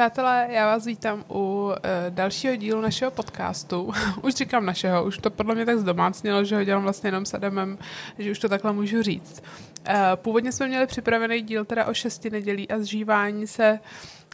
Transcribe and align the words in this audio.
přátelé, 0.00 0.46
já 0.50 0.66
vás 0.66 0.86
vítám 0.86 1.24
u 1.30 1.34
uh, 1.34 1.74
dalšího 2.08 2.56
dílu 2.56 2.80
našeho 2.80 3.10
podcastu. 3.10 3.92
už 4.22 4.34
říkám 4.34 4.66
našeho, 4.66 5.04
už 5.04 5.18
to 5.18 5.30
podle 5.30 5.54
mě 5.54 5.66
tak 5.66 5.78
zdomácnělo, 5.78 6.44
že 6.44 6.56
ho 6.56 6.64
dělám 6.64 6.82
vlastně 6.82 7.08
jenom 7.08 7.26
s 7.26 7.34
Adamem, 7.34 7.78
že 8.18 8.30
už 8.30 8.38
to 8.38 8.48
takhle 8.48 8.72
můžu 8.72 9.02
říct. 9.02 9.42
Uh, 9.88 9.94
původně 10.14 10.52
jsme 10.52 10.68
měli 10.68 10.86
připravený 10.86 11.42
díl 11.42 11.64
teda 11.64 11.86
o 11.86 11.94
šesti 11.94 12.30
nedělí 12.30 12.70
a 12.70 12.78
zžívání 12.78 13.46
se 13.46 13.80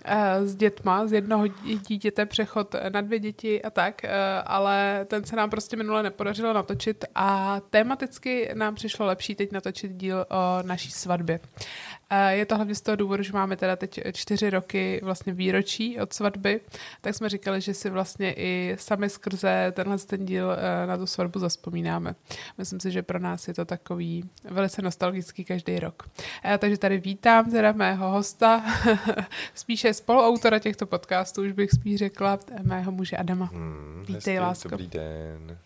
uh, 0.08 0.46
s 0.46 0.54
dětma, 0.54 1.06
z 1.06 1.12
jednoho 1.12 1.46
dítěte 1.88 2.26
přechod 2.26 2.74
na 2.88 3.00
dvě 3.00 3.18
děti 3.18 3.62
a 3.62 3.70
tak, 3.70 4.02
ale 4.44 5.06
ten 5.08 5.24
se 5.24 5.36
nám 5.36 5.50
prostě 5.50 5.76
minule 5.76 6.02
nepodařilo 6.02 6.52
natočit 6.52 7.04
a 7.14 7.60
tematicky 7.70 8.50
nám 8.54 8.74
přišlo 8.74 9.06
lepší 9.06 9.34
teď 9.34 9.52
natočit 9.52 9.92
díl 9.92 10.26
o 10.30 10.62
naší 10.62 10.90
svatbě. 10.90 11.40
Je 12.28 12.46
to 12.46 12.56
hlavně 12.56 12.74
z 12.74 12.80
toho 12.80 12.96
důvodu, 12.96 13.22
že 13.22 13.32
máme 13.32 13.56
teda 13.56 13.76
teď 13.76 14.00
čtyři 14.12 14.50
roky 14.50 15.00
vlastně 15.02 15.32
výročí 15.32 16.00
od 16.00 16.12
svatby, 16.12 16.60
tak 17.00 17.14
jsme 17.14 17.28
říkali, 17.28 17.60
že 17.60 17.74
si 17.74 17.90
vlastně 17.90 18.32
i 18.32 18.76
sami 18.78 19.10
skrze 19.10 19.72
tenhle 19.76 19.98
ten 19.98 20.26
díl 20.26 20.52
eh, 20.52 20.86
na 20.86 20.96
tu 20.96 21.06
svatbu 21.06 21.38
zaspomínáme. 21.38 22.14
Myslím 22.58 22.80
si, 22.80 22.90
že 22.90 23.02
pro 23.02 23.18
nás 23.18 23.48
je 23.48 23.54
to 23.54 23.64
takový 23.64 24.24
velice 24.44 24.82
nostalgický 24.82 25.44
každý 25.44 25.78
rok. 25.78 26.08
Eh, 26.44 26.58
takže 26.58 26.78
tady 26.78 26.98
vítám 26.98 27.50
teda 27.50 27.72
mého 27.72 28.10
hosta, 28.10 28.64
spíše 29.54 29.94
spoluautora 29.94 30.58
těchto 30.58 30.86
podcastů, 30.86 31.42
už 31.42 31.52
bych 31.52 31.70
spíš 31.70 31.96
řekla, 31.96 32.38
mého 32.62 32.92
muže 32.92 33.16
Adama. 33.16 33.44
Hmm, 33.52 34.04
Vítej, 34.08 34.38
lásko. 34.38 34.68
Dobrý 34.68 34.86
den. 34.86 35.58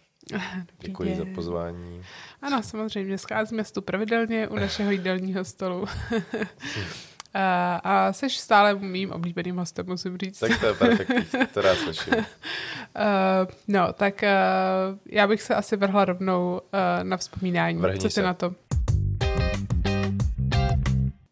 Děkuji 0.80 1.16
za 1.16 1.24
pozvání. 1.34 2.02
Ano, 2.42 2.62
samozřejmě, 2.62 3.18
scházíme 3.18 3.64
tu 3.64 3.82
pravidelně 3.82 4.48
u 4.48 4.56
našeho 4.56 4.90
jídelního 4.90 5.44
stolu. 5.44 5.86
A, 7.34 7.76
a 7.84 8.12
jsi 8.12 8.30
stále 8.30 8.74
mým 8.74 9.12
oblíbeným 9.12 9.56
hostem, 9.56 9.86
musím 9.86 10.18
říct. 10.18 10.38
Tak 10.38 10.60
to 10.60 10.66
je 10.66 10.74
perfektní, 10.74 11.46
to 11.54 11.60
rád 11.60 11.78
slyším. 11.78 12.14
Uh, 12.14 12.24
no, 13.68 13.92
tak 13.92 14.22
uh, 14.22 14.98
já 15.06 15.26
bych 15.26 15.42
se 15.42 15.54
asi 15.54 15.76
vrhla 15.76 16.04
rovnou 16.04 16.60
uh, 16.72 17.04
na 17.04 17.16
vzpomínání. 17.16 17.78
Vrhni 17.78 18.00
Co 18.00 18.08
ty 18.08 18.14
se. 18.14 18.22
na 18.22 18.34
to? 18.34 18.54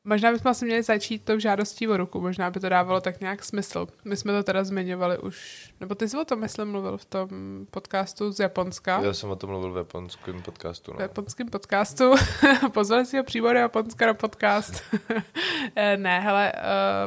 Možná 0.09 0.33
bychom 0.33 0.51
asi 0.51 0.65
měli 0.65 0.83
začít 0.83 1.25
tou 1.25 1.39
žádostí 1.39 1.89
o 1.89 1.97
ruku, 1.97 2.21
možná 2.21 2.51
by 2.51 2.61
to 2.61 2.69
dávalo 2.69 3.01
tak 3.01 3.21
nějak 3.21 3.45
smysl. 3.45 3.87
My 4.05 4.17
jsme 4.17 4.33
to 4.33 4.43
teda 4.43 4.65
zmiňovali 4.65 5.19
už, 5.19 5.69
nebo 5.81 5.95
ty 5.95 6.09
jsi 6.09 6.19
o 6.19 6.25
tom, 6.25 6.41
myslím, 6.41 6.69
mluvil 6.71 6.99
v 6.99 7.05
tom 7.05 7.29
podcastu 7.71 8.33
z 8.33 8.41
Japonska. 8.41 9.01
Já 9.01 9.13
jsem 9.13 9.31
o 9.31 9.37
tom 9.37 9.51
mluvil 9.51 9.73
v 9.73 9.77
japonském 9.77 10.43
podcastu. 10.43 10.93
No. 10.93 10.99
V 10.99 11.01
japonském 11.01 11.49
podcastu. 11.49 12.15
Pozvali 12.73 13.07
si 13.07 13.17
ho 13.17 13.25
přímo 13.25 13.53
do 13.53 13.59
Japonska 13.59 14.07
na 14.07 14.15
podcast. 14.15 14.83
Eh, 15.77 15.97
ne, 15.97 16.21
hele, 16.21 16.53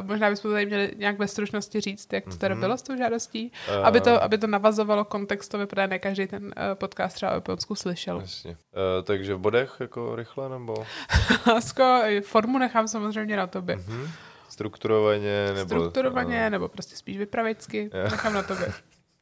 uh, 0.00 0.06
možná 0.08 0.30
bychom 0.30 0.50
tady 0.52 0.66
měli 0.66 0.92
nějak 0.96 1.18
ve 1.18 1.28
stručnosti 1.28 1.80
říct, 1.80 2.12
jak 2.12 2.24
to 2.24 2.36
teda 2.36 2.54
mm-hmm. 2.54 2.60
bylo 2.60 2.78
s 2.78 2.82
tou 2.82 2.96
žádostí, 2.96 3.52
uh, 3.68 3.86
aby, 3.86 4.00
to, 4.00 4.22
aby 4.22 4.38
to 4.38 4.46
navazovalo 4.46 5.04
kontextově, 5.04 5.66
protože 5.66 5.86
ne 5.86 5.98
každý 5.98 6.26
ten 6.26 6.44
uh, 6.44 6.50
podcast 6.74 7.14
třeba 7.14 7.32
o 7.32 7.34
Japonsku 7.34 7.74
slyšel. 7.74 8.20
Jasně. 8.20 8.50
Uh, 8.50 8.56
takže 9.04 9.34
v 9.34 9.38
bodech 9.38 9.76
jako 9.80 10.16
rychle, 10.16 10.48
nebo? 10.48 10.74
Lásko, 11.46 12.00
formu 12.22 12.58
nechám 12.58 12.88
samozřejmě 12.92 13.36
na 13.36 13.46
tobě. 13.46 13.76
Mm-hmm. 13.76 14.08
Strukturovaně 14.48 15.52
nebo... 15.54 15.66
Strukturovaně, 15.66 16.50
nebo 16.50 16.68
prostě 16.68 16.96
spíš 16.96 17.18
vypravicky. 17.18 17.90
Nechám 18.10 18.34
na 18.34 18.42
tobě. 18.42 18.72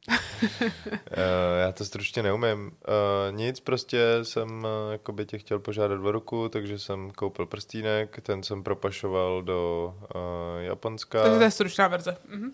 já 1.61 1.71
to 1.71 1.85
stručně 1.85 2.23
neumím. 2.23 2.65
Uh, 2.65 3.35
nic, 3.35 3.59
prostě 3.59 3.99
jsem 4.23 4.49
uh, 4.49 4.91
jakoby 4.91 5.25
tě 5.25 5.37
chtěl 5.37 5.59
požádat 5.59 5.99
o 5.99 6.11
ruku, 6.11 6.49
takže 6.49 6.79
jsem 6.79 7.11
koupil 7.11 7.45
prstínek, 7.45 8.21
ten 8.21 8.43
jsem 8.43 8.63
propašoval 8.63 9.41
do 9.41 9.93
uh, 10.15 10.61
Japonska. 10.61 11.23
Takže 11.23 11.37
to 11.37 11.43
je 11.43 11.51
stručná 11.51 11.87
verze. 11.87 12.17
Mhm. 12.27 12.51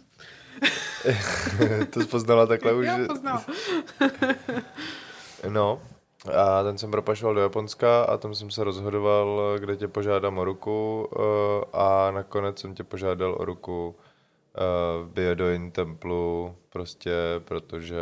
to 1.90 2.02
jsi 2.02 2.08
poznala 2.08 2.46
takhle 2.46 2.74
už? 2.80 2.86
Já 2.86 2.98
poznala. 3.08 3.46
no, 5.50 5.82
a 6.36 6.64
ten 6.64 6.78
jsem 6.78 6.92
propašoval 6.92 7.36
do 7.36 7.42
Japonska 7.42 8.04
a 8.04 8.18
tam 8.18 8.36
jsem 8.36 8.52
se 8.52 8.64
rozhodoval, 8.64 9.56
kde 9.60 9.76
tě 9.76 9.88
požádám 9.88 10.38
o 10.38 10.44
ruku 10.44 11.08
uh, 11.16 11.24
a 11.74 12.12
nakonec 12.12 12.60
jsem 12.60 12.76
tě 12.76 12.84
požádal 12.84 13.36
o 13.40 13.46
ruku 13.46 13.88
uh, 13.88 15.08
v 15.08 15.12
Biodoin 15.14 15.72
templu, 15.72 16.56
prostě 16.70 17.12
protože... 17.40 17.98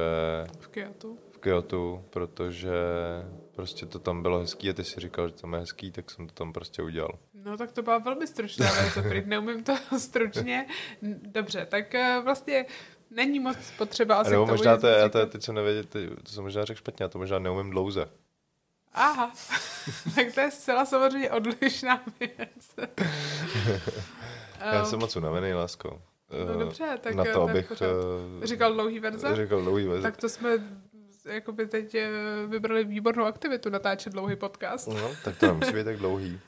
V 0.60 0.68
Kyoto. 0.68 1.16
V 1.32 1.38
Kyoto, 1.38 2.04
protože 2.10 2.74
prostě 3.56 3.86
to 3.86 4.00
tam 4.00 4.22
bylo 4.22 4.40
hezký 4.40 4.70
a 4.70 4.74
ty 4.74 4.84
si 4.84 5.00
říkal, 5.00 5.28
že 5.28 5.34
to 5.34 5.48
je 5.48 5.60
hezký, 5.60 5.92
tak 5.92 6.12
jsem 6.12 6.28
to 6.28 6.34
tam 6.34 6.54
prostě 6.54 6.82
udělal. 6.82 7.20
No 7.46 7.58
tak 7.58 7.72
to 7.72 7.82
byla 7.82 7.98
velmi 7.98 8.28
stručná 8.28 8.68
věc, 8.72 9.26
neumím 9.26 9.64
to 9.64 9.74
stručně. 9.98 10.68
Dobře, 11.22 11.66
tak 11.70 11.94
uh, 11.94 12.24
vlastně 12.24 12.66
není 13.16 13.40
moc 13.40 13.58
potřeba 13.78 14.16
asi 14.16 14.32
Nebo 14.32 14.46
možná 14.46 14.78
to 14.78 14.88
já 14.88 15.10
to 15.10 15.26
teď 15.26 15.44
jsem 15.44 15.56
nevěděl, 15.56 15.84
to 16.24 16.32
jsem 16.32 16.44
možná 16.44 16.66
řekl 16.66 16.78
špatně, 16.78 17.04
já 17.04 17.10
to 17.10 17.18
možná 17.18 17.40
neumím 17.40 17.72
dlouze. 17.72 18.10
Aha, 18.94 19.32
tak 20.16 20.34
to 20.34 20.42
je 20.42 20.52
zcela 20.52 20.86
samozřejmě 20.86 21.32
odlišná 21.32 22.04
věc. 22.20 22.90
já 24.62 24.80
um, 24.80 24.86
jsem 24.86 25.00
moc 25.00 25.16
unavený, 25.16 25.54
lásko. 25.54 26.02
No 26.48 26.54
eh, 26.56 26.58
dobře, 26.58 26.98
tak... 27.02 27.16
Na 27.16 27.24
to, 27.34 27.42
abych... 27.42 27.72
Uh, 27.72 28.46
říkal 28.46 28.74
dlouhý 28.74 29.00
verze? 29.00 29.36
Říkal 29.36 29.62
dlouhý 29.62 29.88
verze. 29.88 30.02
Tak 30.02 30.18
to 30.18 30.30
jsme 30.30 30.50
jakoby 31.26 31.68
teď 31.68 31.96
eh, 31.96 32.10
vybrali 32.48 32.84
výbornou 32.84 33.26
aktivitu 33.26 33.70
natáčet 33.70 34.14
dlouhý 34.14 34.36
podcast. 34.36 34.88
No, 34.88 35.12
tak 35.24 35.38
to 35.38 35.46
nemusí 35.46 35.74
být 35.74 35.84
tak 35.84 35.98
dlouhý. 35.98 36.40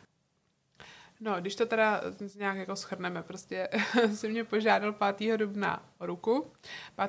No, 1.20 1.42
když 1.42 1.56
to 1.56 1.66
teda 1.66 2.02
nějak 2.38 2.58
jako 2.58 2.76
schrneme, 2.76 3.24
prostě 3.24 3.70
si 4.14 4.30
mě 4.30 4.44
požádal 4.44 4.94
5. 5.18 5.38
dubna 5.38 5.86
o 5.98 6.06
ruku, 6.06 6.52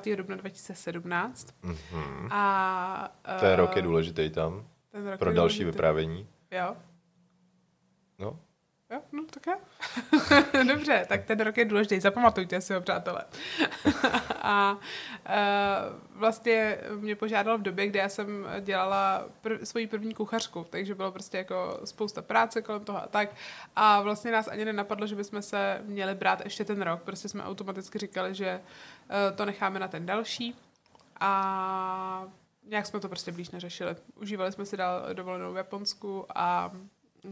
5. 0.03 0.15
dubna 0.17 0.35
2017. 0.35 1.47
Mm-hmm. 1.63 2.27
A, 2.31 3.13
uh, 3.35 3.39
Ten 3.39 3.53
rok 3.53 3.75
je 3.75 3.81
důležitý 3.81 4.29
tam, 4.29 4.67
ten 4.91 5.07
rok 5.07 5.19
pro 5.19 5.33
další 5.33 5.37
důležitý. 5.59 5.65
vyprávění. 5.65 6.27
Jo. 6.51 6.75
No. 8.19 8.39
Jo, 8.91 9.01
no 9.11 9.23
tak 9.31 9.47
jo. 9.47 9.55
Dobře, 10.67 11.05
tak 11.09 11.25
ten 11.25 11.39
rok 11.39 11.57
je 11.57 11.65
důležitý, 11.65 11.99
zapamatujte 11.99 12.61
si 12.61 12.73
ho, 12.73 12.81
přátelé. 12.81 13.25
a 14.41 14.71
uh, 14.71 16.19
vlastně 16.19 16.77
mě 16.95 17.15
požádal 17.15 17.57
v 17.57 17.61
době, 17.61 17.87
kdy 17.87 17.99
já 17.99 18.09
jsem 18.09 18.47
dělala 18.61 19.25
prv, 19.41 19.67
svoji 19.67 19.87
první 19.87 20.13
kuchařku, 20.13 20.65
takže 20.69 20.95
bylo 20.95 21.11
prostě 21.11 21.37
jako 21.37 21.79
spousta 21.85 22.21
práce 22.21 22.61
kolem 22.61 22.85
toho 22.85 23.03
a 23.03 23.07
tak. 23.07 23.29
A 23.75 24.01
vlastně 24.01 24.31
nás 24.31 24.47
ani 24.47 24.65
nenapadlo, 24.65 25.07
že 25.07 25.15
bychom 25.15 25.41
se 25.41 25.81
měli 25.85 26.15
brát 26.15 26.41
ještě 26.43 26.65
ten 26.65 26.81
rok, 26.81 27.03
prostě 27.03 27.29
jsme 27.29 27.43
automaticky 27.43 27.99
říkali, 27.99 28.35
že 28.35 28.61
uh, 28.61 29.37
to 29.37 29.45
necháme 29.45 29.79
na 29.79 29.87
ten 29.87 30.05
další. 30.05 30.55
A 31.19 32.27
nějak 32.65 32.85
jsme 32.85 32.99
to 32.99 33.09
prostě 33.09 33.31
blíž 33.31 33.49
neřešili. 33.49 33.95
Užívali 34.15 34.51
jsme 34.51 34.65
si 34.65 34.77
dál 34.77 35.13
dovolenou 35.13 35.53
v 35.53 35.57
Japonsku 35.57 36.25
a 36.35 36.71
uh, 37.23 37.31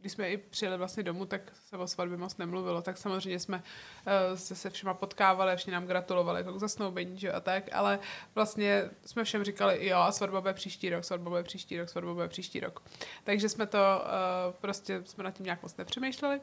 když 0.00 0.12
jsme 0.12 0.30
i 0.30 0.36
přijeli 0.36 0.76
vlastně 0.76 1.02
domů, 1.02 1.26
tak 1.26 1.40
se 1.54 1.76
o 1.76 1.86
svatbě 1.86 2.16
moc 2.16 2.36
nemluvilo, 2.36 2.82
tak 2.82 2.98
samozřejmě 2.98 3.38
jsme 3.38 3.56
uh, 3.56 4.36
se, 4.38 4.54
se 4.54 4.70
všema 4.70 4.94
potkávali, 4.94 5.56
všichni 5.56 5.72
nám 5.72 5.86
gratulovali 5.86 6.40
jako 6.40 6.52
k 6.52 6.60
zasnoubení, 6.60 7.18
že 7.18 7.32
a 7.32 7.40
tak, 7.40 7.64
ale 7.72 7.98
vlastně 8.34 8.90
jsme 9.04 9.24
všem 9.24 9.44
říkali, 9.44 9.86
jo, 9.86 9.98
a 9.98 10.12
svatba 10.12 10.40
bude 10.40 10.54
příští 10.54 10.90
rok, 10.90 11.04
svatba 11.04 11.30
bude 11.30 11.42
příští 11.42 11.78
rok, 11.78 11.88
svatba 11.88 12.14
bude 12.14 12.28
příští 12.28 12.60
rok. 12.60 12.82
Takže 13.24 13.48
jsme 13.48 13.66
to 13.66 13.78
uh, 13.78 14.54
prostě, 14.60 15.02
jsme 15.04 15.24
nad 15.24 15.30
tím 15.30 15.44
nějak 15.44 15.62
moc 15.62 15.76
nepřemýšleli, 15.76 16.40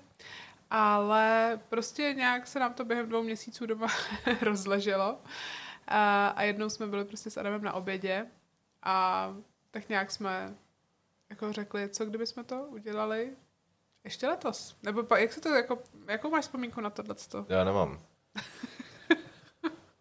ale 0.69 1.59
prostě 1.69 2.13
nějak 2.17 2.47
se 2.47 2.59
nám 2.59 2.73
to 2.73 2.85
během 2.85 3.09
dvou 3.09 3.23
měsíců 3.23 3.65
doma 3.65 3.87
rozleželo 4.41 5.17
a, 5.87 6.27
a 6.27 6.43
jednou 6.43 6.69
jsme 6.69 6.87
byli 6.87 7.05
prostě 7.05 7.29
s 7.29 7.37
Adamem 7.37 7.63
na 7.63 7.73
obědě 7.73 8.25
a 8.83 9.35
tak 9.71 9.89
nějak 9.89 10.11
jsme 10.11 10.55
jako 11.29 11.53
řekli, 11.53 11.89
co 11.89 12.05
kdyby 12.05 12.27
jsme 12.27 12.43
to 12.43 12.63
udělali 12.69 13.35
ještě 14.05 14.27
letos. 14.27 14.75
Nebo 14.83 15.03
pa, 15.03 15.17
jak 15.17 15.33
se 15.33 15.41
to, 15.41 15.49
jako, 15.49 15.79
jakou 16.07 16.29
máš 16.29 16.43
vzpomínku 16.43 16.81
na 16.81 16.89
tohle? 16.89 17.15
Já 17.49 17.63
nemám. 17.63 18.01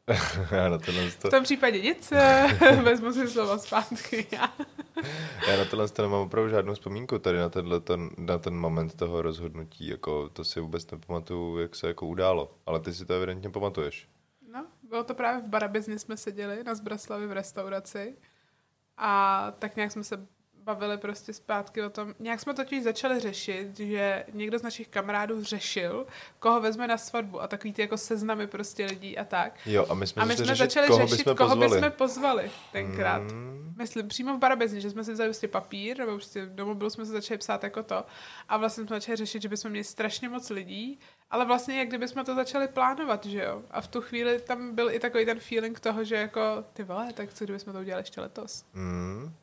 já 0.51 0.69
na 0.69 0.79
tohle 0.79 1.11
to... 1.11 1.29
V 1.29 1.31
tom 1.31 1.45
případě 1.45 1.81
nic, 1.81 2.13
vezmu 2.83 3.13
si 3.13 3.29
slovo 3.29 3.59
zpátky. 3.59 4.27
já 5.49 5.57
na 5.57 5.65
tohle 5.71 5.89
to 5.89 6.03
nemám 6.03 6.21
opravdu 6.21 6.51
žádnou 6.51 6.75
vzpomínku 6.75 7.19
tady 7.19 7.39
na, 7.39 7.49
tenhle, 7.49 7.81
ten, 7.81 8.11
na 8.19 8.39
ten 8.39 8.55
moment 8.55 8.97
toho 8.97 9.23
rozhodnutí. 9.23 9.89
Jako, 9.89 10.29
to 10.29 10.45
si 10.45 10.61
vůbec 10.61 10.91
nepamatuju, 10.91 11.59
jak 11.59 11.75
se 11.75 11.89
jako 11.89 12.07
událo. 12.07 12.59
Ale 12.67 12.81
ty 12.81 12.95
si 12.95 13.07
to 13.07 13.15
evidentně 13.15 13.51
pamatuješ. 13.51 14.09
No, 14.53 14.67
bylo 14.83 15.05
to 15.05 15.15
právě 15.15 15.43
v 15.43 15.49
Barabizni 15.49 15.99
jsme 15.99 16.17
seděli 16.17 16.65
na 16.65 16.75
Zbraslavi 16.75 17.27
v 17.27 17.33
restauraci 17.33 18.17
a 18.97 19.51
tak 19.59 19.77
nějak 19.77 19.93
jsme 19.93 20.05
se 20.05 20.27
bavili 20.65 20.99
prostě 20.99 21.33
zpátky 21.33 21.83
o 21.83 21.91
tom. 21.91 22.15
Nějak 22.19 22.41
jsme 22.41 22.55
totiž 22.55 22.83
začali 22.83 23.21
řešit, 23.21 23.79
že 23.79 24.25
někdo 24.33 24.59
z 24.59 24.63
našich 24.63 24.89
kamarádů 24.89 25.45
řešil, 25.45 26.07
koho 26.39 26.61
vezme 26.61 26.89
na 26.89 26.99
svatbu 26.99 27.41
a 27.41 27.49
takový 27.49 27.73
ty 27.73 27.83
jako 27.83 27.97
seznamy 27.97 28.47
prostě 28.47 28.87
lidí 28.87 29.19
a 29.19 29.25
tak. 29.25 29.59
Jo, 29.67 29.87
a 29.89 29.95
my 29.95 30.07
jsme, 30.07 30.23
a 30.23 30.25
my 30.25 30.37
jsme 30.37 30.45
řešit, 30.45 30.59
začali 30.59 30.87
koho 30.87 31.07
řešit, 31.07 31.17
bychom 31.17 31.37
koho 31.37 31.57
pozvali. 31.57 31.81
bychom 31.81 31.91
pozvali 31.91 32.51
tenkrát. 32.73 33.23
Hmm. 33.23 33.75
Myslím, 33.79 34.09
přímo 34.09 34.37
v 34.37 34.39
Barabezi, 34.39 34.81
že 34.81 34.91
jsme 34.91 35.05
si 35.05 35.13
vzali 35.13 35.29
prostě 35.29 35.49
papír, 35.49 35.99
nebo 35.99 36.13
prostě 36.13 36.47
do 36.47 36.67
mobilu 36.67 36.91
jsme 36.91 37.07
se 37.07 37.13
začali 37.13 37.39
psát 37.39 37.63
jako 37.65 37.83
to. 37.83 38.05
A 38.49 38.57
vlastně 38.57 38.87
jsme 38.87 38.97
začali 38.97 39.17
řešit, 39.17 39.43
že 39.43 39.49
bychom 39.49 39.71
měli 39.71 39.85
strašně 39.85 40.29
moc 40.29 40.51
lidí, 40.51 40.99
ale 41.31 41.45
vlastně 41.45 41.79
jak 41.79 41.89
kdyby 41.89 42.09
jsme 42.09 42.25
to 42.25 42.35
začali 42.35 42.69
plánovat, 42.69 43.27
že 43.27 43.43
jo. 43.43 43.63
A 43.71 43.81
v 43.81 43.89
tu 43.89 44.01
chvíli 44.01 44.41
tam 44.41 44.75
byl 44.75 44.91
i 44.91 44.99
takový 44.99 45.27
ten 45.27 45.41
feeling 45.41 45.81
toho, 45.81 46.05
že 46.05 46.17
jako 46.17 46.65
ty 46.73 46.83
vole, 46.83 47.13
tak 47.13 47.35
co 47.35 47.45
kdybychom 47.45 47.73
to 47.73 47.79
udělali 47.79 48.01
ještě 48.01 48.21
letos. 48.21 48.65
Mm. 48.75 49.35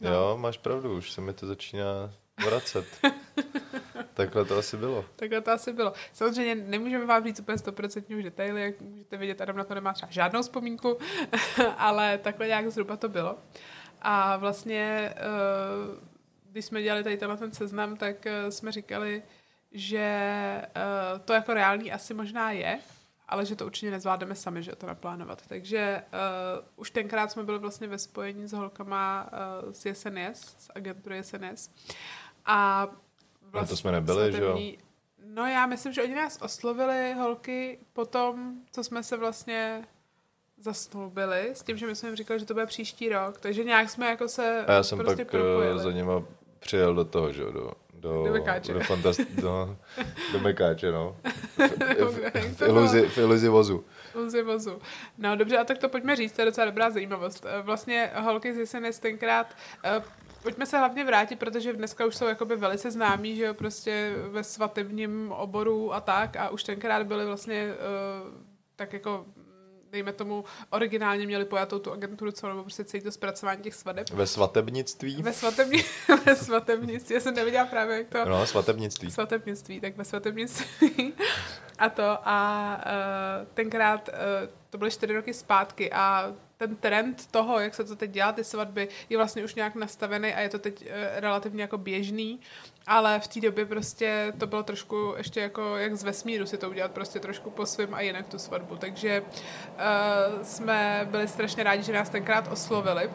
No. 0.00 0.10
Jo, 0.10 0.36
máš 0.40 0.58
pravdu, 0.58 0.96
už 0.96 1.12
se 1.12 1.20
mi 1.20 1.32
to 1.32 1.46
začíná 1.46 2.10
vracet. 2.44 2.86
Takhle 4.14 4.44
to 4.44 4.58
asi 4.58 4.76
bylo. 4.76 5.04
Takhle 5.16 5.40
to 5.40 5.50
asi 5.50 5.72
bylo. 5.72 5.92
Samozřejmě 6.12 6.54
nemůžeme 6.54 7.06
vám 7.06 7.24
říct 7.24 7.40
úplně 7.40 7.56
100% 7.56 8.18
už 8.18 8.24
detaily, 8.24 8.62
jak 8.62 8.80
můžete 8.80 9.16
vidět, 9.16 9.40
Adam 9.40 9.56
na 9.56 9.64
to 9.64 9.74
nemá 9.74 9.92
třeba 9.92 10.12
žádnou 10.12 10.42
vzpomínku, 10.42 10.98
ale 11.76 12.18
takhle 12.18 12.46
nějak 12.46 12.68
zhruba 12.70 12.96
to 12.96 13.08
bylo. 13.08 13.38
A 14.02 14.36
vlastně, 14.36 15.14
eh, 15.16 15.22
když 16.50 16.64
jsme 16.64 16.82
dělali 16.82 17.04
tady 17.04 17.16
tenhle 17.16 17.36
ten 17.36 17.52
seznam, 17.52 17.96
tak 17.96 18.26
eh, 18.26 18.50
jsme 18.50 18.72
říkali, 18.72 19.22
že 19.72 19.98
eh, 19.98 21.18
to 21.24 21.32
jako 21.32 21.54
reálný 21.54 21.92
asi 21.92 22.14
možná 22.14 22.50
je, 22.50 22.78
ale 23.28 23.46
že 23.46 23.56
to 23.56 23.66
určitě 23.66 23.90
nezvládneme 23.90 24.34
sami, 24.34 24.62
že 24.62 24.76
to 24.76 24.86
naplánovat. 24.86 25.42
Takže 25.46 26.02
uh, 26.12 26.64
už 26.76 26.90
tenkrát 26.90 27.32
jsme 27.32 27.42
byli 27.42 27.58
vlastně 27.58 27.88
ve 27.88 27.98
spojení 27.98 28.46
s 28.46 28.52
holkama 28.52 29.30
uh, 29.64 29.72
z 29.72 29.94
SNS, 29.94 30.56
z 30.58 30.70
agentury 30.74 31.22
SNS. 31.22 31.70
A 32.46 32.88
vlastně, 33.42 33.68
to 33.68 33.76
jsme 33.76 33.92
nebyli, 33.92 34.32
že 34.32 34.42
jo? 34.42 34.58
No 35.24 35.46
já 35.46 35.66
myslím, 35.66 35.92
že 35.92 36.02
oni 36.02 36.14
nás 36.14 36.38
oslovili 36.42 37.14
holky 37.14 37.78
potom, 37.92 38.54
co 38.72 38.84
jsme 38.84 39.02
se 39.02 39.16
vlastně 39.16 39.84
zasnoubili, 40.58 41.50
s 41.54 41.62
tím, 41.62 41.76
že 41.76 41.86
my 41.86 41.96
jsme 41.96 42.08
jim 42.08 42.16
říkali, 42.16 42.40
že 42.40 42.46
to 42.46 42.54
bude 42.54 42.66
příští 42.66 43.08
rok, 43.08 43.40
takže 43.40 43.64
nějak 43.64 43.90
jsme 43.90 44.06
jako 44.06 44.28
se 44.28 44.66
A 44.66 44.72
já 44.72 44.82
jsem 44.82 44.98
prostě 44.98 45.24
pak 45.24 45.30
propojili. 45.30 45.78
za 45.78 45.92
nima 45.92 46.22
přijel 46.58 46.94
do 46.94 47.04
toho, 47.04 47.32
že 47.32 47.42
jo, 47.42 47.52
do, 47.52 47.72
do, 48.00 48.24
do 48.24 48.32
Mekáče. 48.32 48.72
Do, 48.72 48.80
fantast, 48.80 49.20
do, 49.20 49.76
do 50.32 50.38
Mekáče, 50.40 50.92
no. 50.92 51.16
V, 51.56 52.30
v, 52.56 52.62
iluzi, 52.62 53.02
v 53.02 53.18
iluzi 53.18 53.48
vozu. 53.48 53.84
Iluzi 54.14 54.42
vozu. 54.42 54.78
No 55.18 55.36
dobře, 55.36 55.58
a 55.58 55.64
tak 55.64 55.78
to 55.78 55.88
pojďme 55.88 56.16
říct, 56.16 56.32
to 56.32 56.40
je 56.40 56.46
docela 56.46 56.64
dobrá 56.64 56.90
zajímavost. 56.90 57.46
Vlastně 57.62 58.10
holky 58.14 58.54
z 58.54 58.66
SNS 58.66 58.98
tenkrát 58.98 59.56
uh, 59.96 60.02
Pojďme 60.42 60.66
se 60.66 60.78
hlavně 60.78 61.04
vrátit, 61.04 61.38
protože 61.38 61.72
dneska 61.72 62.06
už 62.06 62.16
jsou 62.16 62.26
jakoby 62.26 62.56
velice 62.56 62.90
známí, 62.90 63.36
že 63.36 63.44
jo, 63.44 63.54
prostě 63.54 64.14
ve 64.30 64.44
svatebním 64.44 65.32
oboru 65.32 65.94
a 65.94 66.00
tak 66.00 66.36
a 66.36 66.48
už 66.48 66.64
tenkrát 66.64 67.06
byly 67.06 67.26
vlastně 67.26 67.68
uh, 67.68 68.32
tak 68.76 68.92
jako 68.92 69.26
dejme 69.92 70.12
tomu, 70.12 70.44
originálně 70.70 71.26
měli 71.26 71.44
pojatou 71.44 71.78
tu 71.78 71.92
agenturu 71.92 72.30
celou, 72.30 72.52
nebo 72.52 72.62
prostě 72.62 72.84
celý 72.84 73.02
to 73.02 73.12
zpracování 73.12 73.62
těch 73.62 73.74
svadeb. 73.74 74.10
Ve 74.10 74.26
svatebnictví? 74.26 75.22
Ve, 75.22 75.32
svatebni, 75.32 75.84
ve 76.26 76.36
svatebnictví, 76.36 77.14
já 77.14 77.20
jsem 77.20 77.34
neviděla 77.34 77.66
právě, 77.66 77.96
jak 77.96 78.08
to... 78.08 78.24
No, 78.24 78.46
svatebnictví. 78.46 79.10
Svatebnictví, 79.10 79.80
tak 79.80 79.96
ve 79.96 80.04
svatebnictví. 80.04 81.12
a 81.78 81.88
to 81.88 82.18
a 82.24 82.80
uh, 82.86 83.46
tenkrát 83.54 84.08
uh, 84.08 84.14
to 84.70 84.78
byly 84.78 84.90
čtyři 84.90 85.12
roky 85.12 85.34
zpátky 85.34 85.92
a 85.92 86.34
ten 86.58 86.76
trend 86.76 87.26
toho, 87.30 87.60
jak 87.60 87.74
se 87.74 87.84
to 87.84 87.96
teď 87.96 88.10
dělá, 88.10 88.32
ty 88.32 88.44
svatby, 88.44 88.88
je 89.08 89.16
vlastně 89.16 89.44
už 89.44 89.54
nějak 89.54 89.74
nastavený 89.74 90.34
a 90.34 90.40
je 90.40 90.48
to 90.48 90.58
teď 90.58 90.82
uh, 90.82 90.90
relativně 91.16 91.62
jako 91.62 91.78
běžný, 91.78 92.40
ale 92.86 93.20
v 93.20 93.28
té 93.28 93.40
době 93.40 93.66
prostě 93.66 94.32
to 94.38 94.46
bylo 94.46 94.62
trošku 94.62 95.14
ještě 95.16 95.40
jako 95.40 95.76
jak 95.76 95.96
z 95.96 96.02
vesmíru 96.02 96.46
si 96.46 96.58
to 96.58 96.70
udělat 96.70 96.90
prostě 96.90 97.20
trošku 97.20 97.50
po 97.50 97.66
svém 97.66 97.94
a 97.94 98.00
jinak 98.00 98.28
tu 98.28 98.38
svatbu, 98.38 98.76
takže 98.76 99.20
uh, 99.20 100.42
jsme 100.42 101.08
byli 101.10 101.28
strašně 101.28 101.62
rádi, 101.62 101.82
že 101.82 101.92
nás 101.92 102.10
tenkrát 102.10 102.52
oslovili. 102.52 103.10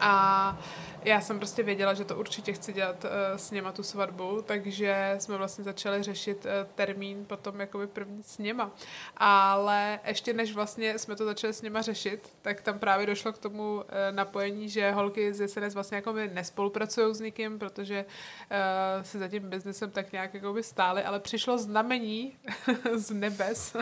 A 0.00 0.58
já 1.04 1.20
jsem 1.20 1.38
prostě 1.38 1.62
věděla, 1.62 1.94
že 1.94 2.04
to 2.04 2.16
určitě 2.16 2.52
chci 2.52 2.72
dělat 2.72 3.04
uh, 3.04 3.10
s 3.36 3.50
něma 3.50 3.72
tu 3.72 3.82
svatbu, 3.82 4.42
takže 4.42 5.16
jsme 5.18 5.36
vlastně 5.36 5.64
začali 5.64 6.02
řešit 6.02 6.46
uh, 6.46 6.50
termín 6.74 7.24
potom 7.24 7.60
jakoby 7.60 7.86
první 7.86 8.22
s 8.22 8.38
něma. 8.38 8.70
Ale 9.16 10.00
ještě 10.04 10.32
než 10.32 10.54
vlastně 10.54 10.98
jsme 10.98 11.16
to 11.16 11.24
začali 11.24 11.52
s 11.52 11.62
něma 11.62 11.82
řešit, 11.82 12.36
tak 12.42 12.60
tam 12.60 12.78
právě 12.78 13.06
došlo 13.06 13.32
k 13.32 13.38
tomu 13.38 13.74
uh, 13.74 13.82
napojení, 14.10 14.68
že 14.68 14.92
holky 14.92 15.34
z 15.34 15.48
SNS 15.48 15.74
vlastně 15.74 15.96
jako 15.96 16.12
nespolupracují 16.12 17.14
s 17.14 17.20
nikým, 17.20 17.58
protože 17.58 18.04
uh, 18.04 19.02
se 19.02 19.18
za 19.18 19.28
tím 19.28 19.50
biznesem 19.50 19.90
tak 19.90 20.12
nějak 20.12 20.34
jakoby 20.34 20.62
stály, 20.62 21.04
ale 21.04 21.20
přišlo 21.20 21.58
znamení 21.58 22.36
z 22.94 23.10
nebes 23.10 23.76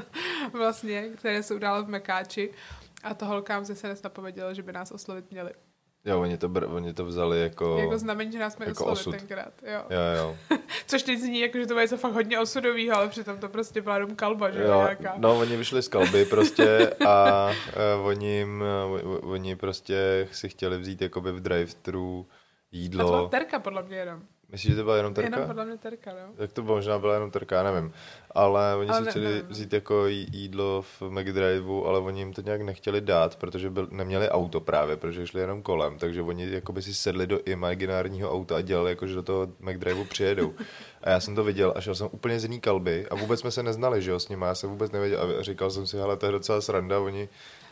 vlastně, 0.53 1.09
které 1.17 1.43
se 1.43 1.55
událo 1.55 1.85
v 1.85 1.89
Mekáči 1.89 2.51
a 3.03 3.15
to 3.15 3.27
holkám 3.27 3.65
ze 3.65 3.75
SNS 3.75 4.03
napovědělo, 4.03 4.55
že 4.55 4.63
by 4.63 4.73
nás 4.73 4.91
oslovit 4.91 5.31
měli. 5.31 5.68
Jo, 6.05 6.21
oni 6.21 6.39
to, 6.39 6.49
br- 6.49 6.75
oni 6.75 6.95
to 6.95 7.05
vzali 7.05 7.41
jako... 7.41 7.79
Jako 7.79 7.99
znamení, 7.99 8.33
že 8.33 8.39
nás 8.39 8.53
jsme 8.53 8.67
jako 8.67 8.85
osud. 8.85 9.11
tenkrát. 9.11 9.53
Jo. 9.63 9.83
jo, 9.91 10.01
jo. 10.19 10.59
Což 10.87 11.03
teď 11.03 11.19
zní, 11.19 11.41
jako, 11.41 11.59
že 11.59 11.67
to 11.67 11.75
bylo 11.75 11.81
něco 11.81 11.97
fakt 11.97 12.13
hodně 12.13 12.41
osudový, 12.41 12.91
ale 12.91 13.09
přitom 13.09 13.39
to 13.39 13.49
prostě 13.49 13.83
byla 13.83 13.95
jenom 13.95 14.17
kalba, 14.17 14.51
že 14.51 14.63
jo, 14.63 14.77
nějaká. 14.77 15.15
No, 15.17 15.39
oni 15.39 15.57
vyšli 15.57 15.83
z 15.83 15.89
kalby 15.89 16.25
prostě 16.25 16.91
a 17.07 17.47
uh, 18.01 18.07
oni, 18.07 18.47
uh, 19.05 19.33
oni 19.33 19.57
prostě 19.57 20.29
si 20.33 20.49
chtěli 20.49 20.79
vzít 20.79 21.03
jakoby 21.03 21.33
v 21.33 21.41
drive-thru 21.41 22.27
jídlo. 22.73 23.01
A 23.01 23.05
to 23.05 23.11
byla 23.17 23.29
terka 23.29 23.59
podle 23.59 23.83
mě 23.83 23.97
jenom. 23.97 24.23
Myslíš, 24.53 24.71
že 24.73 24.77
to 24.77 24.85
byla 24.85 24.97
jenom 24.97 25.15
terka? 25.15 25.37
Jenom 25.37 25.49
podle 25.49 25.65
mě 25.65 25.77
terka, 25.77 26.11
no. 26.11 26.33
Tak 26.37 26.53
to 26.53 26.63
možná 26.63 26.99
byla 26.99 27.15
jenom 27.15 27.31
terka, 27.31 27.63
nevím. 27.63 27.93
Ale 28.31 28.77
oni 28.77 28.91
ale 28.91 28.99
si 28.99 29.05
ne, 29.05 29.11
chtěli 29.11 29.35
ne, 29.35 29.43
vzít 29.49 29.73
jako 29.73 30.07
jídlo 30.07 30.83
v 30.83 31.03
McDriveu, 31.03 31.85
ale 31.85 31.99
oni 31.99 32.21
jim 32.21 32.33
to 32.33 32.41
nějak 32.41 32.63
nechtěli 32.63 33.01
dát, 33.01 33.37
protože 33.37 33.71
byl, 33.71 33.89
neměli 33.91 34.29
auto 34.29 34.61
právě, 34.61 34.97
protože 34.97 35.27
šli 35.27 35.41
jenom 35.41 35.63
kolem, 35.63 35.99
takže 35.99 36.23
oni 36.23 36.51
jako 36.51 36.73
by 36.73 36.83
si 36.83 36.95
sedli 36.95 37.27
do 37.27 37.41
imaginárního 37.45 38.33
auta 38.33 38.57
a 38.57 38.61
dělali 38.61 38.91
jako, 38.91 39.07
že 39.07 39.15
do 39.15 39.23
toho 39.23 39.49
McDriveu 39.61 40.05
přijedou. 40.05 40.55
A 41.03 41.11
já 41.11 41.21
jsem 41.21 41.35
to 41.35 41.45
viděl 41.45 41.73
a 41.77 41.81
šel 41.81 41.95
jsem 41.95 42.09
úplně 42.11 42.41
z 42.41 42.45
jiný 42.45 42.61
kalby 42.61 43.07
a 43.11 43.15
vůbec 43.15 43.41
jsme 43.41 43.51
se 43.51 43.63
neznali, 43.63 44.03
že 44.03 44.11
jo, 44.11 44.21
s 44.21 44.29
nimi, 44.29 44.45
já 44.45 44.55
jsem 44.55 44.71
vůbec 44.71 44.93
nevěděl 44.93 45.37
a 45.41 45.43
říkal 45.43 45.71
jsem 45.71 45.87
si, 45.87 45.97
hele, 45.97 46.17
to 46.17 46.27
je 46.27 46.33
docela 46.33 46.61
sranda, 46.61 47.01
oni 47.01 47.29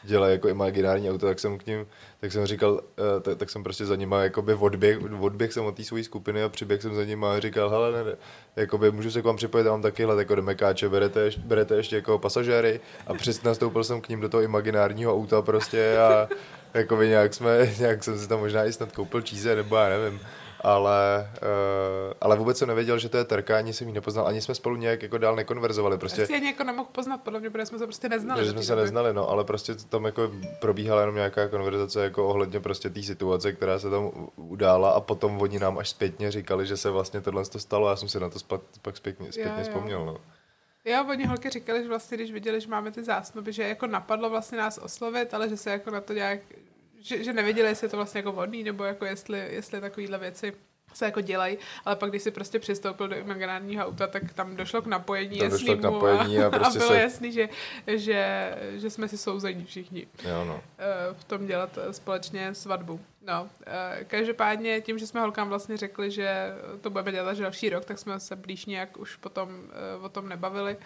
dělají 0.06 0.32
jako 0.32 0.48
imaginární 0.48 1.10
auto, 1.10 1.26
tak 1.26 1.40
jsem 1.40 1.58
k 1.58 1.66
ním, 1.66 1.86
tak 2.20 2.32
jsem 2.32 2.46
říkal, 2.46 2.72
uh, 2.72 2.80
tak, 3.22 3.38
tak, 3.38 3.50
jsem 3.50 3.62
prostě 3.62 3.86
za 3.86 3.96
nima 3.96 4.22
jakoby 4.22 4.54
odběh, 4.54 4.98
odběh 5.20 5.52
jsem 5.52 5.64
od 5.64 5.76
té 5.76 5.84
své 5.84 6.04
skupiny 6.04 6.42
a 6.42 6.48
přiběh 6.48 6.82
jsem 6.82 6.94
za 6.94 7.04
nima 7.04 7.34
a 7.34 7.40
říkal, 7.40 7.70
hele, 7.70 7.92
ne, 7.92 8.16
jakoby 8.56 8.90
můžu 8.90 9.10
se 9.10 9.22
k 9.22 9.24
vám 9.24 9.36
připojit, 9.36 9.64
já 9.64 9.70
mám 9.72 9.82
takyhle 9.82 10.18
jako 10.18 10.34
demekáče, 10.34 10.88
berete, 10.88 11.20
ještě, 11.20 11.40
berete 11.40 11.76
ještě 11.76 11.96
jako 11.96 12.18
pasažéry. 12.18 12.80
A 13.06 13.14
přes 13.14 13.42
nastoupil 13.42 13.84
jsem 13.84 14.00
k 14.00 14.08
ním 14.08 14.20
do 14.20 14.28
toho 14.28 14.42
imaginárního 14.42 15.14
auta 15.14 15.42
prostě 15.42 15.98
a 15.98 16.28
jakoby 16.74 17.08
nějak 17.08 17.34
jsme, 17.34 17.70
nějak 17.78 18.04
jsem 18.04 18.18
si 18.18 18.28
tam 18.28 18.38
možná 18.38 18.64
i 18.64 18.72
snad 18.72 18.92
koupil 18.92 19.22
číze, 19.22 19.56
nebo 19.56 19.76
já 19.76 19.88
nevím 19.88 20.20
ale, 20.60 21.30
uh, 21.42 22.12
ale 22.20 22.36
vůbec 22.36 22.58
jsem 22.58 22.68
nevěděl, 22.68 22.98
že 22.98 23.08
to 23.08 23.16
je 23.16 23.24
terka, 23.24 23.58
ani 23.58 23.72
jsem 23.72 23.88
ji 23.88 23.94
nepoznal, 23.94 24.26
ani 24.26 24.40
jsme 24.40 24.54
spolu 24.54 24.76
nějak 24.76 25.02
jako 25.02 25.18
dál 25.18 25.36
nekonverzovali. 25.36 25.98
Prostě, 25.98 26.22
Asi 26.22 26.34
ani 26.34 26.46
jako 26.46 26.64
nemohl 26.64 26.88
poznat, 26.92 27.18
podle 27.18 27.40
mě, 27.40 27.50
protože 27.50 27.66
jsme 27.66 27.78
se 27.78 27.84
prostě 27.84 28.08
neznali. 28.08 28.44
Že 28.44 28.50
jsme 28.50 28.62
se 28.62 28.72
doby. 28.72 28.82
neznali, 28.82 29.14
no, 29.14 29.28
ale 29.30 29.44
prostě 29.44 29.74
tam 29.74 30.04
jako 30.04 30.30
probíhala 30.60 31.00
jenom 31.00 31.16
nějaká 31.16 31.48
konverzace 31.48 32.02
jako 32.02 32.28
ohledně 32.28 32.60
prostě 32.60 32.90
té 32.90 33.02
situace, 33.02 33.52
která 33.52 33.78
se 33.78 33.90
tam 33.90 34.10
udála 34.36 34.90
a 34.90 35.00
potom 35.00 35.40
oni 35.40 35.58
nám 35.58 35.78
až 35.78 35.88
zpětně 35.88 36.30
říkali, 36.30 36.66
že 36.66 36.76
se 36.76 36.90
vlastně 36.90 37.20
tohle 37.20 37.44
to 37.44 37.58
stalo 37.58 37.86
a 37.86 37.90
já 37.90 37.96
jsem 37.96 38.08
si 38.08 38.20
na 38.20 38.30
to 38.30 38.38
spak, 38.38 38.60
pak 38.82 38.96
zpětně, 38.96 39.32
zpětně 39.32 39.54
jo, 39.58 39.62
vzpomněl, 39.62 40.06
no. 40.06 40.16
Jo, 40.84 41.04
oni 41.08 41.26
holky 41.26 41.50
říkali, 41.50 41.82
že 41.82 41.88
vlastně, 41.88 42.16
když 42.16 42.32
viděli, 42.32 42.60
že 42.60 42.68
máme 42.68 42.90
ty 42.90 43.02
zásnuby, 43.02 43.52
že 43.52 43.62
jako 43.62 43.86
napadlo 43.86 44.30
vlastně 44.30 44.58
nás 44.58 44.78
oslovit, 44.78 45.34
ale 45.34 45.48
že 45.48 45.56
se 45.56 45.70
jako 45.70 45.90
na 45.90 46.00
to 46.00 46.12
nějak 46.12 46.40
že, 47.06 47.24
že 47.24 47.32
nevěděli, 47.32 47.68
jestli 47.68 47.84
je 47.84 47.90
to 47.90 47.96
vlastně 47.96 48.18
jako 48.18 48.32
vhodný, 48.32 48.62
nebo 48.62 48.84
jako 48.84 49.04
jestli, 49.04 49.38
jestli 49.38 49.80
takovýhle 49.80 50.18
věci 50.18 50.52
se 50.96 51.04
jako 51.04 51.20
dělají, 51.20 51.58
ale 51.84 51.96
pak 51.96 52.10
když 52.10 52.22
si 52.22 52.30
prostě 52.30 52.58
přistoupil 52.58 53.08
do 53.08 53.16
imaginárního 53.16 53.86
auta, 53.86 54.06
tak 54.06 54.32
tam 54.32 54.56
došlo 54.56 54.82
k 54.82 54.86
napojení 54.86 55.38
tam 55.38 55.50
došlo 55.50 55.76
k 55.76 55.80
napojení 55.80 56.38
a, 56.38 56.50
prostě 56.50 56.78
a 56.78 56.80
bylo 56.80 56.88
se... 56.88 57.00
jasný, 57.00 57.32
že, 57.32 57.48
že, 57.86 58.54
že 58.76 58.90
jsme 58.90 59.08
si 59.08 59.18
souzení 59.18 59.64
všichni 59.64 60.06
jo, 60.24 60.44
no. 60.44 60.60
Eh, 60.78 61.14
v 61.14 61.24
tom 61.24 61.46
dělat 61.46 61.78
eh, 61.78 61.92
společně 61.92 62.54
svatbu. 62.54 63.00
No, 63.26 63.48
eh, 63.66 64.04
každopádně 64.04 64.80
tím, 64.80 64.98
že 64.98 65.06
jsme 65.06 65.20
holkám 65.20 65.48
vlastně 65.48 65.76
řekli, 65.76 66.10
že 66.10 66.54
to 66.80 66.90
budeme 66.90 67.12
dělat 67.12 67.30
až 67.30 67.38
další 67.38 67.70
rok, 67.70 67.84
tak 67.84 67.98
jsme 67.98 68.20
se 68.20 68.36
blíž 68.36 68.66
nějak 68.66 68.98
už 68.98 69.16
potom 69.16 69.62
o 70.02 70.08
tom 70.08 70.28
nebavili 70.28 70.76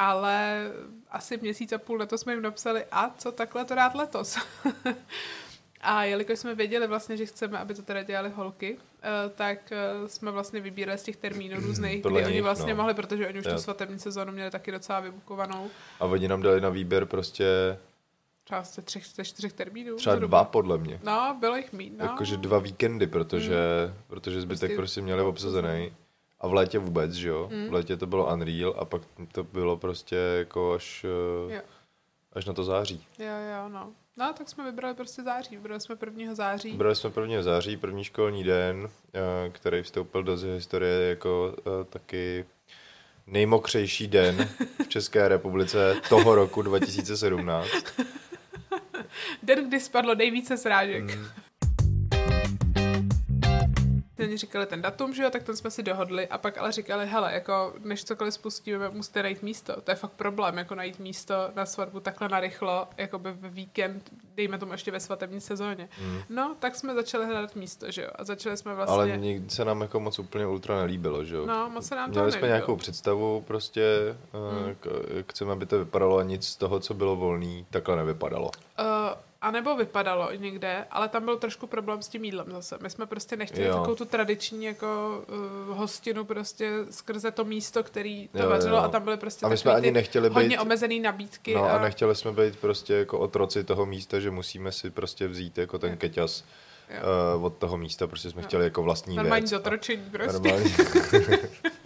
ale 0.00 0.70
asi 1.10 1.36
měsíc 1.36 1.72
a 1.72 1.78
půl 1.78 2.06
to 2.06 2.18
jsme 2.18 2.32
jim 2.32 2.42
napsali, 2.42 2.84
a 2.92 3.10
co 3.18 3.32
takhle 3.32 3.64
to 3.64 3.74
rád 3.74 3.94
letos. 3.94 4.38
a 5.80 6.04
jelikož 6.04 6.38
jsme 6.38 6.54
věděli 6.54 6.86
vlastně, 6.86 7.16
že 7.16 7.26
chceme, 7.26 7.58
aby 7.58 7.74
to 7.74 7.82
teda 7.82 8.02
dělali 8.02 8.30
holky, 8.30 8.74
uh, 8.74 9.32
tak 9.34 9.72
uh, 10.02 10.08
jsme 10.08 10.30
vlastně 10.30 10.60
vybírali 10.60 10.98
z 10.98 11.02
těch 11.02 11.16
termínů 11.16 11.60
různých, 11.66 12.02
kdy 12.02 12.26
oni 12.26 12.40
vlastně 12.40 12.72
no. 12.72 12.76
mohli, 12.76 12.94
protože 12.94 13.28
oni 13.28 13.38
už 13.38 13.46
tu 13.46 13.58
svatební 13.58 13.98
sezónu 13.98 14.32
měli 14.32 14.50
taky 14.50 14.72
docela 14.72 15.00
vybukovanou. 15.00 15.70
A 16.00 16.04
oni 16.04 16.28
nám 16.28 16.42
dali 16.42 16.60
na 16.60 16.68
výběr 16.68 17.06
prostě 17.06 17.78
třeba 18.44 18.62
ze 18.62 18.82
třech, 18.82 19.06
ze 19.06 19.24
čtyřech 19.24 19.52
termínů. 19.52 19.96
Třeba 19.96 20.16
dva, 20.16 20.44
podle 20.44 20.78
mě. 20.78 21.00
No, 21.04 21.36
bylo 21.40 21.56
jich 21.56 21.72
mít, 21.72 21.98
no. 21.98 22.04
Jakože 22.04 22.36
dva 22.36 22.58
víkendy, 22.58 23.06
protože, 23.06 23.86
hmm. 23.86 23.94
protože 24.06 24.40
zbytek 24.40 24.60
prostě, 24.60 24.76
prostě 24.76 25.00
měli 25.00 25.22
obsazený. 25.22 25.92
A 26.40 26.48
v 26.48 26.52
létě 26.54 26.78
vůbec, 26.78 27.12
že 27.12 27.28
jo? 27.28 27.48
Mm. 27.52 27.68
V 27.68 27.72
létě 27.72 27.96
to 27.96 28.06
bylo 28.06 28.32
Unreal 28.32 28.74
a 28.78 28.84
pak 28.84 29.02
to 29.32 29.44
bylo 29.44 29.76
prostě 29.76 30.16
jako 30.16 30.72
až, 30.72 31.06
eh, 31.48 31.54
jo. 31.54 31.62
až 32.32 32.44
na 32.44 32.52
to 32.52 32.64
září. 32.64 33.06
Jo, 33.18 33.26
jo, 33.26 33.68
no. 33.68 33.92
No, 34.16 34.32
tak 34.38 34.48
jsme 34.48 34.64
vybrali 34.64 34.94
prostě 34.94 35.22
září. 35.22 35.56
Vybrali 35.56 35.80
jsme 35.80 35.96
1. 36.06 36.34
září. 36.34 36.70
Vybrali 36.70 36.96
jsme 36.96 37.10
1. 37.20 37.42
září, 37.42 37.76
první 37.76 38.04
školní 38.04 38.44
den, 38.44 38.88
eh, 39.14 39.50
který 39.50 39.82
vstoupil 39.82 40.22
do 40.22 40.36
historie 40.36 41.08
jako 41.08 41.54
eh, 41.58 41.84
taky 41.84 42.44
nejmokřejší 43.26 44.08
den 44.08 44.48
v 44.84 44.88
České 44.88 45.28
republice 45.28 45.96
toho 46.08 46.34
roku 46.34 46.62
2017. 46.70 47.68
Den, 49.42 49.68
kdy 49.68 49.80
spadlo 49.80 50.14
nejvíce 50.14 50.56
srážek. 50.56 51.02
Mm. 51.02 51.26
Oni 54.24 54.36
říkali 54.36 54.66
ten 54.66 54.82
datum, 54.82 55.14
že 55.14 55.22
jo, 55.22 55.30
tak 55.30 55.42
ten 55.42 55.56
jsme 55.56 55.70
si 55.70 55.82
dohodli 55.82 56.28
a 56.28 56.38
pak 56.38 56.58
ale 56.58 56.72
říkali, 56.72 57.06
hele, 57.06 57.32
jako 57.32 57.74
než 57.84 58.04
cokoliv 58.04 58.34
spustíme, 58.34 58.88
musíte 58.88 59.22
najít 59.22 59.42
místo. 59.42 59.80
To 59.80 59.90
je 59.90 59.94
fakt 59.94 60.12
problém, 60.12 60.58
jako 60.58 60.74
najít 60.74 60.98
místo 60.98 61.34
na 61.54 61.66
svatbu 61.66 62.00
takhle 62.00 62.28
narychlo, 62.28 62.88
jako 62.96 63.18
by 63.18 63.32
v 63.32 63.54
víkend, 63.54 64.10
dejme 64.34 64.58
tomu 64.58 64.72
ještě 64.72 64.90
ve 64.90 65.00
svatební 65.00 65.40
sezóně. 65.40 65.88
Mm. 66.02 66.18
No, 66.28 66.56
tak 66.58 66.76
jsme 66.76 66.94
začali 66.94 67.26
hledat 67.26 67.56
místo, 67.56 67.90
že 67.90 68.02
jo, 68.02 68.08
a 68.14 68.24
začali 68.24 68.56
jsme 68.56 68.74
vlastně... 68.74 68.94
Ale 68.94 69.16
nikdy 69.16 69.50
se 69.50 69.64
nám 69.64 69.80
jako 69.80 70.00
moc 70.00 70.18
úplně 70.18 70.46
ultra 70.46 70.76
nelíbilo, 70.76 71.24
že 71.24 71.36
jo. 71.36 71.46
No, 71.46 71.70
moc 71.70 71.86
se 71.86 71.94
nám 71.94 72.10
Měli 72.10 72.26
to 72.26 72.32
jsme 72.32 72.40
nelíbilo. 72.40 72.56
nějakou 72.56 72.76
představu 72.76 73.44
prostě, 73.46 74.16
mm. 74.32 74.68
jak, 74.68 74.78
jak 75.16 75.32
chceme, 75.32 75.52
aby 75.52 75.66
to 75.66 75.78
vypadalo 75.78 76.18
a 76.18 76.22
nic 76.22 76.46
z 76.46 76.56
toho, 76.56 76.80
co 76.80 76.94
bylo 76.94 77.16
volný, 77.16 77.66
takhle 77.70 77.96
nevypadalo. 77.96 78.50
Uh, 78.80 78.86
a 79.42 79.50
nebo 79.50 79.76
vypadalo 79.76 80.32
někde, 80.36 80.84
ale 80.90 81.08
tam 81.08 81.24
byl 81.24 81.36
trošku 81.36 81.66
problém 81.66 82.02
s 82.02 82.08
tím 82.08 82.24
jídlem 82.24 82.46
zase. 82.50 82.78
My 82.82 82.90
jsme 82.90 83.06
prostě 83.06 83.36
nechtěli 83.36 83.66
Jo. 83.66 83.74
takovou 83.74 83.94
tu 83.94 84.04
tradiční 84.04 84.64
jako 84.64 85.22
uh, 85.70 85.76
hostinu 85.76 86.24
prostě 86.24 86.70
skrze 86.90 87.30
to 87.30 87.44
místo, 87.44 87.82
který 87.84 88.28
to 88.28 88.38
Jo, 88.38 88.48
vařilo 88.48 88.76
jo. 88.76 88.82
a 88.82 88.88
tam 88.88 89.02
byly 89.02 89.16
prostě 89.16 89.46
A 89.46 89.48
my 89.48 89.56
jsme 89.56 89.72
ani 89.74 89.90
nechtěli 89.90 90.28
hodně 90.28 90.48
být- 90.48 90.58
omezený 90.58 91.00
nabídky. 91.00 91.54
No 91.54 91.64
a 91.70 91.78
nechtěli 91.78 92.14
jsme 92.16 92.32
být 92.32 92.56
prostě 92.58 92.94
jako 92.94 93.18
otroci 93.18 93.64
toho 93.64 93.86
místa, 93.86 94.20
že 94.20 94.30
musíme 94.30 94.72
si 94.72 94.90
prostě 94.90 95.28
vzít 95.28 95.58
jako 95.58 95.78
ten 95.78 95.96
keťas 95.96 96.44
Jo. 96.90 97.00
uh, 97.36 97.44
od 97.44 97.56
toho 97.56 97.76
místa, 97.78 98.06
prostě 98.06 98.30
jsme 98.30 98.42
chtěli 98.42 98.64
jako 98.64 98.82
vlastní 98.82 99.16
Normální 99.16 99.42
věc. 99.42 99.50
dotročení 99.50 100.02
prostě. 100.12 100.32
Normální. 100.32 100.74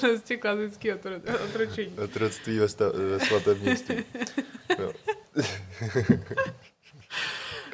prostě 0.00 0.36
klasický 0.36 0.92
otro, 0.92 1.12
otročení. 1.44 1.98
Otroctví 2.04 2.58
ve, 2.58 2.68
sta- 2.68 2.92
ve 2.94 3.20
svatebnictví. 3.26 4.04
No. 4.78 4.92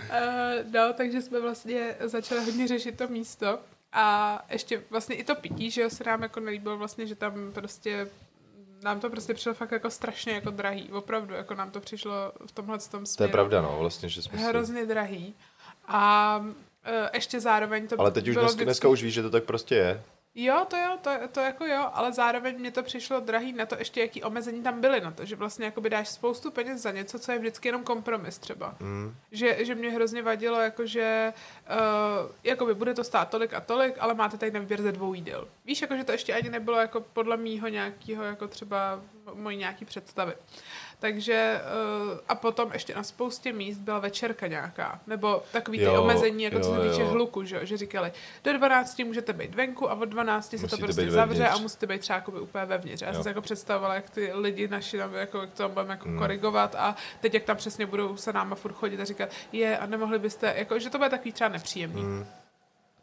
Uh, 0.08 0.72
no, 0.72 0.92
takže 0.96 1.22
jsme 1.22 1.40
vlastně 1.40 1.96
začali 2.00 2.44
hodně 2.44 2.68
řešit 2.68 2.98
to 2.98 3.08
místo 3.08 3.58
a 3.92 4.38
ještě 4.50 4.82
vlastně 4.90 5.16
i 5.16 5.24
to 5.24 5.34
pití, 5.34 5.70
že 5.70 5.82
jo, 5.82 5.90
se 5.90 6.04
nám 6.04 6.22
jako 6.22 6.40
nelíbilo 6.40 6.76
vlastně, 6.76 7.06
že 7.06 7.14
tam 7.14 7.52
prostě 7.52 8.08
nám 8.82 9.00
to 9.00 9.10
prostě 9.10 9.34
přišlo 9.34 9.54
fakt 9.54 9.72
jako 9.72 9.90
strašně 9.90 10.32
jako 10.32 10.50
drahý, 10.50 10.92
opravdu, 10.92 11.34
jako 11.34 11.54
nám 11.54 11.70
to 11.70 11.80
přišlo 11.80 12.32
v 12.46 12.52
tomhle 12.52 12.78
tom 12.78 12.90
To 12.90 13.02
je 13.02 13.06
směru 13.06 13.32
pravda, 13.32 13.62
no, 13.62 13.76
vlastně, 13.78 14.08
že 14.08 14.22
jsme 14.22 14.38
si... 14.38 14.44
hrozně 14.44 14.86
drahý 14.86 15.34
a 15.86 16.38
uh, 16.38 16.52
ještě 17.14 17.40
zároveň 17.40 17.88
to 17.88 18.00
Ale 18.00 18.10
teď 18.10 18.28
už 18.28 18.34
bylo 18.34 18.44
dnes, 18.44 18.52
vždycky... 18.52 18.64
dneska 18.64 18.88
už 18.88 19.02
víš, 19.02 19.14
že 19.14 19.22
to 19.22 19.30
tak 19.30 19.44
prostě 19.44 19.74
je. 19.74 20.02
Jo, 20.34 20.66
to 20.70 20.76
jo, 20.76 20.98
to, 21.00 21.10
to 21.32 21.40
jako 21.40 21.66
jo, 21.66 21.90
ale 21.92 22.12
zároveň 22.12 22.58
mě 22.58 22.70
to 22.70 22.82
přišlo 22.82 23.20
drahý 23.20 23.52
na 23.52 23.66
to 23.66 23.76
ještě, 23.78 24.00
jaký 24.00 24.22
omezení 24.22 24.62
tam 24.62 24.80
byly 24.80 25.00
na 25.00 25.10
to, 25.10 25.24
že 25.24 25.36
vlastně 25.36 25.64
jakoby 25.64 25.90
dáš 25.90 26.08
spoustu 26.08 26.50
peněz 26.50 26.80
za 26.82 26.90
něco, 26.90 27.18
co 27.18 27.32
je 27.32 27.38
vždycky 27.38 27.68
jenom 27.68 27.82
kompromis 27.84 28.38
třeba. 28.38 28.76
Mm. 28.80 29.14
Že, 29.32 29.64
že 29.64 29.74
mě 29.74 29.90
hrozně 29.90 30.22
vadilo, 30.22 30.60
jakože 30.60 31.32
uh, 31.70 32.30
jakoby 32.44 32.74
bude 32.74 32.94
to 32.94 33.04
stát 33.04 33.30
tolik 33.30 33.54
a 33.54 33.60
tolik, 33.60 33.94
ale 33.98 34.14
máte 34.14 34.38
tady 34.38 34.52
na 34.52 34.60
výběr 34.60 34.82
ze 34.82 34.92
dvou 34.92 35.14
jídel. 35.14 35.48
Víš, 35.64 35.82
jakože 35.82 36.04
to 36.04 36.12
ještě 36.12 36.34
ani 36.34 36.50
nebylo 36.50 36.78
jako 36.78 37.00
podle 37.00 37.36
mýho 37.36 37.68
nějakého, 37.68 38.24
jako 38.24 38.48
třeba 38.48 39.00
mojí 39.34 39.56
nějaký 39.56 39.84
představy. 39.84 40.32
Takže 41.00 41.60
uh, 42.12 42.18
a 42.28 42.34
potom 42.34 42.70
ještě 42.72 42.94
na 42.94 43.02
spoustě 43.02 43.52
míst 43.52 43.78
byla 43.78 43.98
večerka 43.98 44.46
nějaká, 44.46 45.00
nebo 45.06 45.42
takový 45.52 45.78
ty 45.78 45.84
Jo, 45.84 46.02
omezení, 46.02 46.42
jako 46.44 46.60
co 46.60 46.74
jo, 46.74 46.82
se 46.82 46.90
týče 46.90 47.04
hluku, 47.04 47.44
že, 47.44 47.66
že 47.66 47.76
říkali, 47.76 48.12
do 48.44 48.52
12 48.52 48.98
můžete 48.98 49.32
být 49.32 49.54
venku 49.54 49.90
a 49.90 49.94
od 49.94 50.04
12 50.04 50.50
se 50.58 50.66
to 50.68 50.78
prostě 50.78 51.10
zavře 51.10 51.38
vevnitř. 51.38 51.58
a 51.60 51.62
musíte 51.62 51.86
být 51.86 52.00
třeba 52.00 52.16
jakoby 52.16 52.40
úplně 52.40 52.64
vevnitř. 52.64 53.02
Já 53.02 53.08
Jo. 53.08 53.14
jsem 53.14 53.22
si 53.22 53.28
jako 53.28 53.40
představovala, 53.40 53.94
jak 53.94 54.10
ty 54.10 54.30
lidi 54.32 54.68
naši, 54.68 54.98
tam, 54.98 55.14
jako, 55.14 55.38
jak 55.40 55.50
to 55.50 55.56
tam 55.62 55.70
budeme 55.70 55.92
jako 55.94 56.08
Mm. 56.08 56.18
korigovat 56.18 56.74
a 56.74 56.96
teď 57.20 57.34
jak 57.34 57.42
tam 57.44 57.56
přesně 57.56 57.86
budou 57.86 58.16
se 58.16 58.32
náma 58.32 58.54
furt 58.56 58.72
chodit 58.72 59.00
a 59.00 59.04
říkat, 59.04 59.28
je 59.52 59.78
a 59.78 59.86
nemohli 59.86 60.18
byste, 60.18 60.54
jako, 60.56 60.78
že 60.78 60.90
to 60.90 60.98
bude 60.98 61.10
takový 61.10 61.32
třeba 61.32 61.48
nepříjemný. 61.48 62.02
Mm. 62.02 62.26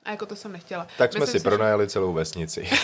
A 0.06 0.12
jako 0.12 0.26
to 0.26 0.36
jsem 0.36 0.52
nechtěla. 0.52 0.88
Tak 0.98 1.12
jsme 1.12 1.20
Myslím 1.20 1.40
si 1.40 1.44
pronajali 1.44 1.88
celou 1.90 2.14
vesnici. 2.14 2.70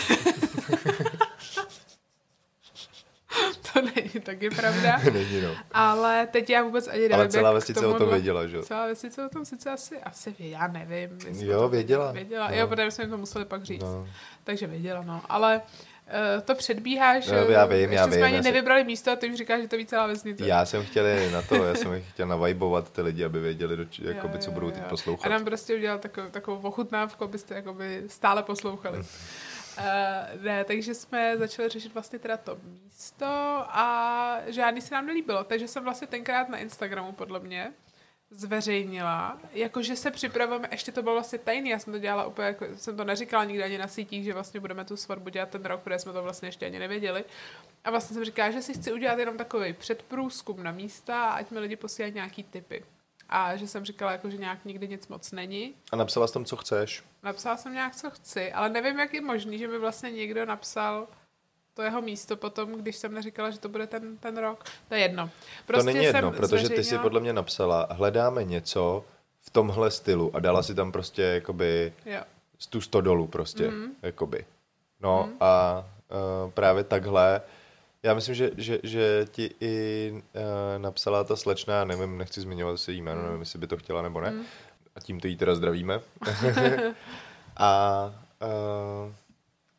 To 3.72 3.80
není 3.82 4.10
taky 4.22 4.50
pravda. 4.50 5.00
Není, 5.12 5.40
no. 5.40 5.50
Ale 5.72 6.26
teď 6.26 6.50
já 6.50 6.62
vůbec 6.62 6.88
ani 6.88 6.98
nevím, 7.00 7.14
Ale 7.14 7.28
celá 7.28 7.52
vesnice 7.52 7.86
o 7.86 7.94
tom 7.98 8.08
věděla, 8.10 8.46
že 8.46 8.56
jo? 8.56 8.62
Celá 8.62 8.86
vesnice 8.86 9.26
o 9.26 9.28
tom 9.28 9.44
sice 9.44 9.70
asi, 9.70 9.98
asi 9.98 10.34
ví, 10.38 10.50
já 10.50 10.66
nevím. 10.66 11.18
Jo, 11.32 11.60
to 11.60 11.68
věděla. 11.68 12.12
Věděla, 12.12 12.48
No. 12.50 12.56
jo, 12.56 12.66
protože 12.68 12.90
jsme 12.90 13.04
jim 13.04 13.10
to 13.10 13.18
museli 13.18 13.44
pak 13.44 13.62
říct. 13.64 13.82
no. 13.82 14.08
Takže 14.44 14.66
věděla, 14.66 15.02
no. 15.02 15.22
Ale 15.28 15.60
uh, 16.36 16.42
to 16.42 16.54
předbíháš. 16.54 17.26
No, 17.26 17.34
já 17.36 17.66
vím, 17.66 17.78
ještě 17.80 17.94
já 17.94 18.06
jsme 18.06 18.16
vím, 18.16 18.24
ani 18.24 18.36
já 18.36 18.42
nevybrali 18.42 18.84
místo 18.84 19.10
a 19.10 19.16
ty 19.16 19.28
už 19.30 19.36
říkáš, 19.36 19.62
že 19.62 19.68
to 19.68 19.76
ví 19.76 19.86
celá 19.86 20.06
vesnice. 20.06 20.46
Já 20.46 20.64
jsem 20.64 20.84
chtěl 20.84 21.04
na 21.32 21.42
to, 21.42 21.54
já 21.64 21.74
jsem 21.74 22.02
chtěl 22.12 22.26
navajbovat 22.26 22.90
ty 22.92 23.02
lidi, 23.02 23.24
aby 23.24 23.40
věděli, 23.40 23.76
do, 23.76 23.84
či- 23.84 24.06
jakoby, 24.06 24.38
co 24.38 24.50
budou 24.50 24.70
teď 24.70 24.82
poslouchat. 24.82 25.26
A 25.26 25.30
nám 25.30 25.44
prostě 25.44 25.74
udělal 25.74 25.98
takovou, 25.98 26.28
takovou 26.30 26.68
ochutnávku, 26.68 27.24
abyste 27.24 27.54
jakoby 27.54 28.02
stále 28.06 28.42
poslouchali. 28.42 28.98
Uh, 29.78 30.42
ne, 30.42 30.64
takže 30.64 30.94
jsme 30.94 31.38
začali 31.38 31.68
řešit 31.68 31.94
vlastně 31.94 32.18
teda 32.18 32.36
to 32.36 32.58
místo 32.64 33.26
a 33.68 34.38
žádný 34.46 34.80
se 34.80 34.94
nám 34.94 35.06
nelíbilo. 35.06 35.44
Takže 35.44 35.68
jsem 35.68 35.84
vlastně 35.84 36.06
tenkrát 36.06 36.48
na 36.48 36.58
Instagramu 36.58 37.12
podle 37.12 37.40
mě 37.40 37.72
zveřejnila, 38.32 39.38
jakože 39.52 39.96
se 39.96 40.10
připravujeme, 40.10 40.68
ještě 40.70 40.92
to 40.92 41.02
bylo 41.02 41.14
vlastně 41.14 41.38
tajný, 41.38 41.70
já 41.70 41.78
jsem 41.78 41.92
to 41.92 41.98
dělala 41.98 42.26
úplně, 42.26 42.46
jako, 42.46 42.66
jsem 42.74 42.96
to 42.96 43.04
neříkala 43.04 43.44
nikdy 43.44 43.62
ani 43.62 43.78
na 43.78 43.88
sítích, 43.88 44.24
že 44.24 44.32
vlastně 44.32 44.60
budeme 44.60 44.84
tu 44.84 44.96
svatbu 44.96 45.28
dělat 45.28 45.48
ten 45.48 45.64
rok, 45.64 45.80
protože 45.80 45.98
jsme 45.98 46.12
to 46.12 46.22
vlastně 46.22 46.48
ještě 46.48 46.66
ani 46.66 46.78
nevěděli. 46.78 47.24
A 47.84 47.90
vlastně 47.90 48.14
jsem 48.14 48.24
říkala, 48.24 48.50
že 48.50 48.62
si 48.62 48.74
chci 48.74 48.92
udělat 48.92 49.18
jenom 49.18 49.36
takový 49.36 49.72
předprůzkum 49.72 50.62
na 50.62 50.72
místa, 50.72 51.30
ať 51.30 51.50
mi 51.50 51.58
lidi 51.58 51.76
posílají 51.76 52.14
nějaký 52.14 52.42
tipy. 52.42 52.84
A 53.34 53.56
že 53.56 53.68
jsem 53.68 53.84
říkala, 53.84 54.12
jako, 54.12 54.30
že 54.30 54.36
nějak 54.36 54.64
nikdy 54.64 54.88
nic 54.88 55.08
moc 55.08 55.32
není. 55.32 55.74
A 55.92 55.96
napsala 55.96 56.26
jsi 56.26 56.32
tam, 56.34 56.44
co 56.44 56.56
chceš. 56.56 57.04
Napsala 57.22 57.56
jsem 57.56 57.72
nějak, 57.72 57.96
co 57.96 58.10
chci, 58.10 58.52
ale 58.52 58.68
nevím, 58.68 58.98
jak 58.98 59.14
je 59.14 59.20
možný, 59.20 59.58
že 59.58 59.68
mi 59.68 59.78
vlastně 59.78 60.10
někdo 60.10 60.46
napsal 60.46 61.06
to 61.74 61.82
jeho 61.82 62.02
místo 62.02 62.36
potom, 62.36 62.72
když 62.72 62.96
jsem 62.96 63.14
neříkala, 63.14 63.50
že 63.50 63.58
to 63.58 63.68
bude 63.68 63.86
ten, 63.86 64.16
ten 64.16 64.38
rok. 64.38 64.64
To 64.88 64.94
je 64.94 65.00
jedno. 65.00 65.30
Prostě 65.66 65.80
to 65.80 65.94
není 65.94 66.04
jedno, 66.04 66.32
jsem 66.32 66.40
protože 66.40 66.68
ty 66.68 66.84
si 66.84 66.90
zveřejnila- 66.90 67.02
podle 67.02 67.20
mě 67.20 67.32
napsala, 67.32 67.88
hledáme 67.90 68.44
něco 68.44 69.04
v 69.40 69.50
tomhle 69.50 69.90
stylu 69.90 70.36
a 70.36 70.40
dala 70.40 70.62
si 70.62 70.74
tam 70.74 70.92
prostě 70.92 71.22
jakoby 71.22 71.92
Jo. 72.06 72.20
z 72.58 72.66
tu 72.66 72.80
stodolu 72.80 73.26
prostě, 73.26 73.70
mm. 73.70 73.92
jakoby. 74.02 74.44
No 75.00 75.26
mm. 75.26 75.36
a 75.40 75.84
uh, 76.44 76.50
právě 76.50 76.84
takhle, 76.84 77.40
já 78.02 78.14
myslím, 78.14 78.34
že, 78.34 78.50
že, 78.56 78.78
že 78.82 79.26
ti 79.30 79.50
i 79.60 80.12
uh, 80.12 80.40
napsala 80.82 81.24
ta 81.24 81.36
slečna, 81.36 81.74
já 81.74 81.84
nevím, 81.84 82.18
nechci 82.18 82.40
zmiňovat 82.40 82.80
se 82.80 82.92
jméno, 82.92 83.16
Mhm. 83.16 83.26
nevím, 83.26 83.40
jestli 83.40 83.58
by 83.58 83.66
to 83.66 83.76
chtěla 83.76 84.02
nebo 84.02 84.20
ne, 84.20 84.30
mm. 84.30 84.42
a 84.96 85.00
tímto 85.00 85.26
jí 85.26 85.36
teda 85.36 85.54
zdravíme. 85.54 86.00
a 87.56 88.04
uh, 88.42 89.12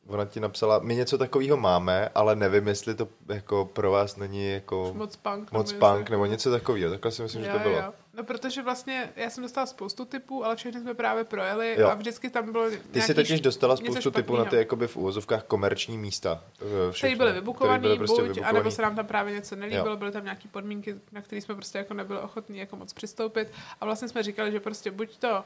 ona 0.08 0.26
ti 0.26 0.40
napsala, 0.40 0.80
my 0.80 0.96
něco 0.96 1.18
takového 1.18 1.58
máme, 1.58 2.10
ale 2.16 2.36
nevím, 2.36 2.68
jestli 2.68 2.96
to 2.96 3.08
jako 3.28 3.66
pro 3.74 3.92
vás 3.92 4.16
není 4.18 4.52
jako 4.52 4.92
Moc 4.96 5.16
punk. 5.16 5.52
moc 5.52 5.72
nebo 5.72 5.78
něco 5.80 5.96
punk 5.96 6.10
nebo 6.10 6.26
něco 6.26 6.52
takového. 6.52 6.92
Takhle 6.92 7.12
si 7.12 7.22
myslím, 7.22 7.44
že 7.44 7.50
to 7.52 7.60
bylo. 7.60 7.76
Jo. 7.78 7.94
No 8.16 8.24
protože 8.24 8.62
vlastně 8.62 9.14
já 9.16 9.30
jsem 9.30 9.44
dostala 9.44 9.66
spoustu 9.66 10.06
typů, 10.06 10.46
ale 10.46 10.56
všechny 10.56 10.82
jsme 10.82 10.94
právě 10.94 11.24
projeli 11.24 11.76
Jo. 11.80 11.88
a 11.88 11.94
vždycky 11.94 12.30
tam 12.30 12.52
bylo 12.52 12.70
Ty 12.92 13.02
jsi 13.02 13.14
totiž 13.14 13.42
dostala 13.42 13.78
spoustu 13.78 14.12
typů 14.12 14.36
na 14.36 14.46
ty 14.46 14.56
jakoby 14.56 14.88
v 14.88 14.98
úvozovkách 14.98 15.44
komerční 15.44 15.98
místa. 15.98 16.44
eh, 16.62 16.92
všechny, 16.92 17.16
byly 17.16 17.30
které 17.30 17.40
vybukovaný, 17.42 17.82
byly 17.82 17.98
prostě 17.98 18.22
buď, 18.22 18.28
vybukovaný. 18.28 18.50
anebo 18.58 18.72
se 18.72 18.82
nám 18.82 18.96
tam 18.96 19.06
právě 19.08 19.34
něco 19.34 19.56
nelíbilo, 19.56 19.88
Jo. 19.90 19.98
byly 19.98 20.12
tam 20.12 20.24
nějaké 20.24 20.48
podmínky, 20.52 20.96
na 21.12 21.22
které 21.22 21.42
jsme 21.42 21.56
prostě 21.56 21.78
jako 21.78 21.94
nebyli 21.94 22.20
ochotní 22.20 22.58
jako 22.58 22.76
moc 22.76 22.94
přistoupit. 22.94 23.52
A 23.82 23.86
vlastně 23.86 24.08
jsme 24.08 24.24
říkali, 24.24 24.52
že 24.52 24.60
prostě 24.60 24.92
buď 24.92 25.18
to 25.18 25.44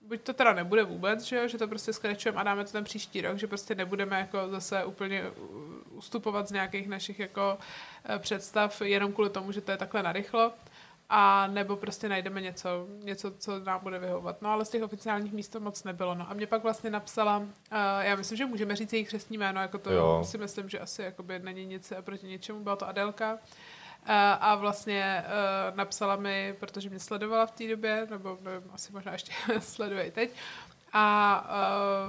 buď 0.00 0.20
to 0.20 0.32
teda 0.32 0.52
nebude 0.52 0.84
vůbec, 0.84 1.22
že, 1.22 1.36
jo, 1.36 1.48
že 1.48 1.58
to 1.58 1.68
prostě 1.68 1.92
skrečujeme 1.92 2.40
a 2.40 2.42
dáme 2.42 2.64
to 2.64 2.72
ten 2.72 2.84
příští 2.84 3.20
rok, 3.20 3.38
že 3.38 3.46
prostě 3.46 3.74
nebudeme 3.74 4.18
jako 4.20 4.48
zase 4.48 4.84
úplně 4.84 5.24
ustupovat 5.90 6.48
z 6.48 6.52
nějakých 6.52 6.88
našich 6.88 7.18
jako 7.18 7.58
eh, 8.04 8.18
představ 8.18 8.80
jenom 8.82 9.12
kvůli 9.12 9.30
tomu, 9.30 9.52
že 9.52 9.60
to 9.60 9.70
je 9.70 9.76
takhle 9.76 10.02
narychlo. 10.02 10.52
A 11.08 11.46
nebo 11.46 11.76
prostě 11.76 12.08
najdeme 12.08 12.40
něco, 12.40 12.86
něco, 13.02 13.30
co 13.38 13.60
nám 13.60 13.80
bude 13.82 13.98
vyhovovat. 13.98 14.42
No 14.42 14.50
ale 14.50 14.64
z 14.64 14.68
těch 14.70 14.82
oficiálních 14.82 15.32
míst 15.32 15.48
to 15.48 15.60
moc 15.60 15.84
nebylo. 15.84 16.14
No. 16.14 16.30
A 16.30 16.34
mě 16.34 16.46
pak 16.46 16.62
vlastně 16.62 16.90
napsala, 16.90 17.38
uh, 17.38 17.46
já 18.00 18.16
myslím, 18.16 18.38
že 18.38 18.46
můžeme 18.46 18.76
říct 18.76 18.92
jejich 18.92 19.08
křestní 19.08 19.38
jméno, 19.38 19.60
jako 19.60 19.78
to 19.78 19.92
Jo. 19.92 20.24
si 20.24 20.38
myslím, 20.38 20.68
že 20.68 20.78
asi 20.78 21.02
jakoby 21.02 21.38
není 21.38 21.66
nic 21.66 21.92
proti 22.00 22.26
ničemu, 22.26 22.60
byla 22.60 22.76
to 22.76 22.88
Adelka. 22.88 23.32
Uh, 23.32 24.12
a 24.40 24.54
vlastně 24.54 25.24
uh, 25.26 25.76
napsala 25.76 26.16
mi, 26.16 26.54
protože 26.60 26.90
mě 26.90 26.98
sledovala 26.98 27.46
v 27.46 27.50
té 27.50 27.68
době, 27.68 28.06
nebo 28.10 28.38
nevím, 28.40 28.70
asi 28.72 28.92
možná 28.92 29.12
ještě 29.12 29.32
sleduje 29.60 30.04
i 30.06 30.10
teď, 30.10 30.30
a 30.98 31.44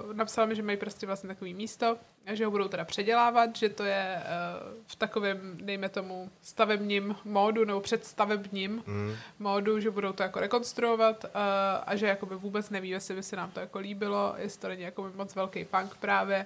uh, 0.08 0.14
napsala 0.14 0.48
mi, 0.48 0.56
že 0.56 0.64
mají 0.64 0.78
prostě 0.78 1.06
vlastně 1.06 1.28
takový 1.28 1.54
místo, 1.54 1.98
že 2.34 2.46
ho 2.46 2.52
budou 2.52 2.68
teda 2.68 2.86
předělávat, 2.86 3.56
že 3.56 3.70
to 3.70 3.84
je 3.84 4.16
uh, 4.16 4.74
v 4.88 4.96
takovém, 4.96 5.58
dejme 5.62 5.90
tomu, 5.90 6.30
stavebním 6.42 7.16
módu 7.26 7.66
nebo 7.66 7.82
představebním 7.82 8.84
mm. 8.88 9.16
módu, 9.40 9.80
že 9.80 9.92
budou 9.92 10.14
to 10.14 10.24
jako 10.24 10.40
rekonstruovat 10.40 11.24
uh, 11.24 11.32
a 11.86 11.96
že 11.96 12.08
jakoby 12.08 12.36
vůbec 12.36 12.70
neví, 12.70 12.90
jestli 12.90 13.16
by 13.16 13.24
se 13.24 13.36
nám 13.36 13.52
to 13.52 13.60
jako 13.60 13.80
líbilo, 13.80 14.34
jestli 14.38 14.62
to 14.62 14.68
není 14.68 14.82
jako 14.82 15.12
moc 15.16 15.36
velký 15.36 15.66
punk 15.66 15.98
právě, 15.98 16.46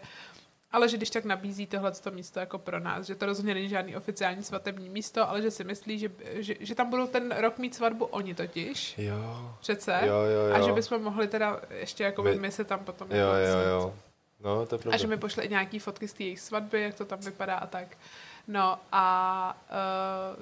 ale 0.72 0.90
že 0.90 0.98
když 0.98 1.10
tak 1.10 1.25
nabízí 1.25 1.68
tohle 1.68 1.92
místo 2.12 2.40
jako 2.40 2.58
pro 2.58 2.80
nás, 2.80 3.06
že 3.06 3.16
to 3.16 3.25
rozhodně 3.25 3.54
není 3.54 3.70
žádný 3.70 3.96
oficiální 3.96 4.44
svatební 4.44 4.90
místo, 4.90 5.30
ale 5.30 5.42
že 5.42 5.51
si 5.51 5.63
myslí, 5.63 6.00
že, 6.00 6.12
že, 6.34 6.56
že 6.60 6.75
tam 6.75 6.90
budou 6.90 7.08
ten 7.08 7.36
rok 7.38 7.58
mít 7.58 7.75
svatbu 7.75 8.06
oni 8.06 8.36
totiž. 8.36 8.98
Jo. 8.98 9.56
Přece. 9.60 10.00
Jo, 10.06 10.16
jo, 10.16 10.48
jo. 10.48 10.56
A 10.56 10.62
že 10.62 10.72
bychom 10.72 11.04
mohli 11.04 11.28
teda 11.28 11.62
ještě 11.70 12.04
jako 12.04 12.24
my, 12.24 12.36
my 12.36 12.51
se 12.51 12.63
tam 12.63 12.80
potom 12.86 13.12
jo, 13.12 13.18
jako 13.18 13.60
jo, 13.60 13.70
jo. 13.70 13.94
No, 14.44 14.66
to 14.66 14.75
je 14.75 14.80
pravda. 14.80 14.96
A 14.96 14.98
že 14.98 15.08
mi 15.08 15.18
pošle 15.18 15.44
i 15.44 15.50
nějaký 15.50 15.80
fotky 15.80 16.08
z 16.08 16.13
té 16.13 16.24
jejich 16.24 16.40
svatby, 16.40 16.82
jak 16.82 16.96
to 16.96 17.06
tam 17.06 17.20
vypadá 17.20 17.56
a 17.56 17.68
tak. 17.68 17.98
No 18.48 18.80
a 18.92 19.58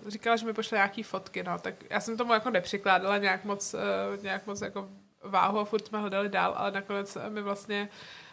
uh, 0.03 0.09
říkala, 0.09 0.35
že 0.35 0.45
mi 0.45 0.53
pošle 0.53 0.77
nějaký 0.77 1.03
fotky, 1.03 1.43
no, 1.43 1.59
tak 1.59 1.73
já 1.89 1.99
jsem 1.99 2.17
tomu 2.17 2.33
jako 2.33 2.49
nepřikládala 2.49 3.17
nějak 3.17 3.45
moc, 3.45 3.73
uh, 3.73 4.23
nějak 4.23 4.47
moc 4.47 4.61
jako 4.61 4.89
váhu 5.23 5.59
a 5.59 5.65
furt 5.65 5.87
jsme 5.87 5.99
hledali 5.99 6.29
dál, 6.29 6.53
ale 6.57 6.71
nakonec 6.71 7.17
mi 7.29 7.41
vlastně 7.41 7.89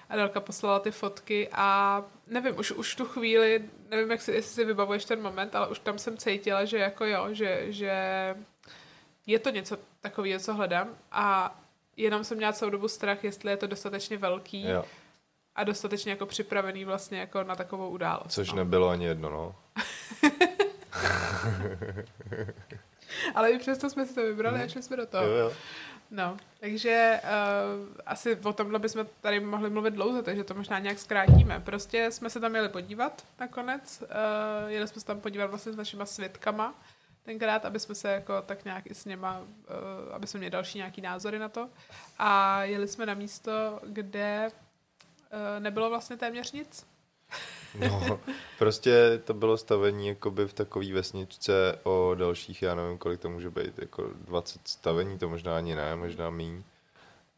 Adelka 0.09 0.41
poslala 0.41 0.81
ty 0.81 0.91
fotky 0.91 1.49
a 1.53 2.05
nevím, 2.27 2.59
už, 2.59 2.73
už 2.73 2.95
tu 2.95 3.05
chvíli, 3.05 3.65
nevím, 3.91 4.11
jak 4.11 4.23
si, 4.23 4.33
jestli 4.33 4.55
si 4.55 4.65
vybavuješ 4.65 5.05
ten 5.05 5.23
moment, 5.23 5.55
ale 5.55 5.69
už 5.69 5.79
tam 5.79 5.99
jsem 5.99 6.17
cítila, 6.17 6.65
že 6.65 6.79
jako 6.79 7.05
jo, 7.05 7.27
že, 7.31 7.73
že 7.73 7.95
je 9.27 9.39
to 9.39 9.51
něco 9.51 9.79
takového, 10.01 10.41
co 10.41 10.55
hledám 10.55 10.89
a 11.13 11.59
jenom 11.97 12.25
jsem 12.25 12.37
měla 12.37 12.53
celou 12.53 12.71
dobu 12.71 12.89
strach, 12.89 13.25
jestli 13.25 13.51
je 13.51 13.57
to 13.57 13.67
dostatečně 13.67 14.19
velký 14.19 14.69
Jo. 14.69 14.85
a 15.55 15.65
dostatečně 15.65 16.11
jako 16.11 16.27
připravený 16.27 16.85
vlastně 16.85 17.21
jako 17.21 17.45
na 17.45 17.57
takovou 17.57 17.89
událost. 17.89 18.33
Což 18.33 18.51
no. 18.51 18.57
nebylo 18.57 18.89
ani 18.89 19.05
jedno, 19.05 19.31
no. 19.31 19.55
Ale 23.35 23.51
i 23.51 23.59
přesto 23.59 23.91
jsme 23.91 24.07
si 24.07 24.15
to 24.15 24.23
vybrali 24.23 24.63
a 24.63 24.69
šli 24.69 24.83
jsme 24.83 24.97
do 24.97 25.07
toho. 25.07 25.25
Jo, 25.25 25.31
jo. 25.31 25.53
No, 26.11 26.37
takže 26.61 27.21
uh, 27.25 27.97
asi 28.07 28.37
o 28.37 28.53
tomhle 28.53 28.79
bychom 28.79 29.07
tady 29.21 29.41
mohli 29.41 29.71
mluvit 29.71 29.95
dlouze, 29.95 30.23
takže 30.23 30.45
to 30.45 30.55
možná 30.55 30.79
nějak 30.79 30.99
zkrátíme. 30.99 31.61
Prostě 31.61 32.11
jsme 32.11 32.31
se 32.31 32.41
tam 32.41 32.55
jeli 32.55 32.69
podívat 32.69 33.27
nakonec. 33.41 34.03
Uh, 34.03 34.71
jeli 34.71 34.89
jsme 34.89 35.01
se 35.01 35.07
tam 35.07 35.21
podívat 35.21 35.47
vlastně 35.47 35.73
s 35.73 35.77
našima 35.77 36.07
svědkama 36.07 36.75
tenkrát, 37.23 37.65
aby 37.65 37.81
jsme 37.81 37.95
se 37.95 38.13
jako 38.13 38.43
tak 38.43 38.65
nějak 38.65 38.87
i 38.87 38.95
s 38.95 39.05
něma, 39.05 39.41
uh, 39.41 39.47
aby 40.15 40.27
jsme 40.27 40.39
měli 40.39 40.51
další 40.51 40.79
nějaký 40.79 41.01
názory 41.01 41.39
na 41.39 41.49
to. 41.49 41.69
A 42.19 42.63
jeli 42.65 42.89
jsme 42.89 43.07
na 43.07 43.15
místo, 43.15 43.81
kde 43.87 44.49
uh, 44.49 45.63
nebylo 45.63 45.91
vlastně 45.91 46.17
téměř 46.17 46.53
nic. 46.53 46.87
No, 47.81 48.21
prostě 48.59 49.21
to 49.25 49.35
bylo 49.35 49.57
stavení 49.57 50.09
jakoby 50.09 50.47
v 50.47 50.53
takové 50.53 50.93
vesničce 50.93 51.79
o 51.83 52.15
dalších, 52.15 52.63
já 52.63 52.75
nevím, 52.75 52.99
kolik 52.99 53.21
to 53.21 53.31
může 53.31 53.51
být, 53.51 53.79
jako 53.79 54.11
20 54.25 54.69
stavení, 54.69 55.19
to 55.19 55.29
možná 55.29 55.57
ani 55.57 55.75
ne, 55.75 55.97
možná 55.97 56.31
míň. 56.31 56.63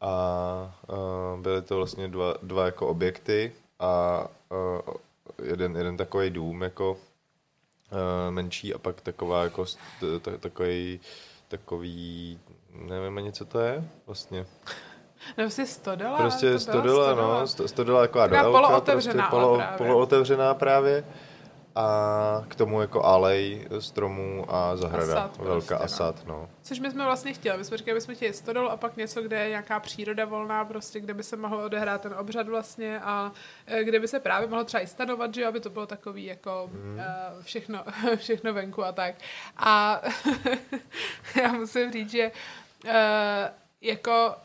A 0.01 0.79
uh, 0.87 1.41
byly 1.41 1.61
to 1.61 1.75
vlastně 1.75 2.07
dva, 2.07 2.33
dva 2.43 2.65
jako 2.65 2.87
objekty 2.87 3.53
a 3.79 4.25
uh, 4.49 4.95
jeden, 5.43 5.77
jeden 5.77 5.97
takový 5.97 6.29
dům 6.29 6.61
jako 6.61 6.91
uh, 6.91 6.97
menší 8.29 8.73
a 8.73 8.77
pak 8.77 9.01
taková 9.01 9.43
jako 9.43 9.61
st- 9.63 10.19
t- 10.21 10.37
takový, 10.37 10.99
takový, 11.47 12.39
nevím 12.73 13.17
ani 13.17 13.31
co 13.31 13.45
to 13.45 13.59
je 13.59 13.89
vlastně. 14.05 14.45
Nebo 15.37 15.49
si 15.49 15.67
stodola? 15.67 16.17
Prostě 16.17 16.45
to 16.45 16.49
byla 16.49 16.59
stodola, 16.59 17.15
no, 17.15 17.47
sto- 17.47 17.67
stodola 17.67 18.01
jako 18.01 18.19
Taková 18.19 18.41
délka, 18.41 18.61
polootevřená, 18.61 19.13
prostě 19.13 19.29
polo, 19.29 19.55
právě. 19.57 19.77
polootevřená 19.77 20.53
právě. 20.53 21.03
A 21.75 22.45
k 22.47 22.55
tomu 22.55 22.81
jako 22.81 23.05
alej 23.05 23.67
stromů 23.79 24.45
a 24.49 24.75
zahrada, 24.75 25.13
Asad 25.13 25.37
velká 25.37 25.77
prostě, 25.77 26.03
no. 26.03 26.05
asad, 26.07 26.27
no. 26.27 26.49
Což 26.61 26.79
my 26.79 26.91
jsme 26.91 27.05
vlastně 27.05 27.33
chtěli. 27.33 27.57
My 27.57 27.65
jsme 27.65 27.77
říkali, 27.77 27.99
bychom 27.99 28.15
chtěli 28.15 28.33
stodol 28.33 28.69
a 28.69 28.77
pak 28.77 28.97
něco, 28.97 29.21
kde 29.21 29.43
je 29.43 29.49
nějaká 29.49 29.79
příroda 29.79 30.25
volná, 30.25 30.65
prostě, 30.65 30.99
kde 30.99 31.13
by 31.13 31.23
se 31.23 31.37
mohl 31.37 31.55
odehrát 31.57 32.01
ten 32.01 32.13
obřad 32.13 32.47
vlastně 32.47 32.99
a 32.99 33.31
eh, 33.67 33.83
kde 33.83 33.99
by 33.99 34.07
se 34.07 34.19
právě 34.19 34.47
mohlo 34.47 34.63
třeba 34.63 34.83
i 34.83 34.87
stanovat, 34.87 35.33
že 35.33 35.45
aby 35.45 35.59
to 35.59 35.69
bylo 35.69 35.85
takový 35.85 36.25
jako 36.25 36.69
mm. 36.73 36.95
uh, 36.95 37.43
všechno, 37.43 37.83
všechno 38.15 38.53
venku 38.53 38.83
a 38.83 38.91
tak. 38.91 39.15
A 39.57 40.01
já 41.41 41.51
musím 41.51 41.91
říct, 41.91 42.11
že 42.11 42.31
uh, 42.85 42.91
jako 43.81 44.35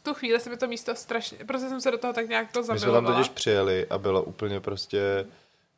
v 0.00 0.02
tu 0.02 0.14
chvíli 0.14 0.40
se 0.40 0.50
mi 0.50 0.56
to 0.56 0.66
místo 0.66 0.94
strašně, 0.94 1.38
prostě 1.46 1.68
jsem 1.68 1.80
se 1.80 1.90
do 1.90 1.98
toho 1.98 2.12
tak 2.12 2.28
nějak 2.28 2.52
to 2.52 2.58
My 2.60 2.64
jsme 2.64 2.74
tam 2.74 2.78
zamilovala. 2.78 3.16
totiž 3.16 3.28
přijeli 3.32 3.86
a 3.90 3.98
bylo 3.98 4.22
úplně 4.22 4.60
prostě 4.60 5.26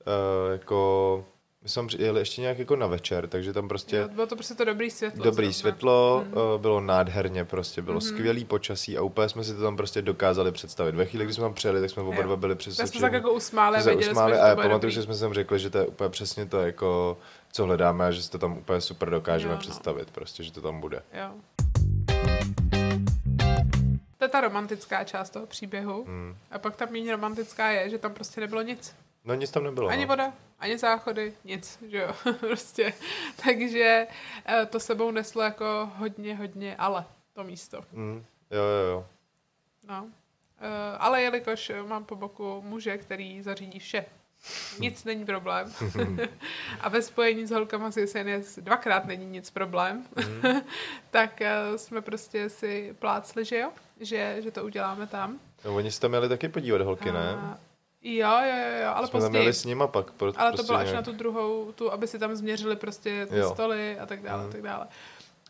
uh, 0.07 0.53
jako, 0.53 1.25
my 1.63 1.69
jsme 1.69 1.87
přijeli 1.87 2.21
ještě 2.21 2.41
nějak 2.41 2.59
jako 2.59 2.77
na 2.77 2.87
večer, 2.87 3.29
takže 3.29 3.53
tam 3.53 3.69
prostě 3.69 3.97
Jo, 3.97 4.09
bylo 4.09 4.27
to 4.27 4.37
prostě 4.37 4.55
to 4.55 4.65
dobrý 4.65 4.91
světlo. 4.91 5.25
Dobrý 5.25 5.47
zrovna. 5.47 5.53
světlo, 5.61 6.25
Mhm. 6.27 6.35
mm. 6.55 6.61
bylo 6.61 6.81
nádherně 6.81 7.45
prostě, 7.45 7.83
bylo 7.83 7.95
mm. 7.95 8.01
skvělý 8.01 8.45
počasí 8.45 8.99
a 8.99 9.03
úplně 9.03 9.29
jsme 9.29 9.45
si 9.45 9.55
to 9.55 9.63
tam 9.63 9.77
prostě 9.77 10.03
dokázali 10.03 10.53
představit. 10.53 10.95
Ve 10.95 11.07
chvíli, 11.07 11.25
kdy 11.25 11.35
jsme 11.35 11.43
tam 11.43 11.55
přijeli, 11.55 11.81
tak 11.81 11.91
jsme 11.91 12.03
oba 12.03 12.23
dva 12.23 12.37
byli 12.37 12.55
Tak 12.55 12.63
jsme 12.63 12.73
se 12.73 12.83
přesvědčeni. 12.83 13.01
tak 13.03 13.13
jako 13.13 13.33
usmáli 13.33 13.77
a 13.77 13.81
jsme 13.83 13.91
věděli 13.93 14.11
usmáli 14.13 14.35
jsme, 14.35 14.43
a 14.51 14.57
pamatuju, 14.57 14.91
že 14.91 15.03
jsme 15.03 15.15
sem 15.15 15.35
řekli, 15.35 15.59
že 15.59 15.71
to 15.71 15.79
je 15.79 15.87
úplně 15.87 16.11
přesně 16.11 16.47
to, 16.47 16.61
jako, 16.61 17.19
co 17.53 17.65
hledáme 17.65 18.07
a 18.07 18.11
že 18.11 18.23
si 18.23 18.31
to 18.31 18.39
tam 18.39 18.59
úplně 18.59 18.81
super 18.81 19.11
dokážeme 19.11 19.53
Jo, 19.53 19.57
no. 19.57 19.61
představit, 19.61 20.11
prostě, 20.11 20.43
že 20.43 20.53
to 20.53 20.61
tam 20.61 20.81
bude. 20.81 21.03
Jo. 21.13 21.31
To 24.23 24.27
je 24.27 24.31
ta 24.31 24.41
romantická 24.41 25.05
část 25.05 25.31
toho 25.31 25.47
příběhu. 25.47 26.05
Hmm. 26.05 26.37
A 26.51 26.59
pak 26.59 26.77
ta 26.77 26.87
méně 26.87 27.13
romantická 27.13 27.71
je, 27.71 27.91
že 27.91 27.99
tam 27.99 28.15
prostě 28.15 28.41
nebylo 28.41 28.63
nic. 28.63 28.97
No 29.25 29.35
nic 29.35 29.51
tam 29.51 29.65
nebylo. 29.65 29.89
Ani 29.89 30.03
no. 30.03 30.09
voda, 30.09 30.33
ani 30.59 30.79
záchody, 30.79 31.35
nic, 31.45 31.79
že 31.89 31.99
jo, 31.99 32.15
prostě. 32.41 32.93
Takže 33.45 34.07
eh, 34.47 34.67
to 34.67 34.81
sebou 34.81 35.11
neslo 35.11 35.43
jako 35.43 35.91
hodně, 35.97 36.37
hodně 36.37 36.77
ale, 36.77 37.05
to 37.33 37.45
místo. 37.45 37.85
Mm. 37.93 38.25
Jo, 38.51 38.63
jo, 38.63 38.91
jo. 38.91 39.07
No. 39.89 40.09
Eh, 40.61 40.97
ale 40.99 41.23
jelikož 41.23 41.73
mám 41.87 42.05
po 42.05 42.17
boku 42.17 42.63
muže, 42.67 42.99
který 42.99 43.43
zařídí 43.43 43.79
vše, 43.79 44.05
nic 44.79 45.05
není 45.05 45.25
problém. 45.25 45.73
a 46.81 46.89
ve 46.89 47.03
spojení 47.03 47.47
s 47.47 47.51
holkama 47.51 47.91
si 47.91 48.07
SNS 48.07 48.59
dvakrát 48.59 49.05
není 49.05 49.27
nic 49.27 49.51
problém. 49.51 50.07
tak 51.11 51.41
eh, 51.41 51.79
jsme 51.79 52.01
prostě 52.03 52.49
si 52.49 52.97
plácli, 52.99 53.45
že 53.45 53.59
jo, 53.59 53.71
že, 54.01 54.37
že 54.43 54.51
to 54.51 54.65
uděláme 54.65 55.07
tam. 55.07 55.39
No, 55.65 55.75
oni 55.75 55.91
se 55.93 56.01
tam 56.01 56.11
měli 56.11 56.29
taky 56.29 56.49
podívat, 56.49 56.81
holky, 56.81 57.13
ne? 57.13 57.35
A, 57.35 57.59
jo, 58.03 58.29
jo, 58.31 58.57
jo, 58.57 58.83
jo, 58.85 58.91
ale 58.95 59.07
jsme 59.07 59.13
později. 59.13 59.31
měli 59.31 59.53
s 59.53 59.65
nima 59.65 59.87
pak. 59.87 60.13
Pro, 60.13 60.33
Ale 60.37 60.51
prostě 60.51 60.57
to 60.57 60.67
bylo 60.67 60.79
až 60.79 60.85
nějak... 60.89 60.97
na 61.07 61.13
tu 61.13 61.19
druhou, 61.19 61.73
tu, 61.73 61.93
aby 61.93 62.07
si 62.07 62.19
tam 62.19 62.37
změřili 62.37 62.77
prostě 62.77 63.27
ty 63.27 63.37
Jo. 63.37 63.51
stoly 63.55 63.99
a 63.99 64.07
tak 64.07 64.23
dále, 64.23 64.43
Mhm. 64.43 64.53
tak 64.53 64.63
dále. 64.63 64.87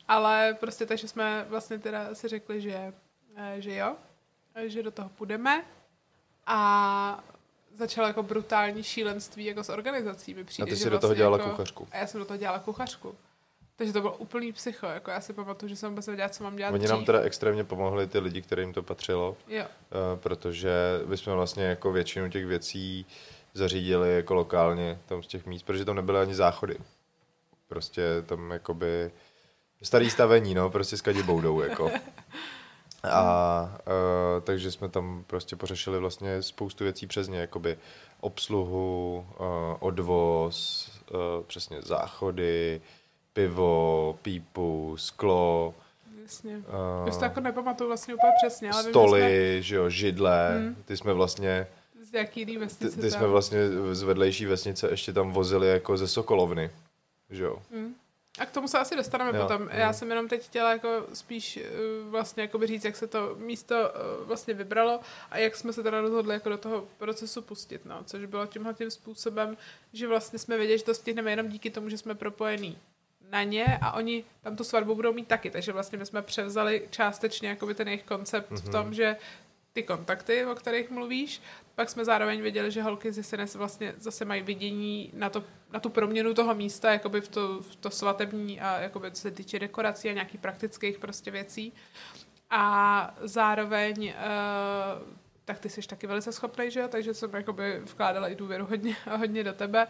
Ale 0.09 0.57
prostě 0.61 0.87
takže 0.87 1.09
jsme 1.09 1.47
vlastně 1.49 1.79
teda 1.79 2.15
si 2.15 2.29
řekli, 2.29 2.61
že, 2.61 2.93
eh, 3.37 3.55
že 3.59 3.77
jo, 3.77 3.95
eh, 4.55 4.69
že 4.69 4.83
do 4.83 4.91
toho 4.91 5.09
půjdeme 5.09 5.65
a 6.47 7.25
začalo 7.75 8.07
jako 8.07 8.23
brutální 8.23 8.83
šílenství 8.83 9.45
jako 9.45 9.65
s 9.65 9.69
organizací. 9.69 10.35
Mi 10.35 10.45
přijde, 10.45 10.63
A 10.63 10.67
ty 10.67 10.77
že 10.77 10.83
si 10.83 10.91
do 10.91 10.99
toho 10.99 11.09
vlastně 11.09 11.19
dělala 11.19 11.39
jako, 11.39 11.51
kuchařku. 11.51 11.89
A 11.91 11.97
já 11.97 12.07
jsem 12.07 12.21
do 12.21 12.25
toho 12.27 12.37
dělala 12.39 12.59
kuchařku. 12.59 13.15
Takže 13.77 13.93
to 13.93 14.01
bylo 14.01 14.17
úplný 14.17 14.53
psycho, 14.53 14.87
jako 14.87 15.11
já 15.11 15.21
si 15.21 15.33
pamatuju, 15.33 15.71
že 15.71 15.77
jsem 15.77 15.91
vůbec 15.91 16.07
nevěděla, 16.07 16.29
co 16.29 16.45
mám 16.45 16.57
dělat 16.57 16.73
Oni 16.73 16.89
nám 16.89 16.99
dřív. 16.99 17.07
teda 17.07 17.21
extrémně 17.21 17.65
pomohli 17.65 18.07
ty 18.07 18.19
lidi, 18.19 18.43
kterým 18.43 18.73
to 18.73 18.83
patřilo, 18.83 19.37
Jo, 19.49 19.65
eh, 19.65 20.17
protože 20.17 20.71
my 21.07 21.17
jsme 21.17 21.35
vlastně 21.35 21.65
jako 21.65 21.93
většinu 21.93 22.31
těch 22.31 22.47
věcí 22.47 23.07
zařídili 23.55 24.17
jako 24.17 24.35
lokálně 24.35 24.99
tam 25.07 25.23
z 25.23 25.27
těch 25.27 25.47
míst, 25.47 25.63
protože 25.63 25.85
tam 25.85 25.97
nebyly 25.97 26.19
ani 26.19 26.35
záchody. 26.35 26.77
Prostě 27.69 28.03
tam 28.27 28.51
jakoby 28.51 29.11
starý 29.83 30.11
stavení, 30.11 30.55
no, 30.55 30.71
prostě 30.71 30.97
s 30.97 31.01
kadibou 31.01 31.63
jako. 31.63 31.91
A 33.11 33.77
uh, 33.87 34.43
takže 34.45 34.71
jsme 34.73 34.89
tam 34.89 35.25
prostě 35.27 35.57
pořešili 35.57 35.99
vlastně 35.99 36.43
spoustu 36.43 36.85
věcí 36.85 37.07
přes 37.07 37.29
ně, 37.29 37.39
jakoby 37.39 37.79
obsluhu, 38.21 39.27
uh, 39.41 39.47
odvoz, 39.81 40.89
uh, 41.11 41.45
přesně 41.47 41.83
záchody, 41.83 42.81
pivo, 43.33 44.19
pípu, 44.23 44.95
sklo, 44.99 45.75
jasně. 46.23 46.57
uh, 47.03 47.09
Už 47.09 47.17
to 47.17 47.25
jako 47.25 47.41
nepamatuju 47.41 47.89
vlastně 47.89 48.15
úplně 48.15 48.33
přesně, 48.47 48.71
ale 48.71 48.83
vím, 48.83 48.91
stoly, 48.93 49.59
že 49.63 49.77
jo, 49.77 49.89
židle, 49.89 50.57
Hmm. 50.59 50.77
ty 50.85 50.97
jsme 50.97 51.13
vlastně, 51.13 51.67
jsme 51.95 52.05
z 52.05 52.15
jaký 52.15 52.41
jiný 52.41 52.53
ty, 52.53 52.59
vesnice 52.59 52.97
ty 52.97 53.03
tam. 53.03 53.11
jsme 53.11 53.27
vlastně 53.27 53.59
z 53.93 54.03
vedlejší 54.03 54.47
vesnice 54.47 54.91
ještě 54.91 55.13
tam 55.13 55.33
vozili 55.33 55.69
jako 55.69 55.97
ze 55.97 56.09
Sokolovny, 56.09 56.71
že 57.31 57.45
jo. 57.45 57.59
Mm. 57.71 57.95
A 58.39 58.47
k 58.47 58.51
tomu 58.51 58.69
se 58.69 58.79
asi 58.79 58.97
dostaneme 58.97 59.39
Jo, 59.39 59.43
potom. 59.45 59.63
mm. 59.63 59.69
Já 59.73 59.93
jsem 59.93 60.11
jenom 60.11 60.29
teď 60.29 60.45
chtěla 60.45 60.73
jako 60.73 61.07
spíš 61.15 61.57
uh, 62.05 62.11
vlastně 62.11 62.43
jakoby 62.43 62.67
říct, 62.67 62.85
jak 62.85 62.97
se 62.97 63.07
to 63.07 63.35
místo 63.39 63.75
uh, 64.21 64.27
vlastně 64.27 64.55
vybralo 64.55 65.01
a 65.31 65.39
jak 65.39 65.57
jsme 65.57 65.73
se 65.73 65.83
teda 65.83 66.01
rozhodli 66.01 66.35
jako 66.35 66.49
do 66.49 66.59
toho 66.59 66.89
procesu 66.99 67.43
pustit, 67.43 67.85
no. 67.85 68.05
Což 68.05 68.25
bylo 68.25 68.47
tímhle 68.47 68.75
tím 68.75 68.91
způsobem, 68.91 69.57
že 69.93 70.09
vlastně 70.09 70.39
jsme 70.39 70.57
věděli, 70.57 70.79
že 70.79 70.85
to 70.85 70.95
stihneme 70.95 71.31
jenom 71.31 71.49
díky 71.49 71.71
tomu, 71.71 71.89
že 71.89 71.99
jsme 71.99 72.15
propojení 72.15 72.79
na 73.31 73.43
ně 73.43 73.79
a 73.83 73.93
oni 73.93 74.25
tam 74.43 74.57
tu 74.57 74.65
svatbu 74.65 74.95
budou 74.95 75.13
mít 75.13 75.29
taky, 75.29 75.51
takže 75.51 75.73
vlastně 75.73 75.99
my 75.99 76.07
jsme 76.07 76.23
převzali 76.23 76.89
částečně 76.91 77.49
jakoby 77.49 77.75
ten 77.75 77.89
jejich 77.89 78.03
koncept 78.05 78.51
mm-hmm. 78.51 78.57
v 78.61 78.63
Mhm. 78.63 78.73
tom, 78.73 78.95
že 78.95 79.17
ty 79.73 79.83
kontakty, 79.83 80.47
o 80.47 80.55
kterých 80.55 80.91
mluvíš. 80.91 81.43
Pak 81.75 81.91
jsme 81.91 82.05
zároveň 82.05 82.43
věděli, 82.43 82.71
že 82.71 82.83
holky 82.83 83.13
z 83.13 83.23
SNS 83.23 83.55
vlastně 83.55 83.95
zase 83.99 84.25
mají 84.25 84.43
vidění 84.43 85.11
na, 85.15 85.31
to, 85.31 85.45
na 85.73 85.81
tu 85.81 85.89
proměnu 85.89 86.35
toho 86.35 86.55
místa, 86.55 86.93
jakoby 86.93 87.21
v 87.21 87.29
to, 87.29 87.63
v 87.63 87.77
to 87.77 87.91
svatební 87.91 88.61
a 88.61 88.81
jakoby 88.81 89.11
co 89.11 89.21
se 89.21 89.31
týče 89.31 89.59
dekorací 89.59 90.09
a 90.09 90.13
nějakých 90.13 90.41
praktických 90.41 90.99
prostě 90.99 91.31
věcí. 91.31 91.73
A 92.51 93.15
zároveň 93.21 94.15
uh, 94.15 95.13
tak 95.45 95.59
ty 95.59 95.69
jsi 95.69 95.83
taky 95.83 96.07
velice 96.07 96.33
schopný, 96.33 96.71
že 96.71 96.81
jo? 96.81 96.89
Takže 96.89 97.15
jsem 97.15 97.35
jakoby 97.35 97.81
vkládala 97.85 98.29
i 98.29 98.35
důvěru 98.35 98.67
hodně, 98.67 98.97
hodně 99.19 99.45
do 99.45 99.53
tebe. 99.53 99.87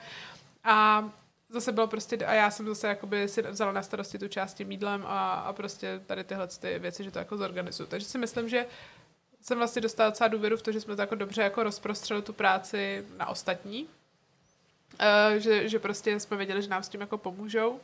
A 0.65 1.09
zase 1.49 1.73
bylo 1.73 1.87
prostě, 1.87 2.17
a 2.17 2.33
já 2.33 2.51
jsem 2.51 2.67
zase 2.67 2.89
jakoby 2.89 3.29
si 3.29 3.43
vzala 3.43 3.73
na 3.73 3.83
starosti 3.83 4.19
tu 4.19 4.29
část 4.29 4.55
tím 4.55 4.71
jídlem 4.71 5.05
a, 5.07 5.33
a 5.33 5.53
prostě 5.53 6.01
tady 6.07 6.25
tyhle 6.25 6.47
ty 6.47 6.79
věci, 6.79 7.05
že 7.05 7.11
to 7.11 7.19
jako 7.19 7.37
zorganizuju. 7.37 7.89
Takže 7.89 8.07
si 8.07 8.19
myslím, 8.19 8.49
že 8.49 8.67
jsem 9.43 9.59
vlastně 9.59 9.83
dostala 9.83 10.11
docela 10.11 10.29
důvěru 10.29 10.57
v 10.57 10.63
to, 10.63 10.73
že 10.73 10.81
jsme 10.81 10.97
to 10.97 11.03
jako 11.03 11.15
dobře 11.15 11.43
jako 11.43 11.63
rozprostřeli 11.63 12.23
tu 12.23 12.33
práci 12.33 13.05
na 13.19 13.29
ostatní. 13.29 13.83
Uh, 13.83 15.39
že, 15.39 15.69
že 15.69 15.79
prostě 15.79 16.21
jsme 16.21 16.37
věděli, 16.37 16.63
že 16.63 16.69
nám 16.69 16.83
s 16.83 16.89
tím 16.89 17.01
jako 17.01 17.19
pomůžou. 17.19 17.81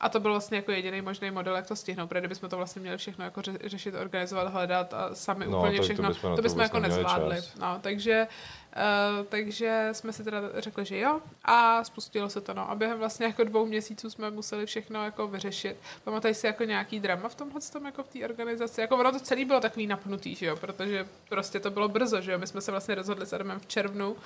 A 0.00 0.08
to 0.08 0.20
byl 0.20 0.30
vlastně 0.30 0.56
jako 0.56 0.72
jediný 0.72 1.00
možný 1.00 1.30
model, 1.30 1.56
jak 1.56 1.66
to 1.66 1.76
stihnout, 1.76 2.08
protože 2.08 2.20
kdybychom 2.20 2.48
to 2.48 2.56
vlastně 2.56 2.80
měli 2.80 2.98
všechno 2.98 3.24
jako 3.24 3.42
řešit, 3.64 3.94
organizovat, 3.94 4.52
hledat 4.52 4.94
a 4.94 5.14
sami 5.14 5.46
no, 5.46 5.58
úplně 5.58 5.80
všechno, 5.80 6.04
to 6.04 6.14
bychom, 6.14 6.36
to 6.36 6.42
bychom 6.42 6.60
jako 6.60 6.80
nezvládli. 6.80 7.36
No, 7.60 7.78
takže 7.80 8.26
Uh, 8.74 9.26
takže 9.26 9.88
jsme 9.92 10.12
si 10.12 10.24
teda 10.24 10.40
řekli, 10.54 10.84
že 10.84 10.98
jo 10.98 11.20
a 11.44 11.84
spustilo 11.84 12.28
se 12.28 12.40
to, 12.40 12.54
no. 12.54 12.70
A 12.70 12.74
během 12.74 12.98
vlastně 12.98 13.26
jako 13.26 13.44
dvou 13.44 13.66
měsíců 13.66 14.10
jsme 14.10 14.30
museli 14.30 14.66
všechno 14.66 15.04
jako 15.04 15.28
vyřešit. 15.28 15.76
Pamatuješ 16.04 16.36
si 16.36 16.46
jako 16.46 16.64
nějaký 16.64 17.00
drama 17.00 17.28
v 17.28 17.34
tomhle 17.34 17.60
tom, 17.72 17.84
jako 17.84 18.02
v 18.02 18.08
té 18.08 18.24
organizaci? 18.24 18.80
Jako 18.80 18.96
ono 18.96 19.12
to 19.12 19.20
celý 19.20 19.44
bylo 19.44 19.60
takový 19.60 19.86
napnutý, 19.86 20.34
že 20.34 20.46
jo, 20.46 20.56
protože 20.56 21.06
prostě 21.28 21.60
to 21.60 21.70
bylo 21.70 21.88
brzo, 21.88 22.20
že 22.20 22.32
jo. 22.32 22.38
My 22.38 22.46
jsme 22.46 22.60
se 22.60 22.70
vlastně 22.70 22.94
rozhodli 22.94 23.26
s 23.26 23.32
Adamem 23.32 23.60
v 23.60 23.66
červnu, 23.66 24.16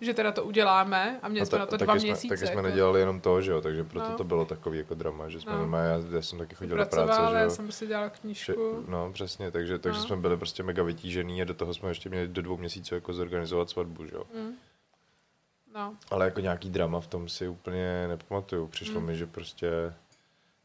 že 0.00 0.14
teda 0.14 0.32
to 0.32 0.44
uděláme 0.44 1.18
a 1.22 1.28
měli 1.28 1.40
no, 1.40 1.46
jsme 1.46 1.58
na 1.58 1.66
to 1.66 1.76
dva 1.76 1.98
jsme, 1.98 2.04
měsíce. 2.04 2.34
Taky 2.34 2.46
jsme 2.46 2.50
jako. 2.50 2.62
nedělali 2.62 3.00
jenom 3.00 3.20
to, 3.20 3.40
že 3.40 3.50
jo, 3.50 3.60
takže 3.60 3.84
proto 3.84 4.10
no. 4.10 4.16
to 4.16 4.24
bylo 4.24 4.44
takový 4.44 4.78
jako 4.78 4.94
drama, 4.94 5.28
že 5.28 5.40
jsme 5.40 5.52
no. 5.52 5.58
normálně, 5.58 5.88
já, 5.88 6.16
já 6.16 6.22
jsem 6.22 6.38
taky 6.38 6.54
chodil 6.54 6.76
do 6.76 6.86
práce, 6.86 7.22
že 7.28 7.34
jo. 7.34 7.40
já 7.40 7.50
jsem 7.50 7.64
prostě 7.64 7.86
dělala 7.86 8.10
knížku. 8.10 8.52
Že, 8.52 8.90
no, 8.90 9.12
přesně, 9.12 9.50
takže, 9.50 9.78
takže 9.78 10.00
no. 10.00 10.06
jsme 10.06 10.16
byli 10.16 10.36
prostě 10.36 10.62
mega 10.62 10.82
vytížený 10.82 11.42
a 11.42 11.44
do 11.44 11.54
toho 11.54 11.74
jsme 11.74 11.88
ještě 11.88 12.08
měli 12.08 12.28
do 12.28 12.42
dvou 12.42 12.56
měsíců 12.56 12.94
jako 12.94 13.12
zorganizovat 13.12 13.70
svatbu, 13.70 13.97
že 14.06 14.14
jo. 14.14 14.24
Mm. 14.34 14.52
No. 15.74 15.96
Ale 16.10 16.24
jako 16.24 16.40
nějaký 16.40 16.70
drama 16.70 17.00
v 17.00 17.06
tom 17.06 17.28
si 17.28 17.48
úplně 17.48 18.08
nepamatuju. 18.08 18.66
Přišlo 18.66 19.00
mm. 19.00 19.06
mi, 19.06 19.16
že 19.16 19.26
prostě 19.26 19.70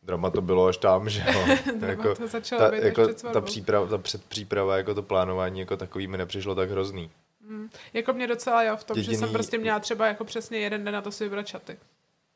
drama 0.04 0.30
to 0.30 0.42
bylo 0.42 0.68
až 0.68 0.78
tam, 0.78 1.10
že 1.10 1.24
jo. 1.34 1.58
jako, 1.88 2.16
to 2.16 2.28
začalo 2.28 2.62
ta, 2.62 2.72
být 2.72 2.84
jako 2.84 3.08
ta, 3.34 3.42
příprava, 3.42 3.88
ta 3.88 3.98
předpříprava, 3.98 4.78
jako 4.78 4.94
to 4.94 5.04
plánování 5.04 5.60
jako 5.60 5.78
takový 5.78 6.08
mi 6.08 6.18
nepřišlo 6.18 6.56
tak 6.56 6.70
hrozný. 6.70 7.12
Mm. 7.48 7.70
Jako 7.94 8.14
mě 8.14 8.28
docela 8.28 8.64
jo 8.64 8.78
v 8.78 8.84
tom, 8.84 8.98
Jediný... 8.98 9.16
že 9.16 9.20
jsem 9.20 9.32
prostě 9.32 9.58
měla 9.58 9.80
třeba 9.80 10.08
jako 10.08 10.26
přesně 10.26 10.58
jeden 10.60 10.84
den 10.84 10.94
na 10.94 11.02
to 11.02 11.12
si 11.12 11.24
vybrat 11.24 11.48
čaty. 11.48 11.78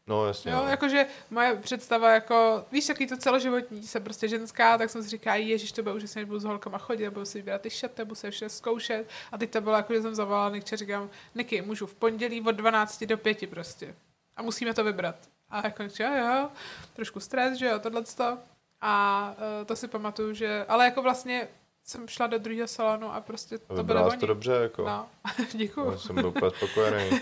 No, 0.07 0.27
jasně. 0.27 0.51
Jo, 0.51 0.57
no. 0.57 0.69
jakože 0.69 1.05
moje 1.29 1.55
představa, 1.55 2.13
jako, 2.13 2.65
víš, 2.71 2.89
jaký 2.89 3.07
to 3.07 3.17
celoživotní, 3.17 3.83
jsem 3.83 4.03
prostě 4.03 4.27
ženská, 4.27 4.77
tak 4.77 4.89
jsem 4.89 5.03
si 5.03 5.09
říká, 5.09 5.35
ježiš, 5.35 5.71
to 5.71 5.83
bude 5.83 5.95
úžasně, 5.95 6.25
budu 6.25 6.39
s 6.39 6.43
holkama 6.43 6.77
chodit, 6.77 7.09
budu 7.09 7.25
si 7.25 7.37
vybírat 7.37 7.61
ty 7.61 7.69
šaty, 7.69 8.03
budu 8.05 8.15
se 8.15 8.31
vše 8.31 8.49
zkoušet. 8.49 9.09
A 9.31 9.37
teď 9.37 9.51
to 9.51 9.61
bylo 9.61 9.75
jako, 9.75 9.93
že 9.93 10.01
jsem 10.01 10.15
zavolala 10.15 10.49
Nikče, 10.49 10.77
říkám, 10.77 11.09
Niky, 11.35 11.61
můžu 11.61 11.87
v 11.87 11.93
pondělí 11.93 12.41
od 12.41 12.51
12 12.51 13.03
do 13.03 13.17
5 13.17 13.49
prostě. 13.49 13.95
A 14.35 14.41
musíme 14.41 14.73
to 14.73 14.83
vybrat. 14.83 15.15
A 15.49 15.61
jako, 15.63 15.83
jo, 15.83 16.09
jo, 16.17 16.49
trošku 16.93 17.19
stres, 17.19 17.57
že 17.57 17.65
jo, 17.65 17.79
tohleto. 17.79 18.37
A 18.81 19.35
uh, 19.37 19.65
to 19.65 19.75
si 19.75 19.87
pamatuju, 19.87 20.33
že, 20.33 20.65
ale 20.67 20.85
jako 20.85 21.01
vlastně 21.01 21.47
jsem 21.83 22.07
šla 22.07 22.27
do 22.27 22.37
druhého 22.37 22.67
salonu 22.67 23.13
a 23.13 23.21
prostě 23.21 23.57
to 23.57 23.83
bylo 23.83 24.07
oni. 24.07 24.17
to 24.17 24.25
dobře, 24.25 24.51
jako. 24.51 24.85
No, 24.85 25.09
děkuju. 25.51 25.91
No, 25.91 25.99
jsem 25.99 26.15
byl 26.15 26.27
úplně 26.27 26.51
spokojený. 26.57 27.19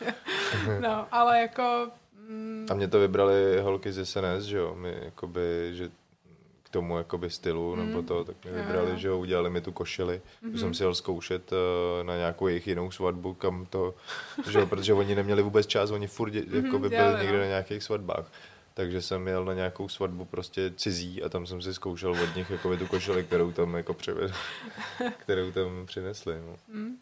no, 0.80 1.06
ale 1.10 1.40
jako 1.40 1.90
a 2.70 2.74
mě 2.74 2.88
to 2.88 3.00
vybrali 3.00 3.60
holky 3.60 3.92
z 3.92 4.04
SNS, 4.04 4.44
že 4.44 4.56
jo, 4.56 4.74
my 4.74 4.96
jakoby, 5.02 5.70
že 5.72 5.90
k 6.62 6.70
tomu 6.70 6.98
jakoby 6.98 7.30
stylu 7.30 7.76
mm. 7.76 7.86
nebo 7.86 8.02
to, 8.02 8.24
tak 8.24 8.36
mě 8.44 8.52
vybrali, 8.52 8.98
že 8.98 9.08
jo, 9.08 9.18
udělali 9.18 9.50
mi 9.50 9.60
tu 9.60 9.72
košili, 9.72 10.20
mm-hmm. 10.42 10.56
jsem 10.56 10.74
si 10.74 10.82
jel 10.82 10.94
zkoušet 10.94 11.52
uh, 11.52 12.06
na 12.06 12.16
nějakou 12.16 12.48
jejich 12.48 12.66
jinou 12.66 12.90
svatbu, 12.90 13.34
kam 13.34 13.66
to, 13.66 13.94
že 14.50 14.58
jo, 14.58 14.66
protože 14.66 14.94
oni 14.94 15.14
neměli 15.14 15.42
vůbec 15.42 15.66
čas, 15.66 15.90
oni 15.90 16.06
furt 16.06 16.32
mm-hmm, 16.32 16.64
jakoby 16.64 16.88
byli 16.88 17.18
někde 17.18 17.32
no. 17.32 17.38
na 17.38 17.46
nějakých 17.46 17.82
svatbách. 17.82 18.32
Takže 18.74 19.02
jsem 19.02 19.28
jel 19.28 19.44
na 19.44 19.54
nějakou 19.54 19.88
svatbu 19.88 20.24
prostě 20.24 20.72
cizí 20.76 21.22
a 21.22 21.28
tam 21.28 21.46
jsem 21.46 21.62
si 21.62 21.74
zkoušel 21.74 22.10
od 22.10 22.36
nich 22.36 22.50
jakoby 22.50 22.76
tu 22.76 22.86
košili, 22.86 23.24
kterou 23.24 23.52
tam 23.52 23.74
jako 23.74 23.94
přivedl, 23.94 24.34
kterou 25.18 25.52
tam 25.52 25.86
přinesli. 25.86 26.34
No. 26.46 26.56
Mm. 26.74 26.98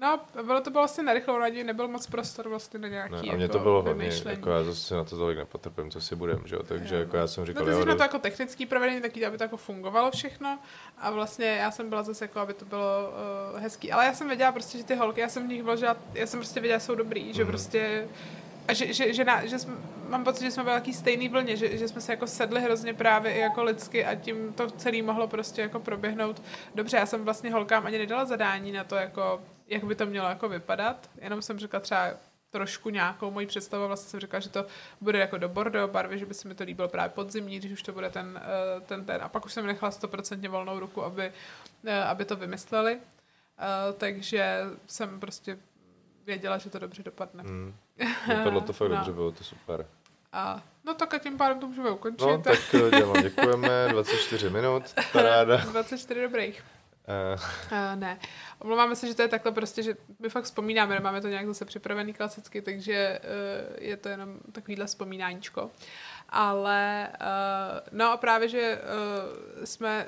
No, 0.00 0.20
bylo 0.42 0.60
to 0.60 0.70
bylo 0.70 0.80
vlastně 0.80 1.04
narychlou 1.04 1.38
naději, 1.38 1.64
nebyl 1.64 1.88
moc 1.88 2.06
prostor 2.06 2.48
vlastně 2.48 2.78
na 2.78 2.88
nějaký 2.88 3.12
no, 3.12 3.18
a 3.18 3.34
mě 3.34 3.44
jako, 3.44 3.52
to 3.52 3.58
bylo 3.58 3.82
hodně, 3.82 4.10
jako 4.28 4.50
já 4.50 4.64
zase 4.64 4.94
na 4.94 5.04
to 5.04 5.16
tolik 5.16 5.38
nepotrpím, 5.38 5.90
co 5.90 6.00
si 6.00 6.16
budem, 6.16 6.42
že 6.44 6.56
jo, 6.56 6.62
takže 6.62 6.94
jo. 6.94 7.00
jako 7.00 7.16
já 7.16 7.26
jsem 7.26 7.46
říkal... 7.46 7.66
No, 7.66 7.72
ty 7.72 7.78
jsi 7.78 7.96
to 7.96 8.02
jako 8.02 8.18
technický 8.18 8.66
provedení, 8.66 9.00
taky, 9.00 9.26
aby 9.26 9.38
to 9.38 9.44
jako 9.44 9.56
fungovalo 9.56 10.10
všechno 10.10 10.58
a 10.98 11.10
vlastně 11.10 11.46
já 11.46 11.70
jsem 11.70 11.88
byla 11.88 12.02
zase 12.02 12.24
jako, 12.24 12.40
aby 12.40 12.54
to 12.54 12.64
bylo 12.64 13.12
uh, 13.54 13.60
hezký, 13.60 13.92
ale 13.92 14.04
já 14.04 14.14
jsem 14.14 14.28
věděla 14.28 14.52
prostě, 14.52 14.78
že 14.78 14.84
ty 14.84 14.94
holky, 14.94 15.20
já 15.20 15.28
jsem 15.28 15.46
v 15.46 15.48
nich 15.48 15.62
vložila, 15.62 15.96
já 16.14 16.26
jsem 16.26 16.40
prostě 16.40 16.60
věděla, 16.60 16.78
že 16.78 16.84
jsou 16.84 16.94
dobrý, 16.94 17.24
mm. 17.24 17.32
že 17.32 17.42
mhm. 17.42 17.52
prostě 17.52 18.08
a 18.68 18.72
že, 18.72 18.92
že, 18.92 19.12
že, 19.12 19.24
na, 19.24 19.46
že 19.46 19.58
jsme, 19.58 19.74
mám 20.08 20.24
pocit, 20.24 20.44
že 20.44 20.50
jsme 20.50 20.62
byli 20.62 20.74
takový 20.74 20.94
stejný 20.94 21.28
vlně, 21.28 21.56
že, 21.56 21.78
že 21.78 21.88
jsme 21.88 22.00
se 22.00 22.12
jako 22.12 22.26
sedli 22.26 22.60
hrozně 22.60 22.94
právě 22.94 23.32
i 23.32 23.38
jako 23.38 23.64
lidsky 23.64 24.04
a 24.04 24.14
tím 24.14 24.52
to 24.52 24.70
celé 24.70 25.02
mohlo 25.02 25.28
prostě 25.28 25.62
jako 25.62 25.80
proběhnout 25.80 26.42
dobře. 26.74 26.96
Já 26.96 27.06
jsem 27.06 27.24
vlastně 27.24 27.52
holkám 27.52 27.86
ani 27.86 27.98
nedala 27.98 28.24
zadání 28.24 28.72
na 28.72 28.84
to, 28.84 28.96
jako, 28.96 29.40
jak 29.66 29.84
by 29.84 29.94
to 29.94 30.06
mělo 30.06 30.28
jako 30.28 30.48
vypadat, 30.48 31.10
jenom 31.20 31.42
jsem 31.42 31.58
řekla 31.58 31.80
třeba 31.80 32.10
trošku 32.50 32.90
nějakou 32.90 33.30
moji 33.30 33.46
představu, 33.46 33.86
vlastně 33.86 34.10
jsem 34.10 34.20
řekla, 34.20 34.40
že 34.40 34.48
to 34.48 34.66
bude 35.00 35.18
jako 35.18 35.38
do 35.38 35.48
bordeaux 35.48 35.92
barvy, 35.92 36.18
že 36.18 36.26
by 36.26 36.34
se 36.34 36.48
mi 36.48 36.54
to 36.54 36.64
líbilo 36.64 36.88
právě 36.88 37.08
podzimní, 37.08 37.58
když 37.58 37.72
už 37.72 37.82
to 37.82 37.92
bude 37.92 38.10
ten, 38.10 38.40
eh, 38.42 38.80
ten, 38.80 39.04
ten. 39.04 39.22
A 39.22 39.28
pak 39.28 39.44
už 39.44 39.52
jsem 39.52 39.66
nechala 39.66 39.90
stoprocentně 39.90 40.48
volnou 40.48 40.80
ruku, 40.80 41.04
aby, 41.04 41.32
eh, 41.84 42.04
aby 42.04 42.24
to 42.24 42.36
vymysleli. 42.36 42.98
Uh, 43.58 43.94
takže 43.98 44.60
jsem 44.86 45.20
prostě 45.20 45.58
věděla, 46.26 46.58
že 46.58 46.70
to 46.70 46.78
dobře 46.78 47.02
dopadne. 47.02 47.44
Mm. 48.26 48.44
Tohle 48.44 48.60
to 48.60 48.72
fakt 48.72 48.88
no. 48.88 48.96
dobře 48.96 49.12
bylo, 49.12 49.32
to 49.32 49.44
super. 49.44 49.86
A, 50.32 50.62
no 50.84 50.94
tak 50.94 51.14
a 51.14 51.18
tím 51.18 51.36
pádem 51.36 51.60
to 51.60 51.66
můžeme 51.66 51.90
ukončit. 51.90 52.26
No 52.26 52.38
tak 52.38 52.74
eh, 52.74 53.04
vám 53.04 53.22
děkujeme, 53.22 53.88
24 53.90 54.50
minut, 54.50 54.82
paráda. 55.12 55.56
24 55.56 56.22
dobrých. 56.22 56.64
Uh. 57.06 57.40
Uh, 57.72 58.00
ne. 58.00 58.18
Omlouváme 58.58 58.96
se, 58.96 59.06
že 59.06 59.14
to 59.14 59.22
je 59.22 59.28
takhle 59.28 59.52
prostě, 59.52 59.82
že 59.82 59.96
my 60.18 60.28
fakt 60.28 60.44
vzpomínáme, 60.44 60.94
nemáme 60.94 61.20
to 61.20 61.28
nějak 61.28 61.46
zase 61.46 61.64
připravený 61.64 62.12
klasicky, 62.12 62.62
takže 62.62 63.18
uh, 63.22 63.76
je 63.84 63.96
to 63.96 64.08
jenom 64.08 64.38
takovýhle 64.52 64.86
vzpomínáníčko. 64.86 65.70
Ale 66.28 67.08
uh, 67.20 67.98
no 67.98 68.12
a 68.12 68.16
právě, 68.16 68.48
že 68.48 68.78
uh, 68.78 69.64
jsme 69.64 70.06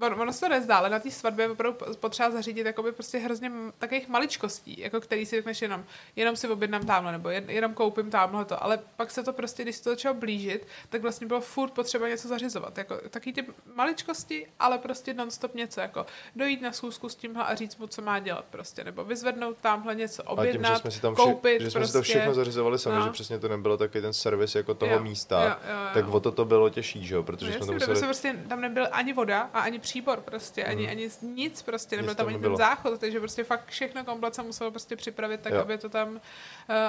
on, 0.00 0.20
ono 0.20 0.32
se 0.32 0.40
to 0.40 0.48
nezdá, 0.48 0.76
ale 0.76 0.90
na 0.90 0.98
té 0.98 1.10
svatbě 1.10 1.44
je 1.44 1.50
opravdu 1.50 1.78
potřeba 2.00 2.30
zařídit 2.30 2.66
jakoby 2.66 2.92
prostě 2.92 3.18
hrozně 3.18 3.52
takových 3.78 4.08
maličkostí, 4.08 4.80
jako 4.80 5.00
který 5.00 5.26
si 5.26 5.36
řekneš 5.36 5.62
jenom, 5.62 5.84
jenom 6.16 6.36
si 6.36 6.48
objednám 6.48 6.86
tamhle, 6.86 7.12
nebo 7.12 7.28
jen, 7.28 7.50
jenom 7.50 7.74
koupím 7.74 8.10
tamhle 8.10 8.44
to, 8.44 8.64
ale 8.64 8.78
pak 8.96 9.10
se 9.10 9.22
to 9.22 9.32
prostě, 9.32 9.62
když 9.62 9.76
se 9.76 9.84
to 9.84 9.90
začalo 9.90 10.14
blížit, 10.14 10.66
tak 10.88 11.02
vlastně 11.02 11.26
bylo 11.26 11.40
furt 11.40 11.70
potřeba 11.70 12.08
něco 12.08 12.28
zařizovat, 12.28 12.78
jako 12.78 12.96
taky 13.10 13.32
ty 13.32 13.44
maličkosti, 13.74 14.46
ale 14.60 14.78
prostě 14.78 15.14
nonstop 15.14 15.54
něco, 15.54 15.80
jako 15.80 16.06
dojít 16.36 16.62
na 16.62 16.72
schůzku 16.72 17.08
s 17.08 17.14
tímhle 17.14 17.44
a 17.44 17.54
říct 17.54 17.76
mu, 17.76 17.86
co 17.86 18.02
má 18.02 18.18
dělat 18.18 18.44
prostě, 18.50 18.84
nebo 18.84 19.04
vyzvednout 19.04 19.56
tamhle 19.60 19.94
něco, 19.94 20.22
objednat, 20.22 20.68
tím, 20.68 20.74
že 20.74 20.80
jsme 20.80 20.90
si 20.90 21.00
tam 21.00 21.14
vše, 21.14 21.22
koupit, 21.22 21.60
že 21.60 21.70
jsme 21.70 21.80
prostě, 21.80 21.88
si 21.88 21.92
to 21.92 21.98
prostě. 21.98 22.12
všechno 22.12 22.34
zařizovali 22.34 22.78
sami, 22.78 22.98
no. 22.98 23.04
že 23.04 23.10
přesně 23.10 23.38
to 23.38 23.48
nebylo 23.48 23.76
takový 23.76 24.02
ten 24.02 24.12
servis 24.12 24.54
jako 24.54 24.74
toho 24.74 24.92
jo, 24.92 25.02
místa, 25.02 25.44
jo, 25.44 25.50
jo, 25.50 25.74
jo. 25.74 25.90
tak 25.94 26.08
o 26.08 26.20
to 26.20 26.32
to 26.32 26.44
bylo 26.44 26.68
těžší, 26.68 27.06
že 27.06 27.14
jo, 27.14 27.22
protože 27.22 27.46
no, 27.46 27.56
jsme 27.56 27.66
to 27.66 27.72
museli... 27.72 28.00
prostě 28.00 28.36
tam 28.48 28.60
nebyl 28.60 28.88
ani 28.92 29.12
voda 29.12 29.50
a 29.52 29.60
ani 29.60 29.78
příbor 29.88 30.20
prostě, 30.20 30.64
ani, 30.64 30.82
mm. 30.82 30.90
ani 30.90 31.10
nic 31.22 31.62
prostě, 31.62 31.96
nebyl 31.96 32.14
tam 32.14 32.26
ani 32.26 32.38
ten 32.38 32.56
záchod, 32.56 33.00
takže 33.00 33.18
prostě 33.18 33.44
fakt 33.44 33.66
všechno 33.66 34.04
komplet 34.04 34.34
se 34.34 34.42
muselo 34.42 34.70
prostě 34.70 34.96
připravit 34.96 35.40
tak, 35.40 35.52
aby 35.52 35.78
to, 35.78 35.88
tam, 35.88 36.08
uh, 36.14 36.20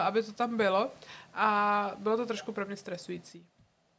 aby 0.04 0.24
to 0.24 0.34
tam 0.34 0.58
bylo 0.58 0.92
a 1.34 1.92
bylo 1.98 2.18
to 2.18 2.26
trošku 2.26 2.52
pro 2.52 2.66
mě 2.66 2.76
stresující. 2.76 3.46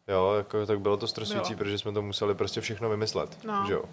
Jo, 0.08 0.34
jako, 0.36 0.66
tak 0.66 0.80
bylo 0.80 0.96
to 0.96 1.06
stresující, 1.06 1.54
bylo. 1.54 1.58
protože 1.58 1.78
jsme 1.78 1.92
to 1.92 2.02
museli 2.02 2.34
prostě 2.34 2.60
všechno 2.60 2.90
vymyslet, 2.90 3.44
no. 3.44 3.64
že 3.66 3.72
jo 3.72 3.84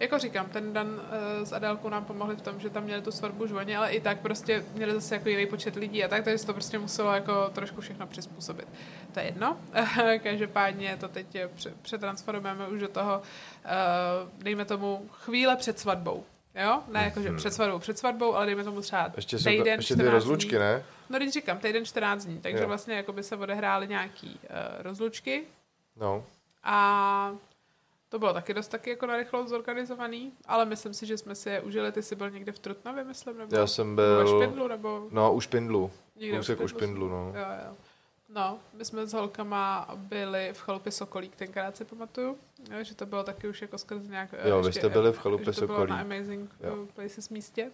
jako 0.00 0.18
říkám, 0.18 0.48
ten 0.48 0.72
Dan 0.72 0.88
uh, 0.88 1.44
s 1.44 1.52
Adélkou 1.52 1.88
nám 1.88 2.04
pomohli 2.04 2.36
v 2.36 2.42
tom, 2.42 2.60
že 2.60 2.70
tam 2.70 2.84
měli 2.84 3.02
tu 3.02 3.12
svatbu 3.12 3.46
žvoně, 3.46 3.78
ale 3.78 3.90
i 3.90 4.00
tak 4.00 4.20
prostě 4.20 4.64
měli 4.74 4.92
zase 4.92 5.14
jako 5.14 5.28
jiný 5.28 5.46
počet 5.46 5.76
lidí 5.76 6.04
a 6.04 6.08
tak, 6.08 6.24
takže 6.24 6.38
se 6.38 6.46
to 6.46 6.52
prostě 6.52 6.78
muselo 6.78 7.14
jako 7.14 7.50
trošku 7.52 7.80
všechno 7.80 8.06
přizpůsobit. 8.06 8.68
To 9.14 9.20
je 9.20 9.26
jedno. 9.26 9.58
Každopádně 10.22 10.96
to 11.00 11.08
teď 11.08 11.26
přetransformujeme 11.82 12.68
už 12.68 12.80
do 12.80 12.88
toho, 12.88 13.18
uh, 13.18 14.42
dejme 14.42 14.64
tomu, 14.64 15.08
chvíle 15.12 15.56
před 15.56 15.78
svatbou. 15.78 16.24
Jo? 16.54 16.82
Ne 16.88 17.04
jako, 17.04 17.22
že 17.22 17.28
hmm. 17.28 17.36
před 17.36 17.54
svatbou, 17.54 17.78
před 17.78 17.98
svatbou, 17.98 18.34
ale 18.34 18.46
dejme 18.46 18.64
tomu 18.64 18.80
třeba 18.80 19.12
ještě 19.16 19.36
týden, 19.36 19.78
ještě 19.78 19.96
ty 19.96 20.08
rozlučky, 20.08 20.50
dní. 20.50 20.58
ne? 20.58 20.84
No, 21.10 21.18
když 21.18 21.32
říkám, 21.32 21.58
týden 21.58 21.84
14 21.84 22.24
dní, 22.24 22.40
takže 22.40 22.62
jo. 22.62 22.68
vlastně 22.68 22.94
jako 22.94 23.12
by 23.12 23.22
se 23.22 23.36
odehrály 23.36 23.88
nějaký 23.88 24.40
uh, 24.42 24.56
rozlučky. 24.82 25.42
No. 25.96 26.24
A 26.62 27.34
To 28.10 28.18
bylo 28.18 28.32
taky 28.34 28.54
dost 28.54 28.68
taky 28.68 28.90
jako 28.90 29.06
narychlo 29.06 29.48
zorganizovaný, 29.48 30.32
ale 30.46 30.64
myslím 30.64 30.94
si, 30.94 31.06
že 31.06 31.18
jsme 31.18 31.34
si 31.34 31.50
je 31.50 31.60
užili. 31.60 31.92
Ty 31.92 32.02
jsi 32.02 32.16
byl 32.16 32.30
někde 32.30 32.52
v 32.52 32.58
Trutnově, 32.58 33.04
myslím, 33.04 33.38
nebo, 33.38 33.56
Já 33.56 33.66
jsem 33.66 33.86
nebo 33.86 34.02
byl... 34.02 34.26
Špindlu, 34.42 34.68
nebo 34.68 35.08
No, 35.10 35.34
u 35.34 35.40
Špindlu. 35.40 35.90
někde 36.16 36.36
Kousek 36.36 36.60
u 36.60 36.68
Špindlu. 36.68 37.08
No. 37.08 37.16
Jo, 37.36 37.46
jo. 37.68 37.76
No, 38.34 38.58
my 38.72 38.84
jsme 38.84 39.06
s 39.06 39.12
holkama 39.12 39.88
byli 39.96 40.50
v 40.52 40.60
chalupě 40.60 40.92
Sokolík, 40.92 41.36
tenkrát 41.36 41.76
si 41.76 41.84
pamatuju, 41.84 42.38
jo, 42.70 42.82
že 42.84 42.94
to 42.94 43.06
bylo 43.06 43.22
taky 43.24 43.48
už 43.48 43.62
jako 43.62 43.78
skrz 43.78 44.02
nějak... 44.08 44.30
eh, 44.38 44.48
Jo, 44.48 44.60
vy 44.62 44.68
ještě, 44.68 44.80
jste 44.80 44.88
byli 44.88 45.10
v 45.10 45.14
že 45.14 45.20
chalupě 45.20 45.52
to 45.52 45.66
bylo 45.66 45.68
Sokolík. 45.68 45.90
na 45.90 46.00
Amazing 46.00 46.50
Jo. 46.60 46.76
jo. 46.76 46.86
Places 46.94 47.28
místě. 47.28 47.70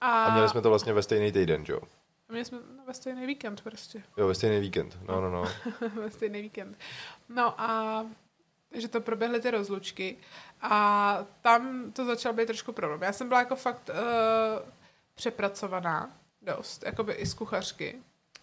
A 0.00 0.32
měli 0.32 0.48
jsme 0.48 0.62
to 0.62 0.68
vlastně 0.68 0.92
ve 0.92 1.02
stejný 1.02 1.32
týden, 1.32 1.64
jo? 1.68 1.80
Měli 2.28 2.44
jsme 2.44 2.58
no, 2.76 2.84
ve 2.86 2.94
stejný 2.94 3.26
víkend 3.26 3.60
prostě. 3.60 4.02
Jo, 4.16 4.26
ve 4.28 4.34
stejný 4.34 4.60
víkend. 4.60 4.98
No, 5.08 5.20
no, 5.20 5.30
no. 5.30 5.44
ve 6.00 6.10
stejný 6.10 6.42
víkend. 6.42 6.78
No 7.28 7.60
a 7.60 8.06
že 8.80 8.88
to 8.88 9.00
proběhly 9.00 9.40
ty 9.40 9.50
rozlučky 9.50 10.16
a 10.62 11.18
tam 11.42 11.92
to 11.92 12.04
začalo 12.04 12.34
být 12.34 12.46
trošku 12.46 12.72
problém. 12.72 13.02
Já 13.02 13.12
jsem 13.12 13.28
byla 13.28 13.40
jako 13.40 13.56
fakt 13.56 13.90
uh, 13.90 14.68
přepracovaná 15.14 16.10
dost, 16.42 16.82
jakoby 16.86 17.12
i 17.12 17.26
z 17.26 17.34
kuchařky. 17.34 17.96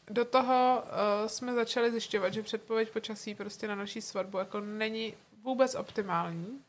Do 0.07 0.25
toho 0.25 0.83
uh, 0.83 1.27
jsme 1.27 1.53
začali 1.53 1.91
zjišťovat, 1.91 2.33
že 2.33 2.43
předpověď 2.43 2.91
počasí 2.91 3.35
prostě 3.35 3.67
na 3.67 3.75
naší 3.75 4.01
svatbu 4.01 4.37
jako 4.37 4.59
není 4.59 5.13
vůbec 5.43 5.75
optimální. 5.75 6.61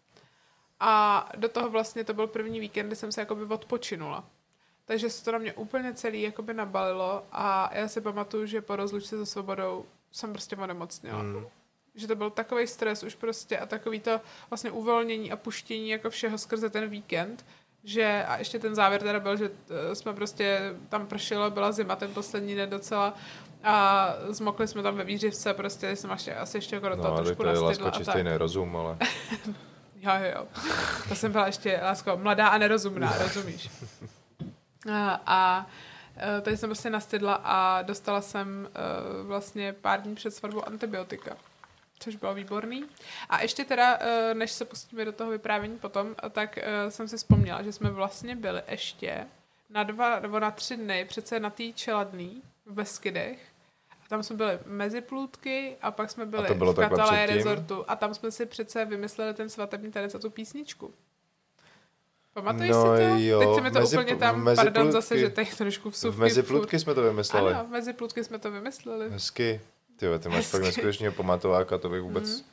A 0.80 1.28
do 1.36 1.48
toho 1.48 1.70
vlastně 1.70 2.04
to 2.04 2.14
byl 2.14 2.26
první 2.26 2.60
víkend, 2.60 2.86
kdy 2.86 2.96
jsem 2.96 3.12
se 3.12 3.20
jakoby 3.20 3.44
odpočinula. 3.44 4.24
Takže 4.84 5.10
se 5.10 5.24
to 5.24 5.32
na 5.32 5.38
mě 5.38 5.52
úplně 5.52 5.94
celý 5.94 6.22
jakoby 6.22 6.54
nabalilo 6.54 7.26
a 7.32 7.70
já 7.74 7.88
si 7.88 8.00
pamatuju, 8.00 8.46
že 8.46 8.60
po 8.60 8.76
rozlučce 8.76 9.16
se 9.16 9.26
svobodou 9.26 9.86
jsem 10.12 10.32
prostě 10.32 10.56
onemocněla. 10.56 11.22
Mm. 11.22 11.46
Že 11.94 12.06
to 12.06 12.14
byl 12.14 12.30
takový 12.30 12.66
stres 12.66 13.02
už 13.02 13.14
prostě 13.14 13.58
a 13.58 13.66
takový 13.66 14.00
to 14.00 14.20
vlastně 14.50 14.70
uvolnění 14.70 15.32
a 15.32 15.36
puštění 15.36 15.88
jako 15.88 16.10
všeho 16.10 16.38
skrze 16.38 16.70
ten 16.70 16.88
víkend, 16.88 17.44
že 17.84 18.24
a 18.28 18.38
ještě 18.38 18.58
ten 18.58 18.74
závěr 18.74 19.02
teda 19.02 19.20
byl, 19.20 19.36
že 19.36 19.50
eh, 19.90 19.94
jsme 19.94 20.12
prostě 20.12 20.74
tam 20.88 21.06
pršelo, 21.06 21.50
byla 21.50 21.72
zima 21.72 21.96
ten 21.96 22.14
poslední 22.14 22.54
den 22.54 22.70
docela 22.70 23.14
a 23.64 24.08
zmokli 24.28 24.68
jsme 24.68 24.82
tam 24.82 24.96
ve 24.96 25.04
výřivce, 25.04 25.54
prostě 25.54 25.96
jsem 25.96 26.10
ještě, 26.10 26.34
asi 26.34 26.56
ještě 26.56 26.76
jako 26.76 26.88
do 26.88 26.96
toho 26.96 27.08
No, 27.08 27.16
trošku 27.16 27.42
to 27.42 27.48
je 27.48 27.58
lásko 27.58 27.90
čistý 27.90 28.12
tak. 28.12 28.22
nerozum, 28.22 28.76
ale... 28.76 28.98
Jo, 30.04 30.10
jo, 30.20 30.32
jo. 30.34 30.46
To 31.08 31.14
jsem 31.14 31.32
byla 31.32 31.46
ještě, 31.46 31.80
lásko, 31.82 32.16
mladá 32.16 32.48
a 32.48 32.58
nerozumná, 32.58 33.18
rozumíš? 33.22 33.70
A, 34.92 35.20
a 35.26 35.66
e, 36.16 36.40
tady 36.40 36.56
jsem 36.56 36.68
prostě 36.68 36.90
nastydla 36.90 37.34
a 37.44 37.82
dostala 37.82 38.20
jsem 38.20 38.68
e, 38.68 39.22
vlastně 39.22 39.72
pár 39.72 40.02
dní 40.02 40.14
před 40.14 40.34
svatbou 40.34 40.68
antibiotika, 40.68 41.36
což 42.04 42.16
bylo 42.16 42.34
výborný. 42.34 42.84
A 43.28 43.42
ještě 43.42 43.64
teda, 43.64 43.98
e, 44.00 44.34
než 44.34 44.50
se 44.52 44.64
pustíme 44.64 45.04
do 45.04 45.12
toho 45.12 45.30
vyprávění 45.30 45.78
potom, 45.78 46.14
tak 46.30 46.58
e, 46.58 46.90
jsem 46.90 47.08
si 47.08 47.16
vzpomněla, 47.16 47.62
že 47.62 47.72
jsme 47.72 47.90
vlastně 47.90 48.36
byli 48.36 48.62
ještě 48.68 49.26
na 49.70 49.82
dva 49.82 50.20
nebo 50.20 50.40
na 50.40 50.50
tři 50.50 50.76
dny 50.76 51.04
přece 51.04 51.40
na 51.40 51.50
té 51.50 51.72
čeladný 51.74 52.42
v 52.66 52.72
Beskydech. 52.72 53.38
A 54.04 54.08
tam 54.08 54.22
jsme 54.22 54.36
byli 54.36 54.58
mezi 54.66 55.00
plůtky 55.00 55.76
a 55.82 55.90
pak 55.90 56.10
jsme 56.10 56.26
byli 56.26 56.46
to 56.48 56.54
bylo 56.54 56.72
v 56.72 56.76
předtím? 56.76 57.26
rezortu 57.36 57.84
a 57.88 57.96
tam 57.96 58.14
jsme 58.14 58.30
si 58.30 58.46
přece 58.46 58.84
vymysleli 58.84 59.34
ten 59.34 59.48
svatební 59.48 59.92
tanec 59.92 60.14
a 60.14 60.18
tu 60.18 60.30
písničku. 60.30 60.94
Pamatuješ 62.34 62.70
No 62.70 62.96
si 62.96 63.02
to? 63.02 63.16
jo, 63.18 63.38
Teď 63.40 63.54
se 63.54 63.60
mi 63.60 63.70
to 63.70 63.78
mezi- 63.80 63.98
úplně 63.98 64.16
tam, 64.16 64.42
mezi 64.44 64.56
pardon 64.56 64.82
plůtky. 64.82 64.92
zase, 64.92 65.18
že 65.18 65.30
teď 65.30 65.56
trošku 65.56 65.90
vsuvky. 65.90 66.16
V 66.16 66.20
mezi 66.20 66.42
plutky 66.42 66.78
jsme 66.78 66.94
to 66.94 67.02
vymysleli. 67.02 67.54
Ano, 67.54 67.64
v 67.64 67.68
mezi 67.70 67.92
plůtky 67.92 68.24
jsme 68.24 68.38
to 68.38 68.50
vymysleli. 68.50 69.10
Hezky. 69.10 69.60
Ty 69.96 70.06
ty 70.18 70.28
máš 70.28 70.46
fakt 70.46 70.60
Hezky. 70.60 70.64
neskutečně 70.66 71.10
pamatováka, 71.10 71.78
to 71.78 71.88
bych 71.88 72.02
vůbec... 72.02 72.30
Mhm. 72.40 72.48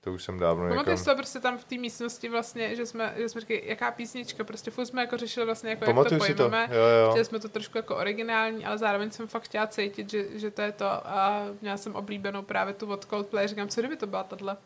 To 0.00 0.12
už 0.12 0.24
jsem 0.24 0.38
dávno 0.38 0.62
někam... 0.64 0.76
Pamatuješ 0.76 1.02
to 1.04 1.14
prostě 1.16 1.40
tam 1.40 1.58
v 1.58 1.64
té 1.64 1.74
místnosti 1.78 2.28
vlastně, 2.28 2.76
že 2.76 2.86
jsme, 2.86 3.14
že 3.16 3.28
jsme 3.28 3.40
říkali, 3.40 3.62
jaká 3.64 3.90
písnička, 3.90 4.44
prostě 4.44 4.70
furt 4.70 4.86
jsme 4.86 5.00
jako 5.00 5.16
řešili 5.16 5.46
vlastně, 5.46 5.70
jako 5.70 5.84
Pamatuju 5.84 6.20
jak 6.24 6.36
to 6.36 6.42
to, 6.44 6.50
pojmeme. 6.50 6.74
jo, 6.76 6.82
jo. 6.84 7.10
Chtěli 7.10 7.24
jsme 7.24 7.40
to 7.40 7.48
trošku 7.48 7.78
jako 7.78 7.96
originální, 7.96 8.64
ale 8.66 8.78
zároveň 8.78 9.10
jsem 9.10 9.26
fakt 9.26 9.42
chtěla 9.42 9.66
cítit, 9.66 10.10
že, 10.10 10.38
že 10.38 10.50
to 10.50 10.62
je 10.62 10.72
to 10.72 10.84
a 10.86 11.42
měla 11.60 11.76
jsem 11.76 11.94
oblíbenou 11.96 12.42
právě 12.42 12.74
tu 12.74 12.86
od 12.92 13.04
Coldplay, 13.04 13.48
říkám, 13.48 13.68
co 13.68 13.80
kdyby 13.80 13.96
to 13.96 14.06
byla 14.06 14.24
tahle. 14.24 14.52
A 14.52 14.56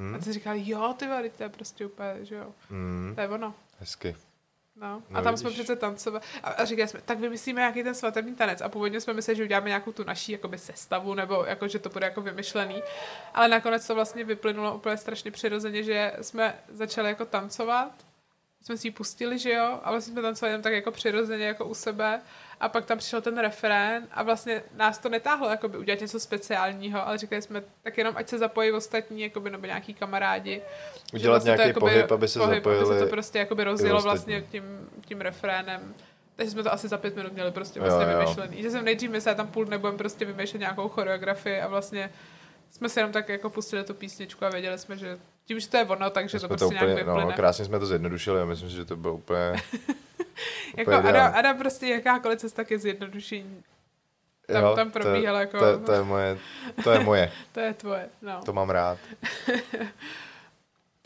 Hmm? 0.00 0.20
ty 0.24 0.32
říkal, 0.32 0.54
jo, 0.56 0.94
ty 0.98 1.06
vole, 1.06 1.28
to 1.36 1.42
je 1.42 1.48
prostě 1.48 1.86
úplně, 1.86 2.14
že 2.24 2.34
jo, 2.34 2.46
Hmm. 2.70 3.12
to 3.14 3.20
je 3.20 3.28
ono. 3.28 3.54
Hezky. 3.78 4.16
No. 4.80 5.02
No 5.10 5.18
A 5.18 5.22
tam 5.22 5.36
jsme 5.36 5.48
vidíš. 5.50 5.64
přece 5.64 5.76
tancovali. 5.76 6.24
A, 6.42 6.50
a 6.50 6.64
říkali 6.64 6.88
jsme, 6.88 7.00
tak 7.04 7.18
vymyslíme 7.18 7.60
nějaký 7.60 7.82
ten 7.82 7.94
svatební 7.94 8.34
tanec. 8.34 8.60
A 8.60 8.68
původně 8.68 9.00
jsme 9.00 9.12
mysleli, 9.12 9.36
že 9.36 9.44
uděláme 9.44 9.68
nějakou 9.68 9.92
tu 9.92 10.04
naší 10.04 10.32
jakoby 10.32 10.58
sestavu, 10.58 11.14
nebo 11.14 11.44
jako, 11.44 11.68
že 11.68 11.78
to 11.78 11.88
bude 11.88 12.06
jako 12.06 12.20
vymyšlený. 12.20 12.82
Ale 13.34 13.48
nakonec 13.48 13.86
to 13.86 13.94
vlastně 13.94 14.24
vyplynulo 14.24 14.74
úplně 14.74 14.96
strašně 14.96 15.30
přirozeně, 15.30 15.82
že 15.82 16.12
jsme 16.22 16.54
začali 16.68 17.08
jako 17.08 17.24
tancovat. 17.24 17.92
Jsme 18.62 18.76
si 18.76 18.86
ji 18.86 18.90
pustili, 18.90 19.38
že 19.38 19.52
jo? 19.52 19.80
A 19.82 19.90
vlastně 19.90 20.12
jsme 20.12 20.22
tancovali 20.22 20.52
jenom 20.52 20.62
tak 20.62 20.72
jako 20.72 20.90
přirozeně, 20.90 21.44
jako 21.46 21.64
u 21.64 21.74
sebe. 21.74 22.22
A 22.60 22.68
pak 22.68 22.86
tam 22.86 22.98
přišel 22.98 23.20
ten 23.20 23.38
refrén 23.38 24.06
a 24.10 24.22
vlastně 24.22 24.62
nás 24.76 24.98
to 24.98 25.08
netáhlo 25.08 25.50
jakoby 25.50 25.78
udělat 25.78 26.00
něco 26.00 26.20
speciálního, 26.20 27.06
ale 27.06 27.18
říkali 27.18 27.42
jsme, 27.42 27.62
tak 27.82 27.98
jenom 27.98 28.14
ať 28.16 28.28
se 28.28 28.38
zapojí 28.38 28.72
ostatní, 28.72 29.20
jakoby, 29.22 29.50
nebo 29.50 29.66
nějaký 29.66 29.94
kamarádi. 29.94 30.62
Udělat 31.14 31.32
vlastně 31.32 31.52
to 31.52 31.56
nějaký 31.56 31.68
jakoby- 31.68 31.92
pohyb, 31.92 32.12
aby 32.12 32.28
se 32.28 32.38
pohyb, 32.38 32.54
zapojili 32.54 32.84
Aby 32.84 32.98
se 32.98 33.04
to 33.04 33.10
prostě 33.10 33.38
jakoby 33.38 33.64
rozjelo 33.64 34.02
vlastně 34.02 34.42
tím, 34.42 34.88
tím 35.06 35.20
refrénem. 35.20 35.94
Takže 36.36 36.50
jsme 36.50 36.62
to 36.62 36.72
asi 36.72 36.88
za 36.88 36.98
pět 36.98 37.16
minut 37.16 37.32
měli 37.32 37.50
prostě 37.50 37.78
Jo, 37.78 37.84
vlastně 37.84 38.12
jo. 38.12 38.18
vymyšlený. 38.18 38.62
Že 38.62 38.70
jsem 38.70 38.84
nejdřív 38.84 39.10
myslel, 39.10 39.34
tam 39.34 39.46
půl 39.46 39.64
dne 39.64 39.78
budeme 39.78 39.98
prostě 39.98 40.24
vymýšlet 40.24 40.58
nějakou 40.58 40.88
choreografii 40.88 41.60
a 41.60 41.68
vlastně 41.68 42.10
jsme 42.70 42.88
si 42.88 42.98
jenom 43.00 43.12
tak 43.12 43.28
jako 43.28 43.50
pustili 43.50 43.84
tu 43.84 43.94
písničku 43.94 44.44
a 44.44 44.48
věděli 44.50 44.78
jsme, 44.78 44.96
že 44.96 45.18
tím, 45.44 45.60
že 45.60 45.68
to 45.68 45.76
je 45.76 45.84
ono, 45.84 46.10
takže 46.10 46.40
to 46.40 46.48
prostě 46.48 46.64
to 46.64 46.66
úplně, 46.66 46.80
nějak 46.86 46.98
vyplyne. 47.06 47.24
no, 47.24 47.32
krásně 47.32 47.64
jsme 47.64 47.78
to 47.78 47.86
zjednodušili 47.86 48.40
a 48.40 48.44
myslím 48.44 48.70
si, 48.70 48.76
že 48.76 48.84
to 48.84 48.96
bylo 48.96 49.14
úplně... 49.14 49.52
jako 50.76 50.92
Ada. 50.92 51.26
Ada, 51.26 51.54
prostě 51.54 51.86
jakákoliv 51.86 52.38
cesta 52.38 52.64
ke 52.64 52.78
zjednodušení, 52.78 53.62
tam- 54.52 54.76
tam 54.76 54.90
probíhala 54.90 55.40
jako- 55.40 55.58
To, 55.58 55.78
to, 55.78 55.92
je 55.92 56.02
moje, 56.02 56.38
to 56.84 56.90
je 56.92 57.00
moje, 57.00 57.32
to 57.52 57.60
je 57.60 57.74
tvoje. 57.74 58.08
No. 58.22 58.40
to 58.44 58.52
mám 58.52 58.70
rád. 58.70 58.98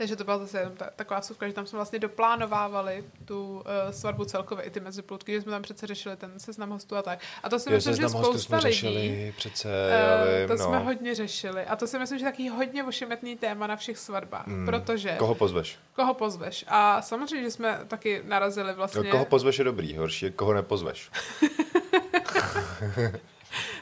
Takže 0.03 0.17
to 0.17 0.25
byla 0.25 0.39
zase 0.39 0.59
jenom 0.59 0.77
ta, 0.77 0.91
taková 0.97 1.21
vsuvka, 1.21 1.47
že 1.49 1.53
tam 1.53 1.67
jsme 1.67 1.77
vlastně 1.77 1.99
doplánovávali 1.99 3.05
tu 3.25 3.55
uh, 3.55 3.63
svatbu 3.91 4.25
celkově, 4.25 4.65
i 4.65 4.71
ty 4.71 4.81
meziplutky, 4.81 5.33
že 5.33 5.41
jsme 5.43 5.53
tam 5.53 5.63
přece 5.63 5.87
řešili 5.87 6.17
ten 6.17 6.33
seznam 6.39 6.71
hostů 6.71 6.97
a 6.97 7.03
tak. 7.03 7.19
A 7.43 7.49
to 7.49 7.59
si 7.59 7.71
Jo, 7.71 7.77
myslím, 7.77 7.97
že 7.97 8.09
spousta 8.09 8.39
jsme 8.39 8.57
lidí... 8.57 8.69
řešili, 8.71 9.35
přece, 9.37 9.69
já 9.91 10.25
vím, 10.25 10.49
to 10.49 10.55
no. 10.57 10.65
jsme 10.65 10.79
hodně 10.79 11.15
řešili. 11.15 11.65
A 11.65 11.77
to 11.77 11.87
si 11.87 11.99
myslím, 11.99 12.19
že 12.19 12.25
taky 12.25 12.49
hodně 12.49 12.85
ošemetný 12.85 13.37
téma 13.37 13.67
na 13.67 13.77
všech 13.77 13.99
svatbách. 13.99 14.47
Mm. 14.47 14.67
Protože 14.67 15.17
Koho 15.19 15.35
pozveš? 15.35 15.79
koho 15.97 16.15
pozveš? 16.15 16.65
A 16.69 17.03
samozřejmě, 17.03 17.43
že 17.45 17.51
jsme 17.51 17.81
taky 17.89 18.23
narazili 18.25 18.75
vlastně, 18.75 19.03
No, 19.03 19.11
koho 19.11 19.25
pozveš 19.25 19.59
je 19.59 19.65
dobrý, 19.65 19.97
horší 19.97 20.25
je, 20.25 20.31
koho 20.31 20.55
nepozveš. 20.55 21.11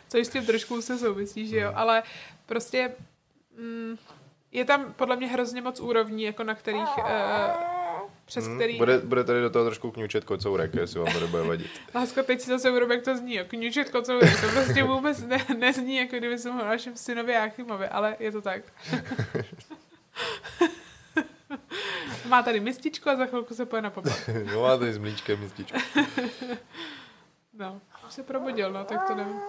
což 0.09 0.27
s 0.27 0.31
tím 0.31 0.47
trošku 0.47 0.83
se 0.83 0.99
souvisí, 0.99 1.47
že 1.47 1.57
jo, 1.59 1.73
ale 1.75 2.03
prostě 2.47 2.93
mm, 3.59 3.97
je 4.53 4.65
tam 4.65 4.93
podle 4.93 5.17
mě 5.17 5.27
hrozně 5.27 5.63
moc 5.63 5.81
úrovní, 5.81 6.23
jako 6.23 6.45
na 6.45 6.55
kterých, 6.55 6.99
uh, 6.99 7.05
přes 8.25 8.47
Hmm, 8.47 8.57
který... 8.57 8.79
Bude, 8.79 8.99
bude 8.99 9.25
tady 9.25 9.41
do 9.41 9.51
toho 9.51 9.65
trošku 9.65 9.91
kňučet 9.91 10.25
kocourek, 10.25 10.75
jestli 10.75 11.01
vám 11.01 11.13
to 11.13 11.21
nebude 11.21 11.43
vadit. 11.43 11.71
Lásko, 11.95 12.23
teď 12.23 12.41
si 12.41 12.51
zase 12.51 12.71
uvědomím, 12.71 12.93
jak 12.93 13.05
to 13.05 13.17
zní, 13.17 13.39
knížet 13.49 13.91
kocourek, 13.91 14.41
to 14.41 14.49
prostě 14.49 14.83
vůbec 14.85 15.23
ne, 15.23 15.47
nezní, 15.59 15.97
jako 15.97 16.17
kdyby 16.17 16.39
jsem 16.39 16.53
ho 16.53 16.65
našem 16.65 16.97
synovi 16.97 17.33
Jáchymovi, 17.33 17.89
ale 17.89 18.17
je 18.19 18.33
to 18.33 18.43
tak. 18.43 18.63
Má 22.29 22.43
tady 22.43 22.61
mističku 22.61 23.09
a 23.11 23.17
za 23.17 23.27
chvilku 23.27 23.55
se 23.55 23.67
poje 23.67 23.83
na 23.83 23.91
poplach. 23.91 24.29
no 24.55 24.63
má 24.63 24.77
tady 24.77 24.93
s 24.93 24.99
mlíčkem 24.99 25.41
mističku. 25.41 25.79
No, 27.55 27.81
už 28.07 28.13
se 28.13 28.23
probudil, 28.23 28.73
no, 28.73 28.85
tak 28.85 29.07
to 29.07 29.15
nevím. 29.15 29.41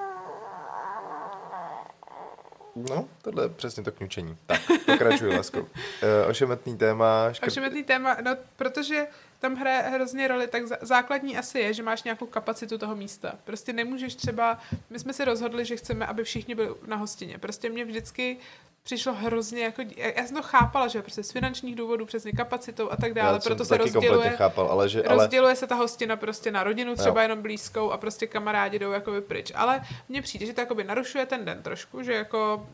No, 2.75 3.09
tohle 3.21 3.45
je 3.45 3.49
přesně 3.49 3.83
to 3.83 3.91
kňučení. 3.91 4.37
Tak, 4.45 4.61
pokračuji, 4.85 5.35
Lasko. 5.35 5.59
Uh, 5.59 5.67
ošemetný 6.27 6.77
téma. 6.77 7.33
Škrt... 7.33 7.47
Ošemetný 7.47 7.83
téma, 7.83 8.17
no, 8.21 8.37
protože 8.55 9.07
tam 9.41 9.55
hraje 9.55 9.81
hrozně 9.81 10.27
roli, 10.27 10.47
tak 10.47 10.63
zá- 10.63 10.77
základní 10.81 11.37
asi 11.37 11.59
je, 11.59 11.73
že 11.73 11.83
máš 11.83 12.03
nějakou 12.03 12.25
kapacitu 12.25 12.77
toho 12.77 12.95
místa. 12.95 13.33
Prostě 13.43 13.73
nemůžeš 13.73 14.15
třeba, 14.15 14.59
my 14.89 14.99
jsme 14.99 15.13
si 15.13 15.25
rozhodli, 15.25 15.65
že 15.65 15.75
chceme, 15.75 16.05
aby 16.05 16.23
všichni 16.23 16.55
byli 16.55 16.69
na 16.87 16.95
hostině. 16.95 17.37
Prostě 17.37 17.69
mě 17.69 17.85
vždycky 17.85 18.37
přišlo 18.83 19.13
hrozně 19.13 19.63
jako, 19.63 19.81
já 20.15 20.25
jsem 20.25 20.35
to 20.35 20.43
chápala, 20.43 20.87
že 20.87 21.01
prostě 21.01 21.23
z 21.23 21.31
finančních 21.31 21.75
důvodů, 21.75 22.05
přesně 22.05 22.31
kapacitou 22.31 22.91
a 22.91 22.95
tak 22.95 23.13
dále, 23.13 23.33
Já 23.33 23.39
proto 23.39 23.55
to 23.55 23.65
se 23.65 23.77
rozděluje, 23.77 24.29
chápal, 24.29 24.67
ale 24.67 24.89
že... 24.89 25.03
Ale... 25.03 25.17
rozděluje 25.17 25.55
se 25.55 25.67
ta 25.67 25.75
hostina 25.75 26.15
prostě 26.15 26.51
na 26.51 26.63
rodinu, 26.63 26.95
třeba 26.95 27.21
Jo. 27.21 27.23
jenom 27.23 27.41
blízkou 27.41 27.91
a 27.91 27.97
prostě 27.97 28.27
kamarádi 28.27 28.79
jdou 28.79 28.91
jakoby 28.91 29.21
pryč. 29.21 29.51
Ale 29.55 29.81
mně 30.09 30.21
přijde, 30.21 30.45
že 30.45 30.53
to 30.53 30.61
jakoby 30.61 30.83
narušuje 30.83 31.25
ten 31.25 31.45
den 31.45 31.63
trošku, 31.63 32.03
že 32.03 32.13
jako 32.13 32.67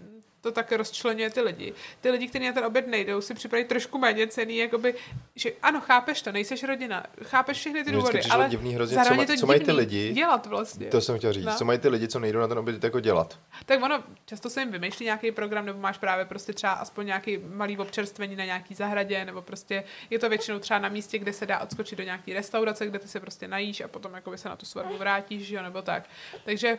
to 0.48 0.52
tak 0.52 0.72
rozčlenuje 0.72 1.30
ty 1.30 1.42
lidi. 1.42 1.74
Ty 2.02 2.10
lidi, 2.10 2.28
kteří 2.28 2.46
na 2.46 2.54
ten 2.54 2.66
oběd 2.66 2.88
nejdou, 2.88 3.22
si 3.22 3.34
připraví 3.34 3.66
trošku 3.66 3.98
méně 3.98 4.28
cený, 4.28 4.58
jakoby, 4.58 4.96
že 5.36 5.52
ano, 5.62 5.82
chápeš 5.82 6.22
to, 6.22 6.32
nejseš 6.32 6.64
rodina, 6.64 7.04
chápeš 7.24 7.58
všechny 7.58 7.84
ty 7.84 7.92
důvody, 7.92 8.22
ale 8.30 8.50
divný 8.50 8.76
hrozně, 8.76 8.98
co, 8.98 9.14
ma- 9.14 9.26
to 9.26 9.36
co 9.36 9.48
mají 9.48 9.60
ty 9.60 9.72
lidi? 9.72 10.14
dělat 10.14 10.46
vlastně. 10.46 10.88
To 10.88 11.02
jsem 11.02 11.18
chtěl 11.18 11.34
říct. 11.34 11.46
No. 11.46 11.56
Co 11.58 11.66
mají 11.66 11.80
ty 11.80 11.90
lidi, 11.90 12.08
co 12.08 12.20
nejdou 12.20 12.40
na 12.40 12.48
ten 12.48 12.60
oběd 12.60 12.84
jako 12.84 13.00
dělat? 13.00 13.40
Tak 13.66 13.84
ono, 13.84 14.04
často 14.26 14.50
se 14.50 14.60
jim 14.60 14.72
vymýšlí 14.72 15.06
nějaký 15.06 15.32
program, 15.32 15.66
nebo 15.66 15.80
máš 15.80 15.98
právě 15.98 16.26
prostě 16.26 16.54
třeba 16.54 16.74
aspoň 16.74 17.06
nějaký 17.06 17.38
malý 17.38 17.78
občerstvení 17.78 18.36
na 18.36 18.46
nějaký 18.46 18.76
zahradě, 18.76 19.26
nebo 19.26 19.42
prostě 19.42 19.84
je 20.10 20.20
to 20.20 20.30
většinou 20.30 20.60
třeba 20.60 20.80
na 20.80 20.90
místě, 20.90 21.20
kde 21.20 21.34
se 21.34 21.46
dá 21.46 21.60
odskočit 21.60 21.98
do 21.98 22.04
nějaký 22.04 22.34
restaurace, 22.34 22.88
kde 22.88 23.00
ty 23.00 23.08
se 23.08 23.20
prostě 23.20 23.48
najíš 23.48 23.82
a 23.82 23.88
potom 23.88 24.14
jakoby 24.14 24.38
se 24.38 24.50
na 24.50 24.56
tu 24.56 24.66
svatbu 24.66 24.98
vrátíš, 24.98 25.50
jo, 25.50 25.64
nebo 25.64 25.82
tak. 25.82 26.04
Takže 26.46 26.78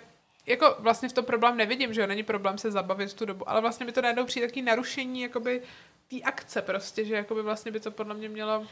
jako 0.48 0.76
vlastně 0.78 1.08
v 1.08 1.12
tom 1.12 1.24
problém 1.24 1.56
nevidím, 1.56 1.94
že 1.94 2.00
jo, 2.00 2.06
není 2.06 2.22
problém 2.22 2.58
se 2.58 2.70
zabavit 2.70 3.10
v 3.10 3.14
tu 3.14 3.24
dobu, 3.24 3.50
ale 3.50 3.60
vlastně 3.60 3.86
by 3.86 3.92
to 3.92 4.02
najednou 4.02 4.24
přijde 4.24 4.46
takový 4.46 4.62
narušení 4.62 5.20
jakoby 5.20 5.62
té 6.08 6.16
akce 6.20 6.62
prostě, 6.62 7.04
že 7.04 7.14
jakoby 7.14 7.42
vlastně 7.42 7.72
by 7.72 7.80
to 7.80 7.90
podle 7.90 8.14
mě 8.14 8.28
mělo 8.28 8.66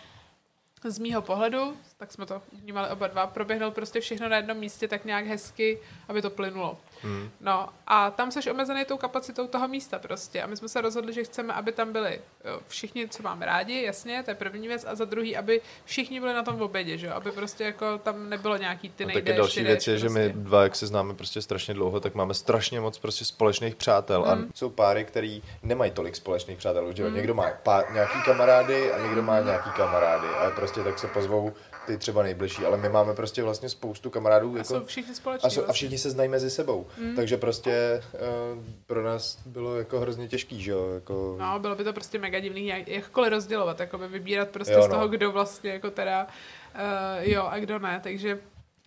z 0.85 0.99
mýho 0.99 1.23
pohledu, 1.23 1.77
tak 1.97 2.13
jsme 2.13 2.27
to 2.27 2.43
vnímali 2.53 2.91
oba 2.91 3.07
dva, 3.07 3.27
proběhnout 3.27 3.75
prostě 3.75 4.01
všechno 4.01 4.29
na 4.29 4.37
jednom 4.37 4.57
místě 4.57 4.89
tak 4.89 5.05
nějak 5.05 5.27
hezky, 5.27 5.79
aby 6.09 6.23
to 6.23 6.31
plynulo. 6.31 6.79
Hmm. 7.03 7.31
No 7.41 7.69
a 7.87 8.11
tam 8.11 8.31
seš 8.31 8.47
omezený 8.47 8.85
tou 8.85 8.97
kapacitou 8.97 9.47
toho 9.47 9.69
místa 9.69 9.99
prostě. 9.99 10.43
A 10.43 10.47
my 10.47 10.57
jsme 10.57 10.69
se 10.69 10.81
rozhodli, 10.81 11.13
že 11.13 11.25
chceme, 11.25 11.55
aby 11.55 11.73
tam 11.73 11.93
byli 11.93 12.21
všichni, 12.69 13.09
co 13.09 13.23
máme 13.23 13.47
rádi, 13.47 13.83
jasně, 13.83 14.23
to 14.23 14.31
je 14.31 14.35
první 14.35 14.69
věc. 14.69 14.85
A 14.89 14.95
za 14.95 15.05
druhý, 15.05 15.37
aby 15.37 15.61
všichni 15.85 16.21
byli 16.21 16.35
na 16.35 16.43
tom 16.43 16.57
v 16.57 16.63
obědě, 16.63 16.99
že 16.99 17.07
jo? 17.07 17.13
Aby 17.15 17.33
prostě 17.33 17.65
jako 17.65 17.99
tam 17.99 18.29
nebylo 18.29 18.57
nějaký 18.57 18.89
ty 18.91 19.05
No, 19.05 19.07
nejdeš, 19.09 19.25
taky 19.25 19.37
další 19.37 19.61
ty 19.61 19.67
věc 19.67 19.87
je, 19.87 19.99
že 19.99 20.09
my 20.09 20.25
prostě. 20.29 20.39
dva, 20.49 20.63
jak 20.63 20.77
se 20.77 20.87
známe 20.87 21.15
prostě 21.15 21.43
strašně 21.43 21.75
dlouho, 21.75 22.01
tak 22.01 22.15
máme 22.15 22.35
strašně 22.35 22.81
moc 22.81 22.99
prostě 22.99 23.25
společných 23.25 23.75
přátel. 23.75 24.21
Mm. 24.21 24.29
A 24.29 24.39
jsou 24.55 24.71
páry, 24.71 25.05
který 25.05 25.43
nemají 25.63 25.91
tolik 25.91 26.17
společných 26.17 26.59
přátel. 26.59 26.93
Že? 26.93 27.05
Mm. 27.09 27.15
Někdo 27.15 27.35
má 27.35 27.51
pár, 27.63 27.93
nějaký 27.93 28.23
kamarády 28.25 28.93
a 28.93 29.03
někdo 29.03 29.23
má 29.23 29.41
nějaký 29.41 29.71
kamarády. 29.71 30.29
A 30.29 30.51
prostě 30.51 30.83
tak 30.83 30.99
se 30.99 31.07
pozvou 31.07 31.53
ty 31.87 31.99
třeba 31.99 32.23
nejbližší. 32.23 32.65
Ale 32.65 32.77
my 32.77 32.89
máme 32.89 33.15
prostě 33.15 33.43
vlastně 33.43 33.69
spoustu 33.69 34.11
kamarádů. 34.11 34.55
A 34.55 34.59
Jako, 34.59 34.69
jsou 34.69 34.85
všichni 34.85 35.15
společní. 35.15 35.47
a, 35.47 35.51
jsou, 35.51 35.61
a 35.61 35.65
vlastně. 35.65 35.73
všichni 35.75 35.99
se 35.99 36.11
znají 36.11 36.29
mezi 36.29 36.51
sebou. 36.51 36.87
Mm. 36.99 37.17
Takže 37.17 37.37
prostě 37.37 38.03
uh, 38.15 38.65
pro 38.87 39.03
nás 39.03 39.39
bylo 39.47 39.77
jako 39.77 40.01
hrozně 40.01 40.29
těžký, 40.29 40.63
že 40.63 40.71
jo? 40.71 40.91
Jako... 40.95 41.37
No, 41.41 41.59
bylo 41.59 41.75
by 41.75 41.85
to 41.85 41.93
prostě 41.93 42.19
mega 42.19 42.41
divný, 42.41 42.67
jak, 42.67 42.89
jakkoliv 42.89 43.31
rozdělovat, 43.31 43.81
jako 43.81 43.99
by 43.99 44.09
vybírat 44.09 44.49
prostě 44.49 44.75
Jo, 44.75 44.83
z 44.83 44.89
toho, 44.89 45.01
no. 45.03 45.09
kdo 45.09 45.33
vlastně 45.33 45.71
jako 45.71 45.91
teda 45.91 46.27
uh, 46.75 47.29
jo 47.29 47.47
a 47.51 47.59
kdo 47.59 47.79
ne, 47.79 48.01
takže 48.03 48.39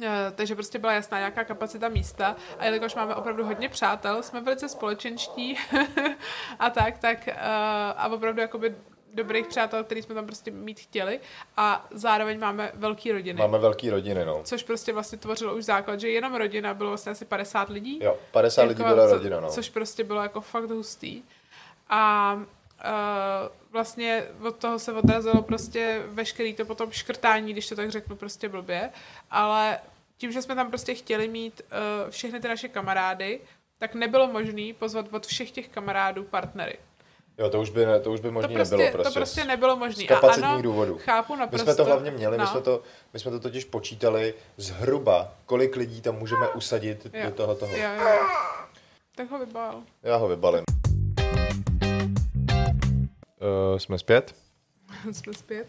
Uh, 0.01 0.07
takže 0.35 0.55
prostě 0.55 0.79
byla 0.79 0.93
jasná 0.93 1.17
nějaká 1.17 1.43
kapacita 1.43 1.89
místa 1.89 2.35
a 2.59 2.65
jelikož 2.65 2.95
máme 2.95 3.15
opravdu 3.15 3.45
hodně 3.45 3.69
přátel, 3.69 4.23
jsme 4.23 4.41
velice 4.41 4.69
společenští 4.69 5.57
a 6.59 6.69
tak, 6.69 6.97
tak 6.97 7.29
a 7.95 8.07
opravdu 8.11 8.41
jakoby 8.41 8.75
dobrých 9.13 9.47
přátel, 9.47 9.83
který 9.83 10.01
jsme 10.01 10.15
tam 10.15 10.25
prostě 10.25 10.51
mít 10.51 10.79
chtěli 10.79 11.19
a 11.57 11.87
zároveň 11.91 12.39
máme 12.39 12.71
velký 12.73 13.11
rodiny. 13.11 13.39
Máme 13.39 13.57
velký 13.57 13.89
rodiny, 13.89 14.25
no. 14.25 14.41
Což 14.43 14.63
prostě 14.63 14.93
vlastně 14.93 15.17
tvořilo 15.17 15.55
už 15.55 15.65
základ, 15.65 15.99
že 15.99 16.09
jenom 16.09 16.35
rodina 16.35 16.73
bylo 16.73 16.89
vlastně 16.89 17.11
asi 17.11 17.25
50 17.25 17.69
lidí. 17.69 17.99
Jo, 18.03 18.17
50 18.31 18.63
lidí 18.63 18.83
byla 18.83 19.05
rodina, 19.05 19.39
no. 19.39 19.49
Což 19.49 19.69
prostě 19.69 20.03
bylo 20.03 20.21
jako 20.21 20.41
fakt 20.41 20.69
hustý. 20.69 21.23
A 21.89 22.33
uh, 22.33 22.41
vlastně 23.71 24.25
od 24.47 24.55
toho 24.55 24.79
se 24.79 24.93
odrazilo 24.93 25.41
prostě 25.41 26.03
veškerý 26.07 26.53
to 26.53 26.65
potom 26.65 26.91
škrtání, 26.91 27.53
když 27.53 27.69
to 27.69 27.75
tak 27.75 27.91
řeknu 27.91 28.15
prostě 28.15 28.49
blbě, 28.49 28.89
ale 29.31 29.79
tím, 30.17 30.31
že 30.31 30.41
jsme 30.41 30.55
tam 30.55 30.69
prostě 30.69 30.95
chtěli 30.95 31.27
mít 31.27 31.61
uh, 31.61 32.09
všechny 32.09 32.39
ty 32.39 32.47
naše 32.47 32.67
kamarády, 32.67 33.39
tak 33.77 33.95
nebylo 33.95 34.27
možné 34.27 34.73
pozvat 34.79 35.13
od 35.13 35.25
všech 35.25 35.51
těch 35.51 35.69
kamarádů 35.69 36.23
partnery. 36.23 36.77
Jo, 37.39 37.49
to 37.49 37.61
už 37.61 37.69
by, 37.69 37.85
ne, 37.85 37.99
to 37.99 38.11
už 38.11 38.19
by 38.19 38.27
To 38.27 38.31
možný 38.33 38.55
prostě, 38.55 38.75
nebylo 38.77 38.91
prostě. 38.91 39.09
to 39.13 39.19
prostě 39.19 39.43
nebylo 39.45 39.75
možné. 39.75 40.03
z 40.03 40.07
kapacitních 40.07 40.61
důvodů. 40.61 40.97
chápu 41.05 41.33
My 41.33 41.39
naprosto. 41.39 41.65
jsme 41.65 41.75
to 41.75 41.85
hlavně 41.85 42.11
měli, 42.11 42.37
my, 42.37 42.43
no. 42.43 42.47
jsme 42.49 42.61
to, 42.61 42.81
my 43.13 43.19
jsme 43.19 43.31
to 43.31 43.39
totiž 43.39 43.65
počítali 43.65 44.33
zhruba, 44.57 45.31
kolik 45.45 45.75
lidí 45.75 46.01
tam 46.01 46.15
můžeme 46.15 46.47
usadit 46.49 47.07
Jo. 47.13 47.25
do 47.25 47.31
toho 47.31 47.55
toho. 47.55 47.75
Jo, 47.75 47.89
jo. 47.99 48.19
Tak 49.15 49.31
ho 49.31 49.39
vybál. 49.39 49.81
Já 50.03 50.15
ho 50.15 50.27
vybalím. 50.27 50.63
Uh, 53.71 53.77
jsme 53.77 53.99
zpět. 53.99 54.35
jsme 55.11 55.33
zpět. 55.33 55.67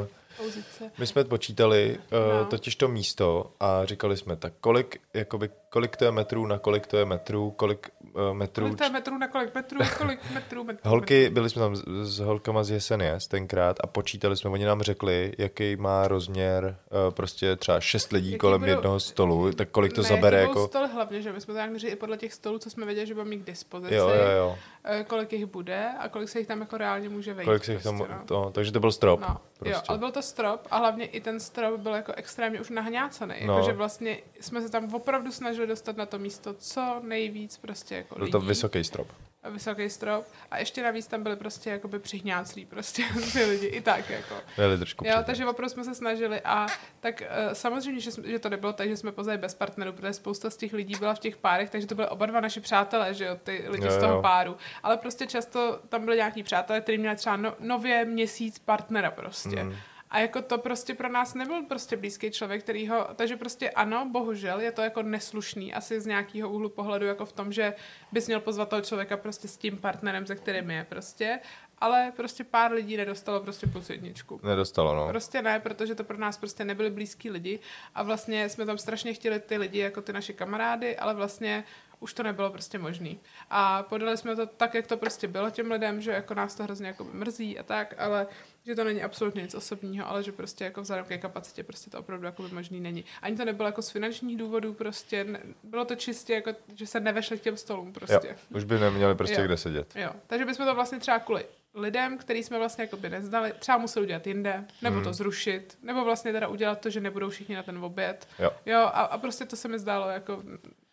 Uh, 0.00 0.50
my 0.98 1.06
jsme 1.06 1.24
počítali 1.24 1.98
uh, 2.12 2.38
No. 2.38 2.44
totiž 2.44 2.76
to 2.76 2.88
místo 2.88 3.50
a 3.60 3.84
říkali 3.84 4.16
jsme, 4.16 4.36
tak 4.36 4.52
kolik, 4.60 5.00
jakoby, 5.14 5.50
kolik 5.74 5.96
to 5.96 6.04
je 6.04 6.12
metrů, 6.12 6.46
na 6.46 6.58
kolik 6.58 6.86
to 6.86 6.96
je 6.96 7.04
metrů, 7.04 7.50
kolik 7.50 7.90
uh, 8.00 8.34
metrů. 8.34 8.64
Kolik 8.64 8.78
to 8.78 8.84
je 8.84 8.90
metrů 8.90 9.18
na 9.18 9.28
kolik 9.28 9.54
metrů, 9.54 9.78
kolik 9.98 10.20
metrů, 10.34 10.64
metrů. 10.64 10.90
Holky, 10.90 11.30
byli 11.30 11.50
jsme 11.50 11.62
tam 11.62 11.76
s, 11.76 11.82
s 12.02 12.18
holkama 12.18 12.64
z 12.64 12.70
Jesenies 12.70 13.26
tenkrát 13.26 13.76
a 13.80 13.86
počítali 13.86 14.36
jsme, 14.36 14.50
oni 14.50 14.64
nám 14.64 14.82
řekli, 14.82 15.32
jaký 15.38 15.76
má 15.76 16.08
rozměr 16.08 16.76
uh, 17.06 17.14
prostě 17.14 17.56
třeba 17.56 17.80
šest 17.80 18.12
lidí 18.12 18.30
Jaký 18.30 18.38
kolem 18.38 18.60
budou- 18.60 18.72
jednoho 18.72 19.00
stolu, 19.00 19.52
tak 19.52 19.68
kolik 19.68 19.92
to 19.92 20.02
ne, 20.02 20.08
zabere 20.08 20.40
jako... 20.40 20.66
stol 20.68 20.86
hlavně, 20.86 21.22
že 21.22 21.32
my 21.32 21.40
jsme 21.40 21.54
to 21.54 21.56
nějak 21.56 21.70
měřili 21.70 21.92
i 21.92 21.96
podle 21.96 22.16
těch 22.16 22.32
stolů, 22.32 22.58
co 22.58 22.70
jsme 22.70 22.86
věděli, 22.86 23.06
že 23.06 23.14
budeme 23.14 23.30
mít 23.30 23.42
k 23.42 23.46
dispozici. 23.46 23.94
Jo, 23.94 24.08
jo, 24.08 24.30
jo. 24.36 24.56
eh, 24.84 25.04
Kolik 25.04 25.32
jich 25.32 25.46
bude 25.46 25.88
a 25.98 26.08
kolik 26.08 26.28
se 26.28 26.38
jich 26.38 26.48
tam 26.48 26.60
jako 26.60 26.78
reálně 26.78 27.08
může 27.08 27.34
vejít. 27.34 27.46
Kolik 27.46 27.64
se 27.64 27.72
jich 27.72 27.82
tam, 27.82 27.98
prostě, 27.98 28.14
no. 28.14 28.24
to, 28.24 28.50
takže 28.54 28.72
to 28.72 28.80
byl 28.80 28.92
strop. 28.92 29.20
No, 29.20 29.36
prostě. 29.58 29.74
jo, 29.74 29.80
ale 29.88 29.98
byl 29.98 30.12
to 30.12 30.22
strop 30.22 30.66
a 30.70 30.78
hlavně 30.78 31.06
i 31.06 31.20
ten 31.20 31.40
strop 31.40 31.80
byl 31.80 31.94
jako 31.94 32.12
extrémně 32.16 32.60
už 32.60 32.70
nahňácený. 32.70 33.34
No. 33.46 33.54
Jakože 33.54 33.72
vlastně 33.72 34.18
jsme 34.40 34.60
se 34.60 34.70
tam 34.70 34.94
opravdu 34.94 35.32
snažili 35.32 35.63
dostat 35.66 35.96
na 35.96 36.06
to 36.06 36.18
místo 36.18 36.54
co 36.54 37.00
nejvíc 37.02 37.58
prostě 37.58 37.94
jako 37.94 38.14
Byl 38.14 38.24
lidí. 38.24 38.32
to 38.32 38.40
vysoký 38.40 38.84
strop. 38.84 39.08
Vysoký 39.50 39.90
strop 39.90 40.26
a 40.50 40.58
ještě 40.58 40.82
navíc 40.82 41.06
tam 41.06 41.22
byly 41.22 41.36
prostě 41.36 41.70
jakoby 41.70 41.98
přihňáclí 41.98 42.64
prostě 42.66 43.02
ty 43.32 43.44
lidi 43.44 43.66
i 43.66 43.80
tak 43.80 44.10
jako. 44.10 44.34
Měli 44.56 44.78
trošku 44.78 45.04
Jo, 45.06 45.16
takže 45.26 45.46
opravdu 45.46 45.70
jsme 45.70 45.84
se 45.84 45.94
snažili 45.94 46.40
a 46.40 46.66
tak 47.00 47.20
uh, 47.20 47.52
samozřejmě, 47.52 48.00
že, 48.00 48.10
jsme, 48.10 48.28
že 48.28 48.38
to 48.38 48.48
nebylo 48.48 48.72
tak, 48.72 48.88
že 48.88 48.96
jsme 48.96 49.12
pozvali 49.12 49.38
bez 49.38 49.54
partnerů, 49.54 49.92
protože 49.92 50.12
spousta 50.12 50.50
z 50.50 50.56
těch 50.56 50.72
lidí 50.72 50.94
byla 50.98 51.14
v 51.14 51.18
těch 51.18 51.36
párech, 51.36 51.70
takže 51.70 51.86
to 51.86 51.94
byly 51.94 52.08
oba 52.08 52.26
dva 52.26 52.40
naši 52.40 52.60
přátelé, 52.60 53.14
že 53.14 53.24
jo, 53.24 53.36
ty 53.42 53.64
lidi 53.68 53.86
Jo, 53.86 53.90
z 53.92 53.98
toho 54.00 54.14
jo. 54.14 54.22
páru. 54.22 54.56
Ale 54.82 54.96
prostě 54.96 55.26
často 55.26 55.80
tam 55.88 56.04
byli 56.04 56.16
nějaký 56.16 56.42
přátelé, 56.42 56.80
kteří 56.80 56.98
měli 56.98 57.16
třeba 57.16 57.36
no, 57.36 57.54
nově 57.60 58.04
měsíc 58.04 58.58
partnera 58.58 59.10
prostě. 59.10 59.62
Mm. 59.64 59.76
A 60.14 60.18
jako 60.18 60.42
to 60.42 60.58
prostě 60.58 60.94
pro 60.94 61.08
nás 61.08 61.34
nebyl 61.34 61.62
prostě 61.62 61.96
blízký 61.96 62.30
člověk, 62.30 62.62
který 62.62 62.88
ho, 62.88 63.08
takže 63.16 63.36
prostě 63.36 63.70
ano, 63.70 64.08
bohužel 64.12 64.60
je 64.60 64.72
to 64.72 64.82
jako 64.82 65.02
neslušný, 65.02 65.74
asi 65.74 66.00
z 66.00 66.06
nějakého 66.06 66.50
úhlu 66.50 66.68
pohledu, 66.68 67.06
jako 67.06 67.26
v 67.26 67.32
tom, 67.32 67.52
že 67.52 67.74
bys 68.12 68.26
měl 68.26 68.40
pozvat 68.40 68.68
toho 68.68 68.82
člověka 68.82 69.16
prostě 69.16 69.48
s 69.48 69.56
tím 69.56 69.78
partnerem, 69.78 70.26
se 70.26 70.36
kterým 70.36 70.70
je 70.70 70.86
prostě, 70.88 71.40
ale 71.78 72.12
prostě 72.16 72.44
pár 72.44 72.72
lidí 72.72 72.96
nedostalo 72.96 73.40
prostě 73.40 73.66
plus 73.66 73.90
jedničku. 73.90 74.40
Nedostalo, 74.42 74.94
no. 74.94 75.08
Prostě 75.08 75.42
ne, 75.42 75.60
protože 75.60 75.94
to 75.94 76.04
pro 76.04 76.18
nás 76.18 76.38
prostě 76.38 76.64
nebyli 76.64 76.90
blízký 76.90 77.30
lidi 77.30 77.60
a 77.94 78.02
vlastně 78.02 78.48
jsme 78.48 78.66
tam 78.66 78.78
strašně 78.78 79.14
chtěli 79.14 79.40
ty 79.40 79.56
lidi 79.56 79.78
jako 79.78 80.02
ty 80.02 80.12
naše 80.12 80.32
kamarády, 80.32 80.96
ale 80.96 81.14
vlastně 81.14 81.64
už 82.04 82.14
to 82.14 82.22
nebylo 82.22 82.50
prostě 82.50 82.78
možný. 82.78 83.20
A 83.50 83.82
podali 83.82 84.16
jsme 84.16 84.36
to 84.36 84.46
tak, 84.46 84.74
jak 84.74 84.86
to 84.86 84.96
prostě 84.96 85.28
bylo 85.28 85.50
těm 85.50 85.70
lidem, 85.70 86.00
že 86.00 86.10
jako 86.10 86.34
nás 86.34 86.54
to 86.54 86.62
hrozně 86.62 86.86
jako 86.86 87.04
mrzí 87.12 87.58
a 87.58 87.62
tak, 87.62 87.94
ale 87.98 88.26
že 88.66 88.74
to 88.74 88.84
není 88.84 89.02
absolutně 89.02 89.42
nic 89.42 89.54
osobního, 89.54 90.08
ale 90.08 90.22
že 90.22 90.32
prostě 90.32 90.64
jako 90.64 90.82
vzhledem 90.82 91.04
ke 91.06 91.18
kapacitě 91.18 91.62
prostě 91.64 91.90
to 91.90 91.98
opravdu 91.98 92.26
jako 92.26 92.48
možný 92.52 92.80
není. 92.80 93.04
Ani 93.22 93.36
to 93.36 93.44
nebylo 93.44 93.68
jako 93.68 93.82
z 93.82 93.90
finančních 93.90 94.36
důvodů 94.36 94.74
prostě, 94.74 95.24
ne, 95.24 95.40
bylo 95.62 95.84
to 95.84 95.94
čistě 95.94 96.34
jako, 96.34 96.50
že 96.74 96.86
se 96.86 97.00
nevešli 97.00 97.38
k 97.38 97.42
těm 97.42 97.56
stolům 97.56 97.86
Jo, 97.86 97.92
prostě. 97.92 98.36
už 98.54 98.64
by 98.64 98.78
neměli 98.78 99.14
prostě 99.14 99.40
Jo. 99.40 99.44
kde 99.44 99.56
sedět. 99.56 99.96
Jo, 99.96 100.10
takže 100.26 100.44
bychom 100.44 100.66
to 100.66 100.74
vlastně 100.74 100.98
třeba 101.00 101.18
kvůli 101.18 101.46
lidem, 101.74 102.18
který 102.18 102.42
jsme 102.42 102.58
vlastně 102.58 102.84
jako 102.84 102.96
by 102.96 103.10
neznali, 103.10 103.52
třeba 103.58 103.78
museli 103.78 104.04
udělat 104.06 104.26
jinde, 104.26 104.64
nebo 104.82 104.94
Hmm. 104.96 105.04
to 105.04 105.12
zrušit, 105.12 105.78
nebo 105.82 106.04
vlastně 106.04 106.32
teda 106.32 106.48
udělat 106.48 106.80
to, 106.80 106.90
že 106.90 107.00
nebudou 107.00 107.28
všichni 107.30 107.56
na 107.56 107.62
ten 107.62 107.78
oběd. 107.84 108.28
Jo. 108.38 108.50
Jo, 108.66 108.78
a, 108.78 108.88
a 108.88 109.18
prostě 109.18 109.44
to 109.46 109.56
se 109.56 109.68
mi 109.68 109.78
zdálo 109.78 110.08
jako, 110.10 110.42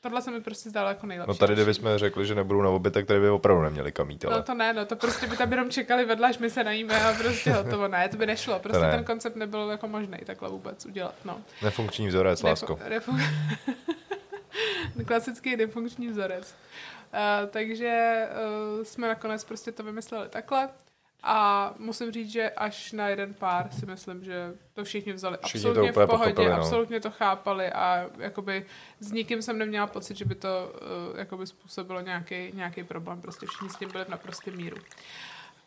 tohle 0.02 0.22
se 0.22 0.32
mi 0.32 0.42
prostě 0.42 0.70
zdálo 0.70 0.90
jako 0.90 1.08
nejlepší. 1.08 1.28
No 1.28 1.36
tady, 1.36 1.54
kdybychom 1.54 1.98
řekli, 1.98 2.26
že 2.26 2.36
nebudou 2.36 2.62
na 2.62 2.70
oběd, 2.70 2.94
tak 2.94 3.06
tady 3.06 3.20
by 3.20 3.30
opravdu 3.30 3.64
neměli 3.64 3.92
kam 3.92 4.10
jít, 4.10 4.26
ale... 4.26 4.36
No 4.36 4.44
to 4.44 4.54
ne, 4.54 4.74
no 4.74 4.86
to 4.86 4.96
prostě 4.96 5.28
by 5.28 5.38
tam 5.38 5.52
jenom 5.52 5.70
čekali 5.70 6.06
vedle, 6.06 6.30
až 6.30 6.38
my 6.38 6.50
se 6.50 6.64
najíme 6.64 7.02
a 7.02 7.14
prostě 7.14 7.52
hotovo. 7.52 7.88
Ne, 7.88 8.10
to 8.10 8.18
by 8.18 8.26
nešlo. 8.26 8.60
Prostě 8.60 8.82
ne. 8.82 8.92
ten 8.92 9.04
koncept 9.04 9.36
nebyl 9.36 9.70
jako 9.70 9.88
možný 9.88 10.18
takhle 10.26 10.50
vůbec 10.50 10.86
udělat. 10.86 11.16
No. 11.26 11.42
Nefunkční 11.62 12.08
vzorec, 12.08 12.44
lásko. 12.44 12.74
Refun- 12.74 13.22
Klasický 15.06 15.56
nefunkční 15.56 16.08
vzorec. 16.08 16.56
Uh, 17.14 17.50
takže 17.50 18.26
uh, 18.78 18.84
jsme 18.84 19.08
nakonec 19.08 19.44
prostě 19.44 19.72
to 19.72 19.84
vymysleli 19.84 20.30
takhle. 20.30 20.70
A 21.24 21.74
musím 21.78 22.12
říct, 22.12 22.32
že 22.32 22.50
až 22.50 22.92
na 22.92 23.08
jeden 23.08 23.34
pár 23.34 23.72
si 23.72 23.86
myslím, 23.86 24.24
že 24.24 24.54
to 24.74 24.84
všichni 24.84 25.14
vzali 25.14 25.38
Všichni 25.46 25.64
to 25.64 25.70
absolutně 25.70 25.92
úplně 25.92 26.06
v 26.06 26.10
pohodě, 26.10 26.50
no. 26.50 26.56
absolutně 26.56 27.00
to 27.00 27.12
chápali 27.12 27.72
a 27.72 28.10
jakoby 28.18 28.66
s 29.00 29.12
nikým 29.12 29.42
jsem 29.42 29.58
neměla 29.58 29.88
pocit, 29.88 30.18
že 30.18 30.26
by 30.26 30.36
to 30.36 30.74
uh, 31.12 31.20
jakoby 31.20 31.48
způsobilo 31.48 32.02
nějaký, 32.02 32.52
nějaký 32.54 32.84
problém. 32.84 33.22
Prostě 33.22 33.46
všichni 33.46 33.70
s 33.70 33.76
tím 33.76 33.92
byli 33.92 34.06
v 34.06 34.10
naprostém 34.10 34.58
míru. 34.58 34.78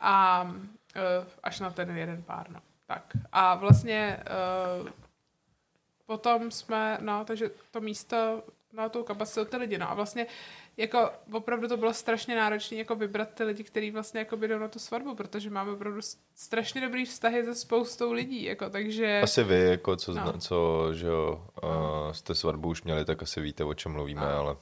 A 0.00 0.42
uh, 0.42 1.26
až 1.42 1.60
na 1.60 1.70
ten 1.70 1.96
jeden 1.96 2.22
pár, 2.22 2.50
no. 2.50 2.60
Tak. 2.86 3.02
A 3.32 3.54
vlastně 3.54 4.18
uh, 4.80 4.88
potom 6.06 6.50
jsme, 6.50 6.98
no, 7.00 7.24
takže 7.24 7.50
to 7.70 7.80
místo, 7.80 8.42
no, 8.72 8.88
tou 8.88 9.02
kapacitou 9.02 9.44
ty 9.44 9.56
lidi, 9.56 9.78
no. 9.78 9.90
A 9.90 9.94
vlastně 9.94 10.26
jako 10.76 11.10
opravdu 11.32 11.68
to 11.68 11.76
bylo 11.76 11.94
strašně 11.94 12.36
náročné 12.36 12.76
jako 12.76 12.94
vybrat 12.94 13.28
ty 13.34 13.44
lidi, 13.44 13.64
kteří 13.64 13.90
vlastně 13.90 14.18
jako 14.20 14.36
jdou 14.36 14.58
na 14.58 14.68
tu 14.68 14.78
svatbu, 14.78 15.14
protože 15.14 15.50
máme 15.50 15.72
opravdu 15.72 16.00
strašně 16.34 16.80
dobrý 16.80 17.04
vztahy 17.04 17.44
se 17.44 17.54
spoustou 17.54 18.12
lidí, 18.12 18.44
jako 18.44 18.70
takže... 18.70 19.20
Asi 19.22 19.44
vy, 19.44 19.60
jako 19.60 19.96
co, 19.96 20.14
no. 20.14 20.32
co 20.38 20.88
že 20.92 21.06
jo, 21.06 21.46
uh, 21.62 22.12
jste 22.12 22.34
svatbu 22.34 22.68
už 22.68 22.82
měli, 22.82 23.04
tak 23.04 23.22
asi 23.22 23.40
víte, 23.40 23.64
o 23.64 23.74
čem 23.74 23.92
mluvíme, 23.92 24.20
no. 24.20 24.38
ale... 24.38 24.56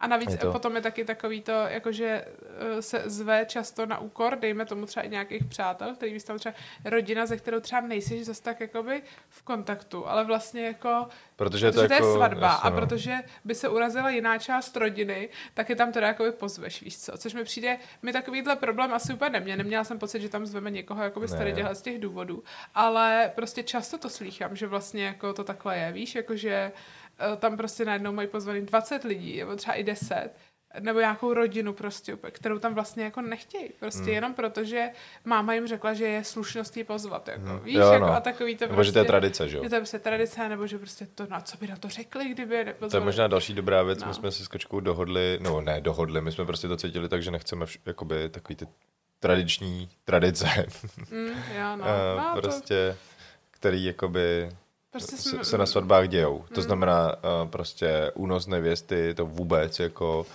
A 0.00 0.06
navíc 0.06 0.30
je 0.30 0.38
to... 0.38 0.52
potom 0.52 0.76
je 0.76 0.82
taky 0.82 1.04
takový 1.04 1.42
to, 1.42 1.52
jakože 1.52 2.24
eh, 2.58 2.82
se 2.82 3.02
zve 3.06 3.44
často 3.48 3.86
na 3.86 3.98
úkor, 3.98 4.38
dejme 4.38 4.66
tomu 4.66 4.86
třeba 4.86 5.06
i 5.06 5.08
nějakých 5.08 5.44
přátel, 5.44 5.94
který 5.94 6.20
tam 6.20 6.38
třeba 6.38 6.54
rodina, 6.84 7.26
ze 7.26 7.36
kterou 7.36 7.60
třeba 7.60 7.80
nejsi 7.80 8.24
zase 8.24 8.42
tak 8.42 8.60
jakoby 8.60 9.02
v 9.28 9.42
kontaktu, 9.42 10.08
ale 10.08 10.24
vlastně 10.24 10.66
jako, 10.66 11.08
protože, 11.36 11.70
protože 11.70 11.88
to, 11.88 11.94
jako, 11.94 12.06
je 12.06 12.14
svatba 12.14 12.46
jasně, 12.46 12.62
a 12.62 12.70
no. 12.70 12.76
protože 12.76 13.16
by 13.44 13.54
se 13.54 13.68
urazila 13.68 14.10
jiná 14.10 14.38
část 14.38 14.76
rodiny, 14.76 15.28
tak 15.54 15.68
je 15.68 15.76
tam 15.76 15.92
teda 15.92 16.06
jakoby 16.06 16.32
pozveš, 16.32 16.82
víš 16.82 16.98
co, 16.98 17.18
což 17.18 17.34
mi 17.34 17.44
přijde, 17.44 17.78
mi 18.02 18.12
takovýhle 18.12 18.56
problém 18.56 18.94
asi 18.94 19.14
úplně 19.14 19.30
nemě, 19.30 19.56
neměla 19.56 19.84
jsem 19.84 19.98
pocit, 19.98 20.22
že 20.22 20.28
tam 20.28 20.46
zveme 20.46 20.70
někoho 20.70 21.02
jakoby 21.02 21.28
z 21.28 21.34
tady 21.34 21.64
z 21.72 21.82
těch 21.82 22.00
důvodů, 22.00 22.42
ale 22.74 23.32
prostě 23.34 23.62
často 23.62 23.98
to 23.98 24.10
slýchám, 24.10 24.56
že 24.56 24.66
vlastně 24.66 25.04
jako 25.04 25.32
to 25.32 25.44
takhle 25.44 25.78
je, 25.78 25.92
víš, 25.92 26.14
jakože 26.14 26.72
tam 27.36 27.56
prostě 27.56 27.84
najednou 27.84 28.12
mají 28.12 28.28
pozvaný 28.28 28.66
20 28.66 29.04
lidí, 29.04 29.38
nebo 29.38 29.56
třeba 29.56 29.74
i 29.74 29.84
10, 29.84 30.30
nebo 30.80 31.00
nějakou 31.00 31.34
rodinu 31.34 31.72
prostě, 31.72 32.16
kterou 32.30 32.58
tam 32.58 32.74
vlastně 32.74 33.04
jako 33.04 33.20
nechtějí. 33.20 33.70
Prostě 33.80 34.02
hmm. 34.02 34.12
jenom 34.12 34.34
proto, 34.34 34.64
že 34.64 34.88
máma 35.24 35.54
jim 35.54 35.66
řekla, 35.66 35.94
že 35.94 36.04
je 36.04 36.24
slušnost 36.24 36.76
jí 36.76 36.84
pozvat. 36.84 37.28
Jako. 37.28 37.46
Hmm. 37.46 37.60
Víš, 37.60 37.74
jo, 37.74 37.92
jako, 37.92 38.06
no. 38.06 38.12
a 38.12 38.20
takový 38.20 38.56
to 38.56 38.64
nebo 38.64 38.74
prostě, 38.74 38.88
že 38.88 38.92
to 38.92 38.98
je 38.98 39.04
prostě- 39.04 39.12
tradice, 39.12 39.48
že 39.48 39.56
jo? 39.56 39.62
Že 39.62 39.68
to 39.68 39.74
je 39.74 39.80
prostě 39.80 39.98
tradice, 39.98 40.48
nebo 40.48 40.66
že 40.66 40.78
prostě 40.78 41.06
to, 41.14 41.26
na 41.26 41.40
co 41.40 41.56
by 41.56 41.66
na 41.66 41.76
to 41.76 41.88
řekli, 41.88 42.28
kdyby 42.28 42.54
je 42.56 42.64
nepozvali. 42.64 42.90
To 42.90 42.96
je 42.96 43.04
možná 43.04 43.26
další 43.26 43.54
dobrá 43.54 43.82
věc, 43.82 44.02
no. 44.02 44.08
my 44.08 44.14
jsme 44.14 44.30
se 44.30 44.44
s 44.44 44.48
kočkou 44.48 44.80
dohodli, 44.80 45.38
no 45.42 45.60
ne 45.60 45.80
dohodli, 45.80 46.20
my 46.20 46.32
jsme 46.32 46.44
prostě 46.44 46.68
to 46.68 46.76
cítili 46.76 47.08
tak, 47.08 47.22
že 47.22 47.30
nechceme 47.30 47.64
vš- 47.64 47.78
jakoby 47.86 48.28
takový 48.28 48.56
ty 48.56 48.66
tradiční 49.20 49.88
tradice. 50.04 50.66
Mm, 51.10 51.26
jo, 51.28 51.76
no. 51.76 51.84
no, 52.18 52.40
prostě, 52.40 52.96
to... 52.98 53.16
který 53.50 53.84
jakoby 53.84 54.50
Prostě 54.96 55.16
jsme... 55.16 55.44
se 55.44 55.58
na 55.58 55.66
svatbách 55.66 56.08
dějou. 56.08 56.44
To 56.54 56.60
mm. 56.60 56.64
znamená 56.64 57.14
uh, 57.14 57.48
prostě 57.48 58.10
únos 58.14 58.46
nevěsty, 58.46 59.14
to 59.14 59.26
vůbec 59.26 59.80
jako 59.80 60.26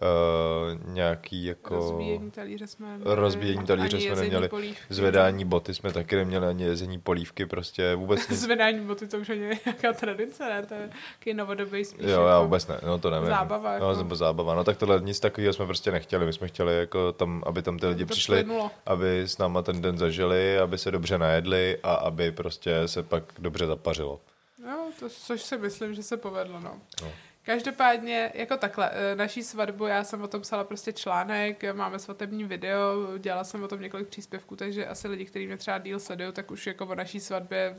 uh, 0.00 0.92
nějaký 0.94 1.44
jako... 1.44 1.74
Rozbíjení 1.74 2.30
talíře 2.30 2.66
jsme 2.66 2.88
neměli. 2.88 3.14
Rozbíjení 3.14 3.66
talíře 3.66 4.00
jsme 4.00 4.14
neměli. 4.14 4.48
Polívky. 4.48 4.94
Zvedání 4.94 5.44
boty 5.44 5.74
jsme 5.74 5.92
taky 5.92 6.16
neměli, 6.16 6.46
ani 6.46 6.64
jezení 6.64 6.98
polívky, 6.98 7.46
prostě 7.46 7.94
vůbec 7.94 8.28
nic. 8.28 8.40
Zvedání 8.40 8.80
boty 8.80 9.08
to 9.08 9.18
už 9.18 9.28
je 9.28 9.36
nějaká 9.36 9.92
tradice, 9.92 10.44
ne? 10.48 10.66
To 10.66 10.74
je 10.74 10.90
takový 11.18 11.34
novodobý 11.34 11.84
spíš. 11.84 12.06
Jo, 12.06 12.26
já 12.26 12.40
vůbec 12.40 12.66
ne, 12.66 12.80
no 12.86 12.98
to 12.98 13.10
nevím. 13.10 13.28
Zábava. 13.28 13.78
No, 13.78 13.88
jako. 13.88 14.02
nebo 14.02 14.16
zábava. 14.16 14.54
No 14.54 14.64
tak 14.64 14.76
tohle 14.76 15.00
nic 15.00 15.20
takového 15.20 15.52
jsme 15.52 15.66
prostě 15.66 15.92
nechtěli. 15.92 16.26
My 16.26 16.32
jsme 16.32 16.48
chtěli 16.48 16.78
jako 16.78 17.12
tam, 17.12 17.42
aby 17.46 17.62
tam 17.62 17.78
ty 17.78 17.86
lidi 17.86 18.04
to 18.04 18.12
přišli, 18.12 18.44
plynulo. 18.44 18.70
aby 18.86 19.20
s 19.20 19.38
náma 19.38 19.62
ten 19.62 19.82
den 19.82 19.98
zažili, 19.98 20.58
aby 20.58 20.78
se 20.78 20.90
dobře 20.90 21.18
najedli 21.18 21.78
a 21.82 21.94
aby 21.94 22.32
prostě 22.32 22.88
se 22.88 23.02
pak 23.02 23.24
dobře 23.38 23.66
zapařilo. 23.66 24.20
No, 24.66 24.90
to, 25.00 25.08
což 25.08 25.42
si 25.42 25.58
myslím, 25.58 25.94
že 25.94 26.02
se 26.02 26.16
povedlo, 26.16 26.60
no. 26.60 26.80
no. 27.02 27.12
Každopádně, 27.42 28.32
jako 28.34 28.56
takhle, 28.56 28.90
eh, 28.92 29.16
naší 29.16 29.42
svatbu, 29.42 29.86
já 29.86 30.04
jsem 30.04 30.22
o 30.22 30.28
tom 30.28 30.40
psala 30.40 30.64
prostě 30.64 30.92
článek, 30.92 31.74
máme 31.74 31.98
svatební 31.98 32.44
video, 32.44 33.18
dělala 33.18 33.44
jsem 33.44 33.62
o 33.62 33.68
tom 33.68 33.80
několik 33.80 34.08
příspěvků, 34.08 34.56
takže 34.56 34.86
asi 34.86 35.08
lidi, 35.08 35.24
kteří 35.24 35.46
mě 35.46 35.56
třeba 35.56 35.78
díl 35.78 36.00
sledují, 36.00 36.32
tak 36.32 36.50
už 36.50 36.66
jako 36.66 36.86
o 36.86 36.94
naší 36.94 37.20
svatbě 37.20 37.76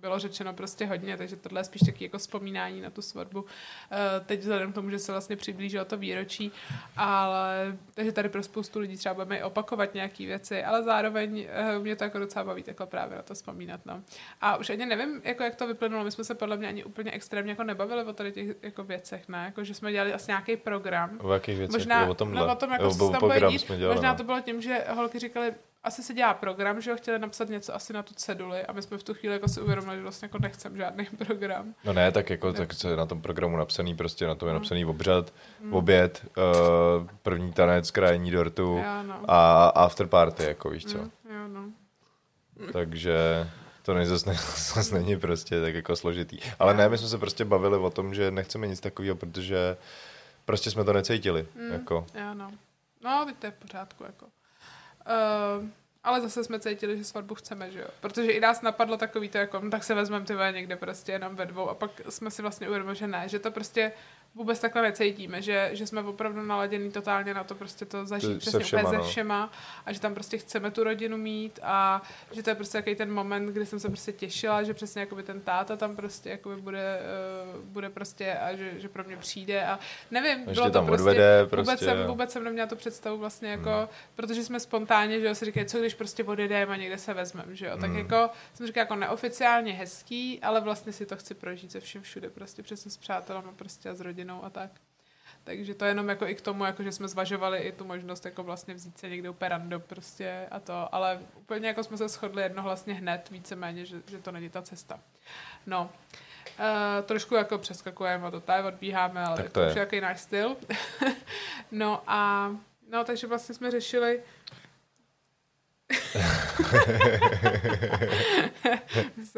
bylo 0.00 0.18
řečeno 0.18 0.52
prostě 0.54 0.86
hodně, 0.86 1.16
takže 1.16 1.36
tohle 1.36 1.60
je 1.60 1.64
spíš 1.64 1.82
taky 1.86 2.04
jako 2.04 2.18
vzpomínání 2.18 2.80
na 2.80 2.90
tu 2.90 3.02
svatbu. 3.02 3.44
Eh, 3.90 4.20
teď 4.26 4.40
vzhledem 4.40 4.72
k 4.72 4.74
tomu, 4.74 4.90
že 4.90 4.98
se 4.98 5.12
vlastně 5.12 5.36
přiblížilo 5.36 5.84
to 5.84 5.96
výročí, 5.96 6.52
ale 6.96 7.76
takže 7.94 8.12
tady 8.12 8.28
pro 8.28 8.42
spoustu 8.42 8.78
lidí 8.78 8.96
třeba 8.96 9.14
budeme 9.14 9.44
opakovat 9.44 9.94
nějaké 9.94 10.26
věci, 10.26 10.64
ale 10.64 10.82
zároveň 10.82 11.46
eh, 11.48 11.78
mě 11.78 11.96
to 11.96 12.04
jako 12.04 12.18
docela 12.18 12.44
baví 12.44 12.62
takhle 12.62 12.86
právě 12.86 13.16
na 13.16 13.22
to 13.22 13.34
vzpomínat. 13.34 13.80
No. 13.86 14.02
A 14.40 14.56
už 14.56 14.70
ani 14.70 14.86
nevím, 14.86 15.20
jako 15.24 15.42
jak 15.42 15.54
to 15.54 15.66
vyplynulo, 15.66 16.04
my 16.04 16.10
jsme 16.10 16.24
se 16.24 16.34
podle 16.34 16.56
mě 16.56 16.68
ani 16.68 16.84
úplně 16.84 17.10
extrémně 17.10 17.52
jako 17.52 17.64
nebavili 17.64 18.04
o 18.04 18.12
tady 18.12 18.32
těch 18.32 18.56
jako 18.62 18.84
věcech, 18.84 19.28
ne? 19.28 19.44
Jako, 19.44 19.64
že 19.64 19.74
jsme 19.74 19.92
dělali 19.92 20.12
asi 20.12 20.30
nějaký 20.30 20.56
program. 20.56 21.18
O 21.20 21.32
jakých 21.32 21.58
věcech? 21.58 21.78
Možná, 21.78 22.06
o 22.06 22.14
tomhle? 22.14 22.40
No, 22.40 22.52
o 22.52 22.56
tom, 22.56 22.72
jako 22.72 22.84
jo, 22.84 22.90
se 22.90 23.40
tam 23.40 23.50
dít. 23.50 23.66
dělali, 23.66 23.94
Možná 23.94 24.12
no. 24.12 24.16
to 24.18 24.24
bylo 24.24 24.40
tím, 24.40 24.62
že 24.62 24.84
holky 24.90 25.18
říkali, 25.18 25.54
asi 25.84 26.02
se 26.02 26.14
dělá 26.14 26.34
program, 26.34 26.80
že 26.80 26.90
ho 26.90 26.96
chtěli 26.96 27.18
napsat 27.18 27.48
něco 27.48 27.74
asi 27.74 27.92
na 27.92 28.02
tu 28.02 28.14
ceduli 28.14 28.62
a 28.66 28.72
my 28.72 28.82
jsme 28.82 28.98
v 28.98 29.02
tu 29.02 29.14
chvíli 29.14 29.32
jako 29.34 29.48
si 29.48 29.60
uvědomili, 29.60 29.96
že 29.96 30.02
vlastně 30.02 30.26
jako 30.26 30.38
nechcem 30.38 30.76
žádný 30.76 31.04
program. 31.26 31.74
No 31.84 31.92
ne, 31.92 32.12
tak 32.12 32.30
jako 32.30 32.52
tak 32.52 32.74
co 32.74 32.88
je 32.88 32.96
na 32.96 33.06
tom 33.06 33.22
programu 33.22 33.56
napsaný, 33.56 33.96
prostě 33.96 34.26
na 34.26 34.34
tom 34.34 34.48
je 34.48 34.52
Mm. 34.54 34.58
napsaný 34.60 34.84
obřad, 34.84 35.32
Mm. 35.60 35.74
oběd, 35.74 36.24
uh, 36.36 37.08
první 37.22 37.52
tanec, 37.52 37.90
krajení 37.90 38.30
dortu 38.30 38.62
Jo, 38.84 39.02
no. 39.02 39.20
a 39.28 39.66
after 39.68 40.06
party, 40.06 40.44
jako 40.44 40.70
víš 40.70 40.84
co. 40.86 40.98
Mm, 40.98 41.10
jo, 41.30 41.48
no. 41.48 41.64
Takže 42.72 43.14
to 43.82 43.94
nej, 43.94 44.06
zase, 44.06 44.30
ne, 44.30 44.36
zase 44.74 44.94
není 44.94 45.16
prostě 45.20 45.60
tak 45.60 45.74
jako 45.74 45.96
složitý. 45.96 46.38
Ale 46.58 46.74
ne, 46.74 46.88
my 46.88 46.98
jsme 46.98 47.08
se 47.08 47.18
prostě 47.18 47.44
bavili 47.44 47.76
o 47.78 47.90
tom, 47.90 48.14
že 48.14 48.30
nechceme 48.30 48.66
nic 48.66 48.80
takového, 48.80 49.16
protože 49.16 49.76
prostě 50.44 50.70
jsme 50.70 50.84
to 50.84 50.92
necítili. 50.92 51.46
Mm, 51.56 51.72
Jako. 51.72 52.06
Jo, 52.14 52.34
no. 52.34 52.50
No, 53.04 53.24
teď 53.26 53.36
to 53.38 53.46
je 53.46 53.50
v 53.50 53.54
pořádku, 53.54 54.04
jako. 54.04 54.26
Uh, 55.10 55.68
ale 56.04 56.20
zase 56.20 56.44
jsme 56.44 56.60
cítili, 56.60 56.98
že 56.98 57.04
svatbu 57.04 57.34
chceme, 57.34 57.70
že 57.70 57.80
jo. 57.80 57.86
Protože 58.00 58.32
i 58.32 58.40
nás 58.40 58.62
napadlo 58.62 58.96
takový 58.96 59.28
to, 59.28 59.38
jako, 59.38 59.60
no, 59.60 59.70
tak 59.70 59.84
se 59.84 59.94
vezmeme 59.94 60.26
ty 60.26 60.34
někde 60.52 60.76
prostě 60.76 61.12
jenom 61.12 61.36
ve 61.36 61.46
dvou 61.46 61.68
a 61.68 61.74
pak 61.74 61.90
jsme 62.08 62.30
si 62.30 62.42
vlastně 62.42 62.68
uvědomili, 62.68 62.96
že 62.96 63.06
ne, 63.06 63.28
že 63.28 63.38
to 63.38 63.50
prostě 63.50 63.92
vůbec 64.34 64.60
takhle 64.60 64.82
necítíme, 64.82 65.42
že, 65.42 65.70
že 65.72 65.86
jsme 65.86 66.02
opravdu 66.02 66.42
naladěný 66.42 66.90
totálně 66.90 67.34
na 67.34 67.44
to 67.44 67.54
prostě 67.54 67.84
to 67.84 68.06
zažít 68.06 68.30
Se 68.32 68.38
přesně 68.38 68.60
všema, 68.60 68.82
úplně 68.82 68.98
no. 68.98 69.04
se 69.04 69.10
všema 69.10 69.52
a 69.86 69.92
že 69.92 70.00
tam 70.00 70.14
prostě 70.14 70.38
chceme 70.38 70.70
tu 70.70 70.84
rodinu 70.84 71.16
mít 71.16 71.58
a 71.62 72.02
že 72.32 72.42
to 72.42 72.50
je 72.50 72.54
prostě 72.54 72.78
takový 72.78 72.96
ten 72.96 73.12
moment, 73.12 73.46
kdy 73.46 73.66
jsem 73.66 73.80
se 73.80 73.88
prostě 73.88 74.12
těšila, 74.12 74.62
že 74.62 74.74
přesně 74.74 75.00
jakoby 75.00 75.22
ten 75.22 75.40
táta 75.40 75.76
tam 75.76 75.96
prostě 75.96 76.30
jakoby 76.30 76.56
bude, 76.56 77.00
uh, 77.54 77.64
bude 77.64 77.90
prostě 77.90 78.34
a 78.34 78.56
že, 78.56 78.80
že 78.80 78.88
pro 78.88 79.04
mě 79.04 79.16
přijde 79.16 79.64
a 79.64 79.78
nevím, 80.10 80.38
Ještě 80.38 80.52
bylo 80.52 80.70
to 80.70 80.82
prostě, 80.82 81.02
odvede, 81.02 81.42
vůbec, 81.42 81.50
prostě, 81.50 81.84
jsem, 81.84 81.98
jo. 81.98 82.08
vůbec 82.08 82.32
jsem 82.32 82.44
neměla 82.44 82.66
tu 82.68 82.76
představu 82.76 83.18
vlastně 83.18 83.50
jako, 83.50 83.88
protože 84.14 84.44
jsme 84.44 84.60
spontánně, 84.60 85.20
že 85.20 85.26
jo, 85.26 85.34
si 85.34 85.44
říkají, 85.44 85.66
co 85.66 85.78
když 85.78 85.94
prostě 85.94 86.24
odjedeme 86.24 86.72
a 86.74 86.76
někde 86.76 86.98
se 86.98 87.14
vezmeme, 87.14 87.56
že 87.56 87.66
jo, 87.66 87.76
tak 87.80 87.90
Mm. 87.90 87.96
jako 87.96 88.30
jsem 88.54 88.66
říkala 88.66 88.82
jako 88.82 88.96
neoficiálně 88.96 89.72
hezký, 89.72 90.40
ale 90.42 90.60
vlastně 90.60 90.92
si 90.92 91.06
to 91.06 91.16
chci 91.16 91.34
prožít 91.34 91.72
se 91.72 91.80
všem 91.80 92.02
všude, 92.02 92.30
prostě 92.30 92.62
přesně 92.62 92.90
s 92.90 92.96
přátelama 92.96 93.52
prostě 93.56 93.88
a 93.88 93.94
s 93.94 94.00
rodinou 94.00 94.19
a 94.44 94.50
tak. 94.50 94.70
Takže 95.44 95.74
to 95.74 95.84
jenom 95.84 96.08
jako 96.08 96.26
i 96.26 96.34
k 96.34 96.40
tomu, 96.40 96.64
jako 96.64 96.82
že 96.82 96.92
jsme 96.92 97.08
zvažovali 97.08 97.58
i 97.58 97.72
tu 97.72 97.84
možnost 97.84 98.24
jako 98.24 98.42
vlastně 98.42 98.74
vzít 98.74 98.98
se 98.98 99.08
někde 99.08 99.30
úplně 99.30 99.48
random 99.48 99.82
prostě 99.86 100.46
a 100.50 100.60
to, 100.60 100.94
ale 100.94 101.20
úplně 101.34 101.68
jako 101.68 101.84
jsme 101.84 101.96
se 101.96 102.08
shodli 102.08 102.42
jednohlasně 102.42 102.94
hned 102.94 103.30
víceméně, 103.30 103.84
že, 103.84 103.96
že 104.06 104.18
to 104.18 104.32
není 104.32 104.50
ta 104.50 104.62
cesta. 104.62 105.00
No, 105.66 105.90
Uh, 106.58 107.04
trošku 107.04 107.34
jako 107.34 107.58
přeskakujeme 107.58 108.26
od 108.26 108.44
tady, 108.44 108.62
odbíháme, 108.62 109.24
ale 109.24 109.36
Tak 109.36 109.52
to 109.52 109.60
je. 109.60 109.70
je 109.70 109.78
jaký 109.78 110.00
náš 110.00 110.20
styl. 110.20 110.56
no 111.70 112.02
a 112.06 112.50
no, 112.90 113.04
takže 113.04 113.26
vlastně 113.26 113.54
jsme 113.54 113.70
řešili 113.70 114.22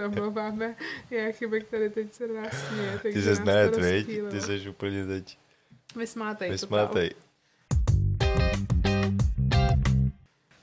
Omlouváme, 0.07 0.75
já 1.11 1.33
chybek 1.33 1.69
tady 1.69 1.91
teď 1.91 2.13
se 2.13 2.27
nás 2.27 2.67
směje. 2.69 2.99
Ty 2.99 3.23
se 3.23 3.31
nás 3.31 3.41
ne, 3.45 3.69
viď? 3.69 4.07
Ty 4.31 4.41
jsi 4.41 4.69
úplně 4.69 5.07
teď 5.07 5.39
Vysmátej. 5.97 6.51
vysmátej. 6.51 7.11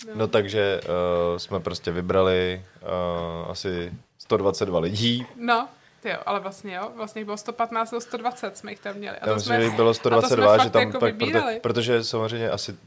No. 0.07 0.15
No 0.15 0.27
takže 0.27 0.81
uh, 0.83 1.37
jsme 1.37 1.59
prostě 1.59 1.91
vybrali 1.91 2.65
uh, 2.81 3.51
asi 3.51 3.93
122 4.17 4.79
lidí. 4.79 5.25
no, 5.35 5.69
ty 6.01 6.09
jo, 6.09 6.17
ale 6.25 6.39
vlastně 6.39 6.75
jo, 6.75 6.91
vlastně 6.95 7.25
bylo 7.25 7.37
115 7.37 7.91
nebo 7.91 8.01
120 8.01 8.57
jsme 8.57 8.71
jich 8.71 8.79
tam 8.79 8.95
měli. 8.95 9.17
A 9.17 9.19
Já 9.21 9.27
to 9.27 9.35
myslím, 9.35 9.61
jsme, 9.61 9.75
bylo 9.75 9.89
a 9.89 9.93
to 9.93 9.93
122, 9.93 10.55
jsme 10.55 10.63
že 10.63 10.69
tam 10.69 10.81
jako 10.81 10.99
pak, 10.99 11.15
proto, 11.15 11.39
protože 11.61 12.03
samozřejmě 12.03 12.49
asi 12.49 12.71
uh, 12.71 12.77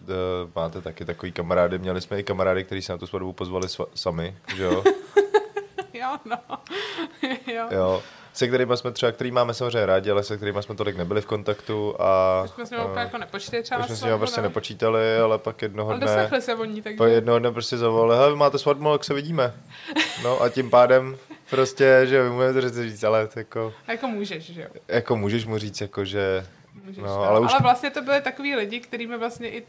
máte 0.54 0.80
taky 0.80 1.04
takový 1.04 1.32
kamarády, 1.32 1.78
měli 1.78 2.00
jsme 2.00 2.20
i 2.20 2.22
kamarády, 2.22 2.64
kteří 2.64 2.82
se 2.82 2.92
na 2.92 2.98
tu 2.98 3.06
svatbu 3.06 3.32
pozvali 3.32 3.68
sva, 3.68 3.86
sami, 3.94 4.36
že 4.56 4.62
jo? 4.62 4.84
Jo, 5.94 6.16
no. 6.24 6.38
jo. 7.54 7.68
jo. 7.70 8.02
Se 8.32 8.48
kterými 8.48 8.76
jsme 8.76 8.92
třeba, 8.92 9.12
který 9.12 9.30
máme 9.30 9.54
samozřejmě 9.54 9.86
rádi, 9.86 10.10
ale 10.10 10.22
se 10.22 10.36
kterými 10.36 10.62
jsme 10.62 10.74
tolik 10.74 10.96
nebyli 10.96 11.20
v 11.20 11.26
kontaktu 11.26 11.94
a... 11.98 12.42
Už 12.44 12.50
jsme 12.50 12.66
s 12.66 12.70
nimi 12.70 12.84
úplně 12.84 13.00
jako 13.00 13.18
nepočítali 13.18 13.62
třeba 13.62 13.80
už 13.80 13.86
jsme 13.86 13.96
s 13.96 13.98
svatbu, 13.98 14.18
prostě 14.18 14.40
ne? 14.40 14.48
nepočítali, 14.48 15.18
ale 15.18 15.38
pak 15.38 15.62
jednoho 15.62 15.90
Ale 15.90 15.98
dne... 15.98 16.06
doslechli 16.06 16.42
se 16.42 16.54
o 16.54 16.64
ní, 16.64 16.82
takže... 16.82 16.98
Pak 16.98 17.10
jednoho 17.10 17.38
dne 17.38 17.52
prostě 17.52 17.76
zavolali, 17.76 18.16
hele, 18.16 18.30
vy 18.30 18.36
máte 18.36 18.58
svatbu, 18.58 18.92
jak 18.92 19.04
se 19.04 19.14
vidíme. 19.14 19.54
No 20.22 20.42
a 20.42 20.48
tím 20.48 20.70
pádem 20.70 21.18
prostě, 21.56 22.00
že 22.04 22.16
jo, 22.16 22.24
vy 22.24 22.30
můžete 22.30 22.82
říct, 22.88 23.04
ale 23.04 23.28
jako, 23.36 23.74
A 23.86 23.92
jako 23.92 24.06
můžeš, 24.06 24.44
že 24.52 24.62
jo. 24.62 24.68
jako 24.88 25.16
můžeš 25.16 25.44
mu 25.46 25.58
říct, 25.58 25.80
jako, 25.80 26.04
že 26.04 26.46
Můžeš, 26.84 26.96
No, 26.98 27.06
no, 27.06 27.14
ale 27.14 27.28
ale, 27.28 27.40
už- 27.40 27.50
ale 27.52 27.60
vlastně 27.62 27.90
to 27.90 28.02
byly 28.02 28.20
takový 28.20 28.54
lidi, 28.56 28.80
kterými 28.80 29.18
vlastně 29.18 29.50
i 29.50 29.62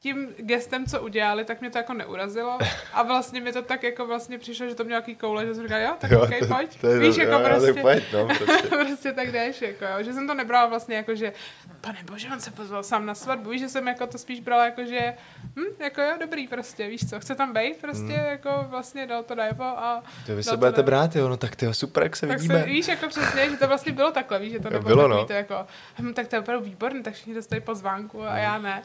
tím 0.00 0.34
gestem, 0.36 0.86
co 0.86 1.02
udělali, 1.02 1.44
tak 1.44 1.60
mě 1.60 1.70
to 1.70 1.78
jako 1.78 1.94
neurazilo. 1.94 2.58
A 2.92 3.02
vlastně 3.02 3.40
mi 3.40 3.52
to 3.52 3.62
tak 3.62 3.82
jako 3.82 4.06
vlastně 4.06 4.38
přišlo, 4.38 4.68
že 4.68 4.74
to 4.74 4.84
měl 4.84 4.98
nějaký 4.98 5.14
koule, 5.14 5.46
že 5.46 5.54
jsem 5.54 5.62
říkala, 5.62 5.80
jo, 5.80 5.94
tak 5.98 6.10
jo, 6.10 6.20
okay, 6.22 6.40
to, 6.40 6.46
pojď. 6.46 6.80
To 6.80 6.86
je, 6.86 6.98
Víš, 6.98 7.16
jako 7.16 7.32
jo, 7.32 7.40
prostě, 7.44 7.72
pojď, 7.72 8.04
no, 8.12 8.26
prostě. 8.38 8.68
prostě 8.68 9.12
tak 9.12 9.32
jdeš, 9.32 9.62
jako 9.62 9.84
jo. 9.84 10.02
Že 10.04 10.12
jsem 10.12 10.26
to 10.26 10.34
nebrala 10.34 10.66
vlastně 10.66 10.96
jako, 10.96 11.14
že 11.14 11.32
pane 11.80 11.98
bože, 12.04 12.28
on 12.32 12.40
se 12.40 12.50
pozval 12.50 12.82
sám 12.82 13.06
na 13.06 13.14
svatbu, 13.14 13.50
víš, 13.50 13.60
že 13.60 13.68
jsem 13.68 13.88
jako 13.88 14.06
to 14.06 14.18
spíš 14.18 14.40
brala 14.40 14.64
jako, 14.64 14.84
že 14.84 15.14
hm, 15.56 15.82
jako 15.82 16.00
jo, 16.00 16.12
dobrý 16.20 16.48
prostě, 16.48 16.88
víš 16.88 17.10
co, 17.10 17.20
chce 17.20 17.34
tam 17.34 17.52
být 17.52 17.76
prostě, 17.80 18.12
hmm. 18.12 18.26
jako 18.26 18.66
vlastně 18.68 19.06
dal 19.06 19.22
to 19.22 19.34
najevo 19.34 19.64
a... 19.64 20.02
To 20.26 20.36
vy 20.36 20.42
se 20.42 20.56
budete 20.56 20.82
brát, 20.82 21.16
jo, 21.16 21.28
no 21.28 21.36
tak 21.36 21.56
ty 21.56 21.74
super, 21.74 22.02
jak 22.02 22.16
se 22.16 22.26
tak 22.26 22.36
vidíme. 22.36 22.60
Se, 22.60 22.66
víš, 22.66 22.88
jako 22.88 23.08
přesně, 23.08 23.50
že 23.50 23.56
to 23.56 23.68
vlastně 23.68 23.92
bylo 23.92 24.12
takhle, 24.12 24.38
víš, 24.38 24.52
že 24.52 24.60
to 24.60 24.70
nebylo 24.70 24.96
bylo, 24.96 25.08
no. 25.08 25.26
to 25.26 25.32
jako, 25.32 25.66
hm, 25.98 26.14
tak 26.14 26.28
to 26.28 26.36
je 26.36 26.40
opravdu 26.40 26.64
výborný, 26.64 27.02
tak 27.02 27.14
všichni 27.14 27.34
dostali 27.34 27.60
pozvánku 27.60 28.22
a 28.22 28.30
hmm. 28.30 28.42
já 28.42 28.58
ne. 28.58 28.82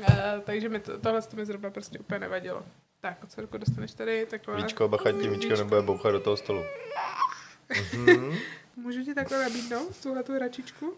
Uh, 0.00 0.06
takže 0.44 0.68
mi 0.68 0.80
to, 0.80 0.98
tohle 0.98 1.22
to 1.22 1.36
mi 1.36 1.46
zrovna 1.46 1.70
prostě 1.70 1.98
úplně 1.98 2.20
nevadilo. 2.20 2.62
Tak, 3.00 3.18
co 3.28 3.40
ruku 3.40 3.58
dostaneš 3.58 3.94
tady? 3.94 4.26
Takové... 4.26 4.56
Víčko, 4.56 4.88
bacha 4.88 5.12
tím, 5.12 5.32
Víčko 5.32 5.56
nebude 5.56 5.82
bouchat 5.82 6.12
do 6.12 6.20
toho 6.20 6.36
stolu. 6.36 6.62
mm-hmm. 7.70 8.38
Můžu 8.76 9.04
ti 9.04 9.14
takhle 9.14 9.42
nabídnout, 9.42 10.02
tuhle 10.02 10.22
tu 10.22 10.34
hračičku? 10.34 10.96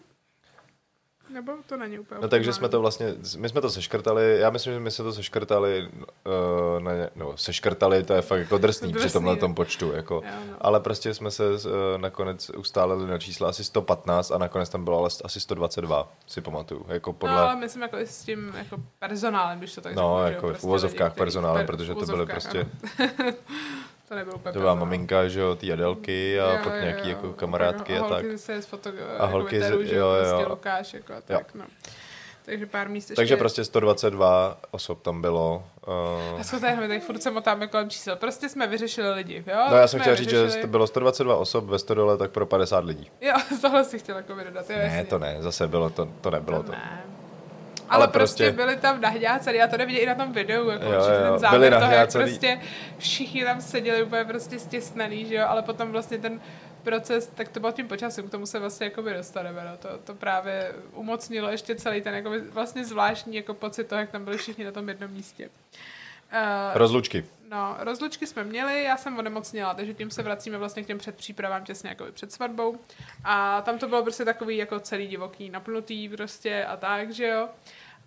Nebo 1.29 1.51
to 1.67 1.77
není 1.77 1.99
úplně 1.99 2.21
No 2.21 2.27
takže 2.27 2.53
jsme 2.53 2.69
to 2.69 2.81
vlastně, 2.81 3.13
my 3.37 3.49
jsme 3.49 3.61
to 3.61 3.69
seškrtali, 3.69 4.39
já 4.39 4.49
myslím, 4.49 4.73
že 4.73 4.79
my 4.79 4.91
jsme 4.91 5.03
to 5.03 5.13
seškrtali, 5.13 5.89
uh, 6.25 6.83
na, 6.83 6.91
no 7.15 7.37
seškrtali, 7.37 8.03
to 8.03 8.13
je 8.13 8.21
fakt 8.21 8.39
jako 8.39 8.57
drsný, 8.57 8.91
drsný 8.91 9.05
při 9.05 9.13
tomhle 9.13 9.35
tom 9.35 9.55
počtu, 9.55 9.91
jako, 9.91 10.15
jo, 10.15 10.31
no. 10.51 10.57
ale 10.61 10.79
prostě 10.79 11.13
jsme 11.13 11.31
se 11.31 11.43
uh, 11.51 11.59
nakonec 11.97 12.49
ustálili 12.49 13.07
na 13.07 13.17
čísla 13.17 13.49
asi 13.49 13.63
115 13.63 14.31
a 14.31 14.37
nakonec 14.37 14.69
tam 14.69 14.83
bylo 14.83 14.99
ale 14.99 15.09
asi 15.23 15.39
122, 15.39 16.11
si 16.27 16.41
pamatuju, 16.41 16.85
jako 16.87 17.13
podle... 17.13 17.35
No 17.35 17.41
ale 17.41 17.55
myslím 17.55 17.81
jako 17.81 17.97
s 17.97 18.23
tím 18.23 18.53
jako 18.57 18.77
personálem, 18.99 19.57
když 19.57 19.75
to 19.75 19.81
tak 19.81 19.95
No, 19.95 20.17
řeknu, 20.23 20.35
jako 20.35 20.47
v 20.47 20.49
prostě 20.49 20.67
uvozovkách 20.67 21.15
personálem, 21.15 21.65
protože 21.65 21.95
to 21.95 22.05
byly 22.05 22.25
prostě... 22.25 22.67
To 24.07 24.15
nebylo 24.15 24.35
úplně 24.35 24.53
To 24.53 24.59
byla 24.59 24.75
maminka, 24.75 25.27
že 25.27 25.39
jo, 25.39 25.55
ty 25.55 25.73
Adelky 25.73 26.39
a 26.39 26.51
jo, 26.51 26.59
pak 26.63 26.73
nějaký 26.81 27.09
jo, 27.09 27.15
jako 27.15 27.33
kamarádky 27.33 27.97
a, 27.97 28.05
a 28.05 28.09
tak. 28.09 28.25
se 28.35 28.61
foto, 28.61 28.89
a 29.17 29.25
holky 29.25 29.61
z, 29.61 29.69
jo, 29.69 29.79
jo. 29.81 30.15
Prostě 30.19 30.45
Lukáš, 30.49 30.93
jako 30.93 31.13
a 31.13 31.21
tak, 31.21 31.55
jo. 31.55 31.61
no. 31.61 31.65
Takže 32.45 32.65
pár 32.65 32.89
míst 32.89 33.09
ještě... 33.09 33.19
Takže 33.19 33.37
prostě 33.37 33.63
122 33.63 34.57
osob 34.71 35.01
tam 35.01 35.21
bylo. 35.21 35.63
Uh... 35.87 36.41
A 36.41 36.43
co 36.43 36.59
tady, 36.59 36.75
tady 36.77 36.99
furt 36.99 37.23
se 37.23 37.31
motáme 37.31 37.67
kolem 37.67 37.89
čísel. 37.89 38.15
Prostě 38.15 38.49
jsme 38.49 38.67
vyřešili 38.67 39.09
lidi, 39.09 39.43
jo? 39.47 39.65
No 39.69 39.75
já 39.77 39.87
jsem 39.87 39.99
chtěl 39.99 40.15
říct, 40.15 40.29
že 40.29 40.47
to 40.61 40.67
bylo 40.67 40.87
122 40.87 41.35
osob 41.35 41.65
ve 41.65 41.79
Stodole, 41.79 42.17
tak 42.17 42.31
pro 42.31 42.45
50 42.45 42.85
lidí. 42.85 43.11
Jo, 43.21 43.33
tohle 43.61 43.83
si 43.83 43.99
chtěla 43.99 44.17
jako 44.17 44.33
dodat. 44.43 44.69
Ne, 44.69 44.75
jasný. 44.75 45.09
to 45.09 45.19
ne, 45.19 45.37
zase 45.39 45.67
bylo 45.67 45.89
to, 45.89 46.09
to 46.21 46.31
nebylo 46.31 46.57
to. 46.57 46.63
to. 46.63 46.71
Ne. 46.71 47.14
Ale, 47.89 48.03
ale 48.03 48.07
prostě, 48.07 48.43
prostě 48.43 48.63
byli 48.63 48.77
tam 48.77 49.01
nahňácený, 49.01 49.57
já 49.57 49.67
to 49.67 49.77
nevidím 49.77 50.03
i 50.03 50.05
na 50.05 50.15
tom 50.15 50.31
videu, 50.31 50.69
jako 50.69 50.85
jo, 50.85 50.91
jo, 50.91 51.01
ten 51.29 51.39
závěr 51.39 51.59
byli 51.59 51.81
toho, 51.81 51.91
jak 51.91 52.11
prostě 52.11 52.59
všichni 52.97 53.43
tam 53.43 53.61
seděli 53.61 54.03
úplně 54.03 54.25
prostě 54.25 54.59
stěsnaný, 54.59 55.25
že 55.25 55.35
jo, 55.35 55.45
ale 55.47 55.61
potom 55.61 55.91
vlastně 55.91 56.17
ten 56.17 56.39
proces, 56.83 57.31
tak 57.35 57.49
to 57.49 57.59
bylo 57.59 57.71
tím 57.71 57.87
počasem, 57.87 58.27
k 58.27 58.31
tomu 58.31 58.45
se 58.45 58.59
vlastně 58.59 58.85
jako 58.85 59.01
dostaneme, 59.01 59.67
no. 59.71 59.77
to, 59.77 59.97
to 60.03 60.15
právě 60.15 60.71
umocnilo 60.93 61.49
ještě 61.49 61.75
celý 61.75 62.01
ten 62.01 62.13
jako 62.13 62.31
vlastně 62.51 62.85
zvláštní 62.85 63.35
jako 63.35 63.53
pocit 63.53 63.87
toho, 63.87 63.99
jak 63.99 64.09
tam 64.09 64.23
byli 64.23 64.37
všichni 64.37 64.65
na 64.65 64.71
tom 64.71 64.89
jednom 64.89 65.11
místě. 65.11 65.49
Uh, 66.35 66.41
rozlučky. 66.73 67.25
No, 67.49 67.75
rozlučky 67.79 68.27
jsme 68.27 68.43
měli, 68.43 68.83
já 68.83 68.97
jsem 68.97 69.17
onemocněla, 69.17 69.73
takže 69.73 69.93
tím 69.93 70.11
se 70.11 70.23
vracíme 70.23 70.57
vlastně 70.57 70.83
k 70.83 70.87
těm 70.87 70.97
předpřípravám 70.97 71.63
těsně 71.63 71.89
jako 71.89 72.05
před 72.13 72.31
svatbou. 72.31 72.79
A 73.23 73.61
tam 73.61 73.79
to 73.79 73.87
bylo 73.87 74.03
prostě 74.03 74.25
takový 74.25 74.57
jako 74.57 74.79
celý 74.79 75.07
divoký, 75.07 75.49
napnutý 75.49 76.09
prostě 76.09 76.65
a 76.65 76.77
tak, 76.77 77.13
že 77.13 77.27
jo. 77.27 77.49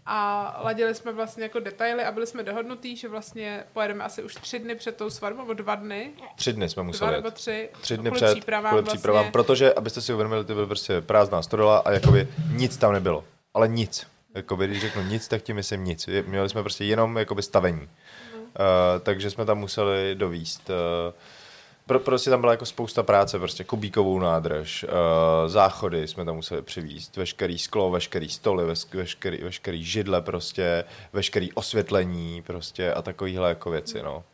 A 0.07 0.61
ladili 0.65 0.95
jsme 0.95 1.13
vlastně 1.13 1.43
jako 1.43 1.61
detaily 1.61 2.05
a 2.05 2.13
byli 2.13 2.27
jsme 2.27 2.43
dohodnutí, 2.43 2.97
že 2.97 3.09
vlastně 3.09 3.65
pojedeme 3.73 4.05
asi 4.05 4.23
už 4.23 4.35
tři 4.35 4.59
dny 4.59 4.75
před 4.75 4.97
tou 4.97 5.11
svatbou, 5.11 5.41
nebo 5.41 5.55
dva 5.55 5.75
dny. 5.75 6.11
Tři 6.37 6.53
dny 6.53 6.69
jsme 6.69 6.83
museli 6.83 7.11
Dva 7.11 7.17
nebo 7.17 7.31
tři. 7.31 7.69
Tři 7.81 7.97
dny 7.97 8.11
před, 8.11 8.33
přípravám, 8.33 8.71
kvůli 8.71 8.83
vlastně. 8.83 8.99
přípravám, 8.99 9.33
protože, 9.33 9.75
abyste 9.75 10.01
si 10.01 10.13
uvědomili, 10.13 10.45
to 10.45 10.55
byl 10.55 10.67
prostě 10.67 11.01
prázdná 11.01 11.43
stodola 11.43 11.79
a 11.79 11.91
jakoby 11.91 12.29
nic 12.53 12.77
tam 12.77 12.93
nebylo. 12.93 13.25
Ale 13.55 13.69
nic. 13.69 14.07
Jakoby, 14.35 14.67
když 14.67 14.81
řeknu 14.81 15.03
nic, 15.03 15.29
tak 15.29 15.43
tím 15.43 15.57
myslím 15.57 15.85
nic. 15.85 16.09
Měli 16.27 16.49
jsme 16.49 16.63
prostě 16.63 16.85
jenom 16.85 17.17
jakoby 17.17 17.43
stavení. 17.43 17.89
Uh, 18.59 19.01
takže 19.01 19.31
jsme 19.31 19.45
tam 19.45 19.59
museli 19.59 20.15
dovíst. 20.15 20.71
Uh, 20.71 21.15
pro, 21.87 22.01
prostě 22.01 22.31
tam 22.31 22.41
byla 22.41 22.53
jako 22.53 22.67
spousta 22.67 23.03
práce, 23.03 23.39
prostě 23.39 23.65
kubíkovou 23.65 24.19
nádrž, 24.19 24.85
uh, 24.85 24.91
záchody 25.47 26.09
jsme 26.09 26.25
tam 26.25 26.37
museli 26.37 26.63
přivízt, 26.63 27.17
veškerý 27.17 27.59
sklo, 27.59 27.91
veškerý 27.91 28.29
stoly, 28.29 28.65
veškerý, 28.93 29.39
veškerý 29.43 29.85
židle 29.85 30.23
prostě, 30.23 30.85
veškerý 31.13 31.53
osvětlení 31.53 32.43
prostě 32.43 32.93
a 32.93 33.03
takovýhle 33.03 33.49
jako 33.49 33.71
věci, 33.71 34.03
no. 34.03 34.25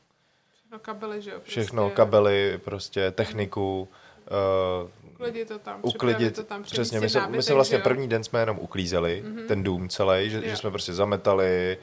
Všechno 0.55 0.79
kabely, 0.79 1.22
že 1.22 1.31
jo? 1.31 1.37
Prostě. 1.37 1.51
Všechno 1.51 1.91
kabely, 1.91 2.61
prostě 2.64 3.11
techniku, 3.11 3.89
uh, 4.31 4.89
uklidit 5.14 5.48
to 5.48 5.58
tam, 5.58 5.78
uklidit, 5.82 6.36
to 6.36 6.42
tam, 6.44 6.62
přesně, 6.62 7.00
my, 7.00 7.08
jsme, 7.08 7.28
my 7.28 7.42
jsme 7.42 7.54
vlastně 7.54 7.78
první 7.78 8.08
den 8.08 8.24
jsme 8.24 8.40
jenom 8.40 8.58
uklízeli 8.58 9.24
mm-hmm. 9.26 9.46
ten 9.46 9.62
dům 9.62 9.88
celý, 9.88 10.30
že, 10.30 10.48
že 10.48 10.56
jsme 10.56 10.70
prostě 10.70 10.92
zametali, 10.92 11.78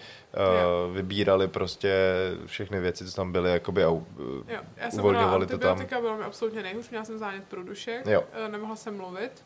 uh, 0.87 0.95
vybírali 0.95 1.47
prostě 1.47 1.93
všechny 2.45 2.79
věci, 2.79 3.05
co 3.05 3.15
tam 3.15 3.31
byly, 3.31 3.51
jakoby 3.51 3.83
a 3.83 3.89
uh, 3.89 4.03
uvolňovali 4.93 5.47
to 5.47 5.57
tam. 5.57 5.85
bylo 6.01 6.17
mi 6.17 6.23
absolutně 6.23 6.63
nejhůř, 6.63 6.89
měla 6.89 7.05
jsem 7.05 7.17
zánět 7.17 7.43
průdušek, 7.43 8.05
jo. 8.05 8.21
Uh, 8.21 8.51
nemohla 8.51 8.75
jsem 8.75 8.97
mluvit. 8.97 9.43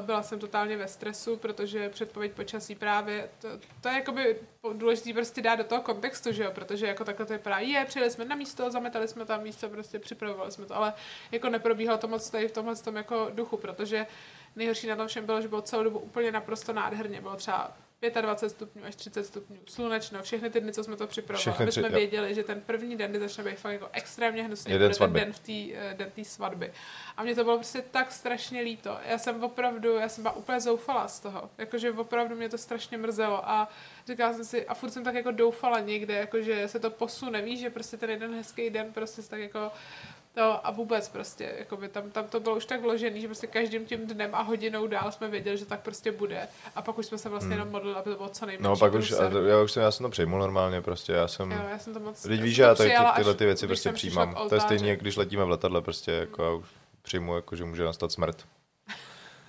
Byla 0.00 0.22
jsem 0.22 0.38
totálně 0.38 0.76
ve 0.76 0.88
stresu, 0.88 1.36
protože 1.36 1.88
předpověď 1.88 2.32
počasí 2.32 2.74
právě, 2.74 3.30
to, 3.38 3.48
to 3.80 3.88
je 3.88 3.94
jakoby 3.94 4.36
důležité 4.72 5.12
prostě 5.12 5.42
dát 5.42 5.56
do 5.56 5.64
toho 5.64 5.82
kontextu, 5.82 6.32
že 6.32 6.44
jo, 6.44 6.50
protože 6.54 6.86
jako 6.86 7.04
takhle 7.04 7.26
to 7.26 7.32
vypadá, 7.32 7.58
je, 7.58 7.84
přijeli 7.84 8.10
jsme 8.10 8.24
na 8.24 8.36
místo, 8.36 8.70
zametali 8.70 9.08
jsme 9.08 9.24
tam 9.24 9.42
místo, 9.42 9.68
prostě 9.68 9.98
připravovali 9.98 10.52
jsme 10.52 10.66
to, 10.66 10.76
ale 10.76 10.92
jako 11.32 11.48
neprobíhalo 11.48 11.98
to 11.98 12.08
moc 12.08 12.30
tady 12.30 12.48
v 12.48 12.52
tomhle 12.52 12.76
tom 12.76 12.96
jako 12.96 13.30
duchu, 13.34 13.56
protože 13.56 14.06
nejhorší 14.56 14.86
na 14.86 14.96
tom 14.96 15.08
všem 15.08 15.26
bylo, 15.26 15.40
že 15.40 15.48
bylo 15.48 15.62
celou 15.62 15.84
dobu 15.84 15.98
úplně 15.98 16.32
naprosto 16.32 16.72
nádherně, 16.72 17.20
bylo 17.20 17.36
třeba 17.36 17.76
25 18.02 18.50
stupňů 18.50 18.84
až 18.84 18.96
30 18.96 19.24
stupňů, 19.24 19.56
slunečno, 19.66 20.22
všechny 20.22 20.50
ty 20.50 20.60
dny, 20.60 20.72
co 20.72 20.84
jsme 20.84 20.96
to 20.96 21.06
připravovali, 21.06 21.56
aby 21.62 21.72
jsme 21.72 21.82
tři, 21.82 21.94
věděli, 21.94 22.34
že 22.34 22.42
ten 22.42 22.60
první 22.60 22.96
den, 22.96 23.10
kdy 23.10 23.20
začne 23.20 23.44
být 23.44 23.58
fakt 23.58 23.72
jako 23.72 23.88
extrémně 23.92 24.42
hnusný, 24.42 24.72
Jeden 24.72 24.92
ten 24.92 25.12
den 25.12 25.32
v 25.32 25.38
té 25.38 25.52
uh, 25.52 25.96
den 25.96 26.24
svatby. 26.24 26.72
A 27.16 27.22
mě 27.22 27.34
to 27.34 27.44
bylo 27.44 27.56
prostě 27.56 27.82
tak 27.90 28.12
strašně 28.12 28.60
líto. 28.60 28.98
Já 29.08 29.18
jsem 29.18 29.44
opravdu, 29.44 29.94
já 29.94 30.08
jsem 30.08 30.22
byla 30.22 30.36
úplně 30.36 30.60
zoufala 30.60 31.08
z 31.08 31.20
toho. 31.20 31.50
Jakože 31.58 31.92
opravdu 31.92 32.36
mě 32.36 32.48
to 32.48 32.58
strašně 32.58 32.98
mrzelo 32.98 33.48
a 33.48 33.68
říkala 34.06 34.32
jsem 34.32 34.44
si, 34.44 34.66
a 34.66 34.74
furt 34.74 34.90
jsem 34.90 35.04
tak 35.04 35.14
jako 35.14 35.30
doufala 35.30 35.80
někde, 35.80 36.14
jakože 36.14 36.68
se 36.68 36.80
to 36.80 36.90
posune, 36.90 37.42
víš, 37.42 37.60
že 37.60 37.70
prostě 37.70 37.96
ten 37.96 38.10
jeden 38.10 38.34
hezký 38.34 38.70
den 38.70 38.92
prostě 38.92 39.22
tak 39.22 39.40
jako 39.40 39.70
No 40.36 40.66
a 40.66 40.70
vůbec 40.70 41.08
prostě, 41.08 41.54
jakoby 41.58 41.88
tam, 41.88 42.10
tam 42.10 42.28
to 42.28 42.40
bylo 42.40 42.56
už 42.56 42.64
tak 42.64 42.80
vložený, 42.80 43.20
že 43.20 43.26
prostě 43.28 43.46
každým 43.46 43.86
tím 43.86 44.06
dnem 44.06 44.34
a 44.34 44.42
hodinou 44.42 44.86
dál 44.86 45.12
jsme 45.12 45.28
věděli, 45.28 45.58
že 45.58 45.66
tak 45.66 45.80
prostě 45.80 46.12
bude. 46.12 46.48
A 46.74 46.82
pak 46.82 46.98
už 46.98 47.06
jsme 47.06 47.18
se 47.18 47.28
vlastně 47.28 47.46
hmm. 47.46 47.58
jenom 47.58 47.72
modlili, 47.72 47.96
aby 47.96 48.10
to 48.10 48.16
bylo 48.16 48.28
co 48.28 48.46
nejmenší. 48.46 48.68
No 48.68 48.76
pak 48.76 48.94
už, 48.94 49.14
já 49.48 49.62
už 49.62 49.72
jsem, 49.72 49.82
já 49.82 49.90
jsem 49.90 50.04
to 50.04 50.10
přijmul 50.10 50.38
normálně 50.38 50.82
prostě, 50.82 51.12
já 51.12 51.28
jsem... 51.28 51.52
Jo, 51.52 51.58
já 51.70 51.78
jsem 51.78 51.94
to 51.94 52.00
moc... 52.00 52.22
Teď 52.22 52.40
víš, 52.42 52.54
že 52.54 52.62
já 52.62 52.74
tady 52.74 52.90
ty, 52.90 52.96
tyhle 53.16 53.34
ty 53.34 53.44
věci 53.44 53.66
prostě 53.66 53.92
přijímám. 53.92 54.36
To 54.48 54.54
je 54.54 54.60
stejně, 54.60 54.90
jak 54.90 55.00
když 55.00 55.16
letíme 55.16 55.44
v 55.44 55.48
letadle, 55.48 55.82
prostě 55.82 56.12
jako 56.12 56.42
já 56.44 56.50
už 56.50 56.66
přijmu, 57.02 57.34
jako 57.34 57.56
že 57.56 57.64
může 57.64 57.84
nastat 57.84 58.12
smrt. 58.12 58.46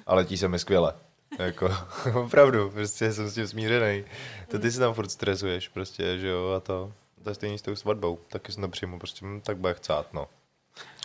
A 0.06 0.16
letí 0.16 0.38
se 0.38 0.48
mi 0.48 0.60
skvěle. 0.60 0.94
jako, 1.40 1.70
opravdu, 2.16 2.70
prostě 2.70 3.14
jsem 3.14 3.30
s 3.30 3.34
tím 3.34 3.48
smířený. 3.48 4.06
To 4.48 4.60
ty 4.60 4.72
si 4.72 4.80
tam 4.80 4.94
furt 4.94 5.10
stresuješ, 5.10 5.68
prostě, 5.68 6.18
že 6.18 6.28
jo, 6.28 6.54
a 6.58 6.60
to, 6.60 6.94
to 7.24 7.30
je 7.30 7.36
stejný 7.36 7.58
s 7.58 7.62
tou 7.62 7.76
svatbou. 7.76 8.20
Taky 8.30 8.52
jsem 8.52 8.64
to 8.64 8.70
přijmu, 8.70 9.00
prostě, 9.00 9.26
hm, 9.26 9.42
tak 9.42 9.58
bude 9.58 9.74
chcát, 9.74 10.14
no. 10.14 10.28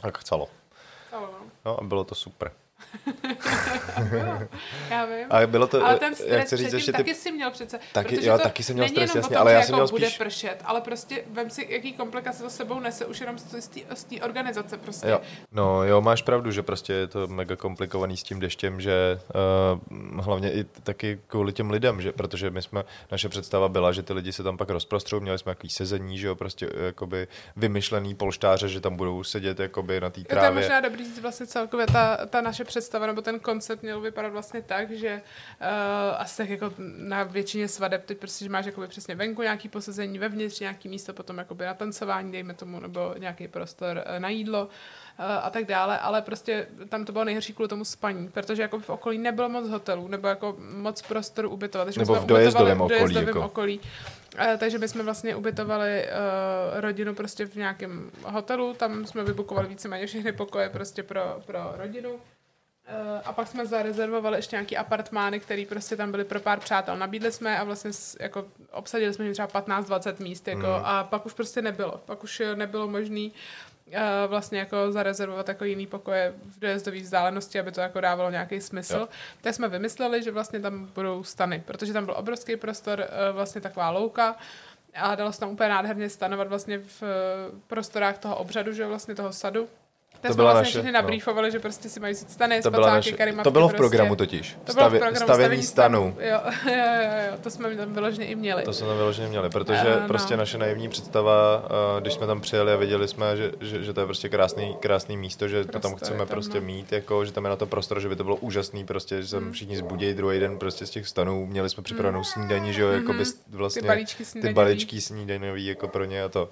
Tak 0.03 0.19
chcelo. 0.19 0.49
Chcelo, 1.07 1.27
no. 1.33 1.51
No 1.65 1.81
a 1.81 1.85
bylo 1.85 2.05
to 2.05 2.15
super. 2.15 2.53
já 4.91 5.05
vím. 5.05 5.27
A 5.31 5.47
bylo 5.47 5.67
to, 5.67 5.87
ale 5.87 5.99
ten 5.99 6.15
stres 6.15 6.53
jak 6.53 6.61
říct, 6.61 6.73
ještě 6.73 6.93
ty... 6.93 6.99
taky 6.99 7.15
jsi 7.15 7.33
měl 7.33 7.51
přece. 7.51 7.81
Taky, 7.93 8.27
jo, 8.27 8.39
taky 8.39 8.63
jsem 8.63 8.77
měl 8.77 8.89
stres, 8.89 9.15
jasně, 9.15 9.37
ale 9.37 9.53
já 9.53 9.63
jsem 9.63 9.75
jako 9.75 9.77
měl 9.77 9.89
spíš... 9.89 10.19
bude 10.19 10.25
pršet, 10.27 10.57
ale 10.65 10.81
prostě 10.81 11.25
vem 11.31 11.51
si, 11.51 11.67
jaký 11.71 11.93
komplikace 11.93 12.43
to 12.43 12.51
sebou 12.51 12.81
nese, 12.81 13.07
už 13.07 13.21
jenom 13.21 13.39
z 13.95 14.05
té 14.05 14.21
organizace 14.23 14.79
prostě. 14.79 15.09
Jo. 15.09 15.21
No 15.53 15.85
jo, 15.85 16.01
máš 16.01 16.23
pravdu, 16.23 16.51
že 16.51 16.63
prostě 16.63 16.93
je 16.93 17.07
to 17.07 17.29
mega 17.29 17.57
komplikovaný 17.57 18.17
s 18.17 18.23
tím 18.23 18.41
deštěm, 18.41 18.81
že 18.81 19.21
uh, 19.91 20.25
hlavně 20.25 20.53
i 20.53 20.65
taky 20.65 21.21
kvůli 21.27 21.53
těm 21.53 21.71
lidem, 21.71 22.01
že, 22.01 22.13
protože 22.13 22.51
my 22.51 22.63
jsme, 22.63 22.85
naše 23.11 23.29
představa 23.29 23.69
byla, 23.69 23.93
že 23.93 24.03
ty 24.03 24.13
lidi 24.13 24.33
se 24.33 24.43
tam 24.43 24.57
pak 24.57 24.71
rozprostrou, 24.71 25.21
měli 25.21 25.39
jsme 25.39 25.51
jaký 25.51 25.69
sezení, 25.69 26.19
že 26.19 26.27
jo, 26.27 26.35
prostě 26.35 26.69
jakoby 26.87 27.29
vymyšlený 27.57 28.15
polštáře, 28.15 28.69
že 28.69 28.81
tam 28.81 28.97
budou 28.97 29.25
sedět 29.25 29.61
jakoby 29.61 30.01
na 30.01 30.11
té 30.11 30.21
trávě. 30.25 30.51
To 30.51 30.55
je 30.55 30.63
možná 30.63 30.81
dobrý 30.81 31.05
vlastně 31.21 31.47
celkově 31.47 31.87
ta, 31.87 32.27
ta 32.27 32.41
naše 32.41 32.65
představa, 32.73 33.07
nebo 33.07 33.23
ten 33.23 33.41
koncept 33.41 33.83
měl 33.83 34.01
vypadat 34.01 34.33
vlastně 34.33 34.63
tak, 34.63 34.91
že 34.91 35.23
uh, 35.61 36.17
asi 36.17 36.37
tak 36.37 36.49
jako 36.49 36.73
na 36.99 37.23
většině 37.23 37.69
svadeb 37.69 38.05
teď 38.05 38.19
prostě, 38.19 38.45
že 38.45 38.51
máš 38.51 38.67
jakoby 38.67 38.87
přesně 38.87 39.15
venku 39.15 39.43
nějaký 39.43 39.69
posazení, 39.69 40.19
vevnitř 40.19 40.61
nějaký 40.61 40.89
místo 40.89 41.13
potom 41.13 41.39
jakoby 41.39 41.65
na 41.65 41.75
tancování, 41.75 42.33
dejme 42.33 42.55
tomu, 42.55 42.81
nebo 42.81 43.15
nějaký 43.19 43.49
prostor 43.49 43.97
uh, 43.97 44.21
na 44.21 44.29
jídlo 44.29 44.65
uh, 44.65 45.25
a 45.43 45.51
tak 45.51 45.65
dále, 45.65 45.99
ale 45.99 46.23
prostě 46.23 46.67
tam 46.89 47.05
to 47.05 47.13
bylo 47.13 47.25
nejhorší 47.25 47.53
kvůli 47.53 47.69
tomu 47.69 47.85
spaní, 47.85 48.29
protože 48.29 48.63
jako 48.63 48.81
v 48.81 48.91
okolí 48.91 49.19
nebylo 49.19 49.49
moc 49.49 49.69
hotelů, 49.69 50.09
nebo 50.09 50.29
jako 50.29 50.57
moc 50.77 51.03
prostoru 51.03 51.51
ubytovat. 51.51 51.85
Takže 51.85 52.01
nebo 52.01 52.15
v 52.15 52.27
dojezdovém 52.27 52.81
okolí. 52.81 52.99
Dojezdovém 52.99 53.29
jako. 53.29 53.43
okolí 53.43 53.81
takže 54.59 54.79
my 54.79 54.89
jsme 54.89 55.03
vlastně 55.03 55.37
ubytovali 55.37 56.05
uh, 56.05 56.81
rodinu 56.81 57.15
prostě 57.15 57.47
v 57.47 57.55
nějakém 57.55 58.11
hotelu, 58.25 58.75
tam 58.75 59.07
jsme 59.07 59.25
vybukovali 59.25 59.69
víceméně 59.69 60.07
všechny 60.07 60.33
pokoje 60.33 60.69
prostě 60.69 61.03
pro, 61.03 61.41
pro 61.47 61.73
rodinu. 61.77 62.21
Uh, 62.93 63.21
a 63.25 63.33
pak 63.33 63.49
jsme 63.49 63.67
zarezervovali 63.67 64.39
ještě 64.39 64.57
nějaký 64.57 64.77
apartmány, 64.77 65.41
které 65.41 65.65
prostě 65.69 65.97
tam 65.97 66.11
byly 66.11 66.25
pro 66.25 66.41
pár 66.41 66.61
přátel. 66.61 66.97
Nabídli 66.97 67.33
jsme 67.33 67.59
a 67.59 67.65
vlastně 67.65 67.91
jako 68.21 68.45
obsadili 68.73 69.15
jsme 69.15 69.33
třeba 69.33 69.49
15-20 69.49 70.23
míst 70.23 70.49
jako, 70.49 70.67
mm. 70.67 70.83
a 70.85 71.05
pak 71.05 71.27
už 71.27 71.33
prostě 71.33 71.63
nebylo. 71.63 72.01
Pak 72.07 72.25
už 72.25 72.43
nebylo 72.55 72.89
možný 72.89 73.33
uh, 73.87 73.95
vlastně 74.27 74.59
jako 74.59 74.93
zarezervovat 74.93 75.49
jako 75.49 75.65
jiný 75.65 75.87
pokoje 75.87 76.35
v 76.45 76.59
dojezdové 76.59 77.01
vzdálenosti, 77.01 77.61
aby 77.61 77.73
to 77.73 77.81
jako 77.81 78.01
dávalo 78.01 78.31
nějaký 78.31 78.61
smysl. 78.61 78.97
Jo. 78.97 79.09
Tak 79.41 79.55
jsme 79.55 79.69
vymysleli, 79.69 80.23
že 80.23 80.31
vlastně 80.31 80.61
tam 80.61 80.87
budou 80.87 81.25
stany, 81.25 81.63
protože 81.67 81.93
tam 81.93 82.05
byl 82.05 82.15
obrovský 82.19 82.57
prostor, 82.57 82.99
uh, 83.01 83.35
vlastně 83.35 83.61
taková 83.61 83.91
louka, 83.91 84.37
a 84.95 85.15
dalo 85.15 85.33
se 85.33 85.41
tam 85.41 85.51
úplně 85.51 85.69
nádherně 85.69 86.09
stanovat 86.09 86.49
vlastně 86.49 86.79
v 86.79 87.03
prostorách 87.67 88.19
toho 88.19 88.37
obřadu, 88.37 88.73
že 88.73 88.87
vlastně 88.87 89.15
toho 89.15 89.33
sadu. 89.33 89.69
To 90.23 90.29
to 90.29 90.35
jsme 90.35 90.43
vlastně 90.43 90.61
naše, 90.61 90.71
všechny 90.71 90.93
nabrýfovali, 90.93 91.49
no. 91.49 91.53
že 91.53 91.59
prostě 91.59 91.89
si 91.89 92.01
mají 92.01 92.15
stany, 92.15 92.63
to 92.63 92.69
spacáky, 92.69 92.95
naše, 92.95 93.13
karimatky. 93.13 93.45
To 93.45 93.51
bylo 93.51 93.69
v 93.69 93.75
programu 93.75 94.17
prostě. 94.17 94.37
totiž. 94.37 94.57
To 94.65 94.73
bylo 94.73 94.91
v 94.91 94.99
programu 94.99 95.17
stavění 95.17 95.63
stanů. 95.63 96.17
Jo, 96.21 96.41
jo, 96.67 96.73
jo, 96.75 97.11
jo, 97.31 97.39
to 97.41 97.51
jsme 97.51 97.77
tam 97.77 97.93
vyloženě 97.93 98.27
i 98.27 98.35
měli. 98.35 98.63
To 98.63 98.73
jsme 98.73 98.87
tam 98.87 98.97
vyloženě 98.97 99.29
měli, 99.29 99.51
protože 99.51 99.97
uh, 99.97 100.07
prostě 100.07 100.35
no. 100.35 100.39
naše 100.39 100.59
naivní 100.59 100.89
představa, 100.89 101.59
uh, 101.59 102.01
když 102.01 102.15
jsme 102.15 102.27
tam 102.27 102.41
přijeli 102.41 102.73
a 102.73 102.77
viděli 102.77 103.09
jsme, 103.09 103.37
že, 103.37 103.53
že, 103.61 103.85
že 103.85 103.93
to 103.93 104.01
je 104.01 104.07
prostě 104.07 104.29
krásný, 104.29 104.77
krásný 104.81 105.17
místo, 105.17 105.49
že 105.49 105.65
prostor 105.65 105.81
to 105.81 105.89
tam 105.89 105.97
chceme 105.97 106.19
tam, 106.19 106.29
prostě 106.29 106.61
no. 106.61 106.67
mít, 106.67 106.93
jako, 106.93 107.25
že 107.25 107.33
tam 107.33 107.45
je 107.45 107.51
na 107.51 107.57
to 107.57 107.67
prostor, 107.67 108.01
že 108.01 108.09
by 108.09 108.17
to 108.17 108.25
bylo 108.25 108.37
úžasný, 108.37 108.85
prostě, 108.85 109.23
že 109.23 109.29
se 109.29 109.37
hmm. 109.37 109.53
všichni 109.53 109.77
zbudí 109.77 110.15
druhý 110.15 110.41
den 110.41 110.59
prostě 110.59 110.87
z 110.87 110.91
těch 110.91 111.09
stanů, 111.09 111.47
měli 111.47 111.71
jsme 111.71 111.83
připravenou 111.83 112.19
hmm. 112.19 112.25
snídaní, 112.25 112.73
že 112.73 112.83
jo, 112.83 112.89
jako 112.89 113.13
by 113.13 113.25
vlastně 113.51 113.83
ty 113.83 113.89
balíčky 113.89 114.25
snídaňový, 114.25 114.55
ty 114.55 114.55
balíčky 114.55 115.01
snídaňový 115.01 115.67
jako 115.67 115.89
pro 115.89 116.05
ně 116.05 116.23
a 116.23 116.29
to. 116.29 116.49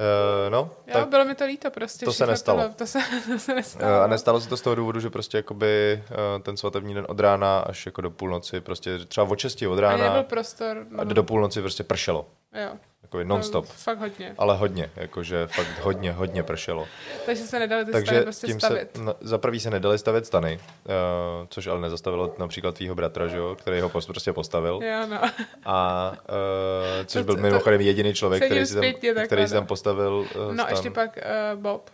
Uh, 0.00 0.50
no, 0.50 0.70
jo, 0.86 0.92
tak 0.92 1.08
bylo 1.08 1.24
mi 1.24 1.34
to 1.34 1.44
líto 1.44 1.70
prostě. 1.70 2.04
To 2.04 2.12
se 2.12 2.26
nestalo. 2.26 2.58
Tohle, 2.58 2.74
to, 2.74 2.86
se, 2.86 2.98
to 3.32 3.38
se 3.38 3.54
nestalo. 3.54 3.96
Uh, 3.96 4.02
a 4.02 4.06
nestalo 4.06 4.40
se 4.40 4.48
to 4.48 4.56
z 4.56 4.60
toho 4.60 4.76
důvodu, 4.76 5.00
že 5.00 5.10
prostě 5.10 5.38
jakoby 5.38 6.02
uh, 6.10 6.42
ten 6.42 6.56
svatební 6.56 6.94
den 6.94 7.06
od 7.08 7.20
rána 7.20 7.58
až 7.58 7.86
jako 7.86 8.00
do 8.00 8.10
půlnoci, 8.10 8.60
prostě 8.60 8.98
třeba 8.98 9.26
od 9.30 9.38
6 9.38 9.62
od 9.62 9.78
rána. 9.78 10.04
A 10.04 10.08
nebyl 10.08 10.22
prostor. 10.22 10.86
No. 10.90 11.00
A 11.00 11.04
do 11.04 11.22
půlnoci 11.22 11.60
prostě 11.60 11.84
pršelo. 11.84 12.26
Jo. 12.62 12.70
Jako 13.14 13.28
non-stop. 13.28 13.64
No, 13.64 13.74
fakt 13.76 13.98
hodně. 13.98 14.34
Ale 14.38 14.56
hodně, 14.56 14.90
jakože 14.96 15.46
fakt 15.46 15.80
hodně, 15.82 16.12
hodně 16.12 16.42
pršelo. 16.42 16.88
Takže 17.26 17.42
se 17.42 17.58
nedali 17.58 17.84
ty 17.84 17.92
Takže 17.92 18.06
stany 18.06 18.22
prostě 18.22 18.46
tím 18.46 18.60
stavit. 18.60 18.96
Se, 18.96 19.02
no, 19.02 19.14
za 19.20 19.38
prvý 19.38 19.60
se 19.60 19.70
nedali 19.70 19.98
stavit 19.98 20.26
stany, 20.26 20.60
uh, 20.84 21.46
což 21.48 21.66
ale 21.66 21.80
nezastavilo 21.80 22.34
například 22.38 22.74
tvýho 22.74 22.94
bratra, 22.94 23.26
že 23.26 23.36
jo, 23.36 23.56
který 23.58 23.80
ho 23.80 23.88
post, 23.88 24.06
prostě 24.06 24.32
postavil. 24.32 24.80
Jo, 24.82 25.06
no. 25.06 25.20
A 25.64 26.10
uh, 26.10 27.06
což 27.06 27.20
to, 27.20 27.24
byl 27.24 27.36
mimochodem 27.36 27.80
jediný 27.80 28.14
člověk, 28.14 28.44
který 28.44 28.66
si, 28.66 28.74
tam, 28.74 28.84
který 29.26 29.48
si 29.48 29.54
tam 29.54 29.66
postavil 29.66 30.12
uh, 30.12 30.54
No, 30.54 30.64
stan. 30.64 30.68
ještě 30.70 30.90
pak 30.90 31.18
uh, 31.54 31.60
Bob. 31.62 31.90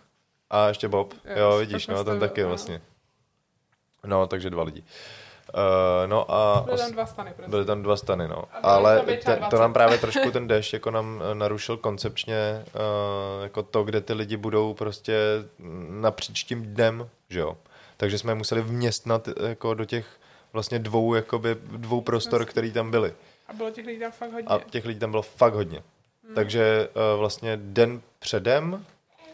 A 0.51 0.69
ještě 0.69 0.89
Bob, 0.89 1.15
jo, 1.25 1.39
jo 1.39 1.59
vidíš, 1.59 1.87
no, 1.87 2.05
ten 2.05 2.21
taky 2.21 2.43
no. 2.43 2.49
vlastně. 2.49 2.81
No, 4.07 4.27
takže 4.27 4.51
dva 4.51 4.63
lidi. 4.63 4.81
Uh, 4.81 4.87
Uh, 5.55 6.11
no 6.11 6.33
a... 6.35 6.63
Byly 6.65 6.79
tam 6.79 6.93
dva 6.93 7.07
stany. 7.07 7.31
Prostě. 7.37 7.51
Byly 7.51 7.65
tam 7.65 7.83
dva 7.83 7.97
stany, 7.97 8.29
no. 8.29 8.45
Ale 8.63 9.03
te, 9.25 9.41
to 9.51 9.59
nám 9.59 9.73
právě 9.73 9.99
trošku 9.99 10.31
ten 10.33 10.49
dešť 10.49 10.73
jako 10.73 10.91
nám 10.91 11.23
eh, 11.31 11.35
narušil 11.35 11.77
koncepčně 11.77 12.65
uh, 12.75 13.43
jako 13.43 13.63
to, 13.63 13.85
kde 13.85 14.01
ty 14.01 14.13
lidi 14.13 14.37
budou 14.37 14.75
prostě 14.75 15.19
napříč 15.89 16.45
tím 16.45 16.63
dnem, 16.63 17.09
že 17.29 17.41
jo. 17.41 17.57
Takže 17.97 18.19
jsme 18.19 18.31
je 18.31 18.37
museli 18.37 18.61
vměstnat 18.63 19.29
jako 19.47 19.75
do 19.75 19.85
těch 19.85 20.07
vlastně 20.53 20.79
dvou, 20.79 21.15
jakoby, 21.15 21.57
dvou 21.61 22.01
prostor, 22.01 22.45
který 22.45 22.73
tam 22.73 22.91
byly. 22.91 23.15
A 23.49 23.53
bylo 23.53 23.71
těch 23.71 23.87
lidí 23.87 24.01
tam 24.01 24.13
fakt 24.13 24.33
hodně. 24.33 24.49
A 24.49 24.59
těch 24.71 24.85
lidí 24.85 25.01
tam 25.01 25.11
bylo 25.11 25.23
fakt 25.23 25.55
hodně. 25.55 25.83
Hmm. 26.25 26.35
Takže 26.35 26.89
uh, 26.89 27.19
vlastně 27.19 27.59
den 27.63 28.01
předem, 28.19 28.85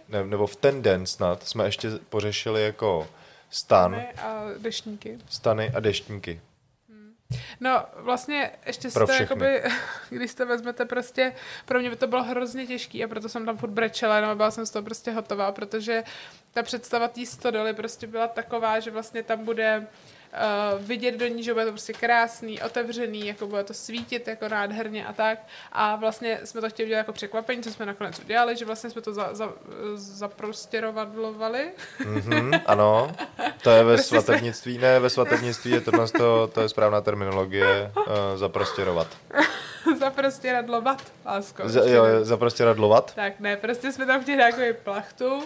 ne, 0.09 0.25
nebo 0.25 0.47
v 0.47 0.57
ten 0.57 0.83
den 0.83 1.07
snad, 1.07 1.43
jsme 1.43 1.65
ještě 1.65 1.91
pořešili 2.09 2.63
jako 2.63 3.09
stan. 3.53 3.93
Stany 3.93 4.13
a 4.13 4.49
deštníky. 4.59 5.19
Stany 5.29 5.73
a 5.75 5.81
deštníky. 5.81 6.41
Hmm. 6.89 7.15
No, 7.61 7.85
vlastně 7.97 8.51
ještě 8.67 8.91
si 8.91 8.99
to 9.07 9.13
jakoby, 9.13 9.63
když 10.11 10.35
to 10.35 10.47
vezmete 10.47 10.85
prostě, 10.85 11.33
pro 11.65 11.81
mě 11.81 11.91
by 11.91 11.97
to 11.97 12.07
bylo 12.07 12.23
hrozně 12.23 12.67
těžký 12.67 13.05
a 13.05 13.09
proto 13.09 13.29
jsem 13.29 13.47
tam 13.47 13.57
furt 13.57 13.71
brečela, 13.71 14.21
no 14.21 14.37
byla 14.37 14.51
jsem 14.51 14.67
z 14.67 14.71
toho 14.71 14.83
prostě 14.83 15.11
hotová, 15.11 15.53
protože 15.53 16.05
ta 16.53 16.63
představa 16.63 17.09
té 17.09 17.27
stodoly 17.27 17.75
prostě 17.75 18.07
byla 18.07 18.29
taková, 18.29 18.81
že 18.81 18.91
vlastně 18.91 19.23
tam 19.23 19.45
bude 19.45 19.79
uh, 19.79 19.87
vidět 20.79 21.15
do 21.15 21.27
ní, 21.27 21.43
že 21.43 21.53
bude 21.53 21.65
to 21.65 21.71
prostě 21.71 21.93
krásný, 21.93 22.63
otevřený, 22.63 23.27
jako 23.27 23.47
bude 23.47 23.65
to 23.65 23.75
svítit 23.75 24.29
jako 24.29 24.49
nádherně 24.49 25.07
a 25.07 25.13
tak. 25.13 25.39
A 25.73 25.97
vlastně 25.97 26.41
jsme 26.45 26.61
to 26.61 26.71
chtěli 26.71 26.89
dělat 26.89 26.99
jako 26.99 27.13
překvapení, 27.13 27.63
co 27.63 27.71
jsme 27.71 27.87
nakonec 27.87 28.19
udělali, 28.19 28.57
že 28.57 28.65
vlastně 28.65 28.91
jsme 28.91 29.03
to 29.03 29.13
za, 29.13 29.35
za, 29.35 29.53
zaprostěrovadlovali. 29.95 31.71
Mm-hmm, 32.01 32.61
ano, 32.67 33.13
to 33.63 33.71
je 33.71 33.85
ve 33.85 33.95
prostě 33.95 34.21
svatebnictví, 34.21 34.79
ne, 34.79 35.01
ve 35.01 35.11
svatebnictví 35.11 35.71
je 35.71 35.81
to, 35.81 35.91
to, 36.19 36.47
to 36.47 36.61
je 36.61 36.69
správná 36.69 37.01
terminologie, 37.01 37.93
uh, 37.97 38.05
zaprostěrovat. 38.35 39.09
zaprostěradlovat, 39.99 41.13
lásko. 41.27 41.69
Z, 41.69 41.87
jo, 41.87 42.05
zaprostěradlovat? 42.23 43.15
Tak 43.15 43.41
ne, 43.41 43.57
prostě 43.57 43.93
jsme 43.93 44.07
tam 44.07 44.23
chtěli 44.23 44.39
takový 44.39 44.73
plachtu, 44.85 45.43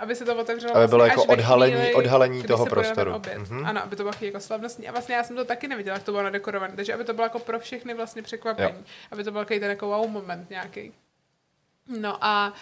aby 0.00 0.14
se 0.14 0.24
to 0.24 0.36
otevřelo 0.36 0.76
aby 0.76 0.88
bylo 0.88 1.04
vlastně 1.04 1.22
jako 1.22 1.32
odhalení, 1.32 1.74
chvíli, 1.76 1.94
odhalení 1.94 2.42
toho 2.42 2.66
prostoru. 2.66 3.10
Mm-hmm. 3.12 3.66
Ano, 3.66 3.82
aby 3.82 3.96
to 3.96 4.02
bylo 4.02 4.14
jako 4.20 4.40
slavnostní. 4.40 4.88
A 4.88 4.92
vlastně 4.92 5.14
já 5.14 5.24
jsem 5.24 5.36
to 5.36 5.44
taky 5.44 5.68
neviděla, 5.68 5.96
jak 5.96 6.02
to 6.02 6.12
bylo 6.12 6.22
nadekorované. 6.22 6.76
Takže 6.76 6.94
aby 6.94 7.04
to 7.04 7.14
bylo 7.14 7.24
jako 7.24 7.38
pro 7.38 7.60
všechny 7.60 7.94
vlastně 7.94 8.22
překvapení. 8.22 8.78
Jo. 8.78 8.84
Aby 9.10 9.24
to 9.24 9.30
byl 9.30 9.44
ten 9.44 9.62
jako 9.62 9.86
wow 9.86 10.10
moment 10.10 10.50
nějaký. 10.50 10.92
No 12.00 12.24
a 12.24 12.48
uh, 12.48 12.54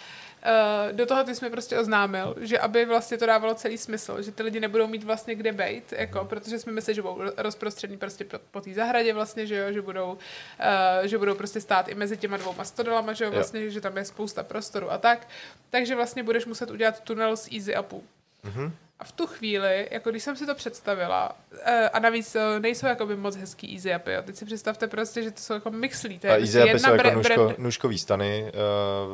do 0.93 1.07
toho 1.07 1.25
ty 1.25 1.35
jsme 1.35 1.51
prostě 1.51 1.79
oznámil, 1.79 2.35
že 2.41 2.59
aby 2.59 2.85
vlastně 2.85 3.19
to 3.19 3.27
dávalo 3.27 3.55
celý 3.55 3.79
smysl, 3.79 4.23
že 4.23 4.33
ty 4.33 4.43
lidi 4.43 4.61
nebudou 4.61 4.87
mít 4.87 5.05
vlastně 5.05 5.35
kde 5.35 5.53
bejt, 5.53 5.93
jako, 5.93 6.25
protože 6.25 6.59
jsme 6.59 6.73
mysleli, 6.73 6.95
že 6.95 7.03
budou 7.03 7.23
rozprostřední 7.37 7.97
prostě 7.97 8.25
po, 8.25 8.39
po 8.51 8.61
té 8.61 8.75
zahradě 8.75 9.13
vlastně, 9.13 9.47
že 9.47 9.57
jo, 9.57 9.73
že 9.73 9.83
budou, 9.83 10.13
uh, 10.13 11.07
že 11.07 11.19
budou 11.19 11.35
prostě 11.35 11.61
stát 11.61 11.89
i 11.89 11.95
mezi 11.95 12.17
těma 12.17 12.37
dvouma 12.37 12.65
stodolama, 12.65 13.13
že 13.13 13.25
jo, 13.25 13.31
vlastně, 13.31 13.65
jo. 13.65 13.71
že 13.71 13.81
tam 13.81 13.97
je 13.97 14.05
spousta 14.05 14.43
prostoru 14.43 14.93
a 14.93 14.99
tak. 14.99 15.29
Takže 15.71 15.97
vlastně 15.97 16.23
budeš 16.23 16.47
muset 16.47 16.71
udělat 16.71 17.01
tunel 17.01 17.37
z 17.37 17.49
Easy 17.53 17.79
Upu. 17.79 18.05
Mm-hmm. 18.45 18.73
A 18.99 19.05
v 19.05 19.13
tu 19.13 19.27
chvíli, 19.27 19.89
jako 19.91 20.11
když 20.11 20.23
jsem 20.23 20.37
si 20.37 20.47
to 20.47 20.55
představila, 20.55 21.37
uh, 21.53 21.59
a 21.93 21.99
navíc 21.99 22.35
uh, 22.35 22.61
nejsou 22.61 22.87
jakoby 22.87 23.17
moc 23.17 23.37
hezký 23.37 23.75
easy 23.75 23.97
upy, 23.97 24.13
jo. 24.13 24.23
teď 24.23 24.37
si 24.37 24.45
představte 24.45 24.87
prostě, 24.87 25.23
že 25.23 25.31
to 25.31 25.41
jsou 25.41 25.55
jako 25.55 25.71
mixlí. 25.71 26.19
To 26.19 26.27
je 26.27 26.33
a 26.33 26.37
easy 26.37 26.63
upy 26.63 26.79
jsou 26.79 26.93
jako 26.93 27.11
nůžko, 27.11 27.55
nůžkový 27.59 27.99
stany, 27.99 28.53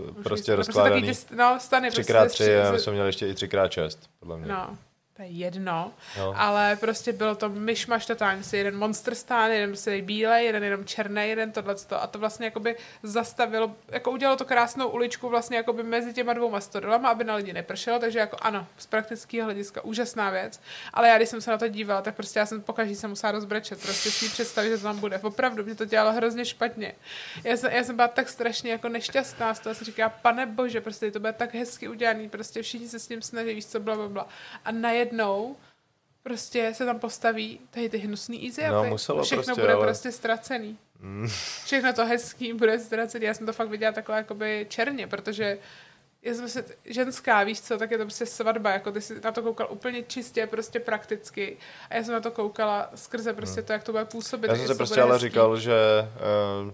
uh, 0.09 0.23
prostě 0.23 0.57
rozkládaný. 0.57 1.03
Prostě 1.03 1.35
no, 1.37 1.59
stany. 1.61 1.89
3x3, 1.89 2.21
prostě, 2.21 2.65
my 2.73 2.79
jsme 2.79 2.93
měli 2.93 3.09
ještě 3.09 3.29
i 3.29 3.33
3x6, 3.33 3.99
podle 4.21 4.39
mě. 4.39 4.49
No 4.49 4.79
to 5.17 5.23
je 5.23 5.29
jedno, 5.29 5.93
no. 6.19 6.35
ale 6.37 6.77
prostě 6.77 7.13
bylo 7.13 7.35
to 7.35 7.49
myšmaš 7.49 8.07
totálně, 8.07 8.43
si 8.43 8.57
jeden 8.57 8.77
monster 8.77 9.15
stán, 9.15 9.51
jeden 9.51 9.71
prostě 9.71 10.03
bílej, 10.03 10.47
jeden 10.47 10.65
jenom 10.65 10.85
černý, 10.85 11.29
jeden 11.29 11.53
tohle 11.53 11.75
a 11.91 12.07
to 12.07 12.19
vlastně 12.19 12.47
jakoby 12.47 12.77
zastavilo, 13.03 13.77
jako 13.89 14.11
udělalo 14.11 14.37
to 14.37 14.45
krásnou 14.45 14.89
uličku 14.89 15.29
vlastně 15.29 15.57
jakoby 15.57 15.83
mezi 15.83 16.13
těma 16.13 16.33
dvouma 16.33 16.61
stodolama, 16.61 17.09
aby 17.09 17.25
na 17.25 17.35
lidi 17.35 17.53
nepršelo, 17.53 17.99
takže 17.99 18.19
jako 18.19 18.37
ano, 18.41 18.67
z 18.79 18.87
praktického 18.87 19.45
hlediska 19.45 19.85
úžasná 19.85 20.31
věc, 20.31 20.61
ale 20.93 21.09
já 21.09 21.17
když 21.17 21.29
jsem 21.29 21.41
se 21.41 21.51
na 21.51 21.59
to 21.59 21.69
dívala, 21.69 22.03
tak 22.03 22.15
prostě 22.15 22.39
já 22.39 22.47
jsem 22.47 22.63
pokaždé 22.63 22.95
se 22.95 23.09
musela 23.09 23.33
rozbrečet, 23.33 23.83
prostě 23.83 24.11
si 24.11 24.29
představit, 24.29 24.71
že 24.71 24.77
to 24.77 24.83
tam 24.83 24.99
bude. 24.99 25.19
Opravdu 25.19 25.65
mě 25.65 25.75
to 25.75 25.85
dělalo 25.85 26.13
hrozně 26.13 26.45
špatně. 26.45 26.95
Já 27.45 27.57
jsem, 27.57 27.73
já 27.73 27.85
jsem 27.85 27.97
byla 27.97 28.09
tak 28.09 28.29
strašně 28.29 28.73
jako 28.73 28.89
nešťastná 28.89 29.55
z 29.55 29.61
toho, 29.61 29.75
si 29.75 29.85
říká, 29.85 30.09
pane 30.09 30.47
bože, 30.47 30.81
prostě 30.81 31.11
to 31.11 31.21
bude 31.21 31.33
tak 31.33 31.55
hezky 31.55 31.89
udělaný, 31.89 32.29
prostě 32.29 32.63
všichni 32.63 32.89
se 32.89 32.99
s 32.99 33.07
tím 33.07 33.23
snaží, 33.23 33.55
víš 33.55 33.67
co, 33.67 33.81
bla, 33.81 33.95
bla, 33.95 34.09
bla. 34.09 34.29
A 34.65 34.71
najednou 34.73 35.04
prostě 36.23 36.75
se 36.75 36.85
tam 36.85 36.99
postaví 36.99 37.61
tady 37.71 37.89
ty 37.89 37.99
hnusný 37.99 38.47
easy 38.47 38.63
no, 38.69 38.85
muselo 38.85 39.23
Všechno 39.23 39.45
prostě, 39.45 39.61
bude 39.61 39.73
ale... 39.73 39.87
prostě 39.87 40.13
ztracený. 40.13 40.79
Mm. 41.01 41.29
Všechno 41.65 41.93
to 41.93 42.07
hezký 42.07 42.53
bude 42.53 42.79
ztracený. 42.79 43.25
Já 43.27 43.35
jsem 43.35 43.47
to 43.47 43.53
fakt 43.53 43.69
viděla 43.69 43.93
takhle 43.93 44.17
jakoby 44.17 44.67
černě, 44.69 45.07
protože 45.07 45.59
já 46.23 46.35
jsem 46.35 46.49
se, 46.49 46.65
ženská, 46.85 47.45
víš 47.45 47.61
co, 47.61 47.79
tak 47.79 47.91
je 47.91 47.99
to 47.99 48.05
prostě 48.05 48.27
svatba, 48.27 48.71
jako 48.71 48.93
ty 48.93 49.01
jsi 49.01 49.21
na 49.25 49.33
to 49.33 49.43
koukal 49.43 49.69
úplně 49.71 50.03
čistě, 50.03 50.47
prostě 50.47 50.81
prakticky. 50.81 51.57
A 51.91 51.97
já 51.97 52.05
jsem 52.05 52.15
na 52.15 52.21
to 52.21 52.31
koukala 52.31 52.91
skrze 52.95 53.33
prostě 53.33 53.61
hmm. 53.61 53.67
to, 53.67 53.73
jak 53.73 53.83
to 53.83 53.93
bude 53.93 54.05
působit. 54.05 54.49
Já 54.51 54.57
jsem 54.57 54.67
se 54.67 54.75
prostě 54.75 55.03
ale 55.03 55.13
hezký. 55.13 55.29
říkal, 55.29 55.57
že 55.57 55.75
uh, 56.65 56.73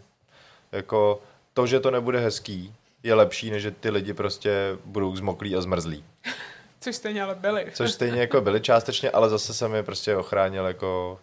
jako 0.72 1.22
to, 1.55 1.66
že 1.66 1.81
to 1.81 1.91
nebude 1.91 2.20
hezký, 2.20 2.74
je 3.03 3.14
lepší, 3.14 3.51
než 3.51 3.62
že 3.62 3.70
ty 3.70 3.91
lidi 3.91 4.12
prostě 4.12 4.78
budou 4.85 5.16
zmoklí 5.16 5.57
a 5.57 5.61
zmrzlí. 5.61 6.05
Což 6.81 6.97
stejně 6.97 7.22
ale 7.22 7.35
byli. 7.35 7.66
Což 7.74 7.93
stejně 7.93 8.20
jako 8.20 8.41
byli 8.41 8.61
částečně, 8.61 9.11
ale 9.11 9.28
zase 9.28 9.55
jsem 9.55 9.74
je 9.74 9.83
prostě 9.83 10.16
ochránil 10.16 10.66
jako... 10.66 11.20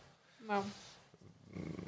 No. 0.50 0.66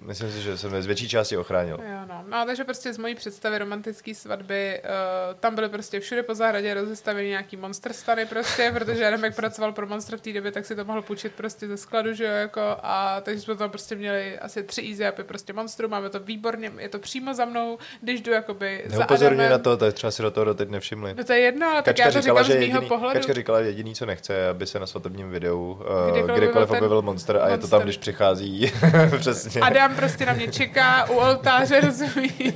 Myslím 0.02 0.32
si, 0.32 0.42
že 0.42 0.58
jsem 0.58 0.82
z 0.82 0.86
větší 0.86 1.10
části 1.10 1.38
ochránil. 1.38 1.80
Jo, 1.84 2.00
no. 2.10 2.24
no, 2.28 2.46
takže 2.46 2.64
prostě 2.64 2.94
z 2.94 2.98
mojí 2.98 3.16
představy 3.16 3.58
romantické 3.58 4.16
svatby, 4.16 4.82
uh, 4.84 5.40
tam 5.40 5.56
byly 5.56 5.70
prostě 5.70 6.00
všude 6.00 6.24
po 6.24 6.36
zahradě 6.36 6.74
rozestaveny 6.74 7.28
nějaký 7.28 7.58
monster 7.58 7.94
stany 7.94 8.26
prostě, 8.26 8.72
protože 8.78 9.08
Adam 9.08 9.24
jak 9.24 9.36
pracoval 9.36 9.72
pro 9.72 9.88
Monster 9.88 10.18
v 10.18 10.22
té 10.22 10.34
době, 10.34 10.52
tak 10.52 10.66
si 10.66 10.76
to 10.76 10.86
mohl 10.86 11.02
půjčit 11.02 11.34
prostě 11.36 11.68
ze 11.68 11.78
skladu, 11.78 12.14
že 12.14 12.26
jo, 12.26 12.32
jako, 12.32 12.62
a 12.84 13.22
takže 13.22 13.42
jsme 13.42 13.56
tam 13.56 13.70
prostě 13.70 13.96
měli 13.96 14.40
asi 14.40 14.64
tři 14.64 14.82
easy 14.82 15.14
upy 15.14 15.24
prostě 15.24 15.54
monstru, 15.54 15.88
máme 15.88 16.10
to 16.10 16.20
výborně, 16.20 16.72
je 16.78 16.90
to 16.90 17.00
přímo 17.00 17.34
za 17.34 17.46
mnou, 17.46 17.78
když 18.02 18.22
jdu 18.22 18.32
jakoby 18.32 18.84
za 18.86 19.04
Adamem. 19.04 19.50
na 19.50 19.58
to, 19.58 19.86
je 19.86 19.92
třeba 19.92 20.12
si 20.12 20.22
do 20.22 20.32
toho 20.32 20.46
doteď 20.46 20.70
nevšimli. 20.70 21.14
No 21.18 21.24
to 21.24 21.34
je 21.34 21.40
jedno, 21.40 21.68
ale 21.68 21.82
tak 21.82 21.86
Kačka 21.86 22.04
já 22.04 22.12
to 22.12 22.22
říkala, 22.22 22.44
říkám 22.44 22.54
že 22.54 22.54
z 22.54 22.68
mýho 22.68 22.78
jediný, 22.78 22.88
pohledu. 22.88 23.14
Kačka 23.14 23.34
říkala, 23.34 23.62
že 23.62 23.68
jediný, 23.68 23.96
co 23.96 24.06
nechce, 24.06 24.50
aby 24.50 24.68
se 24.68 24.80
na 24.80 24.88
svatebním 24.88 25.30
videu 25.30 25.72
uh, 25.72 26.12
Kdykoliv 26.12 26.38
kdykoliv, 26.38 26.72
objevil 26.72 27.02
monster 27.02 27.38
a 27.38 27.50
je 27.50 27.58
to 27.58 27.68
tam, 27.68 27.78
monster. 27.78 27.84
když 27.84 27.98
přichází. 27.98 28.72
Přesně. 29.20 29.62
Adam 29.62 29.89
prostě 29.96 30.26
na 30.26 30.34
mě 30.34 30.48
čeká 30.48 31.10
u 31.10 31.14
oltáře, 31.14 31.80
rozumí? 31.86 32.54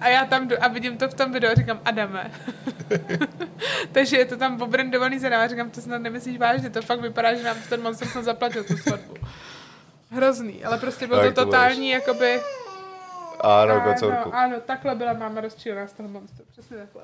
A 0.00 0.08
já 0.08 0.24
tam 0.24 0.48
jdu 0.48 0.64
a 0.64 0.68
vidím 0.68 0.98
to 0.98 1.08
v 1.08 1.14
tom 1.14 1.32
videu 1.32 1.48
a 1.48 1.54
říkám, 1.54 1.80
Adame. 1.84 2.30
Takže 3.92 4.16
je 4.16 4.24
to 4.24 4.36
tam 4.36 4.62
obrendovaný 4.62 5.18
za 5.18 5.28
náma. 5.28 5.46
Říkám, 5.46 5.70
to 5.70 5.80
snad 5.80 5.98
nemyslíš 5.98 6.38
vážně, 6.38 6.70
to 6.70 6.82
fakt 6.82 7.00
vypadá, 7.00 7.34
že 7.34 7.42
nám 7.42 7.56
ten 7.68 7.82
monster 7.82 8.08
snad 8.08 8.24
zaplatil 8.24 8.64
tu 8.64 8.76
svatbu. 8.76 9.14
Hrozný, 10.10 10.64
ale 10.64 10.78
prostě 10.78 11.06
bylo 11.06 11.20
Tak 11.20 11.34
to 11.34 11.40
to 11.40 11.44
totální, 11.44 11.90
jakoby... 11.90 12.40
Ano, 13.40 13.82
ano, 14.02 14.34
ano, 14.34 14.60
takhle 14.60 14.94
byla 14.94 15.12
máma 15.12 15.40
rozčílená 15.40 15.86
z 15.86 15.92
toho 15.92 16.08
monstru, 16.08 16.44
přesně 16.52 16.76
takhle. 16.76 17.02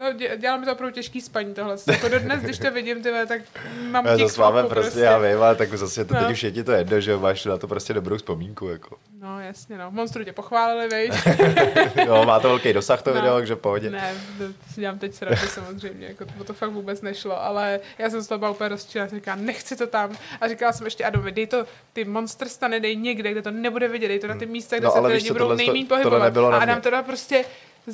No, 0.00 0.12
dě, 0.12 0.36
dělá 0.36 0.56
mi 0.56 0.66
to 0.66 0.72
opravdu 0.72 0.94
těžký 0.94 1.20
spaní 1.20 1.54
tohle. 1.54 1.76
Jako 1.92 2.08
dodnes, 2.08 2.42
když 2.42 2.58
to 2.58 2.70
vidím, 2.70 3.02
ty 3.02 3.10
vole, 3.10 3.26
tak 3.26 3.42
mám 3.90 4.06
Já 4.06 4.16
tik 4.16 4.26
zase 4.26 4.40
máme 4.40 4.62
prostě, 4.62 5.00
já 5.00 5.18
vím, 5.18 5.42
ale 5.42 5.54
tak 5.54 5.74
zase 5.74 6.04
to 6.04 6.14
No. 6.14 6.20
teď 6.20 6.30
už 6.32 6.42
je 6.42 6.52
ti 6.52 6.64
to 6.64 6.72
jedno, 6.72 7.00
že 7.00 7.16
máš 7.16 7.44
na 7.44 7.58
to 7.58 7.68
prostě 7.68 7.92
dobrou 7.94 8.16
vzpomínku, 8.16 8.68
jako. 8.68 8.96
No, 9.20 9.40
jasně, 9.40 9.78
no. 9.78 9.90
Monstru 9.90 10.24
tě 10.24 10.32
pochválili, 10.32 10.88
vej. 10.88 11.10
Jo, 12.06 12.24
má 12.26 12.40
to 12.40 12.48
velký 12.48 12.72
dosah 12.72 13.02
to 13.02 13.10
No. 13.10 13.16
video, 13.20 13.36
takže 13.36 13.56
pohodě. 13.56 13.90
Ne, 13.90 14.14
to, 14.38 14.44
si 14.74 14.80
dělám 14.80 14.98
teď 14.98 15.14
srandu 15.14 15.46
samozřejmě, 15.48 16.06
jako 16.06 16.24
to, 16.38 16.44
to 16.44 16.52
fakt 16.52 16.70
vůbec 16.70 17.02
nešlo, 17.02 17.42
ale 17.42 17.80
já 17.98 18.10
jsem 18.10 18.20
z 18.22 18.26
toho 18.26 18.38
byla 18.38 18.50
úplně 18.50 18.78
jsem 18.78 19.08
říkala, 19.08 19.36
nechci 19.40 19.76
to 19.76 19.86
tam. 19.86 20.16
A 20.40 20.48
říkala 20.48 20.72
jsem 20.72 20.86
ještě 20.86 21.04
Adovi, 21.04 21.32
dej 21.32 21.46
to, 21.46 21.66
ty 21.92 22.04
monster 22.04 22.48
stany 22.48 22.80
dej 22.80 22.96
někde, 22.96 23.32
kde 23.32 23.42
to 23.42 23.50
nebude 23.50 23.88
vidět, 23.88 24.08
dej 24.08 24.18
to 24.18 24.26
na 24.26 24.36
ty 24.36 24.46
místa, 24.46 24.76
kde 24.76 24.84
No, 24.86 24.92
se 24.92 24.98
ale 24.98 25.08
ty 25.08 25.14
víš 25.14 25.22
lidi 25.22 25.32
budou 25.32 25.44
tohle 25.48 25.84
pohybovat. 25.84 26.54
a 26.54 26.58
Adam 26.58 26.80
dal 26.90 27.02
prostě 27.02 27.44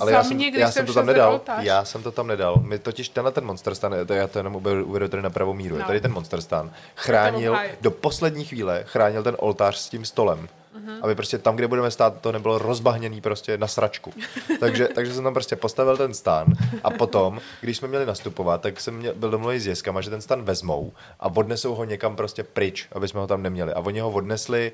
Ale 0.01 0.11
za 0.13 0.17
já 0.19 0.25
jsem, 0.25 0.37
mě, 0.37 0.51
když 0.51 0.61
já 0.61 0.71
jsem 0.71 0.87
to 0.87 0.95
tam 0.95 1.07
nedal, 1.07 1.33
oltář. 1.33 1.65
já 1.65 1.85
jsem 1.85 2.03
to 2.03 2.13
tam 2.13 2.27
nedal. 2.27 2.57
My 2.65 2.79
totiž 2.79 3.09
tenhle 3.09 3.33
ten 3.33 3.45
monster 3.45 3.75
stan, 3.75 3.95
to 4.07 4.15
já 4.15 4.27
to 4.29 4.39
jenom 4.39 4.55
uvedu 4.85 5.09
tady 5.09 5.23
na 5.23 5.31
pravou 5.31 5.55
míru, 5.55 5.75
je 5.75 5.81
No. 5.81 5.87
tady 5.87 6.01
ten 6.01 6.13
monster 6.13 6.41
stan, 6.41 6.71
chránil 6.97 7.57
do 7.81 7.91
poslední 7.91 8.45
chvíle, 8.45 8.85
chránil 8.87 9.23
ten 9.23 9.37
oltář 9.39 9.77
s 9.77 9.89
tím 9.89 10.05
stolem. 10.05 10.49
Mhm. 10.75 10.99
Aby 11.03 11.15
prostě 11.15 11.39
tam, 11.39 11.57
kde 11.57 11.69
budeme 11.69 11.91
stát, 11.91 12.15
to 12.21 12.33
nebylo 12.33 12.59
rozbahněný 12.59 13.21
prostě 13.21 13.59
na 13.59 13.67
sračku. 13.67 14.13
takže, 14.61 14.89
takže 14.95 15.15
jsem 15.15 15.25
tam 15.25 15.35
prostě 15.35 15.57
postavil 15.57 15.97
ten 15.97 16.15
stan 16.15 16.47
a 16.85 16.91
potom, 16.91 17.41
když 17.61 17.77
jsme 17.77 17.89
měli 17.89 18.07
nastupovat, 18.07 18.61
tak 18.61 18.81
jsem 18.81 18.95
měl, 18.95 19.13
byl 19.17 19.31
domluvený 19.31 19.61
s 19.61 19.67
Jeskama, 19.67 20.01
že 20.01 20.11
ten 20.11 20.21
stan 20.21 20.43
vezmou 20.43 20.93
a 21.21 21.27
odnesou 21.37 21.75
ho 21.75 21.85
někam 21.85 22.17
prostě 22.17 22.43
pryč, 22.43 22.87
aby 22.93 23.09
jsme 23.09 23.21
ho 23.21 23.27
tam 23.27 23.43
neměli. 23.43 23.73
A 23.73 23.81
oni 23.81 24.01
ho 24.01 24.11
odnesli 24.11 24.73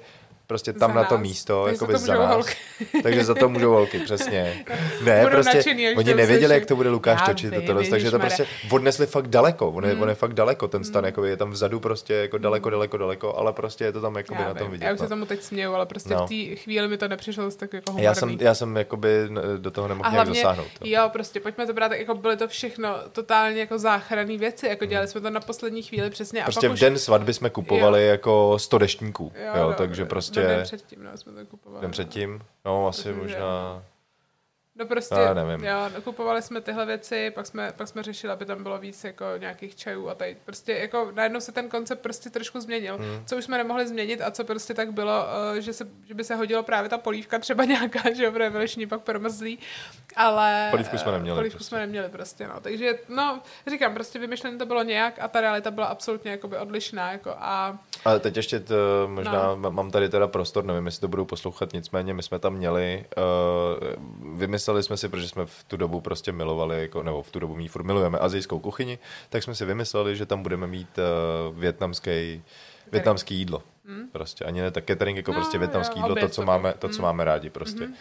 prostě 0.49 0.72
tam 0.72 0.90
Za 0.90 0.96
na 0.96 1.05
to 1.05 1.14
nás. 1.14 1.22
místo, 1.22 1.62
Takže 1.64 1.74
jakoby 1.74 1.99
za 1.99 2.14
to 2.14 2.20
nás. 2.22 2.34
holky. 2.34 2.55
Takže 3.03 3.24
za 3.24 3.34
to 3.34 3.49
můžou 3.49 3.70
holky, 3.72 3.99
přesně. 3.99 4.64
Ne, 5.03 5.20
Budou 5.20 5.30
prostě 5.34 5.57
nadšený, 5.57 5.88
až 5.88 5.96
oni 5.96 6.11
to 6.11 6.16
nevěděli, 6.16 6.55
jak 6.55 6.66
to 6.66 6.76
bude 6.76 6.90
Lukáš 6.90 7.20
Já 7.20 7.26
točit. 7.26 7.51
vím, 7.51 7.62
To, 7.66 7.74
to, 7.74 7.90
takže 7.90 8.11
to 8.11 8.18
prostě 8.18 8.46
odnesli 8.70 9.07
fakt 9.07 9.28
daleko. 9.28 9.70
On 9.70 9.84
je, 9.84 9.94
on 9.94 10.09
je 10.09 10.14
fakt 10.14 10.34
daleko, 10.34 10.68
ten 10.68 10.84
stan, 10.84 11.05
jakoby 11.05 11.28
je 11.28 11.36
tam 11.36 11.51
vzadu 11.51 11.80
prostě 11.80 12.14
jako 12.14 12.38
daleko, 12.38 12.70
daleko, 12.70 12.96
daleko, 12.96 13.36
ale 13.36 13.53
prostě 13.53 13.84
je 13.84 13.92
to 13.92 14.01
tam 14.01 14.16
jakoby 14.16 14.40
Já, 14.42 14.49
na 14.49 14.55
tom 14.55 14.70
vidět. 14.70 14.86
já 14.86 14.92
už 14.92 14.99
se 14.99 15.05
no. 15.05 15.09
tomu 15.09 15.26
teď 15.26 15.42
směju, 15.42 15.74
ale 15.74 15.86
prostě 15.86 16.14
No. 16.14 16.26
v 16.26 16.28
té 16.28 16.57
chvíli 16.57 16.88
mi 16.88 16.99
to 16.99 17.09
nepřišlo 17.09 17.44
zase 17.44 17.59
tak 17.59 17.72
jako 17.72 17.94
Já 17.96 18.14
jsem, 18.14 18.28
humorný. 18.28 18.44
já 18.44 18.55
jsem 18.55 18.76
jakoby 18.76 19.09
do 19.57 19.70
toho 19.70 19.88
nemohl 19.88 20.11
nějak 20.11 20.28
zasáhnout. 20.28 20.66
no. 20.80 20.86
jo, 20.90 21.09
prostě 21.12 21.40
pojďme 21.40 21.66
to 21.66 21.72
brát, 21.72 21.88
tak 21.88 21.99
jako 21.99 22.14
byly 22.14 22.36
to 22.36 22.49
všechno 22.49 22.94
totálně 23.12 23.61
jako 23.61 23.78
záchranné 23.78 24.36
věci, 24.36 24.66
jako 24.66 24.84
dělali 24.84 25.09
jsme 25.09 25.20
to 25.20 25.30
na 25.30 25.40
poslední 25.40 25.82
chvíli 25.82 26.11
přesně. 26.11 26.40
A 26.42 26.44
Prostě 26.44 26.68
v 26.68 26.78
den 26.78 26.99
svatby 26.99 27.34
jsme 27.34 27.51
kupovali 27.51 28.07
jako 28.07 28.59
100 28.59 28.78
deštníků, 28.78 29.32
jo, 29.57 29.74
takže 29.76 30.03
no, 30.03 30.09
prostě 30.43 30.57
Den 30.57 30.62
předtím, 30.64 31.03
no, 31.05 31.16
jsme 31.16 31.32
to 31.32 31.47
kupovali. 31.47 31.82
den 31.82 31.91
předtím, 31.91 32.41
no 32.64 32.89
asi 32.89 33.03
Protože- 33.03 33.14
možná, 33.22 33.82
No 34.78 34.86
prostě, 34.86 35.14
Já 35.14 35.34
nevím. 35.34 35.64
Jo, 35.64 35.76
no, 35.94 36.02
kupovali 36.02 36.42
jsme 36.42 36.60
tyhle 36.60 36.86
věci, 36.86 37.30
pak 37.30 37.46
jsme, 37.46 37.72
pak 37.76 37.88
jsme 37.88 38.02
řešili, 38.02 38.32
aby 38.32 38.44
tam 38.44 38.62
bylo 38.62 38.78
víc 38.78 39.04
jako 39.04 39.24
nějakých 39.38 39.76
čajů 39.76 40.08
a 40.08 40.14
tady 40.14 40.36
prostě 40.44 40.72
jako 40.72 41.12
najednou 41.14 41.40
se 41.40 41.52
ten 41.52 41.68
koncept 41.68 42.00
prostě 42.00 42.30
trošku 42.30 42.60
změnil. 42.60 42.96
Hmm. 42.96 43.22
Co 43.26 43.36
už 43.36 43.44
jsme 43.44 43.58
nemohli 43.58 43.88
změnit 43.88 44.20
a 44.20 44.30
co 44.30 44.44
prostě 44.44 44.74
tak 44.74 44.92
bylo, 44.92 45.24
uh, 45.52 45.58
že, 45.58 45.72
se, 45.72 45.88
že 46.04 46.14
by 46.14 46.24
se 46.24 46.34
hodilo 46.34 46.62
právě 46.62 46.90
ta 46.90 46.98
polívka 46.98 47.38
třeba 47.38 47.64
nějaká, 47.74 48.14
že 48.14 48.24
jo, 48.24 48.32
protože 48.32 48.86
pak 48.86 49.02
promrzlí, 49.02 49.58
ale... 50.16 50.68
Polívku 50.70 50.98
jsme 50.98 51.12
neměli 51.12 51.36
eh, 51.36 51.40
Polívku 51.40 51.56
prostě. 51.56 51.68
jsme 51.68 51.78
neměli 51.78 52.08
prostě, 52.08 52.48
no. 52.48 52.60
Takže, 52.60 52.98
no, 53.08 53.40
říkám, 53.66 53.94
prostě 53.94 54.18
vymyšlené 54.18 54.58
to 54.58 54.66
bylo 54.66 54.82
nějak 54.82 55.18
a 55.20 55.28
ta 55.28 55.40
realita 55.40 55.70
byla 55.70 55.86
absolutně 55.86 56.30
jakoby 56.30 56.58
odlišná, 56.58 57.12
jako 57.12 57.30
a... 57.38 57.78
Ale 58.04 58.20
teď 58.20 58.36
ještě 58.36 58.60
t, 58.60 58.74
možná 59.06 59.54
no. 59.54 59.70
mám 59.70 59.90
tady 59.90 60.08
teda 60.08 60.26
prostor, 60.26 60.64
nevím, 60.64 60.86
jestli 60.86 61.00
to 61.00 61.08
budou 61.08 61.24
poslouchat, 61.24 61.72
nicméně 61.72 62.14
my 62.14 62.22
jsme 62.22 62.38
tam 62.38 62.54
měli, 62.54 63.04
uh, 63.16 64.38
vymysleli 64.68 64.82
jsme 64.82 64.96
si, 64.96 65.08
protože 65.08 65.28
jsme 65.28 65.46
v 65.46 65.64
tu 65.64 65.76
dobu 65.76 66.00
prostě 66.00 66.32
milovali, 66.32 66.80
jako, 66.80 67.02
nebo 67.02 67.22
v 67.22 67.30
tu 67.30 67.38
dobu 67.38 67.56
my 67.56 67.68
furt 67.68 67.82
milujeme 67.82 68.18
azijskou 68.18 68.58
kuchyni, 68.58 68.98
tak 69.30 69.42
jsme 69.42 69.54
si 69.54 69.64
vymysleli, 69.64 70.16
že 70.16 70.26
tam 70.26 70.42
budeme 70.42 70.66
mít 70.66 70.88
uh, 70.98 71.58
větnamský, 71.58 72.42
větnamský 72.92 73.34
jídlo. 73.34 73.62
Hmm? 73.84 74.08
Prostě 74.12 74.44
ani 74.44 74.60
ne 74.60 74.70
tak 74.70 74.84
catering, 74.84 75.16
jako 75.16 75.32
No, 75.32 75.36
prostě 75.40 75.58
větnamský 75.58 76.00
jo, 76.00 76.06
jídlo, 76.06 76.20
to, 76.20 76.28
co 76.28 76.42
máme, 76.42 76.74
to, 76.78 76.88
co 76.88 76.96
Hmm. 76.96 77.02
máme 77.02 77.24
rádi 77.24 77.50
prostě. 77.50 77.84
Uh, 77.84 77.94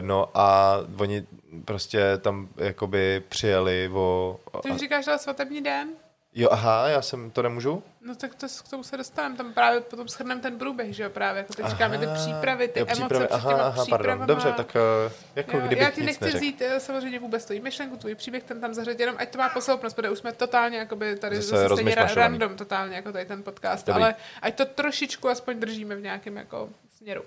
no 0.00 0.28
a 0.34 0.76
oni 0.98 1.26
prostě 1.64 2.18
tam 2.18 2.48
jakoby 2.56 3.22
přijeli 3.28 3.90
o... 3.92 4.40
Ty 4.62 4.70
už 4.70 4.80
říkáš, 4.80 5.04
že 5.04 5.18
svatební 5.18 5.60
den? 5.60 5.88
Jo, 6.34 6.48
aha, 6.50 6.88
já 6.88 7.02
jsem, 7.02 7.30
to 7.30 7.42
nemůžu? 7.42 7.82
No 8.00 8.14
tak 8.14 8.34
to, 8.34 8.46
k 8.64 8.68
tomu 8.70 8.82
se 8.82 8.96
dostaneme, 8.96 9.36
tam 9.36 9.52
právě 9.52 9.80
potom 9.80 10.08
shrneme 10.08 10.40
ten 10.40 10.58
průběh, 10.58 10.94
že 10.94 11.02
jo, 11.02 11.10
právě, 11.10 11.38
jako 11.38 11.54
teď 11.54 11.66
říkáme 11.66 11.98
ty 11.98 12.06
Aha, 12.06 12.14
přípravy, 12.14 12.68
ty 12.68 12.80
jo, 12.80 12.86
emoce 12.88 13.00
přípravy, 13.00 13.26
před 13.26 13.34
aha, 13.34 13.62
aha, 13.62 13.84
pardon. 13.90 14.26
Dobře, 14.26 14.52
tak 14.52 14.76
uh, 15.06 15.12
jako 15.36 15.56
Jo, 15.56 15.62
kdybych 15.66 15.84
já 15.84 15.90
ti 15.90 16.02
nechci 16.02 16.28
vzít 16.28 16.62
eh, 16.62 16.80
samozřejmě 16.80 17.18
vůbec 17.18 17.44
tvoji 17.44 17.60
myšlenku, 17.60 17.96
tvůj 17.96 18.14
příběh, 18.14 18.42
ten 18.42 18.60
tam 18.60 18.74
zařadit, 18.74 19.00
jenom 19.00 19.16
ať 19.18 19.30
to 19.30 19.38
má 19.38 19.48
posloupnost, 19.48 19.96
protože 19.96 20.10
už 20.10 20.18
jsme 20.18 20.32
totálně 20.32 20.78
jakoby 20.78 21.16
tady 21.16 21.36
Zase 21.36 21.48
zase, 21.48 21.74
stejně 21.74 21.94
random 21.94 22.56
totálně 22.56 22.96
jako 22.96 23.12
tady 23.12 23.24
ten 23.24 23.42
podcast, 23.42 23.86
Dobrý. 23.86 24.02
ale 24.02 24.14
ať 24.42 24.56
to 24.56 24.64
trošičku 24.64 25.28
aspoň 25.28 25.60
držíme 25.60 25.96
v 25.96 26.00
nějakém 26.00 26.36
jako 26.36 26.68
směru. 26.96 27.22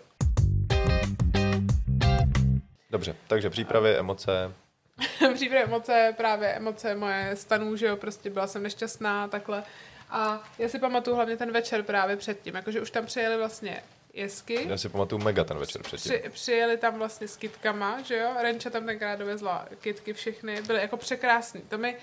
Dobře, 2.89 3.16
takže 3.28 3.49
přípravy, 3.49 3.97
emoce. 3.97 4.54
Příběh 5.33 5.63
emoce, 5.63 6.13
právě 6.17 6.49
emoce 6.49 6.95
moje 6.95 7.35
stanů, 7.35 7.75
že 7.75 7.85
jo, 7.85 7.97
prostě 7.97 8.29
byla 8.29 8.47
jsem 8.47 8.63
nešťastná, 8.63 9.27
takhle. 9.27 9.63
A 10.09 10.43
já 10.59 10.69
si 10.69 10.79
pamatuju 10.79 11.15
hlavně 11.15 11.37
ten 11.37 11.51
večer 11.51 11.83
právě 11.83 12.17
předtím, 12.17 12.55
jakože 12.55 12.81
už 12.81 12.91
tam 12.91 13.05
přijeli 13.05 13.37
vlastně 13.37 13.83
jesky. 14.13 14.67
Já 14.69 14.77
si 14.77 14.89
pamatuju 14.89 15.21
mega 15.21 15.43
ten 15.43 15.57
večer 15.57 15.81
předtím. 15.81 16.11
Při, 16.11 16.29
přijeli 16.29 16.77
tam 16.77 16.97
vlastně 16.97 17.27
s 17.27 17.37
kitkama, 17.37 18.01
že 18.01 18.17
jo? 18.17 18.29
Renča 18.41 18.69
tam 18.69 18.85
tenkrát 18.85 19.19
dovezla 19.19 19.67
kitky 19.81 20.13
všechny, 20.13 20.61
byly 20.61 20.79
jako 20.79 20.97
překrásný. 20.97 21.61
To 21.61 21.77
mi, 21.77 21.97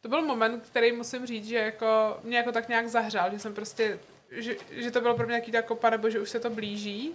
to 0.00 0.08
byl 0.08 0.22
moment, 0.22 0.66
který 0.66 0.92
musím 0.92 1.26
říct, 1.26 1.46
že 1.48 1.56
jako 1.56 2.18
mě 2.22 2.36
jako 2.36 2.52
tak 2.52 2.68
nějak 2.68 2.88
zahřál, 2.88 3.30
že 3.30 3.38
jsem 3.38 3.54
prostě, 3.54 3.98
že, 4.30 4.56
že 4.70 4.90
to 4.90 5.00
bylo 5.00 5.16
pro 5.16 5.26
mě 5.26 5.32
nějaký 5.32 5.52
jako 5.52 5.74
pane 5.74 6.10
že 6.10 6.20
už 6.20 6.30
se 6.30 6.40
to 6.40 6.50
blíží. 6.50 7.14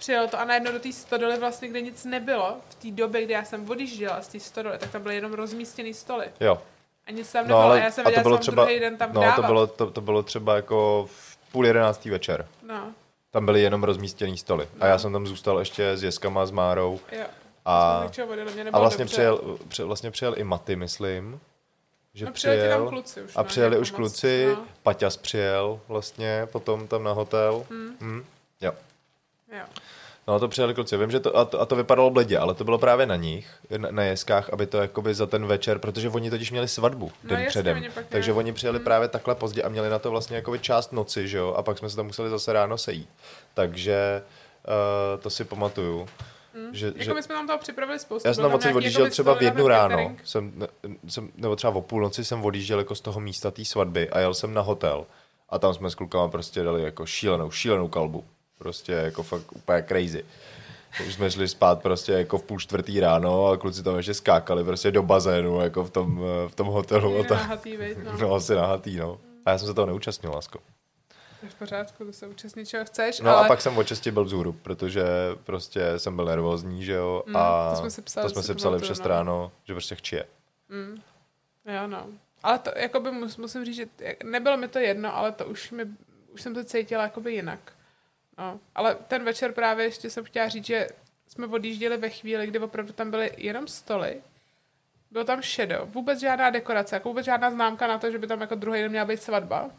Přijelo 0.00 0.28
to 0.28 0.40
a 0.40 0.44
najednou 0.44 0.72
do 0.72 0.78
té 0.80 0.92
stodoly 0.92 1.38
vlastně, 1.38 1.68
kde 1.68 1.80
nic 1.80 2.04
nebylo, 2.04 2.56
v 2.68 2.74
té 2.74 2.90
době, 2.90 3.24
kdy 3.24 3.32
já 3.32 3.44
jsem 3.44 3.70
odjížděla 3.70 4.22
z 4.22 4.28
té 4.28 4.40
stodoly, 4.40 4.78
tak 4.78 4.90
tam 4.90 5.02
byly 5.02 5.14
jenom 5.14 5.32
rozmístěný 5.32 5.94
stoly. 5.94 6.26
Jo, 6.40 6.62
A 7.06 7.10
nic 7.10 7.32
tam 7.32 7.42
no 7.42 7.48
nebylo. 7.48 7.60
a 7.60 7.64
ale 7.64 7.80
já 7.80 7.90
jsem 7.90 8.06
a 8.06 8.10
to 8.10 8.20
bylo 8.20 8.38
třeba, 8.38 8.64
druhý 8.64 8.80
den 8.80 8.96
tam 8.96 9.12
no 9.12 9.20
dávat. 9.20 9.36
to 9.36 9.42
bylo, 9.42 9.66
to, 9.66 9.90
to 9.90 10.00
bylo 10.00 10.22
třeba 10.22 10.56
jako 10.56 11.08
v 11.12 11.36
půl 11.52 11.66
jedenáctý 11.66 12.10
večer. 12.10 12.48
No, 12.66 12.92
Tam 13.30 13.44
byly 13.46 13.62
jenom 13.62 13.84
rozmístěný 13.84 14.38
stoly. 14.38 14.68
A 14.80 14.86
já 14.86 14.98
jsem 14.98 15.12
tam 15.12 15.26
zůstal 15.26 15.58
ještě 15.58 15.96
s 15.96 16.02
Jeskama, 16.02 16.46
s 16.46 16.50
Márou. 16.50 17.00
jo. 17.12 17.24
A, 17.64 18.04
a 18.72 18.78
vlastně 18.78 19.04
dobře. 19.04 19.12
přijel, 19.14 19.58
pře, 19.68 19.84
vlastně 19.84 20.10
přijel 20.10 20.34
i 20.36 20.44
Maty, 20.44 20.76
myslím. 20.76 21.40
Že 22.14 22.24
No, 22.26 22.32
přijeli 22.32 22.58
ti 22.58 22.68
tam 22.68 22.70
přijel, 22.78 22.88
kluci 22.90 23.22
už, 23.22 23.36
a 23.36 23.42
no, 23.42 23.44
přijeli 23.44 23.78
už 23.78 23.90
moc, 23.92 23.96
kluci, 23.96 24.46
no. 24.56 24.64
Paťas 24.82 25.16
přijel 25.16 25.80
vlastně 25.88 26.48
potom 26.52 26.88
tam 26.88 27.04
na 27.04 27.12
hotel. 27.12 27.66
Hmm. 27.70 27.96
Hm. 28.00 28.24
Jo. 28.60 28.72
Jo. 29.58 29.64
No 30.28 30.40
to 30.40 30.48
přijeli 30.48 30.74
kluci. 30.74 30.96
Vím, 30.96 31.10
že 31.10 31.20
to 31.20 31.36
a, 31.36 31.44
to, 31.44 31.60
a 31.60 31.66
to 31.66 31.76
vypadalo 31.76 32.10
bledě, 32.10 32.38
ale 32.38 32.54
to 32.54 32.64
bylo 32.64 32.78
právě 32.78 33.06
na 33.06 33.16
nich, 33.16 33.48
na, 33.76 33.90
na 33.90 34.02
jeskách, 34.02 34.50
aby 34.50 34.66
to 34.66 34.78
jakoby 34.78 35.14
za 35.14 35.26
ten 35.26 35.46
večer, 35.46 35.78
protože 35.78 36.08
oni 36.08 36.30
totiž 36.30 36.50
měli 36.50 36.68
svatbu 36.68 37.12
No 37.24 37.28
den 37.30 37.38
jasně, 37.38 37.48
předem. 37.48 37.76
oni 37.76 37.88
Takže 38.08 38.32
oni 38.32 38.52
přijeli 38.52 38.78
právě 38.80 39.08
takhle 39.08 39.34
pozdě 39.34 39.62
a 39.62 39.68
měli 39.68 39.90
na 39.90 39.98
to 39.98 40.10
vlastně 40.10 40.36
jakoby 40.36 40.58
část 40.58 40.92
noci, 40.92 41.28
že 41.28 41.38
jo? 41.38 41.54
A 41.56 41.62
pak 41.62 41.78
jsme 41.78 41.90
se 41.90 41.96
tam 41.96 42.06
museli 42.06 42.30
zase 42.30 42.52
ráno 42.52 42.78
sejít. 42.78 43.08
Takže 43.54 44.22
uh, 45.14 45.20
to 45.22 45.30
si 45.30 45.44
pamatuju. 45.44 46.06
Že, 46.72 46.86
Jako 46.86 47.02
že, 47.02 47.14
my 47.14 47.22
jsme 47.22 47.34
tam 47.34 47.46
toho 47.46 47.58
připravili 47.58 47.98
spoustu. 47.98 48.28
já 48.28 48.34
jsem 48.34 48.42
tam 48.42 48.54
odsaď 48.54 48.64
nějaký 48.64 48.76
odjížděl 48.76 49.10
třeba 49.10 49.34
v 49.34 49.42
jednu 49.42 49.68
ráno, 49.68 49.88
catering. 49.88 50.20
jsem, 50.24 50.52
ne, 50.56 50.66
jsem, 51.08 51.28
nebo 51.36 51.56
třeba 51.56 51.72
o 51.74 51.80
půlnoci 51.80 52.24
jsem 52.24 52.44
odjížděl 52.44 52.78
jako 52.78 52.94
z 52.94 53.00
toho 53.00 53.20
místa 53.20 53.50
té 53.50 53.64
svatby 53.64 54.10
a 54.10 54.20
jel 54.20 54.34
jsem 54.34 54.54
na 54.54 54.60
hotel 54.60 55.06
a 55.48 55.58
tam 55.58 55.74
jsme 55.74 55.90
s 55.90 55.94
klukama 55.94 56.28
prostě 56.28 56.62
dali 56.62 56.82
jako 56.82 57.06
šílenou, 57.06 57.50
šílenou 57.50 57.88
kalbu. 57.88 58.24
Prostě 58.60 58.92
jako 58.92 59.22
fakt 59.22 59.52
úplně 59.52 59.84
crazy. 59.88 60.24
Už 61.06 61.14
jsme 61.14 61.30
šli 61.30 61.48
spát 61.48 61.82
prostě 61.82 62.12
jako 62.12 62.38
v 62.38 62.42
půl 62.42 62.58
čtvrtý 62.60 63.00
ráno 63.00 63.46
a 63.46 63.56
kluci 63.56 63.82
tam 63.82 63.96
ještě 63.96 64.14
skákali 64.14 64.64
prostě 64.64 64.90
do 64.90 65.02
bazénu 65.02 65.60
jako 65.60 65.84
v 65.84 65.90
tom, 65.90 66.22
v 66.48 66.54
tom 66.54 66.66
hotelu. 66.66 67.14
Je 67.16 67.26
A 67.26 67.34
nahatý, 67.34 67.78
no. 68.04 68.18
no 68.20 68.34
asi 68.34 68.54
nahatý, 68.54 68.96
no. 68.96 69.20
A 69.46 69.50
já 69.50 69.58
jsem 69.58 69.68
se 69.68 69.74
toho 69.74 69.86
neúčastnil, 69.86 70.32
lásko. 70.32 70.58
To 71.40 71.46
je 71.46 71.50
v 71.50 71.54
pořádku, 71.54 72.04
to 72.04 72.12
se 72.12 72.26
účastnit, 72.26 72.66
čeho 72.68 72.84
chceš, 72.84 73.20
No 73.20 73.30
ale 73.36 73.44
a 73.44 73.48
pak 73.48 73.60
jsem 73.60 73.78
od 73.78 73.84
česti 73.84 74.10
byl 74.10 74.24
vzhůru, 74.24 74.52
protože 74.52 75.04
prostě 75.44 75.98
jsem 75.98 76.16
byl 76.16 76.24
nervózní, 76.24 76.84
že 76.84 76.92
jo, 76.92 77.22
Mm, 77.26 77.36
a 77.36 77.70
to 77.70 77.80
jsme 77.80 77.90
si 77.90 78.02
psali, 78.02 78.24
to 78.24 78.30
jsme 78.30 78.42
si 78.42 78.54
psali 78.54 78.76
v 78.76 78.80
pamatuju, 78.80 78.88
6 78.94 79.00
no. 79.00 79.08
ráno, 79.08 79.52
že 79.64 79.74
prostě 79.74 79.94
chčije. 79.94 80.24
Mm. 80.68 81.00
Jo, 81.74 81.86
no. 81.86 82.06
Ale 82.42 82.58
to, 82.58 82.70
jakoby 82.76 83.10
mus, 83.12 83.36
musím 83.36 83.64
říct, 83.64 83.76
že 83.76 83.86
nebylo 84.24 84.56
mi 84.56 84.68
to 84.68 84.78
jedno, 84.78 85.16
ale 85.16 85.32
to 85.32 85.44
už 85.44 85.70
mi, 85.70 85.84
už 86.32 86.42
jsem 86.42 86.54
to 86.54 86.64
cítila 86.64 87.02
jakoby 87.02 87.32
jinak. 87.32 87.72
No. 88.40 88.60
Ale 88.74 88.96
ten 89.08 89.24
večer 89.24 89.52
právě 89.52 89.86
ještě 89.86 90.10
jsem 90.10 90.24
chtěla 90.24 90.48
říct, 90.48 90.64
že 90.64 90.86
jsme 91.28 91.46
odjížděli 91.46 91.96
ve 91.96 92.10
chvíli, 92.10 92.46
kdy 92.46 92.58
opravdu 92.58 92.92
tam 92.92 93.10
byly 93.10 93.30
jenom 93.36 93.68
stoly, 93.68 94.22
bylo 95.10 95.24
tam 95.24 95.42
šedo, 95.42 95.80
vůbec 95.84 96.20
žádná 96.20 96.50
dekorace, 96.50 96.96
jako 96.96 97.08
vůbec 97.08 97.26
žádná 97.26 97.50
známka 97.50 97.86
na 97.86 97.98
to, 97.98 98.10
že 98.10 98.18
by 98.18 98.26
tam 98.26 98.40
jako 98.40 98.54
druhý 98.54 98.80
den 98.80 98.90
měla 98.90 99.04
být 99.04 99.22
svatba. 99.22 99.64
Uh, 99.64 99.70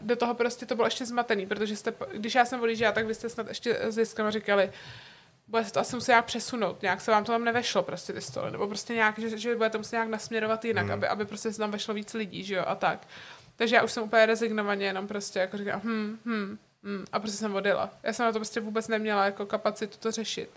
do 0.00 0.16
toho 0.16 0.34
prostě 0.34 0.66
to 0.66 0.74
bylo 0.74 0.86
ještě 0.86 1.06
zmatený, 1.06 1.46
protože 1.46 1.76
jste, 1.76 1.94
když 2.12 2.34
já 2.34 2.44
jsem 2.44 2.60
odjížděla, 2.60 2.92
tak 2.92 3.06
vy 3.06 3.14
jste 3.14 3.28
snad 3.28 3.48
ještě 3.48 3.78
s 3.80 3.98
Jiskem 3.98 4.30
říkali, 4.30 4.72
bude 5.48 5.64
se 5.64 5.72
to 5.72 5.80
asi 5.80 5.96
muset 5.96 6.10
nějak 6.10 6.24
přesunout, 6.24 6.82
nějak 6.82 7.00
se 7.00 7.10
vám 7.10 7.24
to 7.24 7.32
tam 7.32 7.44
nevešlo 7.44 7.82
prostě 7.82 8.12
ty 8.12 8.20
stoly, 8.20 8.50
nebo 8.50 8.66
prostě 8.66 8.94
nějak, 8.94 9.18
že, 9.18 9.38
že 9.38 9.56
budete 9.56 9.78
muset 9.78 9.96
nějak 9.96 10.08
nasměrovat 10.08 10.64
jinak, 10.64 10.86
mm. 10.86 10.92
aby, 10.92 11.08
aby 11.08 11.26
prostě 11.26 11.52
se 11.52 11.58
tam 11.58 11.70
vešlo 11.70 11.94
víc 11.94 12.14
lidí, 12.14 12.44
že 12.44 12.54
jo, 12.54 12.64
a 12.66 12.74
tak. 12.74 13.06
Takže 13.56 13.76
já 13.76 13.82
už 13.82 13.92
jsem 13.92 14.02
úplně 14.02 14.26
rezignovaně 14.26 14.86
jenom 14.86 15.06
prostě 15.08 15.38
jako 15.38 15.56
říkala, 15.56 15.80
hm, 15.84 16.18
hm, 16.24 16.58
hm, 16.86 17.04
a 17.12 17.20
prostě 17.20 17.38
jsem 17.38 17.54
odjela. 17.54 17.90
Já 18.02 18.12
jsem 18.12 18.26
na 18.26 18.32
to 18.32 18.38
prostě 18.38 18.60
vůbec 18.60 18.88
neměla 18.88 19.24
jako 19.24 19.46
kapacitu 19.46 19.98
to 19.98 20.10
řešit. 20.10 20.50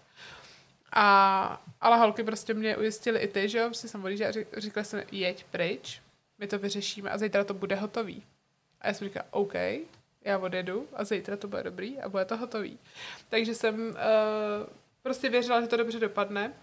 A, 0.93 1.61
ale 1.81 1.97
holky 1.97 2.23
prostě 2.23 2.53
mě 2.53 2.77
ujistily 2.77 3.19
i 3.19 3.27
ty, 3.27 3.49
že 3.49 3.57
jo, 3.57 3.65
prostě 3.65 3.87
jsem 3.87 4.03
odjížděla 4.03 4.31
a 4.57 4.59
říkala 4.59 4.83
jsem, 4.83 5.03
jeď 5.11 5.43
pryč, 5.43 6.01
my 6.37 6.47
to 6.47 6.59
vyřešíme 6.59 7.09
a 7.09 7.17
zítra 7.17 7.43
to 7.43 7.53
bude 7.53 7.75
hotový. 7.75 8.23
A 8.81 8.87
já 8.87 8.93
jsem 8.93 9.07
říkala, 9.07 9.25
OK, 9.31 9.53
já 10.21 10.37
odjedu 10.37 10.87
a 10.93 11.03
zítra 11.03 11.37
to 11.37 11.47
bude 11.47 11.63
dobrý 11.63 11.99
a 11.99 12.09
bude 12.09 12.25
to 12.25 12.37
hotový. 12.37 12.79
Takže 13.29 13.55
jsem 13.55 13.87
uh, 13.87 13.95
prostě 15.01 15.29
věřila, 15.29 15.61
že 15.61 15.67
to 15.67 15.77
dobře 15.77 15.99
dopadne. 15.99 16.53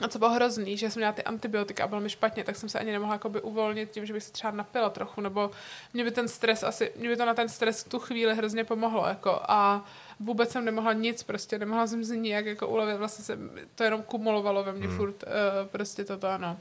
A 0.00 0.08
co 0.08 0.18
bylo 0.18 0.30
hrozný, 0.30 0.76
že 0.76 0.90
jsem 0.90 1.00
měla 1.00 1.12
ty 1.12 1.24
antibiotika 1.24 1.84
a 1.84 1.86
bylo 1.86 2.00
mi 2.00 2.10
špatně, 2.10 2.44
tak 2.44 2.56
jsem 2.56 2.68
se 2.68 2.78
ani 2.78 2.92
nemohla 2.92 3.14
jakoby 3.14 3.40
uvolnit 3.40 3.90
tím, 3.90 4.06
že 4.06 4.12
bych 4.12 4.22
se 4.22 4.32
třeba 4.32 4.50
napila 4.50 4.90
trochu, 4.90 5.20
nebo 5.20 5.50
mě 5.94 6.04
by 6.04 6.10
ten 6.10 6.28
stres 6.28 6.62
asi, 6.62 6.92
mě 6.96 7.08
by 7.08 7.16
to 7.16 7.26
na 7.26 7.34
ten 7.34 7.48
stres 7.48 7.84
v 7.84 7.88
tu 7.88 7.98
chvíli 7.98 8.34
hrozně 8.34 8.64
pomohlo, 8.64 9.06
jako 9.06 9.40
a 9.48 9.84
vůbec 10.20 10.50
jsem 10.50 10.64
nemohla 10.64 10.92
nic, 10.92 11.22
prostě 11.22 11.58
nemohla 11.58 11.86
jsem 11.86 12.04
se 12.04 12.16
nijak 12.16 12.46
jako 12.46 12.68
ulevit, 12.68 12.96
vlastně 12.96 13.24
se 13.24 13.38
to 13.74 13.84
jenom 13.84 14.02
kumulovalo 14.02 14.64
ve 14.64 14.72
mně 14.72 14.86
hmm. 14.86 14.96
furt, 14.96 15.22
uh, 15.22 15.68
prostě 15.68 16.04
toto 16.04 16.28
ano. 16.28 16.58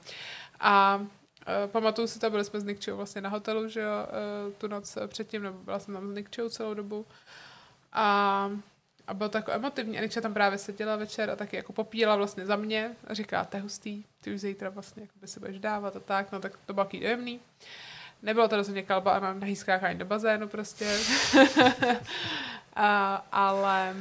A 0.60 0.96
uh, 0.96 1.08
pamatuju 1.72 2.08
si 2.08 2.20
to, 2.20 2.30
byli 2.30 2.46
jsme 2.46 2.60
s 2.60 2.64
Nikčou 2.64 2.96
vlastně 2.96 3.22
na 3.22 3.30
hotelu, 3.30 3.68
že 3.68 3.80
jo, 3.80 3.90
uh, 4.48 4.54
tu 4.54 4.68
noc 4.68 4.98
předtím, 5.08 5.44
nebo 5.44 5.58
byla 5.58 5.80
jsem 5.80 5.94
tam 5.94 6.12
s 6.12 6.16
Nikčou 6.16 6.50
celou 6.50 6.74
dobu. 6.74 7.06
A 7.94 8.52
a 9.12 9.14
bylo 9.14 9.30
to 9.30 9.38
jako 9.38 9.52
emotivní. 9.52 10.00
A 10.00 10.02
Nikča 10.02 10.22
tam 10.22 10.34
právě 10.34 10.58
seděla 10.58 10.96
večer 10.96 11.30
a 11.30 11.36
taky 11.36 11.56
jako 11.56 11.74
popíjela 11.74 12.16
vlastně 12.16 12.46
za 12.46 12.56
mě 12.56 12.92
a 13.08 13.14
říká, 13.14 13.46
to 13.46 13.58
je 13.58 13.64
hustý, 13.64 14.04
ty 14.22 14.34
už 14.34 14.40
zítra 14.40 14.70
vlastně 14.70 15.04
jako 15.04 15.14
by 15.22 15.28
se 15.28 15.40
budeš 15.40 15.60
dávat 15.60 15.96
a 15.96 16.00
tak, 16.00 16.32
no 16.32 16.40
tak 16.40 16.58
to 16.66 16.74
bylo 16.74 16.86
taky 16.86 17.00
dojemný. 17.00 17.40
Nebylo 18.22 18.48
to 18.48 18.56
rozhodně 18.56 18.84
kalba 18.84 19.20
na 19.20 19.46
hýskách 19.46 19.84
ani 19.84 20.00
do 20.00 20.06
bazénu 20.06 20.48
prostě. 20.48 20.98
a, 22.74 23.16
ale, 23.32 23.96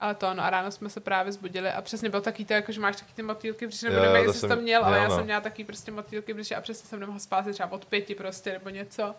ale 0.00 0.14
to 0.14 0.26
ano, 0.26 0.44
a 0.44 0.50
ráno 0.50 0.70
jsme 0.70 0.90
se 0.90 1.00
právě 1.00 1.32
zbudili 1.32 1.70
a 1.70 1.82
přesně 1.82 2.08
bylo 2.08 2.22
taky 2.22 2.44
to, 2.44 2.52
jako, 2.52 2.72
že 2.72 2.80
máš 2.80 2.96
taky 2.96 3.12
ty 3.12 3.22
motýlky, 3.22 3.66
protože 3.66 3.90
nebo 3.90 4.02
nevím, 4.02 4.16
jestli 4.16 4.40
jsi 4.40 4.48
to 4.48 4.56
měl, 4.56 4.84
ale 4.84 4.92
měl, 4.92 5.02
já 5.02 5.08
no. 5.08 5.16
jsem 5.16 5.24
měla 5.24 5.40
taky 5.40 5.64
prostě 5.64 5.90
motýlky, 5.90 6.34
protože 6.34 6.54
já 6.54 6.60
přesně 6.60 6.88
jsem 6.88 7.00
nemohla 7.00 7.18
spát 7.18 7.46
třeba 7.52 7.72
od 7.72 7.84
pěti 7.84 8.14
prostě 8.14 8.52
nebo 8.52 8.68
něco. 8.68 9.14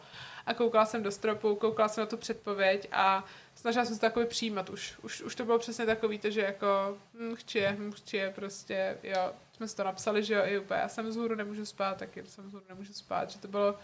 A 0.45 0.53
koukala 0.53 0.85
jsem 0.85 1.03
do 1.03 1.11
stropu, 1.11 1.55
koukala 1.55 1.89
jsem 1.89 2.01
na 2.01 2.05
tu 2.05 2.17
předpověď 2.17 2.87
a 2.91 3.25
snažila 3.55 3.85
jsem 3.85 3.95
se 3.95 4.01
takový 4.01 4.25
přijímat 4.25 4.69
už. 4.69 4.99
Už, 5.01 5.21
už 5.21 5.35
to 5.35 5.45
bylo 5.45 5.59
přesně 5.59 5.85
takový, 5.85 6.19
to, 6.19 6.29
že 6.29 6.41
jako 6.41 6.97
hm, 7.13 7.35
chci 7.35 7.57
je, 7.57 7.75
hm, 7.79 7.93
je, 8.13 8.29
prostě, 8.35 8.97
jo, 9.03 9.31
jsme 9.53 9.67
si 9.67 9.75
to 9.75 9.83
napsali, 9.83 10.23
že 10.23 10.33
jo, 10.33 10.41
i 10.45 10.59
úplně, 10.59 10.79
já 10.79 10.89
jsem 10.89 11.07
vzhůru 11.07 11.35
nemůžu 11.35 11.65
spát, 11.65 11.97
taky 11.97 12.25
jsem 12.25 12.45
vzhůru 12.45 12.65
nemůžu 12.69 12.93
spát, 12.93 13.31
že 13.31 13.39
to 13.39 13.47
bylo 13.47 13.75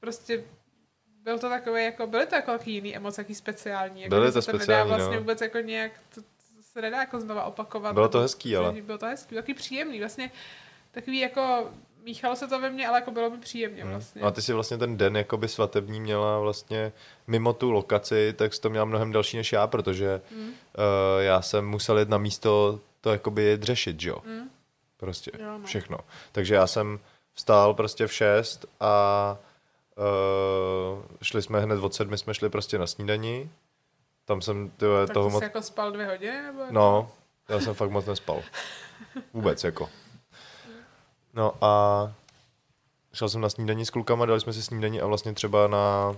prostě 0.00 0.44
byl 1.28 1.38
to 1.38 1.48
takový, 1.48 1.84
jako, 1.84 2.06
byly 2.06 2.26
to 2.26 2.34
jako 2.34 2.50
taky 2.50 2.70
jiný 2.70 2.96
emoce, 2.96 3.20
jaký 3.20 3.34
speciální. 3.34 4.02
Jako, 4.02 4.14
Byly 4.14 4.32
to 4.32 4.42
se 4.42 4.52
nedá 4.52 4.58
speciální, 4.58 4.88
vlastně 4.88 5.14
no. 5.14 5.20
vůbec 5.20 5.40
jako 5.40 5.58
nějak, 5.58 5.92
to, 6.14 6.20
to 6.22 6.62
se 6.62 6.82
nedá 6.82 6.98
jako 6.98 7.20
znova 7.20 7.44
opakovat. 7.44 7.92
Bylo 7.92 8.08
to 8.08 8.20
hezký, 8.20 8.56
ale. 8.56 8.72
Bylo 8.82 8.98
to 8.98 9.06
hezký, 9.06 9.34
takový 9.34 9.54
příjemný, 9.54 9.98
vlastně 9.98 10.30
takový 10.90 11.18
jako, 11.18 11.70
míchalo 12.04 12.36
se 12.36 12.48
to 12.48 12.60
ve 12.60 12.70
mně, 12.70 12.88
ale 12.88 12.98
jako 12.98 13.10
bylo 13.10 13.30
mi 13.30 13.38
příjemně 13.38 13.84
vlastně. 13.84 14.22
No 14.22 14.28
a 14.28 14.30
ty 14.30 14.42
si 14.42 14.52
vlastně 14.52 14.78
ten 14.78 14.96
den 14.96 15.16
jakoby 15.16 15.48
svatební 15.48 16.00
měla 16.00 16.38
vlastně 16.38 16.92
mimo 17.26 17.52
tu 17.52 17.70
lokaci, 17.70 18.32
tak 18.32 18.54
jsi 18.54 18.60
to 18.60 18.70
měla 18.70 18.84
mnohem 18.84 19.12
další 19.12 19.36
než 19.36 19.52
já, 19.52 19.66
protože 19.66 20.20
Mm. 20.30 20.48
uh, 20.48 20.52
já 21.18 21.42
jsem 21.42 21.66
musel 21.66 21.98
jít 21.98 22.08
na 22.08 22.18
místo 22.18 22.80
to 23.00 23.10
jakoby 23.12 23.42
jet 23.44 23.62
řešit, 23.62 24.02
jo? 24.02 24.18
Mm. 24.24 24.50
Prostě 24.96 25.30
Jo, 25.38 25.58
no. 25.58 25.66
všechno. 25.66 25.98
Takže 26.32 26.54
já 26.54 26.66
jsem 26.66 27.00
vstál 27.34 27.74
prostě 27.74 28.06
v 28.06 28.12
šest 28.12 28.66
a 28.80 29.36
uh, 29.96 31.02
šli 31.22 31.42
jsme 31.42 31.60
hned 31.60 31.78
od 31.80 31.94
sedmi, 31.94 32.18
jsme 32.18 32.34
šli 32.34 32.48
prostě 32.50 32.78
na 32.78 32.86
snídani. 32.86 33.50
Tam 34.24 34.42
jsem 34.42 34.70
tyhle, 34.70 35.06
Tak 35.06 35.14
toho 35.14 35.30
moc... 35.30 35.42
jako 35.42 35.62
spal 35.62 35.92
dvě 35.92 36.06
hodiny? 36.06 36.42
Nebo? 36.42 36.60
No, 36.70 37.10
já 37.48 37.60
jsem 37.60 37.74
fakt 37.74 37.90
moc 37.90 38.06
nespal. 38.06 38.42
Vůbec 39.32 39.64
jako. 39.64 39.90
No 41.38 41.54
a 41.64 42.12
šel 43.12 43.28
jsem 43.28 43.40
na 43.40 43.48
snídaní 43.48 43.86
s 43.86 43.90
klukama, 43.90 44.26
dali 44.26 44.40
jsme 44.40 44.52
si 44.52 44.62
snídaní 44.62 45.00
a 45.00 45.06
vlastně 45.06 45.32
třeba 45.32 45.66
na 45.66 46.16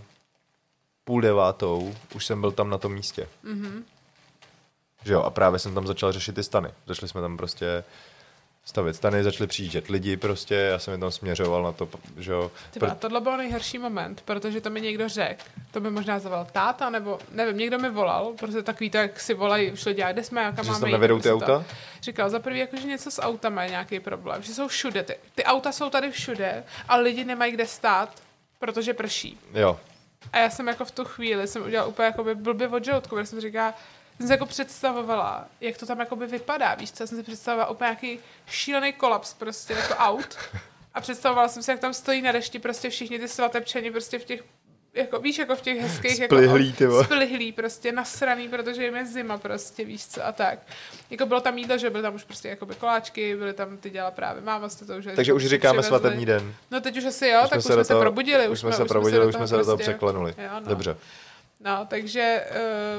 půl 1.05 1.21
devátou 1.21 1.95
už 2.15 2.27
jsem 2.27 2.41
byl 2.41 2.53
tam 2.53 2.71
na 2.71 2.79
tom 2.79 2.93
místě. 2.93 3.29
Mhm. 3.43 3.85
Že 5.05 5.13
jo, 5.13 5.23
a 5.23 5.31
právě 5.31 5.59
jsem 5.59 5.75
tam 5.75 5.87
začal 5.87 6.13
řešit 6.13 6.35
ty 6.35 6.43
stany. 6.43 6.71
Začali 6.87 7.09
jsme 7.09 7.21
tam 7.21 7.37
prostě 7.37 7.85
stavět 8.65 8.95
stany, 8.95 9.25
začali 9.25 9.47
přijíždět 9.47 9.89
lidi 9.89 10.17
prostě, 10.17 10.55
já 10.55 10.79
jsem 10.79 10.93
je 10.93 10.99
tam 10.99 11.11
směřoval 11.11 11.63
na 11.63 11.73
to, 11.73 11.89
že 12.19 12.33
jo. 12.33 12.51
Tyba, 12.71 12.87
a 12.87 12.95
tohle 12.95 13.21
byl 13.21 13.37
nejhorší 13.37 13.79
moment, 13.79 14.23
protože 14.25 14.61
to 14.61 14.71
mi 14.71 14.81
někdo 14.81 15.09
řekl, 15.09 15.45
to 15.71 15.81
by 15.81 15.91
možná 15.91 16.19
zavolal 16.19 16.47
táta, 16.53 16.91
nebo 16.91 17.19
nevím, 17.33 17.59
někdo 17.59 17.79
mi 17.79 17.91
volal, 17.91 18.33
protože 18.39 18.63
takový 18.63 18.91
to, 18.91 18.97
jak 18.99 19.21
si 19.21 19.35
volají 19.35 19.73
už 19.73 19.85
lidi, 19.85 20.03
a 20.03 20.13
kde 20.13 20.25
jsme, 20.25 20.43
jaká 20.43 20.63
že 20.63 20.69
máme 20.69 20.81
tam 20.81 20.89
jít, 20.89 20.93
nevedou 20.93 21.21
ty 21.21 21.33
auta? 21.33 21.47
To. 21.47 21.65
Říkal, 22.03 22.31
za 22.31 22.39
prvý, 22.39 22.59
jako, 22.59 22.77
že 22.77 22.87
něco 22.87 23.11
s 23.11 23.23
autama 23.23 23.63
je 23.63 23.71
nějaký 23.71 24.01
problém, 24.01 24.43
že 24.43 24.55
jsou 24.55 24.69
všude, 24.69 25.03
ty, 25.03 25.17
ty 25.35 25.45
auta 25.45 25.73
jsou 25.73 25.91
tady 25.91 26.11
všude, 26.11 26.65
a 26.89 26.97
lidi 26.97 27.25
nemají 27.25 27.53
kde 27.53 27.67
stát, 27.67 28.23
protože 28.59 28.95
prší. 28.95 29.39
Jo, 29.55 29.81
A 30.33 30.39
já 30.39 30.51
jsem 30.51 30.69
jako 30.69 30.85
v 30.85 30.91
tu 30.91 31.05
chvíli, 31.05 31.49
jsem 31.49 31.63
udělala 31.63 31.89
úplně 31.89 32.07
jakoby 32.07 32.35
blbě 32.35 32.69
od 32.69 32.85
žaludku, 32.85 33.15
protože 33.15 33.27
jsem 33.27 33.41
říkala, 33.41 33.75
jsem 34.21 34.27
si 34.27 34.33
jako 34.33 34.47
představovala, 34.47 35.47
jak 35.61 35.77
to 35.79 35.87
tam 35.87 36.01
jakoby 36.01 36.27
vypadá, 36.27 36.75
víš 36.75 36.93
co, 36.93 37.03
já 37.03 37.07
jsem 37.07 37.19
si 37.19 37.25
představovala 37.25 37.71
úplně 37.71 37.87
nějaký 37.87 38.19
šílený 38.47 38.93
kolaps 38.93 39.35
prostě 39.35 39.73
jako 39.73 39.95
aut 39.95 40.37
a 40.95 41.01
představovala 41.01 41.49
jsem 41.49 41.63
si, 41.63 41.71
jak 41.71 41.81
tam 41.81 41.95
stojí 41.95 42.23
na 42.23 42.33
dešti 42.33 42.59
prostě 42.59 42.91
všichni 42.91 43.19
ty 43.19 43.29
svatebčani 43.29 43.91
prostě 43.91 44.19
v 44.19 44.25
těch 44.25 44.43
jako, 44.95 45.21
víš, 45.21 45.39
jako 45.39 45.57
v 45.57 45.61
těch 45.61 45.79
hezkých, 45.81 46.25
Splihlý, 46.25 46.73
ty 46.73 46.85
jako, 46.85 46.93
vole. 46.93 47.05
splihlý, 47.05 47.53
prostě 47.53 47.93
nasraný, 47.93 48.49
protože 48.49 48.85
jim 48.85 48.97
je 48.97 49.07
zima 49.07 49.39
prostě, 49.39 49.85
víš 49.85 50.07
co, 50.07 50.27
a 50.27 50.33
tak. 50.33 50.59
Jako 51.11 51.27
bylo 51.27 51.41
tam 51.41 51.59
jídlo, 51.59 51.79
že 51.79 51.91
byly 51.91 52.03
tam 52.03 52.15
už 52.15 52.25
prostě 52.25 52.49
jakoby 52.49 52.75
koláčky, 52.75 53.37
byly 53.37 53.53
tam, 53.53 53.77
ty 53.77 53.91
dělala 53.91 54.11
právě 54.11 54.43
máma, 54.43 54.69
jste 54.69 54.85
to 54.85 54.97
už 54.97 55.07
takže 55.17 55.33
už 55.33 55.47
říkáme 55.47 55.79
přivezli. 55.83 55.89
svatební 55.89 56.27
den. 56.27 56.55
No 56.71 56.81
teď 56.81 56.97
už 56.99 57.05
asi 57.05 57.29
jo, 57.29 57.41
tak 57.51 57.59
už 57.59 57.65
do 57.65 57.73
jsme 57.75 57.85
se 57.85 57.89
toho- 57.89 58.01
probudili. 58.01 58.49
Už 58.49 58.61
jsme 58.61 58.73
se 58.73 58.85
probudili, 58.85 59.27
už 59.27 59.35
jsme 59.35 59.49
se 59.49 59.57
do 59.57 59.65
toho 59.65 59.77
překlenuli. 59.77 60.35
Jo, 60.39 60.51
no. 60.61 60.67
Dobře. 60.69 60.97
No, 61.61 61.87
takže, 61.91 62.45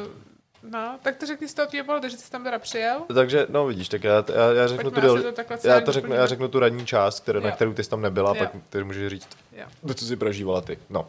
uh, 0.05 0.30
no, 0.63 0.99
tak 1.01 1.15
to 1.15 1.25
řekni 1.25 1.47
z 1.47 1.53
toho 1.53 1.67
tvýho 1.67 1.85
pohledu, 1.85 2.09
že 2.09 2.17
jsi 2.17 2.31
tam 2.31 2.43
teda 2.43 2.59
přijel. 2.59 3.01
Takže, 3.13 3.45
no 3.49 3.65
vidíš, 3.65 3.89
tak 3.89 4.03
já, 4.03 4.25
já, 4.35 4.51
já 4.51 4.67
řeknu 4.67 4.91
Pojďme 4.91 5.09
tu, 5.09 5.21
del, 5.21 5.33
to 5.61 5.67
já 5.67 5.81
to 5.81 5.91
řeknu, 5.91 6.15
já 6.15 6.27
řeknu 6.27 6.47
tu 6.47 6.59
radní 6.59 6.85
část, 6.85 7.19
které, 7.19 7.39
na 7.39 7.51
kterou 7.51 7.73
ty 7.73 7.83
jsi 7.83 7.89
tam 7.89 8.01
nebyla, 8.01 8.29
Jo. 8.29 8.35
pak 8.39 8.51
ty 8.69 8.83
můžeš 8.83 9.09
říct 9.09 9.27
Jo. 9.51 9.65
to, 9.87 9.93
co 9.93 10.05
jsi 10.05 10.15
prožívala 10.15 10.61
ty. 10.61 10.79
No. 10.89 11.07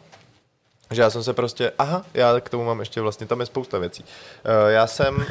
Že 0.91 1.01
já 1.01 1.09
jsem 1.09 1.23
se 1.23 1.33
prostě, 1.33 1.71
aha, 1.77 2.05
já 2.13 2.39
k 2.39 2.49
tomu 2.49 2.65
mám 2.65 2.79
ještě 2.79 3.01
vlastně, 3.01 3.27
tam 3.27 3.39
je 3.39 3.45
spousta 3.45 3.77
věcí. 3.77 4.03
Uh, 4.03 4.69
já 4.71 4.87
jsem 4.87 5.15
uh, 5.15 5.23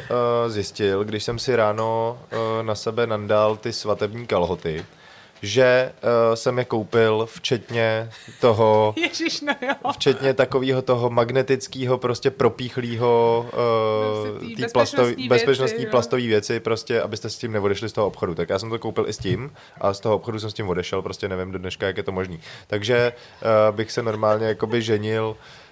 zjistil, 0.47 1.03
když 1.03 1.23
jsem 1.23 1.39
si 1.39 1.55
ráno 1.55 2.19
uh, 2.31 2.65
na 2.65 2.75
sebe 2.75 3.07
nandal 3.07 3.57
ty 3.57 3.73
svatební 3.73 4.27
kalhoty, 4.27 4.85
že 5.43 5.91
uh, 6.03 6.35
jsem 6.35 6.57
je 6.57 6.65
koupil 6.65 7.27
včetně 7.31 8.09
toho, 8.41 8.93
Ježíš, 9.01 9.41
no 9.41 9.53
jo. 9.61 9.91
včetně 9.91 10.33
takového 10.33 10.81
toho 10.81 11.09
magnetického, 11.09 11.97
prostě 11.97 12.31
propíchlého 12.31 13.45
uh, 14.33 14.39
tý 14.39 14.55
tý 14.55 14.63
plastové, 14.73 15.03
bezpečnostní 15.03 15.27
bezpečnostní 15.27 15.77
věci, 15.77 15.87
jo. 15.87 15.91
plastové 15.91 16.21
věci, 16.21 16.59
prostě, 16.59 17.01
abyste 17.01 17.29
s 17.29 17.37
tím 17.37 17.51
neodešli 17.51 17.89
z 17.89 17.93
toho 17.93 18.07
obchodu. 18.07 18.35
Tak 18.35 18.49
já 18.49 18.59
jsem 18.59 18.69
to 18.69 18.79
koupil 18.79 19.05
i 19.07 19.13
s 19.13 19.17
tím 19.17 19.51
a 19.81 19.93
z 19.93 19.99
toho 19.99 20.15
obchodu 20.15 20.39
jsem 20.39 20.49
s 20.49 20.53
tím 20.53 20.69
odešel, 20.69 21.01
prostě 21.01 21.27
nevím 21.27 21.51
do 21.51 21.59
dneška, 21.59 21.87
jak 21.87 21.97
je 21.97 22.03
to 22.03 22.11
možný. 22.11 22.39
Takže 22.67 23.13
uh, 23.41 23.75
bych 23.75 23.91
se 23.91 24.03
normálně 24.03 24.45
jakoby 24.45 24.81
ženil 24.81 25.25
uh, 25.29 25.62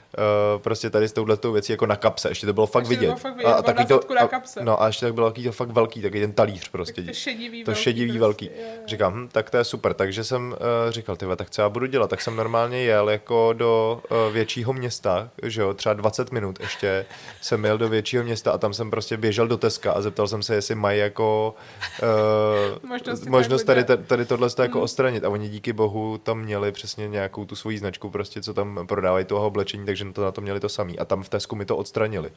prostě 0.58 0.90
tady 0.90 1.08
s 1.08 1.14
touhletou 1.14 1.52
věcí 1.52 1.72
jako 1.72 1.86
na 1.86 1.96
kapse, 1.96 2.30
ještě 2.30 2.48
to 2.48 2.54
bylo 2.54 2.68
fakt 2.68 2.84
Ještě 2.84 2.96
to 2.96 3.00
vidět. 3.00 3.08
bylo 3.08 3.18
fakt 3.20 3.36
vidět, 3.36 3.44
to 3.44 3.50
bylo 3.50 3.68
na 3.68 3.74
taky 3.74 3.94
fotku 3.94 4.14
na 4.14 4.22
a- 4.22 4.28
kapse. 4.28 4.60
No 4.64 4.82
a 4.84 4.88
ještě 4.88 5.06
tak 5.06 5.14
bylo 5.16 5.30
taky 5.32 5.44
to 5.44 5.52
fakt 5.52 5.70
velký, 5.72 6.02
taky 6.02 6.20
ten 6.22 6.34
talíř 6.34 6.70
prostě. 6.70 7.02
To 7.04 7.14
šedivý 7.14 7.64
to 7.64 7.72
velký 7.72 7.84
šedivý 7.84 8.08
prostě, 8.08 8.20
velký. 8.20 8.46
jo. 8.46 8.52
Říkám, 8.88 9.14
hm, 9.14 9.28
tak 9.32 9.50
to 9.50 9.58
je 9.58 9.64
super. 9.64 9.94
Takže 9.94 10.24
jsem 10.24 10.52
uh, 10.52 10.92
říkal, 10.92 11.16
ty 11.16 11.26
vole, 11.26 11.36
tak 11.36 11.50
co 11.50 11.62
já 11.62 11.70
budu 11.70 11.86
dělat? 11.86 12.10
Tak 12.10 12.22
jsem 12.22 12.36
normálně 12.36 12.84
jel 12.84 13.10
jako 13.10 13.54
do 13.54 14.02
uh, 14.28 14.34
většího 14.34 14.74
města, 14.74 15.30
že 15.44 15.62
jo, 15.62 15.74
třeba 15.74 15.94
20 15.94 16.32
minut 16.32 16.60
ještě 16.60 17.06
jsem 17.42 17.66
jel 17.66 17.78
do 17.78 17.90
většího 17.90 18.24
města 18.24 18.52
a 18.52 18.58
tam 18.58 18.74
jsem 18.74 18.92
prostě 18.92 19.18
běžel 19.18 19.48
do 19.48 19.58
Teska 19.58 19.92
a 19.92 20.02
zeptal 20.02 20.28
jsem 20.28 20.44
se, 20.44 20.56
jestli 20.56 20.76
mají 20.76 21.00
jako 21.00 21.56
uh, 22.04 23.00
to 23.04 23.30
možnost 23.30 23.64
tady, 23.64 23.84
tady, 23.84 24.04
tady 24.04 24.26
tohle 24.26 24.50
to 24.50 24.62
jako 24.62 24.82
odstranit. 24.82 25.24
A 25.24 25.30
oni 25.30 25.50
díky 25.50 25.74
bohu 25.74 26.18
tam 26.18 26.40
měli 26.40 26.72
přesně 26.72 27.08
nějakou 27.08 27.46
tu 27.46 27.56
svoji 27.56 27.78
značku, 27.78 28.10
prostě 28.10 28.42
co 28.42 28.54
tam 28.54 28.88
prodávají 28.88 29.26
toho 29.26 29.48
oblečení, 29.48 29.86
takže 29.86 30.01
to 30.14 30.24
na 30.24 30.32
to 30.32 30.42
měli 30.42 30.60
to 30.60 30.70
samý. 30.70 31.00
A 31.00 31.06
tam 31.06 31.24
v 31.24 31.30
Tesku 31.30 31.56
mi 31.56 31.66
to 31.66 31.78
odstranili. 31.78 32.32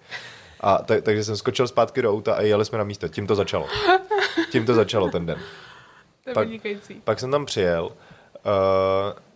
A 0.61 0.79
ta, 0.79 0.95
takže 1.01 1.25
jsem 1.25 1.37
skočil 1.37 1.69
zpátky 1.69 2.03
do 2.03 2.13
auta 2.13 2.35
a 2.35 2.41
jeli 2.41 2.65
jsme 2.65 2.79
na 2.79 2.85
místo. 2.85 3.09
Tím 3.09 3.27
to 3.27 3.35
začalo. 3.35 3.67
Tím 4.51 4.67
to 4.67 4.75
začalo 4.75 5.11
ten 5.11 5.27
den. 5.27 5.39
To 6.25 6.31
je 6.31 6.35
Pak- 6.35 6.49
vynikající. 6.49 6.95
Pak 7.05 7.21
jsem 7.21 7.31
tam 7.31 7.47
přijel. 7.47 7.85
Uh, 7.85 7.93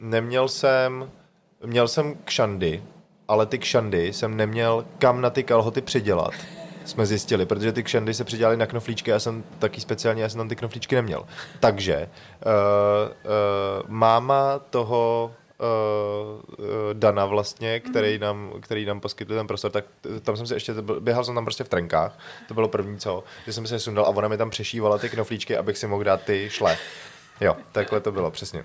neměl 0.01 0.49
jsem, 0.49 1.11
měl 1.64 1.89
jsem 1.89 2.14
kšandy, 2.24 2.83
ale 3.29 3.47
ty 3.47 3.59
kšandy 3.59 4.12
jsem 4.12 4.37
neměl 4.37 4.85
kam 4.99 5.20
na 5.20 5.31
ty 5.31 5.43
kalhoty 5.43 5.81
přidělat. 5.81 6.33
Jsme 6.85 7.07
zjistili, 7.07 7.47
protože 7.47 7.72
ty 7.72 7.83
kšandy 7.83 8.14
se 8.14 8.24
přidělaly 8.24 8.57
na 8.57 8.66
knoflíčky 8.66 9.11
a 9.11 9.14
já 9.14 9.20
jsem 9.20 9.45
taky 9.59 9.81
speciálně, 9.81 10.22
já 10.22 10.29
jsem 10.29 10.39
tam 10.39 10.49
ty 10.49 10.57
knoflíčky 10.57 10.95
neměl. 10.95 11.26
Takže 11.61 11.97
uh, 11.99 12.53
uh, 13.09 13.91
máma 13.91 14.59
toho 14.59 15.33
uh, 15.61 16.65
Dana 16.93 17.27
vlastně, 17.27 17.81
který 17.81 18.19
nám, 18.19 18.53
který 18.61 18.87
nám 18.87 19.01
poskytl 19.01 19.35
ten 19.35 19.47
prostor, 19.47 19.71
tak 19.71 19.85
tam 20.23 20.37
jsem 20.37 20.47
si 20.47 20.55
ještě, 20.55 20.75
běhal 21.01 21.25
jsem 21.25 21.35
tam 21.35 21.45
prostě 21.45 21.65
v 21.65 21.69
trenkách, 21.69 22.19
to 22.49 22.55
bylo 22.55 22.69
první 22.69 22.99
co, 22.99 23.25
že 23.47 23.53
jsem 23.53 23.67
se 23.67 23.79
sundal 23.79 24.05
a 24.05 24.09
ona 24.09 24.29
mi 24.29 24.37
tam 24.37 24.51
přešívala 24.51 24.99
ty 24.99 25.09
knoflíčky, 25.09 25.57
abych 25.57 25.79
si 25.79 25.87
mohl 25.87 26.05
dát 26.05 26.23
ty 26.23 26.51
šle. 26.51 26.77
Jo, 27.41 27.57
takhle 27.73 28.01
to 28.01 28.13
bylo, 28.13 28.31
přesně. 28.31 28.65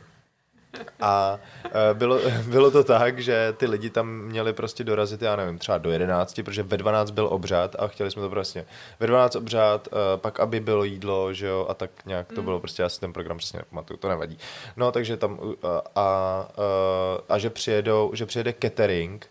A 1.02 1.40
e, 1.66 1.94
bylo, 1.94 2.20
bylo 2.48 2.72
to 2.72 2.84
tak, 2.84 3.20
že 3.20 3.54
ty 3.58 3.66
lidi 3.66 3.90
tam 3.90 4.08
měli 4.08 4.54
prostě 4.54 4.84
dorazit, 4.84 5.22
já 5.22 5.36
nevím, 5.36 5.58
třeba 5.58 5.78
do 5.78 5.92
11, 5.92 6.42
protože 6.46 6.64
ve 6.64 6.78
12 6.78 7.12
byl 7.12 7.28
obřad 7.32 7.76
a 7.80 7.88
chtěli 7.88 8.12
jsme 8.12 8.22
to 8.22 8.30
prostě. 8.30 8.66
Ve 9.00 9.08
12 9.08 9.36
obřad, 9.36 9.88
e, 9.88 10.18
pak 10.18 10.40
aby 10.40 10.60
bylo 10.60 10.84
jídlo, 10.84 11.34
že 11.34 11.48
jo, 11.48 11.66
a 11.70 11.74
tak 11.74 11.92
nějak 12.06 12.34
to 12.34 12.42
bylo 12.42 12.60
prostě, 12.60 12.84
já 12.84 12.90
si 12.90 13.00
ten 13.00 13.14
program 13.14 13.38
přesně 13.38 13.58
nepamatuju, 13.58 13.98
to 13.98 14.10
nevadí. 14.10 14.38
No, 14.78 14.92
takže 14.92 15.18
tam 15.18 15.40
e, 15.44 15.68
a, 15.68 15.82
a, 15.96 16.48
a 17.30 17.38
že 17.38 17.50
přijedou, 17.50 18.12
že 18.14 18.26
přijede 18.26 18.54
catering, 18.62 19.28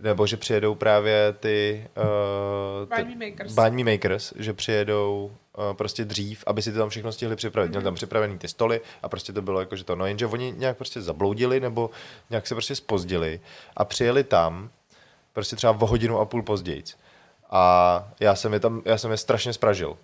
nebo 0.00 0.26
že 0.26 0.36
přijedou 0.36 0.74
právě 0.74 1.34
ty... 1.40 1.86
Uh, 1.96 2.96
Buy 2.96 3.14
Me 3.14 3.26
Makers. 3.30 3.54
Makers, 3.84 4.32
že 4.36 4.52
přijedou 4.52 5.32
prostě 5.72 6.04
dřív, 6.04 6.44
aby 6.46 6.62
si 6.62 6.72
to 6.72 6.78
tam 6.78 6.88
všechno 6.88 7.12
stihli 7.12 7.36
připravit. 7.36 7.68
Měli 7.68 7.84
tam 7.84 7.94
připravený 7.94 8.38
ty 8.38 8.48
stoly 8.48 8.80
a 9.02 9.08
prostě 9.08 9.32
to 9.32 9.42
bylo 9.42 9.60
jako, 9.60 9.76
že 9.76 9.84
to, 9.84 9.96
no 9.96 10.06
jenže 10.06 10.26
oni 10.26 10.54
nějak 10.56 10.76
prostě 10.76 11.00
zabloudili 11.00 11.60
nebo 11.60 11.90
nějak 12.30 12.46
se 12.46 12.54
prostě 12.54 12.74
spozdili 12.74 13.40
a 13.76 13.84
přijeli 13.84 14.24
tam 14.24 14.70
prostě 15.32 15.56
třeba 15.56 15.72
o 15.80 15.86
hodinu 15.86 16.18
a 16.18 16.24
půl 16.24 16.42
později. 16.42 16.84
A 17.50 18.08
já 18.20 18.34
jsem 18.34 18.52
je 18.52 18.60
tam, 18.60 18.82
já 18.84 18.98
jsem 18.98 19.10
je 19.10 19.16
strašně 19.16 19.52
spražil. 19.52 19.96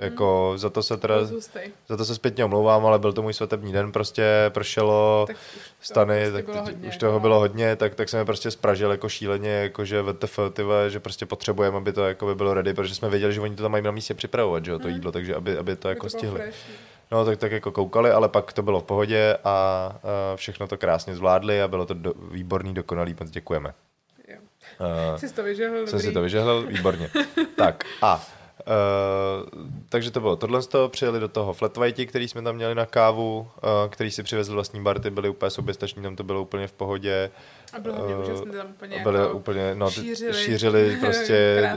Jako 0.00 0.52
za 0.56 0.70
to 0.70 0.82
se 0.82 0.96
teda, 0.96 1.24
Zůstej. 1.24 1.72
za 1.88 1.96
to 1.96 2.04
se 2.04 2.14
zpětně 2.14 2.44
omlouvám, 2.44 2.86
ale 2.86 2.98
byl 2.98 3.12
to 3.12 3.22
můj 3.22 3.34
svatební 3.34 3.72
den, 3.72 3.92
prostě 3.92 4.24
pršelo, 4.48 5.24
Tak 5.26 5.36
to 5.36 5.42
stany, 5.80 6.20
prostě 6.20 6.32
tak 6.32 6.44
bylo 6.44 6.62
hodně, 6.62 6.88
už 6.88 6.96
toho 6.96 7.12
no. 7.12 7.20
bylo 7.20 7.38
hodně, 7.38 7.76
tak, 7.76 7.94
tak 7.94 8.08
jsem 8.08 8.18
je 8.18 8.24
prostě 8.24 8.50
spražil 8.50 8.90
jako 8.90 9.08
šíleně, 9.08 9.50
jako 9.50 9.84
že 9.84 10.02
VTF, 10.02 10.38
ty 10.52 10.62
vole, 10.62 10.90
že 10.90 11.00
prostě 11.00 11.26
potřebujeme, 11.26 11.76
aby 11.76 11.92
to 11.92 12.04
jako 12.06 12.26
by 12.26 12.34
bylo 12.34 12.54
ready, 12.54 12.74
protože 12.74 12.94
jsme 12.94 13.08
věděli, 13.08 13.32
že 13.32 13.40
oni 13.40 13.56
to 13.56 13.62
tam 13.62 13.72
mají 13.72 13.84
na 13.84 13.90
místě 13.90 14.14
připravovat, 14.14 14.64
že 14.64 14.70
jo, 14.70 14.78
to 14.78 14.88
jídlo, 14.88 15.12
takže 15.12 15.34
aby, 15.34 15.58
aby 15.58 15.76
to 15.76 15.88
Aby 15.88 15.92
jako 15.92 16.06
to 16.06 16.10
stihli. 16.10 16.40
fresh. 16.40 16.56
No, 17.12 17.24
tak, 17.24 17.38
tak 17.38 17.52
jako 17.52 17.72
koukali, 17.72 18.10
ale 18.10 18.28
pak 18.28 18.52
to 18.52 18.62
bylo 18.62 18.80
v 18.80 18.84
pohodě 18.84 19.36
a, 19.44 19.50
a 19.52 20.36
všechno 20.36 20.66
to 20.66 20.76
krásně 20.78 21.14
zvládli 21.14 21.62
a 21.62 21.68
bylo 21.68 21.86
to 21.86 21.94
do, 21.94 22.12
výborný, 22.30 22.74
dokonalý, 22.74 23.16
moc 23.20 23.30
děkujeme. 23.30 23.74
Jo. 24.28 24.36
Uh, 25.12 25.16
Jsi 25.18 25.34
to 25.34 25.42
vyžehl, 25.42 25.86
jsem 25.86 25.98
si 26.00 26.04
dobrý. 26.06 26.14
to 26.14 26.22
vyžehlil, 26.22 26.62
výborně. 26.66 27.10
tak 27.56 27.84
a 28.02 28.26
Uh, 28.66 29.48
takže 29.88 30.10
to 30.10 30.20
bylo 30.20 30.36
tohle 30.36 30.62
z 30.62 30.66
toho, 30.66 30.88
přijeli 30.88 31.20
do 31.20 31.28
toho 31.28 31.52
Flat 31.52 31.76
Whitey, 31.76 32.06
který 32.06 32.28
jsme 32.28 32.42
tam 32.42 32.54
měli 32.54 32.74
na 32.74 32.86
kávu, 32.86 33.38
uh, 33.38 33.90
který 33.90 34.10
si 34.10 34.22
přivezli 34.22 34.54
vlastní 34.54 34.82
barty, 34.82 35.10
byli 35.10 35.28
úplně 35.28 35.50
soběstační, 35.50 36.02
tam 36.02 36.16
to 36.16 36.24
bylo 36.24 36.42
úplně 36.42 36.66
v 36.66 36.72
pohodě. 36.72 37.30
A 37.72 37.78
bylo 37.78 37.94
hodně 37.94 38.14
Eh, 38.14 38.18
úžasné 38.18 38.52
tam 38.52 38.70
úplně 38.70 39.00
byli 39.02 39.18
jako 39.18 39.36
úplně, 39.36 39.74
no, 39.74 39.90
šířili, 39.90 40.44
šířili 40.44 40.96
prostě 41.00 41.70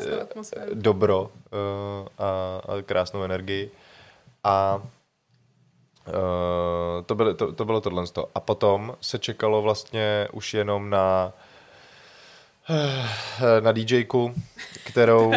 dobro 0.74 1.22
uh, 1.22 2.08
a, 2.18 2.62
a 2.78 2.82
krásnou 2.82 3.24
energii. 3.24 3.72
A 4.44 4.82
uh, 6.08 6.14
to, 7.06 7.16
byly, 7.16 7.34
to, 7.34 7.52
to 7.52 7.66
bylo 7.66 7.82
tohle. 7.82 8.08
z 8.08 8.12
toho. 8.12 8.28
A 8.36 8.40
potom 8.40 8.96
se 9.02 9.20
čekalo 9.20 9.62
vlastně 9.62 10.28
už 10.32 10.54
jenom 10.54 10.90
na 10.90 11.34
na 13.60 13.72
DJku, 13.72 14.34
kterou 14.86 15.32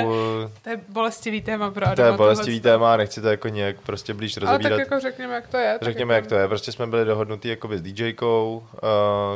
To 0.63 0.71
je 0.71 0.81
bolestivý 0.89 1.43
téma 1.43 1.71
pro 1.71 1.85
to 1.85 1.89
je 1.89 1.93
Adama 1.93 2.17
bolestivý 2.17 2.61
tohleto. 2.61 2.79
téma, 2.79 2.97
nechci 2.97 3.21
to 3.21 3.29
jako 3.29 3.49
nějak 3.49 3.77
prostě 3.81 4.15
blíž 4.15 4.37
Ale 4.37 4.47
rozebírat. 4.47 4.79
tak 4.79 4.91
jako 4.91 5.01
řekněme, 5.01 5.35
jak 5.35 5.47
to 5.49 5.57
je. 5.57 5.79
Řekněme, 5.83 6.15
jako, 6.15 6.25
jak 6.25 6.29
to 6.29 6.35
je. 6.35 6.49
Prostě 6.49 6.73
jsme 6.73 6.87
byli 6.87 7.05
dohodnutí 7.05 7.49
jakoby 7.49 7.79
s 7.79 7.83
DJkou, 7.83 8.67
uh, 8.73 8.79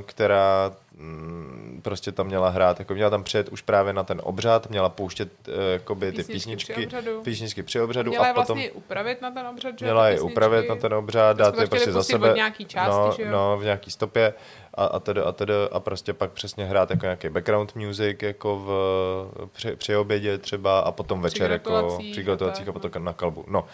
která 0.07 0.73
mm, 0.95 1.81
prostě 1.83 2.13
tam 2.13 2.27
měla 2.27 2.49
hrát, 2.49 2.79
jako 2.79 2.95
měla 2.95 3.11
tam 3.11 3.25
přijet 3.25 3.49
už 3.49 3.63
právě 3.63 3.93
na 3.93 4.03
ten 4.03 4.21
obřad, 4.25 4.71
měla 4.71 4.89
pouštět 4.89 5.29
uh, 5.49 5.55
jakoby 5.73 6.13
ty 6.13 6.17
Písničky 6.25 6.33
při 6.57 6.73
písničky, 6.73 6.87
obřadu. 6.87 7.23
písničky 7.23 7.63
při 7.63 7.81
obřadu 7.81 8.11
Měla 8.11 8.25
a 8.25 8.29
je 8.29 8.35
potom 8.35 8.57
vlastně 8.59 8.73
upravit 8.73 9.23
na 9.23 9.31
ten 9.31 9.47
obřad, 9.47 9.79
že? 9.79 9.85
měla 9.85 10.09
je 10.09 10.21
upravit 10.21 10.69
na 10.69 10.77
ten 10.77 10.95
obřad, 10.95 11.37
dát 11.37 11.55
je 11.55 11.63
to 11.63 11.69
prostě 11.71 11.93
za 11.93 12.03
sebe. 12.03 12.33
nějaký 12.35 12.65
části, 12.65 12.91
no, 12.91 13.13
že 13.17 13.23
jo? 13.23 13.31
no, 13.31 13.59
v 13.59 13.65
nějaký 13.65 13.91
stopě 13.91 14.35
a, 14.75 14.85
a 14.85 14.99
tedy 15.01 15.21
a 15.21 15.33
tedy 15.33 15.55
a 15.73 15.81
prostě 15.81 16.13
pak 16.13 16.33
přesně 16.33 16.65
hrát 16.65 16.91
jako 16.91 17.07
nějaký 17.07 17.29
background 17.29 17.75
music 17.75 18.23
jako 18.23 18.57
v, 18.57 19.49
při, 19.53 19.77
při 19.77 19.97
obědě 19.97 20.39
třeba 20.39 20.81
a 20.81 20.93
potom 20.93 21.21
večer 21.23 21.51
jako 21.53 21.99
při 22.13 22.21
a 22.21 22.25
gratulacích 22.25 22.69
a 22.69 22.73
potom 22.73 23.05
na 23.05 23.13
kalbu. 23.13 23.45
No, 23.49 23.61
uh, 23.63 23.67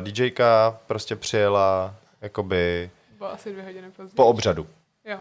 DJka 0.00 0.78
prostě 0.86 1.16
přijela 1.16 1.94
jakoby 2.20 2.90
Bylo 3.18 3.32
asi 3.32 3.52
dvě 3.52 3.64
hodiny 3.64 3.90
později. 3.90 4.14
po 4.16 4.26
obřadu. 4.26 4.66
Jo, 5.04 5.18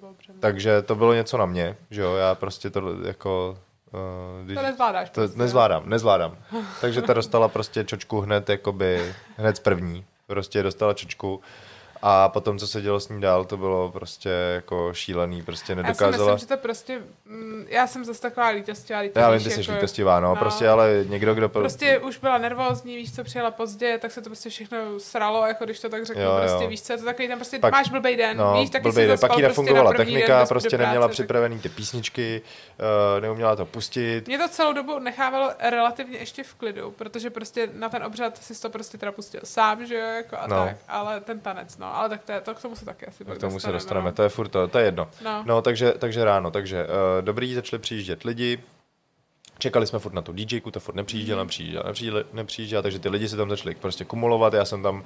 po 0.00 0.08
obřadu. 0.08 0.38
Takže 0.40 0.82
to 0.82 0.94
bylo 0.94 1.14
něco 1.14 1.38
na 1.38 1.46
mě, 1.46 1.76
že 1.90 2.02
jo, 2.02 2.14
já 2.14 2.34
prostě 2.34 2.70
to 2.70 2.82
jako... 3.06 3.58
Uh, 3.92 4.44
když, 4.44 4.56
To 4.56 4.62
nezvládáš 4.62 5.10
to 5.10 5.20
prostě, 5.20 5.38
nezvládám, 5.38 5.82
nezvládám. 5.88 6.36
Takže 6.80 7.02
ta 7.02 7.14
dostala 7.14 7.48
prostě 7.48 7.84
čočku 7.84 8.20
hned, 8.20 8.48
jakoby, 8.48 9.14
hned 9.36 9.56
z 9.56 9.60
první. 9.60 10.04
Prostě 10.26 10.62
dostala 10.62 10.94
čočku. 10.94 11.40
A 12.06 12.28
potom, 12.28 12.58
co 12.58 12.66
se 12.66 12.80
dělo 12.82 13.00
s 13.00 13.08
ní 13.08 13.20
dál, 13.20 13.44
to 13.44 13.56
bylo 13.56 13.90
prostě 13.90 14.28
jako 14.54 14.90
šílený, 14.94 15.42
prostě 15.42 15.72
Já 15.72 15.76
si 15.76 15.82
nedokázala... 15.82 16.32
myslím, 16.34 16.38
že 16.48 16.56
to 16.56 16.62
prostě, 16.62 17.02
mm, 17.26 17.66
já 17.68 17.86
jsem 17.86 18.04
zase 18.04 18.20
taková 18.20 18.48
lítostivá, 18.48 19.02
Já 19.14 19.30
vím, 19.30 19.44
ty 19.44 19.50
jsi 19.50 19.72
lítostivá, 19.72 20.20
no, 20.20 20.28
no. 20.28 20.36
prostě, 20.36 20.68
ale 20.68 21.04
někdo, 21.08 21.34
kdo... 21.34 21.48
Prostě 21.48 21.98
už 21.98 22.18
byla 22.18 22.38
nervózní, 22.38 22.96
víš 22.96 23.14
co, 23.14 23.24
přijela 23.24 23.50
pozdě, 23.50 23.98
tak 23.98 24.10
se 24.12 24.22
to 24.22 24.28
prostě 24.30 24.50
všechno 24.50 24.78
sralo, 24.98 25.46
jako 25.46 25.64
když 25.64 25.80
to 25.80 25.88
tak 25.88 26.06
řeknu, 26.06 26.22
Jo, 26.22 26.30
jo. 26.30 26.38
prostě 26.40 26.66
víš 26.66 26.82
co, 26.82 26.92
je 26.92 26.98
to 26.98 27.04
takový 27.04 27.28
ten 27.28 27.38
prostě, 27.38 27.58
Pak- 27.58 27.72
máš 27.72 27.88
blbej 27.90 28.16
den, 28.16 28.36
No, 28.36 28.54
víš, 28.60 28.70
taky 28.70 28.82
blbej 28.82 29.04
si 29.04 29.08
den. 29.08 29.16
zaspal 29.16 29.28
Pak 29.28 29.38
jí 29.38 29.42
prostě 29.44 29.60
nefungovala 29.62 29.90
na 29.90 29.96
první 29.96 30.12
technika, 30.14 30.38
den 30.38 30.46
prostě 30.46 30.68
práce, 30.68 30.82
neměla 30.82 31.06
tak- 31.06 31.12
připravený 31.12 31.58
ty 31.58 31.68
písničky, 31.68 32.42
uh, 33.16 33.22
neuměla 33.22 33.56
to 33.56 33.66
pustit. 33.66 34.26
Mě 34.26 34.38
to 34.38 34.48
celou 34.48 34.72
dobu 34.72 34.98
nechávalo 34.98 35.50
relativně 35.70 36.18
ještě 36.18 36.42
v 36.44 36.54
klidu, 36.54 36.90
protože 36.90 37.30
prostě 37.30 37.68
na 37.72 37.88
ten 37.88 38.04
obřad 38.04 38.38
si 38.38 38.60
to 38.62 38.70
prostě 38.70 38.98
teda 38.98 39.12
pustil 39.12 39.40
sám, 39.44 39.86
že 39.86 39.94
jo, 39.94 40.06
jako 40.06 40.36
a 40.38 40.46
No. 40.46 40.56
tak, 40.64 40.76
ale 40.88 41.20
ten 41.20 41.40
tanec, 41.40 41.78
no, 41.78 41.93
ale 41.96 42.08
tak 42.08 42.24
to, 42.24 42.32
je, 42.32 42.40
to 42.40 42.54
k 42.54 42.62
tomu 42.62 42.76
se 42.76 42.84
taky 42.84 43.06
asi 43.06 43.24
K 43.24 43.38
tomu 43.38 43.60
se 43.60 43.72
dostaneme, 43.72 44.06
no. 44.10 44.12
to 44.12 44.22
je 44.22 44.28
furt 44.28 44.48
to, 44.48 44.68
to 44.68 44.78
je 44.78 44.84
jedno. 44.84 45.08
No. 45.24 45.42
No, 45.46 45.62
takže, 45.62 45.92
takže 45.98 46.24
ráno, 46.24 46.50
takže 46.50 46.84
uh, 46.86 46.90
dobrý, 47.24 47.54
začali 47.54 47.80
přijíždět 47.80 48.22
lidi, 48.22 48.58
čekali 49.58 49.86
jsme 49.86 49.98
furt 49.98 50.12
na 50.12 50.22
tu 50.22 50.32
DJku, 50.32 50.70
ta 50.70 50.80
furt 50.80 50.94
nepřijížděla, 50.94 51.36
Mhm. 51.36 51.46
nepřijížděla, 51.46 51.84
nepřijížděla, 51.86 52.24
nepřijížděla, 52.32 52.82
takže 52.82 52.98
ty 52.98 53.08
lidi 53.08 53.28
se 53.28 53.36
tam 53.36 53.50
začali 53.50 53.74
prostě 53.74 54.04
kumulovat, 54.04 54.54
já 54.54 54.64
jsem 54.64 54.82
tam 54.82 54.96
uh, 55.00 55.02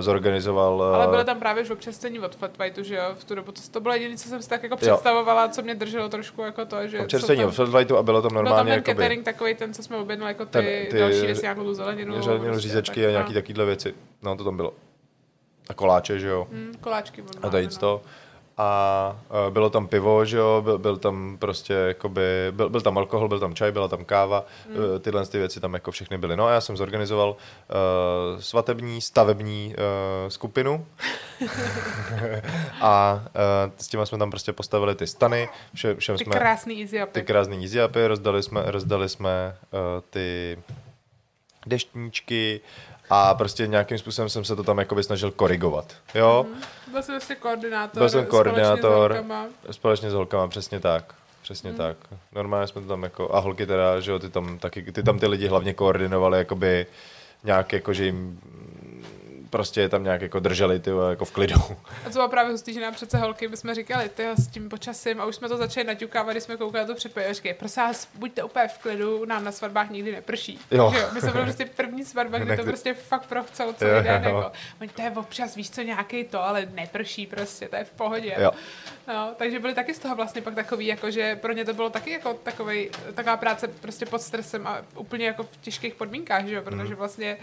zorganizoval... 0.00 0.74
Uh, 0.74 0.94
Ale 0.94 1.06
bylo 1.08 1.24
tam 1.24 1.38
právě 1.38 1.62
už 1.62 1.70
občerstvení 1.70 2.18
od 2.20 2.36
Flat 2.36 2.58
Whiteu, 2.58 2.82
že 2.84 2.94
jo, 2.96 3.02
v 3.18 3.24
tu 3.24 3.34
dobu. 3.34 3.52
To, 3.52 3.60
to 3.70 3.80
bylo 3.80 3.94
jediné, 3.94 4.16
co 4.16 4.28
jsem 4.28 4.42
si 4.42 4.48
tak 4.48 4.62
jako 4.62 4.76
představovala, 4.76 5.48
co 5.48 5.62
mě 5.62 5.74
drželo 5.74 6.08
trošku 6.08 6.42
jako 6.42 6.64
to, 6.64 6.86
že... 6.88 7.00
občerstvení 7.00 7.44
od 7.44 7.50
Floodlightu 7.54 7.96
a 7.96 8.02
bylo 8.02 8.22
tam 8.22 8.28
Byl 8.32 8.36
tam 8.38 8.44
normálně 8.44 8.70
ten 8.70 8.78
jakoby... 8.78 8.94
catering 8.94 9.24
takový, 9.24 9.54
ten, 9.54 9.74
co 9.74 9.82
jsme 9.82 9.96
objednali, 9.96 10.30
jako 10.30 10.44
ty, 10.46 10.50
Ten- 10.52 10.86
ty 10.90 10.98
další 10.98 11.20
věci, 11.26 11.42
nějakou 11.42 11.62
tu 11.64 11.74
zeleninu. 11.74 12.22
Řadinu, 12.22 12.44
prostě 12.44 12.60
řízečky 12.68 13.00
tak, 13.00 13.08
a 13.08 13.10
nějaký 13.10 13.32
no. 13.34 13.40
takovýhle 13.40 13.64
věci. 13.64 13.94
No, 14.22 14.36
to 14.36 14.44
tam 14.44 14.56
bylo. 14.56 14.72
A 15.68 15.74
koláče, 15.74 16.18
že 16.18 16.28
jo. 16.28 16.46
Mm, 16.50 16.74
koláčky. 16.80 17.24
A 17.42 17.50
tady 17.50 17.68
to. 17.68 18.02
a 18.58 19.16
uh, 19.46 19.52
bylo 19.52 19.70
tam 19.70 19.88
pivo, 19.88 20.24
že 20.24 20.36
jo, 20.36 20.60
byl, 20.64 20.78
byl 20.78 20.96
tam 20.96 21.36
prostě 21.38 21.72
jakoby, 21.72 22.22
byl, 22.50 22.68
byl 22.68 22.80
tam 22.80 22.98
alkohol, 22.98 23.28
byl 23.28 23.40
tam 23.40 23.54
čaj, 23.54 23.72
byla 23.72 23.88
tam 23.88 24.04
káva, 24.04 24.44
mm. 24.68 24.76
uh, 24.76 24.98
tyhle 24.98 25.26
ty 25.26 25.38
věci 25.38 25.60
tam 25.60 25.74
jako 25.74 25.90
všechny 25.90 26.18
byly. 26.18 26.36
No 26.36 26.46
a 26.46 26.52
já 26.52 26.60
jsem 26.60 26.76
zorganizoval 26.76 27.30
uh, 27.30 28.40
svatební, 28.40 29.00
stavební 29.00 29.74
uh, 29.78 30.28
skupinu 30.28 30.86
a 32.80 33.22
uh, 33.24 33.72
s 33.76 33.88
těma 33.88 34.06
jsme 34.06 34.18
tam 34.18 34.30
prostě 34.30 34.52
postavili 34.52 34.94
ty 34.94 35.06
stany. 35.06 35.48
Vše, 35.74 35.94
všem 35.94 36.16
Ty 36.16 36.24
jsme, 36.24 36.36
krásný 36.36 36.82
easy 36.82 37.02
upy. 37.02 37.12
ty 37.12 37.22
krásný 37.22 37.62
easy 37.62 37.84
upy, 37.84 38.06
rozdali 38.06 38.42
jsme, 38.42 38.62
rozdali 38.66 39.08
jsme 39.08 39.56
uh, 39.72 39.78
ty 40.10 40.58
deštníčky 41.66 42.60
a 43.10 43.34
prostě 43.34 43.66
nějakým 43.66 43.98
způsobem 43.98 44.28
jsem 44.28 44.44
se 44.44 44.56
to 44.56 44.62
tam 44.64 44.78
jakoby 44.78 45.02
snažil 45.02 45.30
korigovat. 45.30 45.92
Jo? 46.14 46.46
Mhm. 46.50 46.60
Byl 46.92 47.02
jsem 47.02 47.14
vlastně 47.14 47.36
koordinátor. 47.36 48.00
Byl 48.00 48.08
jsem 48.08 48.26
koordinátor. 48.26 49.12
společně 49.12 49.20
s 49.20 49.28
holkama. 49.28 49.46
Společně 49.70 50.10
s 50.10 50.14
holkama, 50.14 50.48
přesně 50.48 50.80
tak. 50.80 51.14
Přesně 51.42 51.70
Hmm. 51.70 51.78
tak. 51.78 51.96
Normálně 52.34 52.66
jsme 52.66 52.80
to 52.82 52.88
tam 52.88 53.02
jako, 53.02 53.34
a 53.34 53.38
holky 53.38 53.66
teda, 53.66 54.00
že 54.00 54.10
jo, 54.10 54.18
ty 54.18 54.28
tam 54.28 54.58
taky, 54.58 54.92
ty 54.92 55.02
tam 55.02 55.18
ty 55.18 55.26
lidi 55.26 55.46
hlavně 55.48 55.74
koordinovali, 55.74 56.38
jakoby 56.38 56.86
nějak 57.44 57.72
jako, 57.72 57.92
že 57.92 58.04
jim 58.04 58.40
prostě 59.50 59.80
je 59.80 59.88
tam 59.88 60.04
nějak 60.04 60.22
jako 60.22 60.40
drželi 60.40 60.80
ty 60.80 60.90
jako 61.10 61.24
v 61.24 61.30
klidu. 61.32 61.54
A 62.04 62.04
to 62.04 62.10
bylo 62.10 62.28
právě 62.28 62.52
hustý, 62.52 62.72
že 62.72 62.80
nám 62.80 62.94
přece 62.94 63.18
holky 63.18 63.48
bychom 63.48 63.74
říkali, 63.74 64.08
ty 64.08 64.24
s 64.36 64.46
tím 64.48 64.68
počasím 64.68 65.20
a 65.20 65.24
už 65.24 65.36
jsme 65.36 65.48
to 65.48 65.56
začali 65.56 65.86
naťukávat, 65.86 66.32
když 66.32 66.42
jsme 66.42 66.56
koukali 66.56 66.86
to 66.86 66.94
říkají, 67.30 67.54
prosím 67.58 67.82
vás, 67.82 68.08
buďte 68.14 68.42
úplně 68.42 68.68
v 68.68 68.78
klidu, 68.78 69.24
nám 69.24 69.44
na 69.44 69.52
svatbách 69.52 69.90
nikdy 69.90 70.12
neprší. 70.12 70.60
Jo. 70.70 70.92
Že 70.94 71.04
My 71.12 71.20
jsme 71.20 71.30
byli 71.32 71.44
prostě 71.44 71.64
první 71.64 72.04
svatba, 72.04 72.38
kdy 72.38 72.56
to 72.56 72.64
prostě 72.64 72.94
fakt 72.94 73.26
pro 73.26 73.44
celý, 73.52 73.70
Jo, 73.80 74.02
den. 74.02 74.24
jo. 74.24 74.36
Jako, 74.36 74.52
oni, 74.80 74.90
to 74.90 75.02
je 75.02 75.10
občas, 75.10 75.54
víš 75.54 75.70
co, 75.70 75.82
nějaký 75.82 76.24
to, 76.24 76.42
ale 76.42 76.68
neprší 76.74 77.26
prostě, 77.26 77.68
to 77.68 77.76
je 77.76 77.84
v 77.84 77.90
pohodě. 77.90 78.34
Jo. 78.40 78.50
No, 79.08 79.32
takže 79.36 79.58
byli 79.58 79.74
taky 79.74 79.94
z 79.94 79.98
toho 79.98 80.16
vlastně 80.16 80.42
pak 80.42 80.54
takový, 80.54 80.86
jako 80.86 81.10
že 81.10 81.36
pro 81.36 81.52
ně 81.52 81.64
to 81.64 81.74
bylo 81.74 81.90
taky 81.90 82.10
jako 82.10 82.34
takovej, 82.34 82.90
taková 83.14 83.36
práce 83.36 83.68
prostě 83.68 84.06
pod 84.06 84.22
stresem 84.22 84.66
a 84.66 84.82
úplně 84.96 85.26
jako 85.26 85.42
v 85.42 85.56
těžkých 85.60 85.94
podmínkách, 85.94 86.46
že 86.46 86.54
jo, 86.54 86.62
protože 86.62 86.82
Mhm. 86.82 86.94
vlastně 86.94 87.36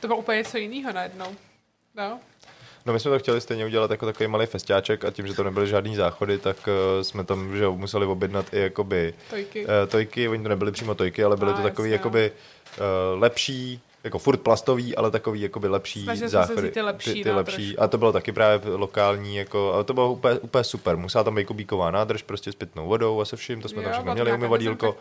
to 0.00 0.06
bylo 0.06 0.18
úplně 0.18 0.38
něco 0.38 0.58
jiného 0.58 0.92
najednou. 0.92 1.36
No. 1.94 2.20
No 2.86 2.92
my 2.92 3.00
jsme 3.00 3.10
to 3.10 3.18
chtěli 3.18 3.40
stejně 3.40 3.66
udělat 3.66 3.90
jako 3.90 4.06
takový 4.06 4.26
malý 4.26 4.46
festiáček 4.46 5.04
a 5.04 5.10
tím, 5.10 5.26
že 5.26 5.34
to 5.34 5.44
nebyly 5.44 5.66
žádný 5.66 5.96
záchody, 5.96 6.38
tak 6.38 6.56
uh, 6.56 7.02
jsme 7.02 7.24
tam 7.24 7.56
že 7.56 7.68
museli 7.68 8.06
objednat 8.06 8.54
i 8.54 8.58
jakoby 8.60 9.14
Tojky. 9.30 9.64
uh, 9.64 9.70
tojky, 9.88 10.28
oni 10.28 10.42
to 10.42 10.48
nebyly 10.48 10.72
přímo 10.72 10.94
tojky, 10.94 11.24
ale 11.24 11.36
byly 11.36 11.52
A, 11.52 11.56
to 11.56 11.62
takový 11.62 11.90
jasně, 11.90 11.94
jakoby 11.94 12.32
uh, 12.32 13.20
lepší, 13.22 13.80
jako 14.04 14.18
furt 14.18 14.36
plastový, 14.36 14.96
ale 14.96 15.10
takový 15.10 15.40
jakoby 15.40 15.68
lepší 15.68 16.02
Snažili 16.02 16.30
jsme 16.30 16.40
se 16.42 16.46
záchody. 16.48 16.70
ty 16.70 16.80
lepší, 16.82 17.12
ty, 17.14 17.22
ty 17.22 17.28
no, 17.28 17.36
lepší. 17.36 17.66
trošku. 17.66 17.82
A 17.82 17.88
to 17.88 17.98
bylo 17.98 18.12
taky 18.12 18.32
právě 18.32 18.60
lokální, 18.74 19.36
jako, 19.36 19.72
a 19.74 19.82
to 19.84 19.94
bylo 19.94 20.12
úplně, 20.12 20.38
úplně 20.38 20.64
super. 20.64 20.96
Musela 20.96 21.24
tam 21.24 21.34
být 21.34 21.44
kubíková 21.44 21.90
nádrž 21.90 22.22
prostě 22.22 22.52
s 22.52 22.54
pitnou 22.54 22.88
vodou 22.88 23.20
a 23.20 23.24
se 23.24 23.36
vším, 23.36 23.62
to 23.62 23.68
jsme 23.68 23.82
tam 23.82 23.84
Jo, 23.84 23.92
všechno 23.92 24.06
tam 24.06 24.14
měli, 24.14 24.26
nějaká 24.28 24.38
umyvadílko. 24.40 24.96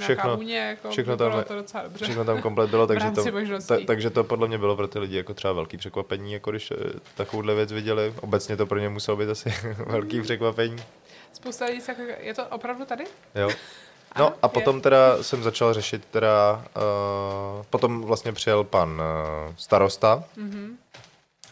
všechno- 0.00 0.36
vůně, 0.36 0.58
jako 0.58 0.90
všechno 0.90 1.16
tam- 1.16 1.44
to 1.44 1.54
docela 1.54 1.82
dobře. 1.82 2.04
Všechno 2.04 2.24
tam 2.24 2.42
komplet 2.42 2.70
bylo, 2.70 2.86
takže 2.86 3.10
to, 3.10 3.24
ta, 3.68 3.76
takže 3.86 4.10
to 4.10 4.24
podle 4.24 4.48
mě 4.48 4.58
bylo 4.58 4.76
pro 4.76 4.88
ty 4.88 4.98
lidi 4.98 5.16
jako 5.16 5.34
třeba 5.34 5.52
velký 5.52 5.76
překvapení, 5.76 6.32
jako 6.32 6.50
když 6.50 6.70
eh, 6.70 6.74
takovouhle 7.14 7.54
věc 7.54 7.72
viděli. 7.72 8.14
Obecně 8.20 8.56
to 8.56 8.66
pro 8.66 8.78
ně 8.78 8.88
muselo 8.88 9.16
být 9.16 9.28
asi 9.28 9.54
velký 9.86 10.20
překvapení. 10.20 10.76
Spousta 11.32 11.64
lidí 11.64 11.80
se 11.80 11.92
jako, 11.98 12.02
je 12.20 12.34
to 12.34 12.46
opravdu 12.46 12.84
tady? 12.84 13.04
Jo. 13.34 13.50
No 14.18 14.26
a 14.42 14.46
je. 14.46 14.50
potom 14.50 14.80
teda 14.80 15.22
jsem 15.22 15.42
začal 15.42 15.74
řešit 15.74 16.04
teda, 16.10 16.64
uh, 16.76 17.62
potom 17.70 18.02
vlastně 18.02 18.32
přijel 18.32 18.64
pan 18.64 18.90
uh, 18.90 19.54
starosta, 19.56 20.24
Mhm. 20.36 20.76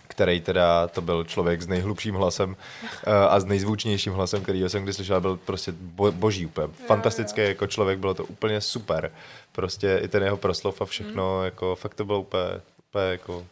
který 0.08 0.40
teda, 0.40 0.88
to 0.88 1.00
byl 1.00 1.24
člověk 1.24 1.62
s 1.62 1.66
nejhlubším 1.66 2.14
hlasem 2.14 2.50
uh, 2.50 3.12
a 3.28 3.40
s 3.40 3.44
nejzvučnějším 3.44 4.12
hlasem, 4.12 4.42
který 4.42 4.62
jsem 4.68 4.82
kdy 4.82 4.92
slyšel, 4.92 5.20
byl 5.20 5.36
prostě 5.36 5.72
bo, 5.80 6.12
boží 6.12 6.46
úplně, 6.46 6.68
fantastický 6.86 7.40
jako 7.40 7.66
člověk, 7.66 7.98
bylo 7.98 8.14
to 8.14 8.24
úplně 8.24 8.60
super. 8.60 9.12
Prostě 9.52 10.00
i 10.02 10.08
ten 10.08 10.22
jeho 10.22 10.36
proslov 10.36 10.80
a 10.82 10.84
všechno, 10.84 11.36
Mhm. 11.36 11.44
jako 11.44 11.74
fakt 11.76 11.94
to 11.94 12.04
bylo 12.04 12.20
úplně, 12.20 12.60
úplně 12.88 13.04
jako, 13.04 13.46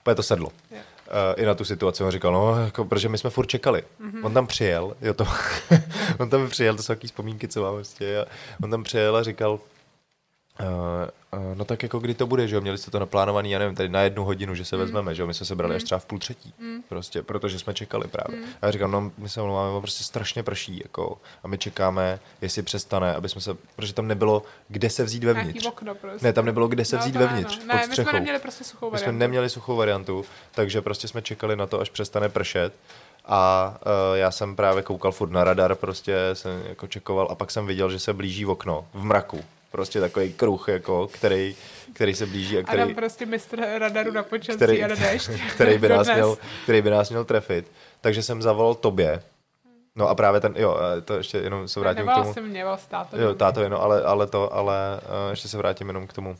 úplně 0.00 0.14
to 0.14 0.22
sedlo. 0.22 0.48
Jo. 0.70 0.78
Uh, 1.06 1.42
I 1.42 1.46
na 1.46 1.54
tu 1.54 1.64
situaci 1.64 2.04
on 2.04 2.10
říkal, 2.10 2.32
no, 2.32 2.64
jako, 2.64 2.84
protože 2.84 3.08
my 3.08 3.18
jsme 3.18 3.30
furt 3.30 3.46
čekali. 3.46 3.82
Mhm. 3.98 4.10
Mm-hmm. 4.10 4.26
On 4.26 4.34
tam 4.34 4.46
přijel, 4.46 4.96
jo 5.02 5.14
to, 5.14 5.26
on 6.18 6.30
tam 6.30 6.48
přijel, 6.48 6.76
to 6.76 6.82
jsou 6.82 6.92
takové 6.92 7.06
vzpomínky, 7.06 7.48
co 7.48 7.62
mám 7.62 7.74
prostě, 7.74 8.20
a 8.20 8.26
on 8.62 8.70
tam 8.70 8.82
přijel 8.82 9.16
a 9.16 9.22
říkal, 9.22 9.60
Uh, 10.60 11.54
no 11.54 11.64
tak 11.64 11.82
jako 11.82 11.98
kdy 11.98 12.14
to 12.14 12.26
bude, 12.26 12.48
že 12.48 12.54
jo, 12.54 12.60
měli 12.60 12.78
jste 12.78 12.90
to 12.90 12.98
naplánovaný, 12.98 13.50
já 13.50 13.58
nevím, 13.58 13.74
tady 13.74 13.88
na 13.88 14.00
jednu 14.02 14.24
hodinu, 14.24 14.54
že 14.54 14.64
se 14.64 14.76
vezmeme, 14.76 15.14
že 15.14 15.22
jo, 15.22 15.26
my 15.26 15.34
jsme 15.34 15.46
se 15.46 15.54
brali 15.54 15.74
až 15.74 15.82
třeba 15.82 15.98
v 15.98 16.04
půl 16.04 16.18
třetí, 16.18 16.54
prostě, 16.88 17.22
protože 17.22 17.58
jsme 17.58 17.74
čekali 17.74 18.08
právě. 18.08 18.38
A 18.62 18.66
já 18.66 18.72
říkám, 18.72 18.90
no 18.90 19.12
my 19.18 19.28
se 19.28 19.40
omlouváme, 19.40 19.80
prostě 19.80 20.04
strašně 20.04 20.42
prší, 20.42 20.80
jako, 20.84 21.18
a 21.42 21.48
my 21.48 21.58
čekáme, 21.58 22.18
jestli 22.40 22.62
přestane, 22.62 23.14
aby 23.14 23.28
jsme 23.28 23.40
se, 23.40 23.56
protože 23.76 23.92
tam 23.92 24.08
nebylo, 24.08 24.42
kde 24.68 24.90
se 24.90 25.04
vzít 25.04 25.24
vevnitř. 25.24 25.66
okno 25.66 25.94
prostě. 25.94 26.26
Ne, 26.26 26.32
tam 26.32 26.44
nebylo 26.44 26.68
kde 26.68 26.84
se 26.84 26.96
No, 26.96 27.02
vzít 27.02 27.14
ne, 27.14 27.20
vevnitř, 27.20 27.56
no. 27.56 27.60
pod 27.62 27.66
Ne, 27.66 27.74
my 27.74 27.82
jsme 27.84 27.94
střechou. 27.94 28.12
neměli 28.12 28.38
prostě 28.38 28.64
suchou 28.64 28.90
My 28.90 28.98
jsme 28.98 29.04
variantu. 29.06 29.18
neměli 29.18 29.50
suchou 29.50 29.76
variantu, 29.76 30.24
takže 30.54 30.80
prostě 30.82 31.08
jsme 31.08 31.22
čekali 31.22 31.56
na 31.56 31.66
to, 31.66 31.80
až 31.80 31.90
přestane 31.90 32.28
pršet. 32.28 32.72
A 33.28 33.74
uh, 33.86 34.16
já 34.18 34.30
jsem 34.30 34.56
právě 34.56 34.82
koukal 34.82 35.12
furt 35.12 35.30
na 35.30 35.44
radar, 35.44 35.74
prostě 35.74 36.16
jsem 36.32 36.62
jako 36.68 36.86
čekoval 36.86 37.28
a 37.30 37.34
pak 37.34 37.50
jsem 37.50 37.66
viděl, 37.66 37.90
že 37.90 37.98
se 37.98 38.12
blíží 38.12 38.46
okno 38.46 38.86
v 38.94 39.04
mraku. 39.04 39.44
Prostě 39.76 40.00
takový 40.00 40.32
kruh, 40.32 40.68
jako, 40.68 41.06
který, 41.06 41.56
který 41.92 42.14
se 42.14 42.26
blíží 42.26 42.58
a 42.58 42.62
který, 42.62 42.82
Adam 42.82 42.94
prostě 42.94 43.26
mistr 43.26 43.60
radaru 43.78 44.12
na 44.12 44.22
počasí 44.22 44.56
který, 44.56 44.84
a 44.84 44.86
na 44.88 44.94
déšť. 44.94 45.30
který, 45.54 45.78
by 45.78 45.88
nás 45.88 46.06
měl, 46.06 46.38
který 46.62 46.82
by 46.82 46.90
nás 46.90 47.10
měl 47.10 47.24
trefit. 47.24 47.72
Takže 48.00 48.22
jsem 48.22 48.42
zavolal 48.42 48.74
tobě. 48.74 49.22
No 49.96 50.08
a 50.08 50.14
právě 50.14 50.40
ten, 50.40 50.54
jo, 50.56 50.78
eh, 50.98 51.00
to 51.00 51.14
ještě 51.14 51.38
jenom 51.38 51.68
se 51.68 51.80
vrátím 51.80 52.02
k 52.02 52.06
Nevolal 52.06 52.22
tomu. 52.22 52.34
jsem 52.34 52.48
mě, 52.48 52.62
volal 52.62 52.78
státu. 52.78 53.20
Jo, 53.20 53.34
táto, 53.34 53.68
no, 53.68 53.82
ale, 53.82 54.02
ale 54.02 54.26
to, 54.26 54.54
ale 54.54 55.00
uh, 55.02 55.30
ještě 55.30 55.48
se 55.48 55.58
vrátím 55.58 55.88
jenom 55.88 56.06
k 56.06 56.12
tomu 56.12 56.30
uh, 56.30 56.36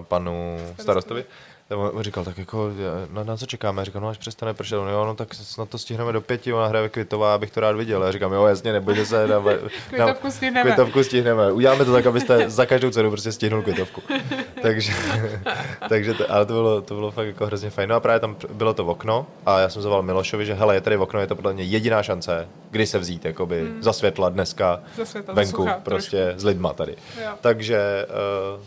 panu 0.00 0.56
starostovi. 0.80 1.24
Tam 1.68 1.78
On 1.78 2.02
říkal, 2.02 2.24
tak 2.24 2.38
jako, 2.38 2.70
na, 3.10 3.24
na 3.24 3.36
co 3.36 3.46
čekáme? 3.46 3.84
Říkal, 3.84 4.02
no 4.02 4.08
až 4.08 4.18
přestane 4.18 4.54
pršet. 4.54 4.76
No 4.76 4.90
jo, 4.90 5.04
no 5.04 5.14
tak 5.14 5.34
snad 5.34 5.68
to 5.68 5.78
stihneme 5.78 6.12
do 6.12 6.20
pěti, 6.20 6.52
ona 6.52 6.66
hraje 6.66 6.88
Kvitová, 6.88 7.34
abych 7.34 7.50
to 7.50 7.60
rád 7.60 7.76
viděl. 7.76 8.02
Já 8.02 8.12
říkám, 8.12 8.32
jo, 8.32 8.46
jasně, 8.46 8.72
nebojte 8.72 9.06
se, 9.06 9.26
na, 9.26 9.42
Kvitovku 9.88 10.30
stihneme. 10.30 10.70
Kvitovku 10.70 11.04
stihneme. 11.04 11.52
Uděláme 11.52 11.84
to 11.84 11.92
tak, 11.92 12.06
abyste 12.06 12.50
za 12.50 12.66
každou 12.66 12.90
cenu 12.90 13.10
prostě 13.10 13.32
stihnul 13.32 13.62
kvitovku. 13.62 14.02
takže, 14.62 14.92
takže 15.88 16.14
to, 16.14 16.32
ale 16.32 16.46
to 16.46 16.52
bylo, 16.52 16.80
to 16.82 16.94
bylo 16.94 17.10
fakt 17.10 17.26
jako 17.26 17.46
hrozně 17.46 17.70
fajn. 17.70 17.88
No 17.88 17.94
a 17.96 18.00
právě 18.00 18.20
tam 18.20 18.36
bylo 18.52 18.74
to 18.74 18.84
v 18.84 18.88
okno 18.88 19.26
a 19.46 19.58
já 19.58 19.68
jsem 19.68 19.82
zavolal 19.82 20.02
Milošovi, 20.02 20.46
že 20.46 20.54
hele, 20.54 20.74
je 20.74 20.80
tady 20.80 20.96
v 20.96 21.02
okno, 21.02 21.20
je 21.20 21.26
to 21.26 21.36
podle 21.36 21.52
mě 21.52 21.64
jediná 21.64 22.02
šance, 22.02 22.48
kdy 22.70 22.86
se 22.86 22.98
vzít, 22.98 23.24
jakoby 23.24 23.60
hmm. 23.60 23.82
za 23.82 23.92
světla 23.92 24.28
dneska 24.28 24.80
Za 24.96 25.04
světla, 25.04 25.34
za 25.34 25.40
venku, 25.40 25.62
sucha, 25.62 25.80
prostě 25.82 26.34
s 26.36 26.44
lidma 26.44 26.72
tady. 26.72 26.96
Jo. 27.22 27.30
Takže, 27.40 28.06
uh, 28.54 28.60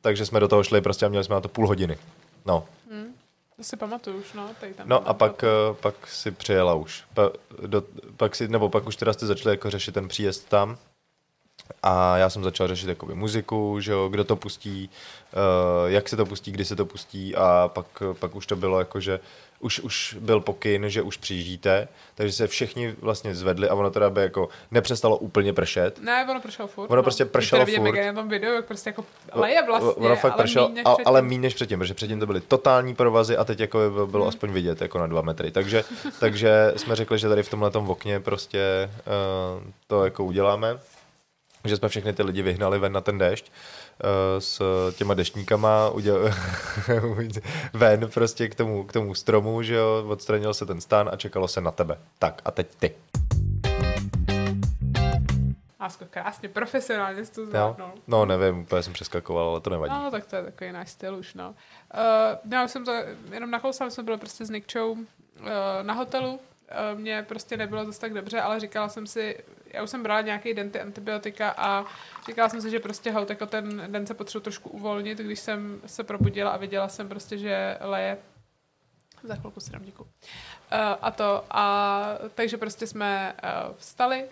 takže 0.00 0.26
jsme 0.26 0.40
do 0.40 0.48
toho 0.48 0.64
šli 0.64 0.80
prostě 0.80 1.06
a 1.06 1.08
měli 1.08 1.24
jsme 1.24 1.34
na 1.34 1.40
to 1.40 1.48
půl 1.48 1.66
hodiny. 1.66 1.98
No, 2.46 2.66
To 3.56 3.64
si 3.64 3.76
pamatuju 3.76 4.16
už, 4.18 4.32
no. 4.32 4.50
Tady 4.60 4.74
tam 4.74 4.88
no 4.88 5.08
a 5.08 5.14
pak, 5.14 5.42
uh, 5.42 5.76
pak 5.76 6.06
si 6.06 6.30
přijela 6.30 6.74
už. 6.74 7.04
Pa, 7.14 7.30
do, 7.66 7.82
pak 8.16 8.36
si, 8.36 8.48
nebo 8.48 8.68
pak 8.68 8.86
už 8.86 8.96
teda 8.96 9.12
jste 9.12 9.26
začali 9.26 9.52
jako 9.52 9.70
řešit 9.70 9.92
ten 9.92 10.08
příjezd 10.08 10.48
tam. 10.48 10.78
A 11.82 12.16
já 12.16 12.30
jsem 12.30 12.44
začal 12.44 12.68
řešit 12.68 12.88
jakoby 12.88 13.14
muziku, 13.14 13.80
že 13.80 13.92
jo, 13.92 14.08
kdo 14.08 14.24
to 14.24 14.36
pustí, 14.36 14.90
uh, 15.32 15.90
jak 15.90 16.08
se 16.08 16.16
to 16.16 16.26
pustí, 16.26 16.52
kdy 16.52 16.64
se 16.64 16.76
to 16.76 16.86
pustí 16.86 17.36
a 17.36 17.70
pak, 17.74 17.86
pak 18.12 18.36
už 18.36 18.46
to 18.46 18.56
bylo 18.56 18.78
jako, 18.78 19.00
že 19.00 19.20
už, 19.60 19.80
už 19.80 20.16
byl 20.20 20.40
pokyn, 20.40 20.90
že 20.90 21.02
už 21.02 21.16
přijíždíte, 21.16 21.88
takže 22.14 22.32
se 22.32 22.46
všichni 22.46 22.94
vlastně 23.00 23.34
zvedli 23.34 23.68
a 23.68 23.74
ono 23.74 23.90
teda 23.90 24.10
by 24.10 24.20
jako 24.20 24.48
nepřestalo 24.70 25.16
úplně 25.16 25.52
pršet. 25.52 26.02
Ne, 26.02 26.26
ono 26.30 26.40
pršelo 26.40 26.68
furt. 26.68 26.90
Ono 26.90 26.96
no. 26.96 27.02
prostě 27.02 27.24
pršelo 27.24 27.64
vidím, 27.64 27.84
furt. 27.84 27.96
je 27.96 28.12
na 28.12 28.20
tom 28.20 28.28
videu, 28.28 28.52
jak 28.52 28.64
prostě 28.64 28.88
jako 28.88 29.04
leje 29.32 29.62
vlastně, 29.66 29.90
ono 29.90 30.16
fakt 30.16 30.32
ale 30.32 30.42
pršelo, 30.42 30.68
míň 30.68 30.74
než 30.74 30.84
a, 30.86 30.90
předtím. 30.90 31.08
ale 31.08 31.22
méně 31.22 31.40
než 31.40 31.54
předtím, 31.54 31.78
protože 31.78 31.94
předtím 31.94 32.20
to 32.20 32.26
byly 32.26 32.40
totální 32.40 32.94
provazy 32.94 33.36
a 33.36 33.44
teď 33.44 33.60
jako 33.60 33.78
by 33.78 34.10
bylo 34.10 34.26
aspoň 34.26 34.52
vidět 34.52 34.80
jako 34.80 34.98
na 34.98 35.06
dva 35.06 35.22
metry. 35.22 35.50
Takže, 35.50 35.84
takže 36.20 36.72
jsme 36.76 36.96
řekli, 36.96 37.18
že 37.18 37.28
tady 37.28 37.42
v 37.42 37.50
tomhle 37.50 37.70
okně 37.70 38.20
prostě 38.20 38.90
uh, 39.56 39.62
to 39.86 40.04
jako 40.04 40.24
uděláme 40.24 40.78
že 41.64 41.76
jsme 41.76 41.88
všechny 41.88 42.12
ty 42.12 42.22
lidi 42.22 42.42
vyhnali 42.42 42.78
ven 42.78 42.92
na 42.92 43.00
ten 43.00 43.18
déšť 43.18 43.50
uh, 43.50 44.10
s 44.38 44.62
těma 44.96 45.14
deštníkama 45.14 45.88
uděl... 45.88 46.30
ven 47.72 48.10
prostě 48.14 48.48
k 48.48 48.54
tomu, 48.54 48.84
k 48.84 48.92
tomu 48.92 49.14
stromu, 49.14 49.62
že 49.62 49.74
jo, 49.74 50.04
odstranil 50.08 50.54
se 50.54 50.66
ten 50.66 50.80
stan 50.80 51.10
a 51.12 51.16
čekalo 51.16 51.48
se 51.48 51.60
na 51.60 51.70
tebe. 51.70 51.98
Tak 52.18 52.42
a 52.44 52.50
teď 52.50 52.74
ty. 52.78 52.94
Lásko, 55.80 56.04
krásně, 56.10 56.48
profesionálně 56.48 57.24
jsi 57.24 57.32
to 57.32 57.46
zvládnul. 57.46 57.90
No 58.06 58.26
nevím, 58.26 58.58
úplně 58.58 58.82
jsem 58.82 58.92
přeskakoval, 58.92 59.48
ale 59.48 59.60
to 59.60 59.70
nevadí. 59.70 59.94
No, 59.94 60.10
tak 60.10 60.26
to 60.26 60.36
je 60.36 60.42
takový 60.42 60.72
náš 60.72 60.90
styl 60.90 61.16
už, 61.16 61.34
no. 61.34 61.48
Uh, 61.94 62.52
já 62.52 62.68
jsem 62.68 62.84
to 62.84 62.92
jenom 63.32 63.50
nakousal, 63.50 63.90
jsme 63.90 64.02
byli 64.02 64.18
prostě 64.18 64.44
s 64.44 64.50
Nikčou 64.50 64.92
uh, 64.92 64.98
na 65.82 65.94
hotelu. 65.94 66.40
Uh, 66.92 66.98
mně 66.98 67.22
prostě 67.28 67.56
nebylo 67.56 67.84
zase 67.84 68.00
tak 68.00 68.14
dobře, 68.14 68.40
ale 68.40 68.60
říkala 68.60 68.88
jsem 68.88 69.06
si, 69.06 69.44
já 69.66 69.82
už 69.82 69.90
jsem 69.90 70.02
brala 70.02 70.20
nějaký 70.20 70.54
den 70.54 70.70
ty 70.70 70.80
antibiotika 70.80 71.54
a 71.56 71.84
říkala 72.26 72.48
jsem 72.48 72.62
si, 72.62 72.70
že 72.70 72.80
prostě 72.80 73.12
holt, 73.12 73.30
jako 73.30 73.46
ten 73.46 73.84
den 73.86 74.06
se 74.06 74.14
potřebuji 74.14 74.42
trošku 74.42 74.70
uvolnit, 74.70 75.18
když 75.18 75.40
jsem 75.40 75.80
se 75.86 76.04
probudila 76.04 76.50
a 76.50 76.56
viděla 76.56 76.88
jsem 76.88 77.08
prostě, 77.08 77.38
že 77.38 77.78
leje 77.80 78.18
Za 79.22 79.34
chvilku 79.34 79.60
si 79.60 79.70
dám 79.70 79.82
děkuji. 79.82 80.02
Uh, 80.02 80.08
a 81.02 81.10
to, 81.10 81.44
a 81.50 82.04
takže 82.34 82.56
prostě 82.56 82.86
jsme 82.86 83.34
uh, 83.42 83.76
vstali, 83.76 84.28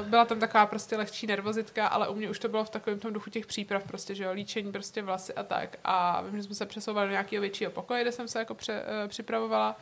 Uh, 0.00 0.06
byla 0.06 0.24
tam 0.24 0.40
taková 0.40 0.66
prostě 0.66 0.96
lehčí 0.96 1.26
nervozitka, 1.26 1.86
ale 1.86 2.08
u 2.08 2.14
mě 2.14 2.30
už 2.30 2.38
to 2.38 2.48
bylo 2.48 2.64
v 2.64 2.70
takovém 2.70 2.98
tom 2.98 3.12
duchu 3.12 3.30
těch 3.30 3.46
příprav, 3.46 3.84
prostě, 3.84 4.14
že 4.14 4.24
jo, 4.24 4.32
líčení 4.32 4.72
prostě 4.72 5.02
vlasy 5.02 5.34
a 5.34 5.42
tak. 5.42 5.76
A 5.84 6.22
vím, 6.22 6.36
že 6.36 6.42
jsme 6.42 6.54
se 6.54 6.66
přesouvali 6.66 7.06
do 7.06 7.10
nějakého 7.10 7.40
většího 7.40 7.70
pokoje, 7.70 8.02
kde 8.02 8.12
jsem 8.12 8.28
se 8.28 8.38
jako 8.38 8.54
pře, 8.54 8.82
uh, 8.82 9.08
připravovala. 9.08 9.76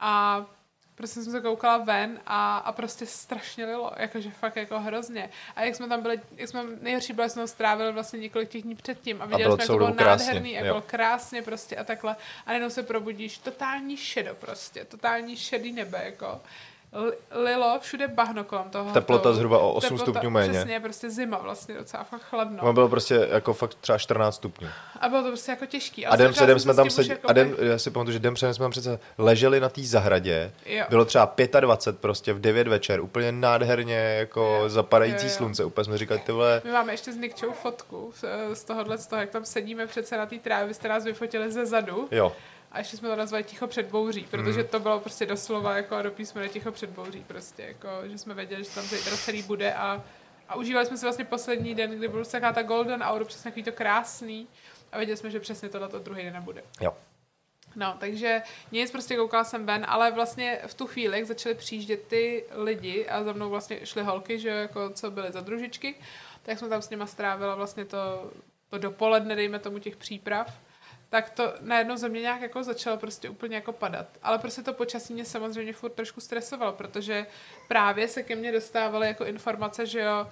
A 0.00 0.44
prostě 1.00 1.22
jsem 1.22 1.32
se 1.32 1.40
koukala 1.40 1.78
ven 1.78 2.20
a, 2.26 2.58
a 2.58 2.72
prostě 2.72 3.06
strašně 3.06 3.64
lilo, 3.64 3.92
jakože 3.96 4.30
fakt 4.30 4.56
jako 4.56 4.80
hrozně. 4.80 5.30
A 5.56 5.62
jak 5.62 5.74
jsme 5.74 5.88
tam 5.88 6.02
byli, 6.02 6.20
jak 6.36 6.48
jsme 6.48 6.62
nejhorší 6.80 7.12
bylo, 7.12 7.28
jsme 7.28 7.48
strávili 7.48 7.92
vlastně 7.92 8.18
několik 8.18 8.48
těch 8.48 8.62
dní 8.62 8.74
předtím 8.74 9.22
a 9.22 9.26
viděli 9.26 9.52
jsme, 9.52 9.62
jak 9.62 9.66
to 9.66 9.76
bylo 9.76 9.94
nádherný, 9.94 10.52
jak 10.52 10.64
bylo 10.64 10.82
krásně 10.82 11.42
prostě 11.42 11.76
a 11.76 11.84
takhle. 11.84 12.16
A 12.46 12.52
jenom 12.52 12.70
se 12.70 12.82
probudíš, 12.82 13.38
totální 13.38 13.96
šedo 13.96 14.34
prostě, 14.34 14.84
totální 14.84 15.36
šedý 15.36 15.72
nebe, 15.72 16.02
jako 16.04 16.40
lilo, 17.30 17.78
všude 17.80 18.08
bahno 18.08 18.44
kolem 18.44 18.70
toho. 18.70 18.92
Teplota 18.92 19.32
zhruba 19.32 19.58
o 19.58 19.72
8 19.72 19.88
Teplota, 19.88 20.02
stupňů 20.04 20.30
méně. 20.30 20.52
Přesně, 20.52 20.80
prostě 20.80 21.10
zima 21.10 21.38
vlastně 21.38 21.74
docela 21.74 22.04
fakt 22.04 22.22
chladno. 22.22 22.58
No 22.62 22.72
bylo 22.72 22.88
prostě 22.88 23.28
jako 23.30 23.54
fakt 23.54 23.74
třeba 23.74 23.98
14 23.98 24.34
stupňů. 24.34 24.68
A 25.00 25.08
bylo 25.08 25.22
to 25.22 25.28
prostě 25.28 25.50
jako 25.50 25.66
těžký. 25.66 26.06
A 26.06 26.16
den 26.16 26.32
předem 26.32 26.58
jsme 26.58 26.74
tam 26.74 26.90
sedli, 26.90 27.10
jako 27.10 27.30
a 27.30 27.32
den, 27.32 27.56
já 27.58 27.78
si 27.78 27.90
pamatuju, 27.90 28.12
že 28.12 28.18
den 28.18 28.34
předem 28.34 28.54
jsme 28.54 28.64
tam 28.64 28.70
přece 28.70 28.98
leželi 29.18 29.60
na 29.60 29.68
té 29.68 29.82
zahradě. 29.82 30.52
Jo. 30.66 30.84
Bylo 30.88 31.04
třeba 31.04 31.34
25 31.60 32.00
prostě 32.00 32.32
v 32.32 32.40
9 32.40 32.68
večer, 32.68 33.00
úplně 33.00 33.32
nádherně 33.32 33.96
jako 33.96 34.40
jo. 34.40 34.68
zapadající 34.68 35.26
jo, 35.26 35.30
jo. 35.30 35.36
slunce. 35.36 35.64
Úplně 35.64 35.84
jsme 35.84 35.98
říkali, 35.98 36.20
ty 36.20 36.32
vole... 36.32 36.62
My 36.64 36.72
máme 36.72 36.92
ještě 36.92 37.12
s 37.12 37.16
Nikčou 37.16 37.52
fotku 37.52 38.12
z 38.54 38.64
tohohle, 38.64 38.98
z 38.98 39.06
toho, 39.06 39.20
jak 39.20 39.30
tam 39.30 39.44
sedíme 39.44 39.86
přece 39.86 40.16
na 40.16 40.26
té 40.26 40.38
trávě, 40.38 40.68
vy 40.68 40.74
jste 40.74 40.88
nás 40.88 41.04
vyfotili 41.04 41.52
ze 41.52 41.66
zadu. 41.66 42.08
Jo. 42.10 42.32
A 42.72 42.78
ještě 42.78 42.96
jsme 42.96 43.08
to 43.08 43.16
nazvali 43.16 43.44
ticho 43.44 43.66
před 43.66 43.86
bouří, 43.86 44.26
protože 44.30 44.62
mm. 44.62 44.68
to 44.68 44.80
bylo 44.80 45.00
prostě 45.00 45.26
doslova 45.26 45.76
jako 45.76 46.02
do 46.02 46.10
písmene 46.10 46.48
ticho 46.48 46.72
před 46.72 46.90
bouří 46.90 47.24
prostě, 47.26 47.62
jako, 47.62 47.88
že 48.04 48.18
jsme 48.18 48.34
věděli, 48.34 48.64
že 48.64 48.70
tam 48.70 48.84
zítra 48.84 49.16
celý 49.16 49.42
bude 49.42 49.74
a, 49.74 50.04
a 50.48 50.54
užívali 50.54 50.86
jsme 50.86 50.96
si 50.96 51.06
vlastně 51.06 51.24
poslední 51.24 51.74
den, 51.74 51.90
kdy 51.90 52.08
byl 52.08 52.24
taková 52.24 52.52
ta 52.52 52.62
golden 52.62 53.02
hour, 53.02 53.24
přesně 53.24 53.50
takový 53.50 53.62
to 53.62 53.72
krásný 53.72 54.48
a 54.92 54.96
věděli 54.96 55.16
jsme, 55.16 55.30
že 55.30 55.40
přesně 55.40 55.68
tohle 55.68 55.88
druhý 55.98 56.22
den 56.22 56.32
nebude. 56.32 56.62
Jo. 56.80 56.96
No, 57.76 57.96
takže 58.00 58.42
nic, 58.72 58.90
prostě 58.90 59.16
koukala 59.16 59.44
jsem 59.44 59.66
ven, 59.66 59.84
ale 59.88 60.10
vlastně 60.10 60.60
v 60.66 60.74
tu 60.74 60.86
chvíli, 60.86 61.18
jak 61.18 61.26
začaly 61.26 61.54
přijíždět 61.54 62.06
ty 62.06 62.44
lidi 62.50 63.08
a 63.08 63.24
za 63.24 63.32
mnou 63.32 63.50
vlastně 63.50 63.86
šly 63.86 64.02
holky, 64.02 64.38
že 64.38 64.48
jako 64.48 64.90
co 64.90 65.10
byly 65.10 65.32
za 65.32 65.40
družičky, 65.40 65.94
tak 66.42 66.58
jsme 66.58 66.68
tam 66.68 66.82
s 66.82 66.90
nima 66.90 67.06
strávila 67.06 67.54
vlastně 67.54 67.84
to, 67.84 68.30
to 68.70 68.78
dopoledne, 68.78 69.36
dejme 69.36 69.58
tomu 69.58 69.78
těch 69.78 69.96
příprav 69.96 70.60
tak 71.10 71.30
to 71.30 71.54
najednou 71.60 71.96
ze 71.96 72.08
mě 72.08 72.20
nějak 72.20 72.40
jako 72.40 72.62
začalo 72.62 72.96
prostě 72.96 73.28
úplně 73.28 73.56
jako 73.56 73.72
padat. 73.72 74.06
Ale 74.22 74.38
prostě 74.38 74.62
to 74.62 74.72
počasí 74.72 75.14
mě 75.14 75.24
samozřejmě 75.24 75.72
furt 75.72 75.90
trošku 75.90 76.20
stresovalo, 76.20 76.72
protože 76.72 77.26
právě 77.68 78.08
se 78.08 78.22
ke 78.22 78.36
mně 78.36 78.52
dostávaly 78.52 79.06
jako 79.06 79.24
informace, 79.24 79.86
že 79.86 80.00
jo, 80.00 80.26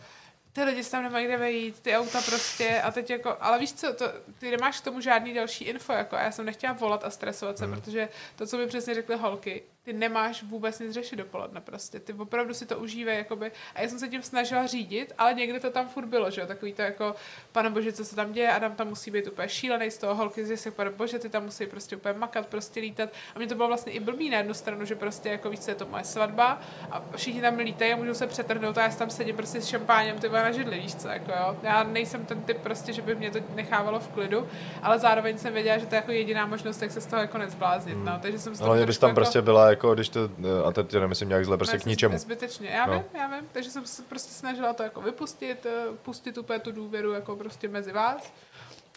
ty 0.53 0.65
lidi 0.65 0.85
tam 0.85 1.03
nemají 1.03 1.27
kde 1.27 1.37
vejít, 1.37 1.81
ty 1.81 1.97
auta 1.97 2.23
prostě 2.23 2.81
a 2.81 2.91
teď 2.91 3.11
jako, 3.11 3.37
ale 3.41 3.59
víš 3.59 3.73
co, 3.73 3.95
to, 3.95 4.05
ty 4.39 4.51
nemáš 4.51 4.81
k 4.81 4.85
tomu 4.85 5.01
žádný 5.01 5.35
další 5.35 5.65
info, 5.65 5.93
jako 5.93 6.17
a 6.17 6.23
já 6.23 6.33
jsem 6.33 6.45
nechtěla 6.45 6.73
volat 6.73 7.05
a 7.05 7.11
stresovat 7.11 7.59
se, 7.59 7.65
hmm. 7.65 7.75
protože 7.75 8.09
to, 8.37 8.47
co 8.47 8.57
by 8.57 8.67
přesně 8.67 8.95
řekly 8.95 9.17
holky, 9.17 9.63
ty 9.89 9.93
nemáš 9.93 10.43
vůbec 10.43 10.79
nic 10.79 10.93
řešit 10.93 11.17
dopoledne 11.17 11.61
prostě, 11.61 12.01
ty 12.01 12.13
opravdu 12.13 12.55
si 12.55 12.67
to 12.67 12.79
užívej, 12.79 13.19
jakoby, 13.19 13.53
a 13.75 13.81
já 13.81 13.89
jsem 13.89 13.99
se 13.99 14.09
tím 14.09 14.23
snažila 14.23 14.67
řídit, 14.67 15.13
ale 15.19 15.35
někdy 15.35 15.61
to 15.61 15.71
tam 15.71 15.89
furt 15.89 16.07
bylo, 16.07 16.31
že 16.31 16.41
jo, 16.41 16.47
takový 16.47 16.73
to 16.73 16.83
jako, 16.83 17.15
pane 17.53 17.71
bože, 17.71 17.93
co 17.93 18.05
se 18.05 18.17
tam 18.17 18.33
děje, 18.33 18.53
Adam 18.53 18.73
tam 18.73 18.89
musí 18.89 19.11
být 19.11 19.27
úplně 19.27 19.49
šílený 19.49 19.91
z 19.91 19.99
toho, 19.99 20.15
holky 20.15 20.47
z 20.47 20.57
si 20.57 20.71
pane 20.71 20.91
bože, 20.91 21.19
ty 21.19 21.29
tam 21.29 21.45
musí 21.45 21.67
prostě 21.67 21.97
úplně 21.97 22.15
makat, 22.15 22.47
prostě 22.47 22.81
lítat, 22.81 23.11
a 23.35 23.39
mě 23.39 23.49
to 23.49 23.55
bylo 23.55 23.69
vlastně 23.69 23.93
i 23.93 24.01
blbý 24.01 24.31
na 24.31 24.39
jednu 24.39 24.55
stranu, 24.55 24.85
že 24.85 24.95
prostě 24.95 25.29
jako 25.29 25.51
víc 25.51 25.69
je 25.69 25.75
to 25.75 25.87
moje 25.87 26.05
svatba 26.05 26.61
a 26.91 27.03
všichni 27.17 27.41
tam 27.41 27.59
lítají 27.59 27.93
a 27.93 27.97
můžou 27.97 28.15
se 28.15 28.27
přetrhnout 28.27 28.79
a 28.79 28.83
já 28.83 28.89
tam 28.91 29.11
sedím 29.11 29.37
prostě 29.37 29.61
s 29.61 29.67
šampáněm, 29.67 30.19
ty 30.19 30.29
na 30.29 30.51
židli, 30.51 30.81
víš 30.81 30.95
co, 30.95 31.09
jako 31.09 31.33
jo, 31.33 31.57
já 31.63 31.83
nejsem 31.83 32.27
ten 32.27 32.43
typ 32.43 32.59
prostě, 32.59 32.93
že 32.93 33.03
by 33.03 33.15
mě 33.15 33.31
to 33.31 33.39
nechávalo 33.55 34.01
v 34.01 34.09
klidu, 34.09 34.49
ale 34.83 34.99
zároveň 34.99 35.39
jsem 35.39 35.53
věděla, 35.53 35.79
že 35.79 35.87
to 35.87 35.95
je 35.95 35.97
jako 35.97 36.13
jediná 36.13 36.47
možnost, 36.47 36.83
jak 36.83 36.91
se 36.91 37.01
z 37.01 37.07
toho 37.07 37.23
jako 37.23 37.39
nezbláznit, 37.39 37.99
no, 37.99 38.19
takže 38.23 38.39
jsem 38.39 38.55
z 38.55 38.59
toho 38.59 38.71
ale 38.71 38.87
bys 38.87 38.99
tam 38.99 39.09
jako... 39.09 39.15
prostě 39.15 39.43
byla 39.43 39.71
jako, 39.79 39.95
když 39.95 40.09
to, 40.09 40.31
a 40.67 40.73
teď 40.73 40.87
tě 40.87 41.01
nemyslím 41.01 41.29
nějak 41.29 41.45
zle, 41.45 41.57
prostě 41.57 41.77
ne, 41.77 41.83
k 41.83 41.87
ničemu. 41.87 42.19
Zbytečně, 42.19 42.69
já 42.69 42.87
no. 42.87 42.93
vím, 42.93 43.03
já 43.21 43.27
vím, 43.27 43.49
takže 43.53 43.71
jsem 43.71 43.87
se 43.87 44.03
prostě 44.03 44.33
snažila 44.33 44.73
to 44.73 44.83
jako 44.83 45.01
vypustit, 45.01 45.67
eh, 45.67 45.97
pustit 46.03 46.39
úplně 46.39 46.59
tu 46.59 46.73
důvěru 46.73 47.13
jako 47.13 47.37
prostě 47.37 47.69
mezi 47.69 47.93
vás 47.93 48.33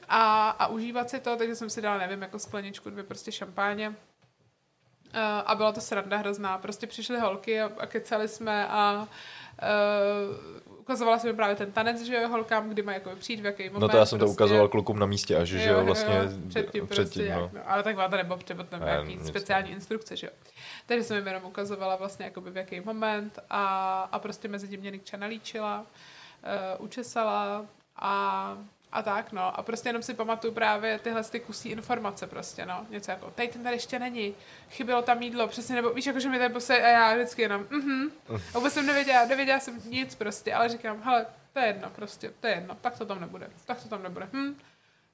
a, 0.10 0.50
a 0.50 0.68
užívat 0.68 1.10
si 1.10 1.20
to, 1.20 1.36
takže 1.36 1.56
jsem 1.56 1.70
si 1.70 1.82
dala, 1.82 1.98
nevím, 1.98 2.22
jako 2.22 2.40
skleničku, 2.40 2.90
dvě 2.90 3.04
prostě 3.04 3.32
šampáně, 3.32 3.90
uh, 3.90 3.96
a 5.46 5.56
byla 5.56 5.72
to 5.72 5.82
sranda 5.82 6.18
hrozná. 6.18 6.58
Prostě 6.58 6.88
přišly 6.88 7.20
holky 7.20 7.62
a, 7.62 7.72
a 7.78 7.86
kecali 7.86 8.28
jsme 8.28 8.68
a 8.68 9.08
uh, 10.62 10.78
ukazovala 10.80 11.20
jsem 11.20 11.36
právě 11.36 11.56
ten 11.56 11.72
tanec, 11.72 12.02
že 12.02 12.16
jo, 12.16 12.30
holkám, 12.30 12.70
kdy 12.70 12.82
mají 12.82 12.96
jako 12.96 13.16
přijít, 13.16 13.40
v 13.40 13.46
jaký 13.46 13.70
moment. 13.70 13.82
No 13.82 13.90
to 13.90 13.98
já 13.98 14.06
jsem 14.06 14.20
prostě... 14.20 14.30
to 14.30 14.34
ukazoval 14.34 14.68
klukům 14.68 15.00
na 15.00 15.06
místě 15.06 15.36
a 15.36 15.46
že, 15.46 15.58
jo, 15.58 15.64
že 15.64 15.70
jo, 15.70 15.86
vlastně 15.86 16.16
jo, 16.16 16.22
předtím, 16.50 16.88
předtím 16.88 16.88
prostě, 16.88 17.36
no. 17.36 17.42
Jak, 17.42 17.54
no. 17.54 17.62
Ale 17.66 17.84
tak 17.84 17.96
to 18.10 18.18
nebo 18.18 18.38
třeba 18.38 18.64
tam 18.64 18.86
nějaký 18.86 19.20
speciální 19.24 19.70
nic. 19.70 19.76
instrukce, 19.76 20.16
že 20.16 20.28
jo. 20.28 20.34
Takže 20.86 21.04
jsem 21.04 21.18
jim 21.18 21.28
jenom 21.28 21.46
ukazovala 21.46 21.96
vlastně 21.96 22.26
jakoby 22.26 22.52
v 22.52 22.58
jaký 22.58 22.80
moment 22.80 23.40
a, 23.50 24.02
a 24.12 24.20
prostě 24.20 24.48
mezi 24.48 24.68
tím 24.68 24.80
mě 24.80 24.92
Nikča 24.92 25.18
nalíčila, 25.18 25.80
uh, 25.80 26.86
učesala 26.86 27.66
a 27.96 28.58
a 28.92 29.02
tak, 29.02 29.32
no. 29.32 29.60
A 29.60 29.64
prostě 29.64 29.90
jenom 29.90 30.04
si 30.04 30.14
pamatuju 30.14 30.54
právě 30.54 31.00
tyhle 31.00 31.24
ty 31.24 31.40
kusí 31.40 31.70
informace 31.70 32.28
prostě, 32.28 32.66
no. 32.66 32.86
Něco 32.90 33.12
jako, 33.12 33.32
tady 33.32 33.48
ten 33.48 33.64
tady 33.64 33.76
ještě 33.76 34.00
není, 34.00 34.36
chybělo 34.70 35.02
tam 35.02 35.22
jídlo, 35.22 35.48
přesně, 35.48 35.76
nebo 35.76 35.94
víš, 35.94 36.06
jako, 36.06 36.20
že 36.20 36.30
mi 36.30 36.40
tady 36.40 36.54
posej 36.54 36.84
a 36.84 36.88
já 36.88 37.14
vždycky 37.16 37.42
jenom, 37.42 37.68
mhm. 37.70 38.12
A 38.54 38.58
vůbec 38.58 38.74
jsem 38.74 38.86
nevěděla, 38.86 39.26
nevěděla 39.26 39.60
jsem 39.60 39.82
nic 39.86 40.16
prostě, 40.16 40.54
ale 40.54 40.70
říkám, 40.70 41.02
hele, 41.04 41.26
to 41.54 41.60
je 41.60 41.66
jedno 41.66 41.90
prostě, 41.90 42.34
to 42.40 42.48
je 42.48 42.54
jedno, 42.54 42.78
tak 42.82 42.98
to 42.98 43.06
tam 43.06 43.22
nebude, 43.22 43.50
tak 43.66 43.84
to 43.84 43.90
tam 43.90 44.04
nebude, 44.04 44.30
hm, 44.34 44.56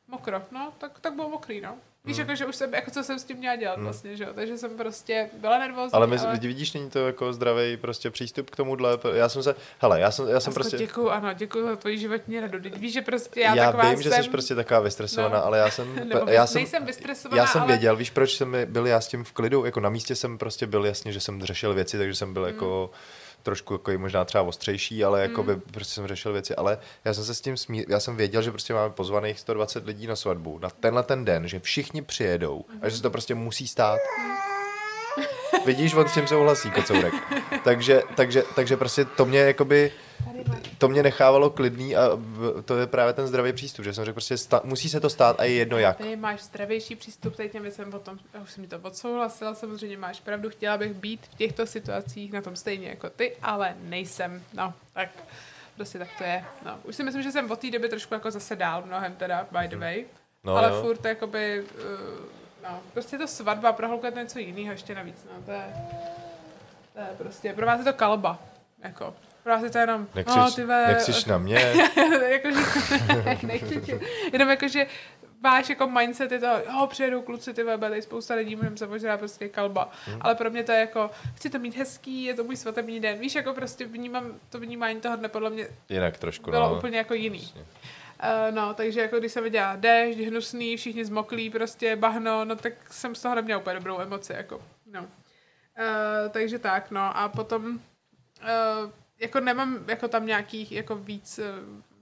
mokro, 0.07 0.41
no, 0.51 0.73
tak, 0.77 0.99
tak 0.99 1.13
bylo 1.13 1.29
mokrý, 1.29 1.61
no. 1.61 1.77
Víš, 2.07 2.17
hmm. 2.17 2.29
jako, 2.29 2.35
že 2.35 2.45
už 2.45 2.55
jsem, 2.55 2.73
jako 2.73 2.91
co 2.91 3.03
jsem 3.03 3.19
s 3.19 3.23
tím 3.23 3.37
měla 3.37 3.55
dělat 3.55 3.75
hmm. 3.75 3.83
vlastně, 3.83 4.15
že 4.15 4.23
jo, 4.23 4.29
takže 4.35 4.57
jsem 4.57 4.77
prostě 4.77 5.29
byla 5.41 5.59
nervózní. 5.59 5.93
Ale, 5.93 6.07
my, 6.07 6.17
ale... 6.17 6.39
vidíš, 6.39 6.73
není 6.73 6.89
to 6.89 7.07
jako 7.07 7.33
zdravý 7.33 7.77
prostě 7.77 8.11
přístup 8.11 8.49
k 8.49 8.55
tomuhle, 8.55 8.97
já 9.13 9.29
jsem 9.29 9.43
se, 9.43 9.55
hele, 9.79 9.99
já 9.99 10.11
jsem, 10.11 10.27
já 10.27 10.39
jsem 10.39 10.53
prostě... 10.53 10.77
Děkuju, 10.77 11.09
ano, 11.09 11.33
děkuju 11.33 11.65
za 11.65 11.75
tvoji 11.75 11.97
životní 11.97 12.39
radu, 12.39 12.59
víš, 12.75 12.93
že 12.93 13.01
prostě 13.01 13.39
já, 13.39 13.55
já 13.55 13.65
taková 13.65 13.89
vím, 13.89 14.03
jsem... 14.03 14.13
že 14.13 14.23
jsi 14.23 14.29
prostě 14.29 14.55
taková 14.55 14.79
vystresovaná, 14.79 15.37
no. 15.37 15.45
ale 15.45 15.57
já 15.57 15.71
jsem, 15.71 15.95
Nebo 16.09 16.31
já 16.31 16.47
jsem, 16.47 16.59
nejsem 16.59 16.85
vystresovaná, 16.85 17.41
já 17.41 17.47
jsem 17.47 17.61
ale... 17.61 17.71
věděl, 17.71 17.95
víš, 17.95 18.09
proč 18.09 18.37
jsem 18.37 18.55
byl 18.65 18.87
já 18.87 19.01
s 19.01 19.07
tím 19.07 19.23
v 19.23 19.31
klidu, 19.31 19.65
jako 19.65 19.79
na 19.79 19.89
místě 19.89 20.15
jsem 20.15 20.37
prostě 20.37 20.67
byl 20.67 20.85
jasně, 20.85 21.11
že 21.11 21.19
jsem 21.19 21.43
řešil 21.43 21.73
věci, 21.73 21.97
takže 21.97 22.15
jsem 22.15 22.33
byl 22.33 22.43
hmm. 22.43 22.53
jako 22.53 22.91
trošku 23.43 23.73
jako 23.73 23.91
možná 23.97 24.25
třeba 24.25 24.43
ostřejší, 24.43 25.03
ale 25.03 25.21
jako 25.21 25.43
by 25.43 25.55
mm. 25.55 25.61
prostě 25.61 25.93
jsem 25.93 26.07
řešil 26.07 26.33
věci, 26.33 26.55
ale 26.55 26.77
já 27.05 27.13
jsem 27.13 27.25
se 27.25 27.33
s 27.33 27.41
tím 27.41 27.57
smí, 27.57 27.85
já 27.87 27.99
jsem 27.99 28.15
věděl, 28.15 28.41
že 28.41 28.51
prostě 28.51 28.73
máme 28.73 28.93
pozvaných 28.93 29.39
120 29.39 29.85
lidí 29.85 30.07
na 30.07 30.15
svatbu 30.15 30.59
na 30.59 30.69
tenhle 30.69 31.03
ten 31.03 31.25
den, 31.25 31.47
že 31.47 31.59
všichni 31.59 32.01
přijedou 32.01 32.65
mm. 32.73 32.79
a 32.81 32.89
že 32.89 32.95
se 32.95 33.01
to 33.01 33.09
prostě 33.09 33.35
musí 33.35 33.67
stát. 33.67 33.99
Vidíš, 35.65 35.93
on 35.93 36.07
s 36.07 36.13
tím 36.13 36.27
souhlasí, 36.27 36.71
kocourek. 36.71 37.13
Takže, 37.63 38.01
takže, 38.15 38.43
takže 38.55 38.77
prostě 38.77 39.05
to 39.05 39.25
mě 39.25 39.39
jakoby, 39.39 39.91
to 40.77 40.87
mě 40.87 41.03
nechávalo 41.03 41.49
klidný 41.49 41.95
a 41.95 42.09
to 42.65 42.77
je 42.77 42.87
právě 42.87 43.13
ten 43.13 43.27
zdravý 43.27 43.53
přístup, 43.53 43.85
že 43.85 43.93
jsem 43.93 44.05
řekl 44.05 44.13
prostě 44.13 44.37
sta- 44.37 44.61
musí 44.63 44.89
se 44.89 44.99
to 44.99 45.09
stát 45.09 45.39
a 45.39 45.43
je 45.43 45.51
jedno 45.51 45.77
jak. 45.77 45.97
Ty 45.97 46.15
máš 46.15 46.41
zdravější 46.41 46.95
přístup, 46.95 47.35
teď 47.35 47.51
těm 47.51 47.61
věcem 47.61 47.91
tom, 47.91 48.19
já 48.33 48.41
už 48.41 48.51
jsem 48.51 48.61
mi 48.61 48.67
to 48.67 48.79
odsouhlasila, 48.81 49.53
samozřejmě 49.53 49.97
máš 49.97 50.19
pravdu, 50.19 50.49
chtěla 50.49 50.77
bych 50.77 50.93
být 50.93 51.27
v 51.31 51.35
těchto 51.35 51.65
situacích 51.65 52.31
na 52.31 52.41
tom 52.41 52.55
stejně 52.55 52.87
jako 52.87 53.09
ty, 53.09 53.35
ale 53.41 53.75
nejsem, 53.81 54.43
no, 54.53 54.73
tak 54.93 55.09
prostě 55.75 55.99
tak 55.99 56.07
to 56.17 56.23
je. 56.23 56.45
No. 56.65 56.79
Už 56.83 56.95
si 56.95 57.03
myslím, 57.03 57.23
že 57.23 57.31
jsem 57.31 57.51
od 57.51 57.59
té 57.59 57.71
doby 57.71 57.89
trošku 57.89 58.13
jako 58.13 58.31
zase 58.31 58.55
dál 58.55 58.83
mnohem 58.85 59.15
teda, 59.15 59.47
by 59.51 59.67
the 59.67 59.75
mhm. 59.75 59.81
way, 59.81 60.05
no, 60.43 60.55
ale 60.55 60.69
jo. 60.69 60.81
furt 60.81 61.05
jakoby, 61.05 61.61
uh, 61.61 62.36
no, 62.63 62.79
prostě 62.93 63.17
to 63.17 63.27
svatba, 63.27 63.73
pro 63.73 63.87
holku 63.87 64.05
je 64.05 64.11
to 64.11 64.19
něco 64.19 64.39
jiného 64.39 64.71
ještě 64.71 64.95
navíc, 64.95 65.27
no, 65.33 65.41
to 65.45 65.51
je, 65.51 65.73
to 66.93 66.99
je 66.99 67.07
prostě, 67.17 67.53
pro 67.53 67.65
vás 67.65 67.79
je 67.79 67.85
to 67.85 67.93
kalba, 67.93 68.39
jako, 68.83 69.13
Právě 69.47 69.69
to 69.69 69.77
jenom, 69.77 70.07
nekřič, 70.15 70.35
no, 70.37 70.51
ty 70.51 70.63
ve... 70.63 70.87
nekřič 70.87 71.25
na 71.25 71.37
mě. 71.37 71.55
jakože, 72.29 72.59
jenom 74.33 74.49
jakože 74.49 74.87
máš 75.41 75.69
jako 75.69 75.87
mindset 75.87 76.31
je 76.31 76.39
to, 76.39 76.45
jo, 76.45 76.87
přijedou 76.87 77.21
kluci, 77.21 77.53
ty 77.53 77.63
webe, 77.63 77.89
tady 77.89 78.01
spousta 78.01 78.33
lidí, 78.35 78.55
můžeme 78.55 78.77
se 78.77 78.87
možná 78.87 79.17
prostě 79.17 79.49
kalba. 79.49 79.91
Hmm. 80.05 80.17
Ale 80.21 80.35
pro 80.35 80.49
mě 80.49 80.63
to 80.63 80.71
je 80.71 80.79
jako, 80.79 81.11
chci 81.35 81.49
to 81.49 81.59
mít 81.59 81.77
hezký, 81.77 82.23
je 82.23 82.33
to 82.33 82.43
můj 82.43 82.55
svatební 82.55 82.99
den. 82.99 83.19
Víš, 83.19 83.35
jako 83.35 83.53
prostě 83.53 83.85
vnímám, 83.85 84.33
to 84.49 84.59
vnímání 84.59 85.01
toho 85.01 85.15
dne 85.15 85.29
podle 85.29 85.49
mě 85.49 85.67
Jinak 85.89 86.17
trošku, 86.17 86.51
bylo 86.51 86.69
no. 86.69 86.77
úplně 86.77 86.97
jako 86.97 87.13
jiný. 87.13 87.53
Uh, 88.23 88.55
no, 88.55 88.73
takže 88.73 89.01
jako 89.01 89.19
když 89.19 89.31
se 89.31 89.41
viděla 89.41 89.75
déšť, 89.75 90.19
hnusný, 90.19 90.77
všichni 90.77 91.05
zmoklí, 91.05 91.49
prostě 91.49 91.95
bahno, 91.95 92.45
no 92.45 92.55
tak 92.55 92.73
jsem 92.93 93.15
z 93.15 93.21
toho 93.21 93.35
neměla 93.35 93.59
úplně 93.59 93.75
dobrou 93.75 93.99
emoci, 93.99 94.33
jako, 94.33 94.61
no. 94.91 95.01
Uh, 95.01 95.07
takže 96.31 96.59
tak, 96.59 96.91
no 96.91 97.17
a 97.17 97.29
potom 97.29 97.65
uh, 97.65 98.91
jako 99.19 99.39
nemám 99.39 99.79
jako 99.87 100.07
tam 100.07 100.25
nějakých 100.25 100.71
jako 100.71 100.95
víc, 100.95 101.39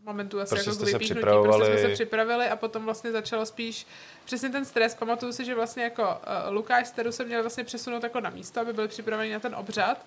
momentů 0.05 0.39
asi 0.39 0.55
Prostě 0.55 0.69
jako 0.69 0.83
k 0.83 0.85
vypíchnutí. 0.85 1.27
Prostě 1.43 1.65
jsme 1.65 1.77
se 1.77 1.93
připravili 1.93 2.45
a 2.49 2.55
potom 2.55 2.85
vlastně 2.85 3.11
začalo 3.11 3.45
spíš 3.45 3.87
přesně 4.25 4.49
ten 4.49 4.65
stres. 4.65 4.95
Pamatuju 4.95 5.31
si, 5.31 5.45
že 5.45 5.55
vlastně 5.55 5.83
jako 5.83 6.03
uh, 6.03 6.53
Lukáš 6.53 6.87
s 6.87 6.91
Teru 6.91 7.11
se 7.11 7.25
měl 7.25 7.41
vlastně 7.41 7.63
přesunout 7.63 8.03
jako 8.03 8.19
na 8.19 8.29
místo, 8.29 8.61
aby 8.61 8.73
byli 8.73 8.87
připraveni 8.87 9.33
na 9.33 9.39
ten 9.39 9.55
obřad. 9.55 10.05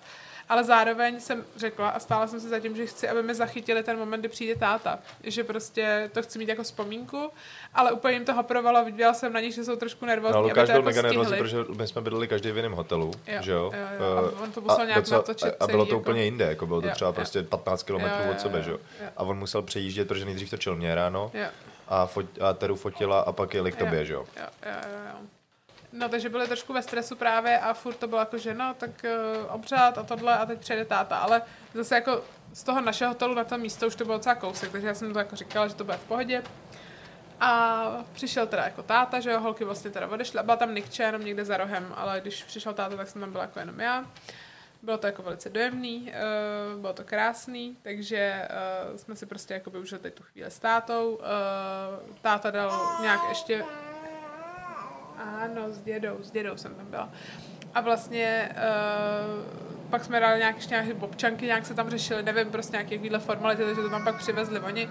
Ale 0.49 0.63
zároveň 0.63 1.19
jsem 1.19 1.45
řekla 1.55 1.89
a 1.89 1.99
stála 1.99 2.27
jsem 2.27 2.39
se 2.39 2.49
za 2.49 2.59
tím, 2.59 2.75
že 2.75 2.85
chci, 2.85 3.09
aby 3.09 3.23
mi 3.23 3.35
zachytili 3.35 3.83
ten 3.83 3.97
moment, 3.97 4.19
kdy 4.19 4.29
přijde 4.29 4.55
táta. 4.55 4.99
Že 5.23 5.43
prostě 5.43 6.09
to 6.13 6.21
chci 6.21 6.39
mít 6.39 6.49
jako 6.49 6.63
vzpomínku, 6.63 7.29
ale 7.73 7.91
úplně 7.91 8.13
jim 8.13 8.25
to 8.25 8.33
hoprovalo, 8.33 8.85
viděla 8.85 9.13
jsem 9.13 9.33
na 9.33 9.39
nich, 9.39 9.53
že 9.55 9.63
jsou 9.63 9.75
trošku 9.75 10.05
nervózní. 10.05 10.33
No, 10.35 10.41
Lukáš 10.41 10.65
byl 10.67 10.75
jako 10.75 10.85
mega 10.85 11.01
nervózní, 11.01 11.37
protože 11.37 11.57
my 11.77 11.87
jsme 11.87 12.01
bydleli 12.01 12.27
každý 12.27 12.51
v 12.51 12.55
jiném 12.57 12.71
hotelu, 12.71 13.11
Jo, 13.27 13.41
že 13.41 13.51
jo? 13.51 13.71
jo, 13.73 14.05
jo. 14.05 14.31
A 14.39 14.41
on 14.43 14.51
to 14.51 14.61
musel 14.61 14.85
nějak 14.85 14.99
docela- 14.99 15.17
natočit 15.19 15.53
a 15.59 15.67
bylo 15.67 15.85
to 15.85 15.91
jako- 15.91 15.99
úplně 16.01 16.23
jinde, 16.23 16.45
jako 16.45 16.65
bylo 16.67 16.81
to 16.81 16.87
Jo, 16.87 16.93
třeba 16.93 17.09
jo. 17.09 17.13
prostě 17.13 17.43
15 17.43 17.83
km 17.83 17.99
Jo, 17.99 18.07
jo, 18.25 18.31
od 18.31 18.41
sebe, 18.41 18.61
že 18.63 18.71
jo? 18.71 18.77
A 19.17 19.23
on 19.23 19.37
musel 19.37 19.61
přejíždět, 19.61 20.07
protože 20.07 20.25
nejdřív 20.25 20.49
točil 20.49 20.75
mě 20.75 20.95
ráno 20.95 21.31
Jo. 21.33 21.47
a, 21.87 22.05
fot, 22.05 22.25
a 22.41 22.53
Teru 22.53 22.75
fotila 22.75 23.19
a 23.19 23.31
pak 23.31 23.53
jeli 23.53 23.71
k 23.71 23.75
tobě, 23.75 24.05
že 24.05 24.13
jo? 24.13 24.25
Jo, 24.37 24.43
jo, 24.65 24.71
jo, 24.93 24.99
jo. 25.13 25.19
No, 25.93 26.09
takže 26.09 26.29
byli 26.29 26.47
trošku 26.47 26.73
ve 26.73 26.81
stresu 26.81 27.15
právě 27.15 27.59
a 27.59 27.73
furt 27.73 27.93
to 27.93 28.07
bylo 28.07 28.19
jako, 28.19 28.37
že 28.37 28.53
no, 28.53 28.73
tak 28.77 28.89
uh, 29.03 29.55
obřád 29.55 29.97
a 29.97 30.03
tohle 30.03 30.37
a 30.37 30.45
teď 30.45 30.59
přijede 30.59 30.85
táta, 30.85 31.17
ale 31.17 31.41
zase 31.73 31.95
jako 31.95 32.23
z 32.53 32.63
toho 32.63 32.81
našeho 32.81 33.11
hotelu 33.11 33.33
na 33.33 33.43
to 33.43 33.57
místo 33.57 33.87
už 33.87 33.95
to 33.95 34.05
bylo 34.05 34.17
docela 34.17 34.35
kousek, 34.35 34.71
takže 34.71 34.87
já 34.87 34.93
jsem 34.93 35.13
to 35.13 35.19
jako 35.19 35.35
říkala, 35.35 35.67
že 35.67 35.75
to 35.75 35.83
bude 35.83 35.97
v 35.97 36.03
pohodě. 36.03 36.43
A 37.39 38.05
přišel 38.13 38.47
teda 38.47 38.63
jako 38.63 38.83
táta, 38.83 39.19
že 39.19 39.31
jo, 39.31 39.39
holky 39.39 39.63
vlastně 39.63 39.91
teda 39.91 40.07
odešly 40.07 40.39
a 40.39 40.43
byla 40.43 40.57
tam 40.57 40.75
Nikče 40.75 41.03
jenom 41.03 41.25
někde 41.25 41.45
za 41.45 41.57
rohem, 41.57 41.93
ale 41.97 42.21
když 42.21 42.43
přišel 42.43 42.73
táta, 42.73 42.95
tak 42.95 43.07
jsem 43.07 43.21
tam 43.21 43.31
byla 43.31 43.43
jako 43.43 43.59
jenom 43.59 43.79
já. 43.79 44.05
Bylo 44.81 44.97
to 44.97 45.07
jako 45.07 45.21
velice 45.21 45.49
dojemný, 45.49 46.13
uh, 46.75 46.81
bylo 46.81 46.93
to 46.93 47.03
krásný, 47.03 47.77
takže 47.81 48.47
uh, 48.91 48.97
jsme 48.97 49.15
si 49.15 49.25
prostě 49.25 49.53
jako 49.53 49.69
užili 49.69 50.01
teď 50.01 50.13
tu 50.13 50.23
chvíli 50.23 50.51
s 50.51 50.59
tátou. 50.59 51.15
Uh, 51.15 52.15
táta 52.21 52.51
dal 52.51 52.97
nějak 53.01 53.19
ještě 53.29 53.65
ano, 55.19 55.71
s 55.71 55.81
dědou, 55.81 56.17
s 56.21 56.31
dědou 56.31 56.57
jsem 56.57 56.75
tam 56.75 56.85
byla. 56.85 57.09
A 57.73 57.81
vlastně 57.81 58.49
uh, 58.51 59.89
pak 59.89 60.03
jsme 60.03 60.19
dali 60.19 60.39
nějak 60.39 60.55
ještě 60.55 60.73
nějaké 60.73 60.93
občanky, 60.93 61.45
nějak 61.45 61.65
se 61.65 61.73
tam 61.73 61.89
řešili, 61.89 62.23
nevím, 62.23 62.51
prostě 62.51 62.71
nějaké 62.71 62.89
takovéhle 62.89 63.19
formality, 63.19 63.63
takže 63.63 63.81
to 63.81 63.89
tam 63.89 64.03
pak 64.03 64.17
přivezli 64.17 64.59
oni. 64.59 64.89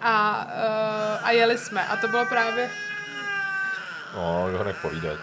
A, 0.00 0.44
uh, 0.44 1.26
a 1.26 1.30
jeli 1.30 1.58
jsme. 1.58 1.86
A 1.86 1.96
to 1.96 2.08
bylo 2.08 2.26
právě... 2.26 2.70
No, 4.14 4.48
ho 4.58 4.64
nech 4.64 4.82
povídat. 4.82 5.18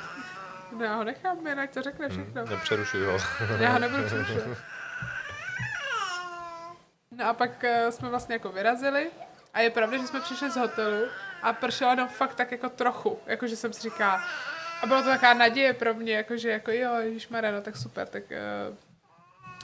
No, 0.78 0.86
já 0.86 0.96
ho 0.96 1.04
nechám, 1.04 1.48
jinak 1.48 1.72
to 1.72 1.82
řekne 1.82 2.10
všechno. 2.10 2.46
Nepřerušuj 2.46 3.06
ho. 3.06 3.18
Já 3.60 3.72
ho 3.72 3.80
nebudu 3.80 4.04
přerušovat. 4.06 4.58
No 7.12 7.26
a 7.26 7.34
pak 7.34 7.52
uh, 7.64 7.90
jsme 7.90 8.10
vlastně 8.10 8.36
jako 8.36 8.52
vyrazili 8.52 9.12
a 9.54 9.60
je 9.60 9.70
pravda, 9.70 9.98
že 9.98 10.08
jsme 10.08 10.20
přišli 10.20 10.52
z 10.52 10.56
hotelu 10.56 11.08
a 11.46 11.54
pršelo 11.54 11.92
jenom 11.92 12.08
fakt 12.08 12.36
tak 12.36 12.52
jako 12.52 12.70
trochu, 12.70 13.20
jakože 13.26 13.56
jsem 13.56 13.74
si 13.74 13.82
říkala, 13.82 14.24
a 14.82 14.88
bylo 14.88 15.04
to 15.04 15.10
taková 15.10 15.34
naděje 15.34 15.74
pro 15.74 15.94
mě, 15.94 16.14
jakože 16.14 16.50
jako 16.50 16.72
jo, 16.72 16.96
ježišmarja, 16.96 17.52
no 17.52 17.62
tak 17.62 17.78
super, 17.78 18.08
tak 18.08 18.24
uh, 18.70 18.76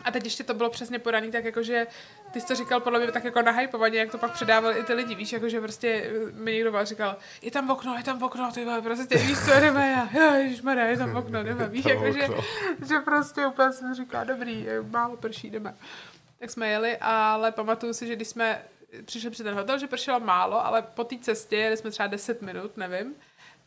a 0.03 0.11
teď 0.11 0.23
ještě 0.23 0.43
to 0.43 0.53
bylo 0.53 0.69
přesně 0.69 0.99
podaný, 0.99 1.31
tak 1.31 1.45
jakože 1.45 1.87
ty 2.31 2.41
jsi 2.41 2.47
to 2.47 2.55
říkal 2.55 2.79
podle 2.79 2.99
mě 2.99 3.11
tak 3.11 3.23
jako 3.23 3.41
nahypovaně, 3.41 3.99
jak 3.99 4.11
to 4.11 4.17
pak 4.17 4.31
předávali 4.31 4.79
i 4.79 4.83
ty 4.83 4.93
lidi, 4.93 5.15
víš, 5.15 5.33
jakože 5.33 5.61
prostě 5.61 5.87
eh, 5.89 6.31
mi 6.31 6.51
někdo 6.51 6.71
byl 6.71 6.85
říkal, 6.85 7.17
je 7.41 7.51
tam 7.51 7.69
okno, 7.69 7.95
je 7.97 8.03
tam 8.03 8.23
okno, 8.23 8.51
ty 8.51 8.65
vole, 8.65 8.81
prostě 8.81 9.17
víš 9.17 9.39
co, 9.39 9.59
jdeme 9.59 9.91
já, 9.91 10.09
jo, 10.21 10.33
ježišmarja, 10.33 10.85
je 10.85 10.97
tam 10.97 11.15
okno, 11.17 11.43
jdeme, 11.43 11.67
víš, 11.67 11.85
jakože, 11.85 12.27
že 12.87 12.99
prostě 12.99 13.47
úplně 13.47 13.73
jsem 13.73 13.95
říkala, 13.95 14.23
dobrý, 14.23 14.69
eh, 14.69 14.81
málo 14.81 15.17
prší, 15.17 15.49
jdeme. 15.49 15.75
Tak 16.39 16.49
jsme 16.49 16.69
jeli, 16.69 16.97
ale 17.01 17.51
pamatuju 17.51 17.93
si, 17.93 18.07
že 18.07 18.15
když 18.15 18.27
jsme 18.27 18.61
přišli 19.05 19.29
před 19.29 19.43
ten 19.43 19.55
hotel, 19.55 19.79
že 19.79 19.87
pršelo 19.87 20.19
málo, 20.19 20.65
ale 20.65 20.81
po 20.81 21.03
té 21.03 21.17
cestě, 21.17 21.57
jeli 21.57 21.77
jsme 21.77 21.91
třeba 21.91 22.07
10 22.07 22.41
minut, 22.41 22.77
nevím, 22.77 23.15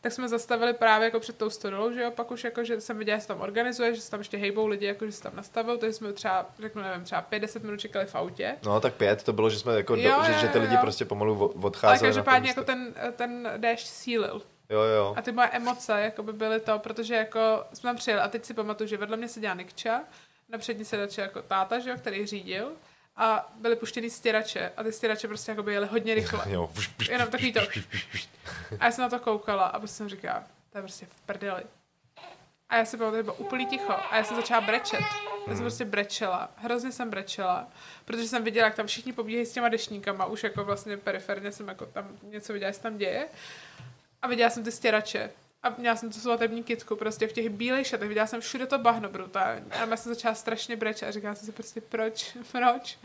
tak 0.01 0.11
jsme 0.11 0.29
zastavili 0.29 0.73
právě 0.73 1.05
jako 1.05 1.19
před 1.19 1.37
tou 1.37 1.49
stodolou, 1.49 1.91
že 1.91 2.01
jo, 2.01 2.11
pak 2.11 2.31
už 2.31 2.43
jako, 2.43 2.63
že 2.63 2.81
jsem 2.81 2.97
viděla, 2.97 3.17
že 3.17 3.21
se 3.21 3.27
tam 3.27 3.41
organizuje, 3.41 3.95
že 3.95 4.01
se 4.01 4.11
tam 4.11 4.19
ještě 4.19 4.37
hejbou 4.37 4.67
lidi, 4.67 4.85
jako, 4.85 5.05
že 5.05 5.11
se 5.11 5.23
tam 5.23 5.35
nastavil, 5.35 5.77
takže 5.77 5.93
jsme 5.93 6.13
třeba, 6.13 6.45
řeknu, 6.59 6.81
nevím, 6.81 7.03
třeba 7.03 7.27
5-10 7.31 7.61
minut 7.61 7.79
čekali 7.79 8.05
v 8.05 8.15
autě. 8.15 8.57
No 8.65 8.79
tak 8.79 8.93
pět, 8.93 9.23
to 9.23 9.33
bylo, 9.33 9.49
že 9.49 9.59
jsme 9.59 9.75
jako, 9.75 9.95
Jo, 9.95 10.15
do, 10.17 10.23
že, 10.25 10.31
jo, 10.31 10.37
že 10.41 10.47
ty 10.47 10.59
lidi 10.59 10.73
jo. 10.73 10.79
prostě 10.81 11.05
pomalu 11.05 11.39
Ale 11.41 11.65
odcházeli 11.65 12.01
na 12.01 12.07
každopádně 12.07 12.49
jako 12.49 12.63
ten, 12.63 12.93
ten 13.15 13.49
déšť 13.57 13.87
sílil. 13.87 14.41
Jo, 14.69 14.79
jo. 14.81 15.13
A 15.17 15.21
ty 15.21 15.31
moje 15.31 15.47
emoce 15.47 16.01
jako 16.01 16.23
by 16.23 16.33
byly 16.33 16.59
to, 16.59 16.79
protože 16.79 17.15
jako 17.15 17.39
jsme 17.73 17.87
tam 17.87 17.95
přijeli 17.95 18.21
a 18.21 18.27
teď 18.27 18.45
si 18.45 18.53
pamatuju, 18.53 18.87
že 18.87 18.97
vedle 18.97 19.17
mě 19.17 19.27
seděla 19.27 19.53
Nikča, 19.53 20.01
na 20.49 20.57
přední 20.57 20.85
sedače 20.85 21.21
jako 21.21 21.41
táta, 21.41 21.79
že 21.79 21.89
jo, 21.89 21.97
který 21.97 22.25
řídil 22.25 22.71
a 23.17 23.51
byly 23.55 23.75
puštěný 23.75 24.09
stěrače 24.09 24.71
a 24.77 24.83
ty 24.83 24.91
stěrače 24.91 25.27
prostě 25.27 25.51
jako 25.51 25.69
jeli 25.69 25.87
hodně 25.87 26.15
rychle. 26.15 26.45
jo. 26.51 26.71
Jenom 27.09 27.29
takový 27.29 27.53
to. 27.53 27.59
A 28.79 28.85
já 28.85 28.91
jsem 28.91 29.01
na 29.01 29.09
to 29.09 29.19
koukala 29.19 29.65
a 29.65 29.79
prostě 29.79 29.97
jsem 29.97 30.09
říkala, 30.09 30.43
to 30.71 30.77
je 30.77 30.81
prostě 30.81 31.05
v 31.05 31.21
prdeli. 31.21 31.63
A 32.69 32.77
já 32.77 32.85
pamatuju, 32.91 33.15
že 33.15 33.23
bylo 33.23 33.35
úplný 33.35 33.65
ticho. 33.65 33.93
A 34.11 34.17
já 34.17 34.23
jsem 34.23 34.37
začala 34.37 34.61
brečet. 34.61 34.99
Já 35.47 35.53
jsem 35.53 35.63
prostě 35.63 35.85
brečela. 35.85 36.49
Hrozně 36.55 36.91
jsem 36.91 37.09
brečela. 37.09 37.67
Protože 38.05 38.27
jsem 38.27 38.43
viděla, 38.43 38.65
jak 38.65 38.75
tam 38.75 38.87
všichni 38.87 39.13
pobíhají 39.13 39.45
s 39.45 39.53
těma 39.53 39.69
dešníkama. 39.69 40.25
Už 40.25 40.43
jako 40.43 40.63
vlastně 40.65 40.97
periferně 40.97 41.51
jsem 41.51 41.67
jako 41.67 41.85
tam 41.85 42.17
něco 42.23 42.53
viděla, 42.53 42.71
co 42.71 42.81
tam 42.81 42.97
děje. 42.97 43.27
A 44.21 44.27
viděla 44.27 44.49
jsem 44.49 44.63
ty 44.63 44.71
stěrače. 44.71 45.31
A 45.65 45.73
měla 45.77 45.95
jsem 45.95 46.09
tu 46.09 46.19
svatební 46.19 46.63
kitku 46.63 46.95
prostě 46.95 47.27
v 47.27 47.33
těch 47.33 47.49
bílých 47.49 47.87
šatech. 47.87 48.07
Viděla 48.07 48.27
jsem 48.27 48.41
všude 48.41 48.65
to 48.65 48.77
bahno 48.77 49.09
brutálně. 49.09 49.65
A 49.71 49.85
já 49.85 49.97
jsem 49.97 50.13
začala 50.13 50.35
strašně 50.35 50.75
brečet 50.75 51.07
a 51.07 51.11
říkala 51.11 51.35
jsem 51.35 51.45
si 51.45 51.51
prostě 51.51 51.81
proč, 51.81 52.37
proč. 52.51 52.97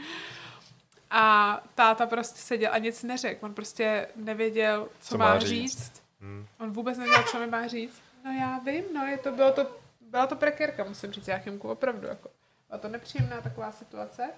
A 1.11 1.63
táta 1.75 2.07
prostě 2.07 2.39
seděl 2.41 2.71
a 2.73 2.79
nic 2.79 3.03
neřekl. 3.03 3.47
On 3.47 3.55
prostě 3.55 4.09
nevěděl, 4.17 4.89
co, 5.01 5.09
Co 5.09 5.19
má 5.19 5.35
má 5.35 5.39
říct. 5.39 5.79
říct. 5.79 6.03
Hmm. 6.21 6.47
On 6.59 6.71
vůbec 6.71 6.99
nevěděl, 6.99 7.25
co 7.31 7.39
mi 7.39 7.47
má 7.47 7.67
říct. 7.67 8.03
No 8.25 8.33
já 8.33 8.59
vím, 8.59 8.85
no 8.95 9.07
je 9.07 9.19
to, 9.19 9.33
bylo 9.33 9.53
to, 9.53 9.67
byla 10.01 10.27
to 10.27 10.37
prekérka, 10.37 10.85
musím 10.85 11.13
říct, 11.13 11.29
Jáchymku, 11.29 11.69
opravdu, 11.69 12.07
jako. 12.07 12.31
Byla 12.69 12.79
to 12.79 12.89
nepříjemná 12.89 13.41
taková 13.41 13.73
situace. 13.73 14.31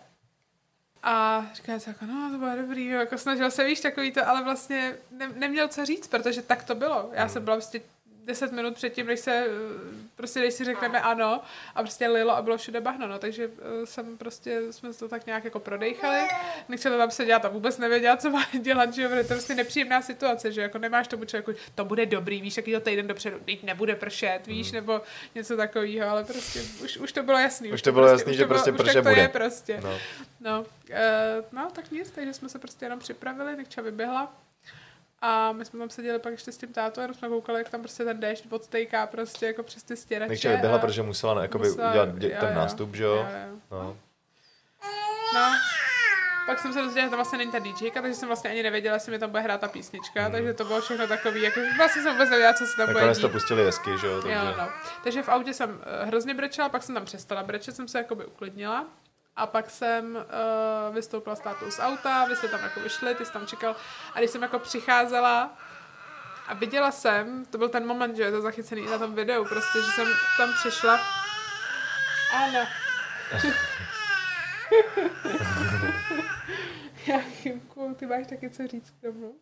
A 1.02 1.46
říká 1.54 1.78
se 1.78 1.90
jako, 1.90 2.04
no 2.06 2.30
to 2.32 2.38
bylo 2.38 2.56
dobrý, 2.56 2.86
jo, 2.86 2.98
jako 2.98 3.18
snažil 3.18 3.50
se, 3.50 3.64
víš, 3.64 3.80
takový 3.80 4.12
to, 4.12 4.28
ale 4.28 4.44
vlastně 4.44 4.96
ne, 5.10 5.28
neměl 5.28 5.68
co 5.68 5.86
říct, 5.86 6.06
protože 6.06 6.42
tak 6.42 6.64
to 6.64 6.74
bylo. 6.74 7.10
Já 7.12 7.28
jsem 7.28 7.44
byla 7.44 7.56
prostě 7.56 7.80
10 8.24 8.52
minut 8.52 8.74
předtím, 8.74 9.06
než 9.06 9.20
se, 9.20 9.32
eh, 9.32 9.48
prostě 10.16 10.40
než 10.40 10.54
si 10.54 10.64
řekneme 10.64 11.00
ano 11.00 11.40
a 11.74 11.82
prostě 11.82 12.08
lilo 12.08 12.36
a 12.36 12.42
bylo 12.42 12.56
všude 12.56 12.80
bahno, 12.80 13.08
no, 13.08 13.18
takže 13.18 13.50
eh, 13.82 13.86
jsem 13.86 14.18
prostě, 14.18 14.60
jsme 14.72 14.92
to 14.92 15.08
tak 15.08 15.26
nějak 15.26 15.44
jako 15.44 15.60
prodejchali, 15.60 16.18
nechce 16.68 16.90
to 16.90 16.98
tam 16.98 17.10
sedět 17.10 17.44
a 17.44 17.48
vůbec 17.48 17.78
nevěděla, 17.78 18.16
co 18.16 18.30
má 18.30 18.44
dělat, 18.60 18.94
že 18.94 19.02
jo, 19.02 19.08
to 19.08 19.14
je 19.14 19.24
prostě 19.24 19.54
nepříjemná 19.54 20.02
situace, 20.02 20.52
že 20.52 20.60
jako 20.60 20.78
nemáš 20.78 21.08
tomu 21.08 21.24
člověku, 21.24 21.52
to 21.74 21.84
bude 21.84 22.06
dobrý, 22.06 22.40
víš, 22.40 22.56
jaký 22.56 22.72
to 22.72 22.80
týden 22.80 23.06
dopředu, 23.06 23.38
teď 23.44 23.62
nebude 23.62 23.94
pršet, 23.96 24.46
víš, 24.46 24.72
nebo 24.72 25.00
něco 25.34 25.56
takového, 25.56 26.10
ale 26.10 26.24
prostě 26.24 26.60
už, 26.84 26.96
už 26.96 27.12
to 27.12 27.22
bylo 27.22 27.38
jasný. 27.38 27.72
Už 27.72 27.82
to 27.82 27.92
bylo 27.92 28.06
prostě, 28.08 28.20
jasný, 28.22 28.30
už 28.32 28.36
že 28.36 28.42
to 28.42 28.48
bylo- 28.48 28.76
prostě 28.76 28.92
to 28.92 29.02
bude. 29.02 29.20
je 29.22 29.28
prostě. 29.28 29.80
No. 29.84 29.98
No, 30.40 30.60
uh, 30.60 30.66
no, 31.52 31.70
tak 31.72 31.90
nic, 31.90 32.10
takže 32.10 32.32
jsme 32.32 32.48
se 32.48 32.58
prostě 32.58 32.84
jenom 32.84 32.98
připravili, 32.98 33.56
Nikča 33.56 33.82
vyběhla. 33.82 34.34
A 35.24 35.52
my 35.52 35.64
jsme 35.64 35.78
tam 35.78 35.90
seděli 35.90 36.18
pak 36.18 36.32
ještě 36.32 36.52
s 36.52 36.56
tím 36.56 36.72
tátou, 36.72 37.00
jenom 37.00 37.14
jsme 37.14 37.28
koukali, 37.28 37.58
jak 37.58 37.68
tam 37.68 37.80
prostě 37.80 38.04
ten 38.04 38.20
déšť 38.20 38.44
odtejká 38.50 39.06
prostě 39.06 39.46
jako 39.46 39.62
přes 39.62 39.82
ty 39.82 39.96
stěrače. 39.96 40.28
Nechče 40.30 40.48
vyběhla, 40.48 40.76
a 40.78 40.80
protože 40.80 41.02
musela 41.02 41.34
ne, 41.34 41.42
jakoby 41.42 41.68
musela- 41.68 41.90
udělat 41.90 42.18
dě, 42.18 42.30
jo, 42.30 42.36
ten 42.40 42.48
jo. 42.48 42.54
nástup, 42.54 42.94
že 42.94 43.04
jo? 43.04 43.14
Jo, 43.16 43.26
jo. 43.48 43.56
No. 43.70 43.96
No, 45.34 45.40
pak 46.46 46.58
jsem 46.58 46.72
se 46.72 46.78
dozvěděla, 46.78 47.06
že 47.06 47.10
to 47.10 47.16
vlastně 47.16 47.38
není 47.38 47.52
ta 47.52 47.58
DJka, 47.58 48.02
takže 48.02 48.14
jsem 48.14 48.28
vlastně 48.28 48.50
ani 48.50 48.62
nevěděla, 48.62 48.94
jestli 48.94 49.12
mi 49.12 49.18
tam 49.18 49.30
bude 49.30 49.42
hrát 49.42 49.60
ta 49.60 49.68
písnička, 49.68 50.30
takže 50.30 50.54
to 50.54 50.64
bylo 50.64 50.80
všechno 50.80 51.06
takový, 51.06 51.42
jako 51.42 51.60
vlastně 51.76 52.02
jsem 52.02 52.12
vůbec 52.12 52.30
nevěděla, 52.30 52.52
co 52.54 52.66
se 52.66 52.76
tam 52.76 52.86
bude 52.86 52.94
Nakonec 52.94 53.18
to 53.18 53.26
dít. 53.26 53.32
pustili 53.32 53.64
hezky, 53.64 53.90
že 54.00 54.06
jo? 54.06 54.22
Takže... 54.22 54.36
Jo, 54.36 54.44
no. 54.58 54.68
Takže 55.04 55.22
v 55.22 55.28
autě 55.28 55.54
jsem 55.54 55.70
uh, 55.70 56.08
hrozně 56.08 56.34
brečela, 56.34 56.68
pak 56.68 56.82
jsem 56.82 56.94
tam 56.94 57.04
přestala 57.04 57.42
brečet, 57.42 57.76
jsem 57.76 57.88
se 57.88 57.98
jakoby 57.98 58.24
uklidnila. 58.26 58.86
A 59.36 59.46
pak 59.46 59.70
jsem 59.70 60.16
uh, 60.16 60.94
vystoupila 60.94 61.36
s 61.36 61.40
tátou 61.40 61.70
z 61.70 61.78
auta, 61.78 62.24
vy 62.24 62.36
jste 62.36 62.48
tam 62.48 62.60
jako 62.62 62.80
vyšli, 62.80 63.14
ty 63.14 63.24
jsi 63.24 63.32
tam 63.32 63.46
čekal. 63.46 63.76
A 64.14 64.18
když 64.18 64.30
jsem 64.30 64.42
jako 64.42 64.58
přicházela 64.58 65.58
a 66.48 66.54
viděla 66.54 66.90
jsem, 66.90 67.44
to 67.44 67.58
byl 67.58 67.68
ten 67.68 67.86
moment, 67.86 68.16
že 68.16 68.22
je 68.22 68.30
to 68.30 68.40
zachycený 68.40 68.82
i 68.82 68.90
na 68.90 68.98
tom 68.98 69.14
videu, 69.14 69.44
prostě, 69.44 69.78
že 69.78 69.90
jsem 69.90 70.08
tam 70.36 70.52
přišla. 70.52 71.00
Ano. 72.34 72.66
Já, 77.06 77.18
Chymku, 77.18 77.96
ty 77.98 78.06
máš 78.06 78.26
taky 78.26 78.50
co 78.50 78.66
říct 78.66 78.90
k 78.90 79.00
tomu? 79.00 79.34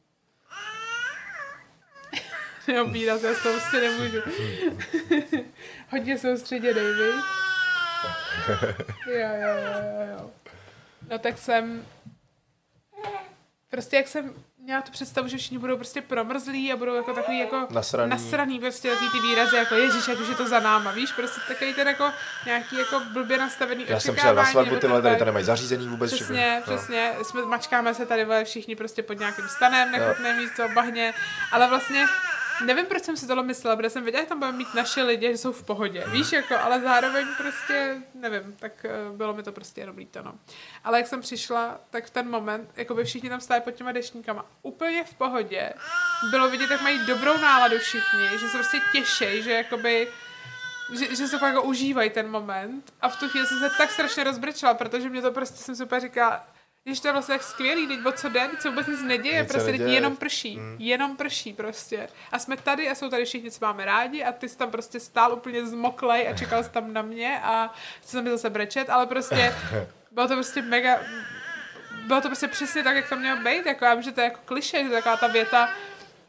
Neobírat, 2.69 3.23
já 3.25 3.35
z 3.35 3.43
toho 3.43 3.55
prostě 3.55 3.81
nemůžu. 3.81 4.19
Hodně 5.91 6.19
soustředěnej, 6.19 6.95
víš? 6.95 7.50
Jo, 9.07 9.29
jo, 9.41 9.55
jo, 9.65 10.07
jo. 10.19 10.31
No 11.11 11.19
tak 11.19 11.39
jsem... 11.39 11.87
Prostě 13.71 13.97
jak 13.97 14.09
jsem 14.09 14.35
měla 14.59 14.83
tu 14.83 14.93
představu, 14.93 15.29
že 15.29 15.37
všichni 15.37 15.59
budou 15.59 15.77
prostě 15.77 16.03
promrzlí 16.03 16.73
a 16.73 16.77
budou 16.77 16.95
jako 16.95 17.13
takový 17.15 17.39
jako 17.39 17.67
Nasraný. 17.71 18.11
nasraný 18.11 18.61
prostě 18.61 18.91
takový 18.91 19.11
ty 19.11 19.19
výrazy 19.21 19.57
jako 19.57 19.75
ježiš, 19.75 20.09
ať 20.09 20.19
už 20.19 20.29
je 20.29 20.35
to 20.35 20.49
za 20.49 20.61
náma, 20.61 20.91
víš, 20.93 21.13
prostě 21.13 21.41
takový 21.49 21.75
ten 21.75 21.89
jako 21.89 22.11
nějaký 22.47 22.79
jako 22.79 23.01
blbě 23.13 23.39
nastavený 23.39 23.85
Já 23.89 24.01
jsem 24.01 24.15
přijel 24.17 24.35
na 24.35 24.45
svatbu, 24.45 24.77
tyhle 24.77 25.03
tady 25.03 25.17
to 25.17 25.25
nemají 25.25 25.45
zařízení 25.45 25.89
vůbec. 25.89 26.15
Přesně, 26.15 26.57
všechno. 26.61 26.73
No. 26.73 26.79
přesně. 26.79 27.13
Jsme, 27.23 27.43
mačkáme 27.43 27.95
se 27.95 28.07
tady 28.07 28.25
vole, 28.25 28.45
všichni 28.45 28.77
prostě 28.77 29.03
pod 29.03 29.19
nějakým 29.19 29.49
stanem, 29.49 29.93
nechutné 29.93 30.35
místo, 30.35 30.69
bahně, 30.75 31.15
ale 31.53 31.69
vlastně 31.69 32.07
nevím, 32.65 32.87
proč 32.87 33.03
jsem 33.03 33.16
si 33.16 33.27
tohle 33.27 33.43
myslela, 33.43 33.77
protože 33.77 33.91
jsem 33.91 34.03
věděla, 34.03 34.24
že 34.24 34.28
tam 34.28 34.39
budeme 34.39 34.59
mít 34.59 34.74
naše 34.74 35.03
lidi, 35.03 35.27
že 35.32 35.39
jsou 35.39 35.53
v 35.53 35.62
pohodě, 35.62 36.05
víš, 36.12 36.32
jako, 36.32 36.59
ale 36.59 36.81
zároveň 36.81 37.27
prostě, 37.39 37.97
nevím, 38.15 38.57
tak 38.61 38.73
uh, 39.11 39.16
bylo 39.16 39.35
mi 39.35 39.43
to 39.43 39.53
prostě 39.53 39.81
jenom 39.81 39.97
líto, 39.97 40.23
no. 40.23 40.35
Ale 40.85 40.99
jak 40.99 41.07
jsem 41.07 41.20
přišla, 41.20 41.81
tak 41.91 42.07
v 42.07 42.11
ten 42.11 42.31
moment, 42.31 42.70
jako 42.77 42.95
by 42.95 43.05
všichni 43.05 43.28
tam 43.28 43.41
stáli 43.41 43.61
pod 43.61 43.70
těma 43.70 43.93
dešníkama, 43.93 44.47
úplně 44.62 45.05
v 45.05 45.15
pohodě, 45.15 45.73
bylo 46.31 46.51
vidět, 46.51 46.70
jak 46.70 46.82
mají 46.82 47.07
dobrou 47.07 47.39
náladu 47.39 47.78
všichni, 47.78 48.28
že 48.41 48.49
se 48.49 48.59
prostě 48.59 48.81
těší, 48.93 49.43
že 49.43 49.53
jakoby 49.53 50.09
že, 50.93 51.16
že 51.16 51.28
se 51.28 51.39
fakt 51.39 51.55
jako 51.55 51.62
užívají 51.62 52.11
ten 52.11 52.31
moment. 52.31 52.93
A 53.01 53.09
v 53.09 53.16
tu 53.16 53.28
chvíli 53.28 53.47
jsem 53.47 53.59
se 53.59 53.70
tak 53.78 53.91
strašně 53.91 54.24
rozbrečela, 54.24 54.74
protože 54.74 55.09
mě 55.09 55.23
to 55.23 55.32
prostě 55.32 55.74
jsem 55.74 55.87
úplně 55.87 56.01
říkala, 56.01 56.47
že 56.86 57.02
to 57.02 57.09
je 57.09 57.12
vlastně 57.12 57.35
tak 57.35 57.43
skvělý, 57.43 57.86
teď 57.86 58.07
o 58.07 58.12
co 58.12 58.31
teď 58.31 58.61
se 58.61 58.69
vůbec 58.69 58.86
nic 58.86 59.02
neděje, 59.02 59.43
Nic 59.43 59.52
prostě 59.52 59.73
neděje. 59.73 59.93
jenom 59.93 60.16
prší, 60.16 60.57
mm. 60.57 60.77
jenom 60.78 61.16
prší 61.16 61.52
prostě. 61.52 62.09
A 62.32 62.39
jsme 62.39 62.57
tady 62.57 62.89
a 62.89 62.94
jsou 62.94 63.09
tady 63.09 63.24
všichni, 63.24 63.51
co 63.51 63.66
máme 63.66 63.85
rádi 63.85 64.24
a 64.24 64.32
ty 64.32 64.48
jsi 64.48 64.59
tam 64.59 64.70
prostě 64.70 65.01
stál 65.01 65.32
úplně 65.32 65.66
zmoklej 65.66 66.28
a 66.28 66.36
čekal 66.36 66.65
jsi 66.65 66.70
tam 66.70 66.93
na 66.93 67.02
mě 67.02 67.40
a 67.43 67.70
chci 68.01 68.11
se 68.11 68.23
mi 68.23 68.31
zase 68.31 68.51
brečet, 68.51 68.90
ale 68.90 69.07
prostě 69.07 69.55
bylo 70.11 70.28
to 70.28 70.35
prostě 70.35 70.62
mega, 70.62 71.01
bylo 72.07 72.20
to 72.20 72.28
prostě 72.28 72.48
přesně 72.48 72.82
tak, 72.82 72.97
jak 72.97 73.09
to 73.09 73.16
mělo 73.16 73.40
být, 73.40 73.66
jako 73.66 73.85
já 73.85 73.94
vím, 73.94 74.02
že 74.02 74.12
to 74.12 74.20
je 74.20 74.24
jako 74.24 74.40
kliše, 74.44 74.82
že 74.82 74.89
to 74.89 74.94
je 74.94 75.02
taková 75.02 75.16
ta 75.16 75.27
věta, 75.27 75.70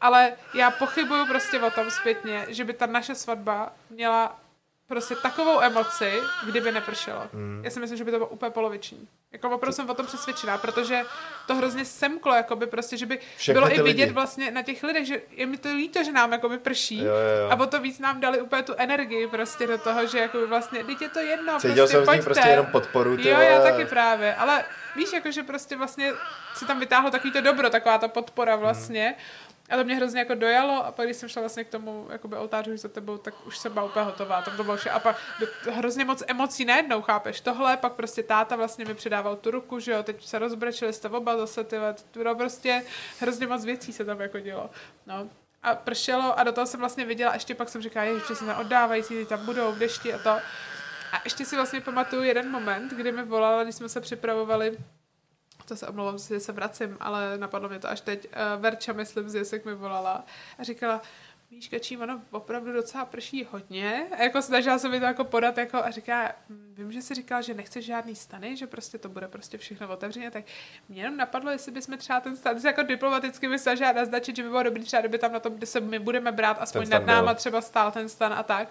ale 0.00 0.32
já 0.54 0.70
pochybuju 0.70 1.26
prostě 1.26 1.60
o 1.60 1.70
tom 1.70 1.90
zpětně, 1.90 2.46
že 2.48 2.64
by 2.64 2.72
ta 2.72 2.86
naše 2.86 3.14
svatba 3.14 3.72
měla 3.90 4.41
prostě 4.92 5.16
takovou 5.16 5.60
emoci, 5.62 6.20
kdyby 6.46 6.72
nepršelo. 6.72 7.28
Mm. 7.32 7.60
Já 7.64 7.70
si 7.70 7.80
myslím, 7.80 7.98
že 7.98 8.04
by 8.04 8.10
to 8.10 8.16
bylo 8.16 8.28
úplně 8.28 8.50
poloviční. 8.50 9.08
Jako 9.32 9.50
opravdu 9.50 9.72
jsem 9.72 9.90
o 9.90 9.94
tom 9.94 10.06
přesvědčená, 10.06 10.58
protože 10.58 11.02
to 11.46 11.54
hrozně 11.54 11.84
semklo, 11.84 12.34
jakoby 12.34 12.66
prostě, 12.66 12.96
že 12.96 13.06
by 13.06 13.18
Všechny 13.36 13.54
bylo 13.60 13.74
i 13.74 13.82
vidět 13.82 14.02
lidi. 14.04 14.12
vlastně 14.14 14.50
na 14.50 14.62
těch 14.62 14.82
lidech, 14.82 15.06
že 15.06 15.20
je 15.30 15.46
mi 15.46 15.56
to 15.56 15.68
líto, 15.68 16.04
že 16.04 16.12
nám 16.12 16.32
jakoby 16.32 16.58
prší. 16.58 16.98
Jo, 16.98 17.04
jo, 17.04 17.44
jo. 17.44 17.50
A 17.50 17.54
o 17.62 17.66
to 17.66 17.80
víc 17.80 17.98
nám 17.98 18.20
dali 18.20 18.40
úplně 18.40 18.62
tu 18.62 18.74
energii 18.76 19.26
prostě 19.26 19.66
do 19.66 19.78
toho, 19.78 20.06
že 20.06 20.18
jakoby 20.18 20.46
vlastně, 20.46 20.84
teď 20.84 21.02
je 21.02 21.08
to 21.08 21.18
jedno, 21.18 21.60
Cítil 21.60 21.74
prostě 21.76 21.96
jsem 21.96 22.04
pojďte. 22.04 22.24
prostě 22.24 22.48
jenom 22.48 22.66
podporu, 22.66 23.16
ty 23.16 23.28
Jo, 23.28 23.34
vole. 23.34 23.46
já 23.46 23.62
taky 23.62 23.84
právě, 23.84 24.34
ale 24.34 24.64
víš, 24.96 25.12
jako, 25.12 25.30
že 25.30 25.42
prostě 25.42 25.76
vlastně 25.76 26.12
si 26.54 26.66
tam 26.66 26.80
vytáhlo 26.80 27.10
takový 27.10 27.32
to 27.32 27.40
dobro, 27.40 27.70
taková 27.70 27.98
ta 27.98 28.08
podpora 28.08 28.56
vlastně. 28.56 29.14
A 29.72 29.76
to 29.76 29.84
mě 29.84 29.94
hrozně 29.94 30.18
jako 30.18 30.34
dojalo 30.34 30.86
a 30.86 30.92
pak 30.92 31.06
když 31.06 31.16
jsem 31.16 31.28
šla 31.28 31.42
vlastně 31.42 31.64
k 31.64 31.68
tomu 31.68 32.06
jakoby 32.10 32.36
oltáři 32.36 32.72
už 32.72 32.80
za 32.80 32.88
tebou, 32.88 33.18
tak 33.18 33.46
už 33.46 33.58
jsem 33.58 33.72
byla 33.72 33.84
úplně 33.84 34.04
hotová. 34.04 34.42
Tam 34.42 34.56
to 34.56 34.64
bylo 34.64 34.76
vše. 34.76 34.90
A 34.90 34.98
pak 34.98 35.16
do- 35.40 35.72
hrozně 35.72 36.04
moc 36.04 36.22
emocí 36.26 36.64
najednou, 36.64 37.02
chápeš? 37.02 37.40
Tohle, 37.40 37.76
pak 37.76 37.92
prostě 37.92 38.22
táta 38.22 38.56
vlastně 38.56 38.84
mi 38.84 38.94
předával 38.94 39.36
tu 39.36 39.50
ruku, 39.50 39.78
že 39.80 39.92
jo, 39.92 40.02
teď 40.02 40.24
se 40.26 40.38
rozbrečeli 40.38 40.92
jste 40.92 41.08
oba 41.08 41.36
zase, 41.36 41.64
ty 41.64 41.76
bylo 42.14 42.34
prostě 42.34 42.82
hrozně 43.20 43.46
moc 43.46 43.64
věcí 43.64 43.92
se 43.92 44.04
tam 44.04 44.20
jako 44.20 44.40
dělo. 44.40 44.70
No. 45.06 45.28
A 45.62 45.74
pršelo 45.74 46.38
a 46.38 46.44
do 46.44 46.52
toho 46.52 46.66
jsem 46.66 46.80
vlastně 46.80 47.04
viděla, 47.04 47.34
ještě 47.34 47.54
pak 47.54 47.68
jsem 47.68 47.82
říkala, 47.82 48.06
že 48.28 48.34
se 48.34 48.44
neoddávající, 48.44 49.14
ty 49.14 49.26
tam 49.26 49.46
budou 49.46 49.72
v 49.72 49.78
dešti 49.78 50.14
a 50.14 50.18
to. 50.18 50.30
A 51.12 51.20
ještě 51.24 51.44
si 51.44 51.56
vlastně 51.56 51.80
pamatuju 51.80 52.22
jeden 52.22 52.50
moment, 52.50 52.92
kdy 52.92 53.12
mi 53.12 53.22
volala, 53.22 53.62
když 53.62 53.74
jsme 53.74 53.88
se 53.88 54.00
připravovali 54.00 54.78
to 55.64 55.76
se 55.76 55.86
omlouvám, 55.86 56.18
že 56.18 56.40
se 56.40 56.52
vracím, 56.52 56.96
ale 57.00 57.38
napadlo 57.38 57.68
mě 57.68 57.78
to 57.78 57.90
až 57.90 58.00
teď. 58.00 58.26
Uh, 58.26 58.62
Verča, 58.62 58.92
myslím, 58.92 59.28
z 59.28 59.34
Jesek 59.34 59.64
mi 59.64 59.74
volala 59.74 60.24
a 60.58 60.62
říkala, 60.62 61.02
víš, 61.52 61.68
Kačí, 61.68 61.96
ono 61.98 62.20
opravdu 62.30 62.72
docela 62.72 63.04
prší 63.04 63.46
hodně. 63.50 64.06
A 64.18 64.22
jako 64.22 64.42
snažila 64.42 64.78
se 64.78 64.88
mi 64.88 65.00
to 65.00 65.06
jako 65.06 65.24
podat 65.24 65.58
jako 65.58 65.76
a 65.76 65.90
říká, 65.90 66.32
"Hm, 66.48 66.74
vím, 66.76 66.92
že 66.92 67.02
jsi 67.02 67.14
říkal, 67.14 67.42
že 67.42 67.54
nechceš 67.54 67.84
žádný 67.84 68.14
stany, 68.16 68.56
že 68.56 68.66
prostě 68.66 68.98
to 68.98 69.08
bude 69.08 69.28
prostě 69.28 69.58
všechno 69.58 69.88
otevřeně, 69.88 70.30
tak 70.30 70.44
mě 70.88 71.02
jenom 71.02 71.16
napadlo, 71.16 71.50
jestli 71.50 71.72
bychom 71.72 71.98
třeba 71.98 72.20
ten 72.20 72.36
stan, 72.36 72.60
jsi 72.60 72.66
jako 72.66 72.82
diplomaticky 72.82 73.48
mi 73.48 73.58
snažila 73.58 73.92
naznačit, 73.92 74.36
že 74.36 74.42
by 74.42 74.48
bylo 74.48 74.62
dobrý 74.62 74.84
třeba, 74.84 75.00
kdyby 75.00 75.18
tam 75.18 75.32
na 75.32 75.40
tom, 75.40 75.54
kde 75.54 75.66
se 75.66 75.80
my 75.80 75.98
budeme 75.98 76.32
brát, 76.32 76.56
aspoň 76.60 76.88
nad 76.88 77.06
náma 77.06 77.26
byl. 77.26 77.34
třeba 77.34 77.60
stál 77.60 77.92
ten 77.92 78.08
stan 78.08 78.32
a 78.32 78.42
tak. 78.42 78.68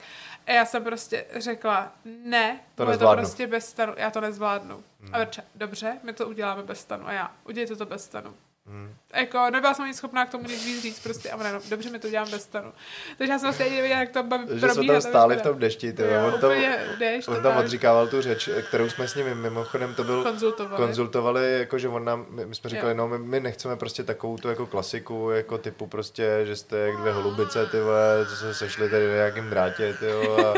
A 0.48 0.52
já 0.52 0.66
jsem 0.66 0.84
prostě 0.84 1.26
řekla, 1.36 1.94
ne, 2.06 2.60
To 2.76 2.86
bude 2.86 2.98
to 2.98 3.14
prostě 3.14 3.48
bez 3.48 3.70
stanu, 3.70 3.94
já 3.98 4.12
to 4.12 4.22
nezvládnu. 4.22 4.84
A 5.14 5.18
Verča, 5.18 5.42
dobře, 5.56 6.00
my 6.04 6.14
to 6.14 6.28
uděláme 6.28 6.64
bez 6.64 6.80
stanu. 6.80 7.08
A 7.08 7.12
já, 7.12 7.32
udělejte 7.46 7.76
to 7.76 7.86
bez 7.86 8.04
stanu. 8.04 8.34
Hmm. 8.72 8.94
Jako, 9.14 9.50
nebyla 9.52 9.74
jsem 9.74 9.86
ani 9.86 9.94
schopná 9.94 10.26
k 10.26 10.30
tomu 10.30 10.48
nic 10.48 10.66
víc 10.66 10.82
říct, 10.82 11.00
prostě, 11.04 11.32
a 11.32 11.36
ona, 11.36 11.52
no, 11.52 11.60
dobře, 11.70 11.90
my 11.90 12.00
to 12.00 12.10
děláme 12.10 12.32
bez 12.32 12.44
stanu. 12.44 12.74
Takže 13.18 13.32
já 13.34 13.40
jsem 13.40 13.46
vlastně 13.46 13.66
ani 13.66 13.76
nevěděla, 13.76 14.00
jak 14.00 14.10
to 14.10 14.24
baví, 14.24 14.46
Že 14.54 14.70
jsme 14.70 14.86
tam 14.88 15.02
stáli 15.02 15.36
v 15.38 15.42
tom 15.42 15.60
dešti, 15.60 15.94
ty. 15.94 16.04
Jo, 16.04 16.32
on 16.34 16.42
tam, 16.42 16.52
déšť, 17.00 17.28
on 17.28 17.42
tam 17.44 17.58
odříkával 17.58 18.08
tu 18.08 18.22
řeč, 18.22 18.50
kterou 18.68 18.90
jsme 18.90 19.08
s 19.08 19.16
ním 19.16 19.36
mimochodem 19.36 19.96
to 19.96 20.04
byl 20.04 20.24
konzultovali. 20.24 20.84
konzultovali, 20.84 21.60
jako 21.60 21.80
že 21.80 21.88
on 21.88 22.06
nám, 22.06 22.26
my, 22.30 22.46
my 22.46 22.56
jsme 22.56 22.70
říkali, 22.70 22.92
Jo. 22.92 22.98
no 22.98 23.08
my, 23.08 23.18
my, 23.20 23.40
nechceme 23.40 23.76
prostě 23.76 24.04
takovou 24.04 24.38
tu 24.38 24.48
jako 24.50 24.66
klasiku, 24.66 25.30
jako 25.30 25.58
typu 25.58 25.88
prostě, 25.88 26.40
že 26.44 26.56
jste 26.56 26.78
jak 26.78 26.98
dvě 26.98 27.14
holubice, 27.14 27.66
ty 27.66 27.80
vole, 27.80 28.26
co 28.30 28.36
se 28.36 28.54
sešli 28.54 28.90
tady 28.90 29.08
na 29.08 29.14
nějakým 29.14 29.50
drátě, 29.50 29.94
ty 30.00 30.06
jo, 30.06 30.38
a 30.48 30.54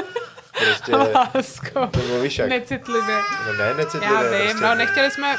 prostě, 0.65 0.95
Lásko. 1.13 1.89
nebo 1.97 2.19
víš 2.21 2.37
jak, 2.37 2.49
Necitlivě. 2.49 3.15
no 3.47 3.53
ne, 3.53 3.73
necitlivě, 3.73 4.15
Já 4.15 4.23
vím, 4.23 4.49
prostě, 4.49 4.65
no 4.65 4.75
nechtěli 4.75 5.11
jsme... 5.11 5.35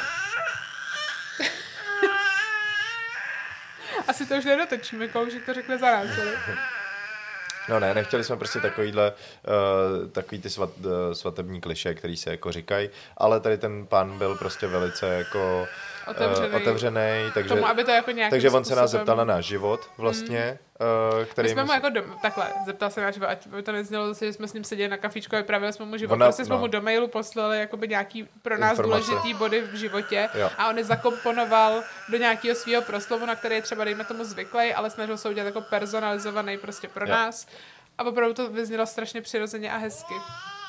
Asi 4.09 4.27
to 4.27 4.35
už 4.35 4.45
nedotočíme, 4.45 5.09
koužik 5.09 5.47
to 5.47 5.55
řekne 5.55 5.79
za 5.79 5.87
nás. 5.87 6.19
ale- 6.21 6.57
No 7.69 7.81
ne, 7.81 7.95
nechtěli 7.95 8.25
jsme 8.25 8.37
prostě 8.37 8.61
takovýhle, 8.61 9.13
uh, 9.13 10.09
takový 10.11 10.41
ty 10.41 10.51
svat, 10.51 10.71
uh, 10.79 10.93
svatební 11.13 11.61
kliše, 11.61 11.95
který 11.95 12.17
se 12.17 12.31
jako 12.31 12.53
říkají, 12.53 12.91
ale 13.17 13.41
tady 13.41 13.59
ten 13.59 13.87
pán 13.87 14.19
byl 14.19 14.35
prostě 14.37 14.67
velice 14.67 15.07
jako 15.07 15.61
uh, 15.63 15.69
otevřený 16.07 17.31
takže, 17.35 17.49
Tomu, 17.49 17.67
aby 17.67 17.85
to 17.85 17.91
jako 17.91 18.11
takže 18.31 18.51
on 18.51 18.65
se 18.65 18.75
nás 18.75 18.91
zeptal 18.91 19.17
na 19.17 19.25
náš 19.25 19.45
život 19.45 19.91
vlastně, 19.99 20.59
uh, 21.13 21.19
My 21.19 21.27
který... 21.27 21.49
jsme 21.49 21.65
mu 21.65 21.73
jako 21.73 21.89
dom, 21.89 22.05
takhle, 22.23 22.47
zeptal 22.67 22.91
se 22.91 23.01
náš, 23.01 23.19
ať 23.27 23.47
by 23.47 23.63
to 23.63 23.73
neznělo 23.73 24.09
zase, 24.09 24.27
že 24.27 24.33
jsme 24.33 24.49
s 24.49 24.53
ním 24.53 24.65
seděli 24.65 24.89
na 24.89 24.97
kafičku 24.97 25.37
a 25.37 25.39
vyprávěli 25.39 25.73
jsme 25.73 25.85
mu 25.85 25.97
život. 25.97 26.15
Ona- 26.15 26.27
prostě 26.27 26.45
jsme 26.45 26.55
no. 26.55 26.61
mu 26.61 26.67
do 26.67 26.81
mailu 26.83 27.09
poslali 27.09 27.59
jakoby 27.59 27.89
nějaký 27.89 28.29
pro 28.43 28.59
nás 28.59 28.71
Informace. 28.71 29.07
důležitý 29.07 29.35
body 29.35 29.61
v 29.61 29.75
životě 29.75 30.29
Jo. 30.35 30.51
a 30.59 30.69
on 30.69 30.79
je 30.79 30.85
zakomponoval 30.85 31.83
do 32.09 32.19
nějakého 32.19 32.55
svého 32.55 32.83
proslovu, 32.83 33.27
na 33.27 33.35
který 33.35 33.55
je 33.55 33.63
třeba 33.63 33.85
dejme 33.85 34.05
tomu 34.05 34.25
zvyklý, 34.25 34.75
ale 34.75 34.91
snažil 34.91 35.17
se 35.19 35.29
udělat 35.29 35.47
jako 35.47 35.61
personalizovaný 35.61 36.59
prostě 36.59 36.89
pro 36.89 37.07
Jo. 37.07 37.13
nás. 37.13 37.47
A 37.99 38.05
opravdu 38.05 38.35
to 38.35 38.51
vyznělo 38.51 38.87
strašně 38.87 39.21
přirozeně 39.23 39.73
a 39.73 39.77
hezky. 39.77 40.15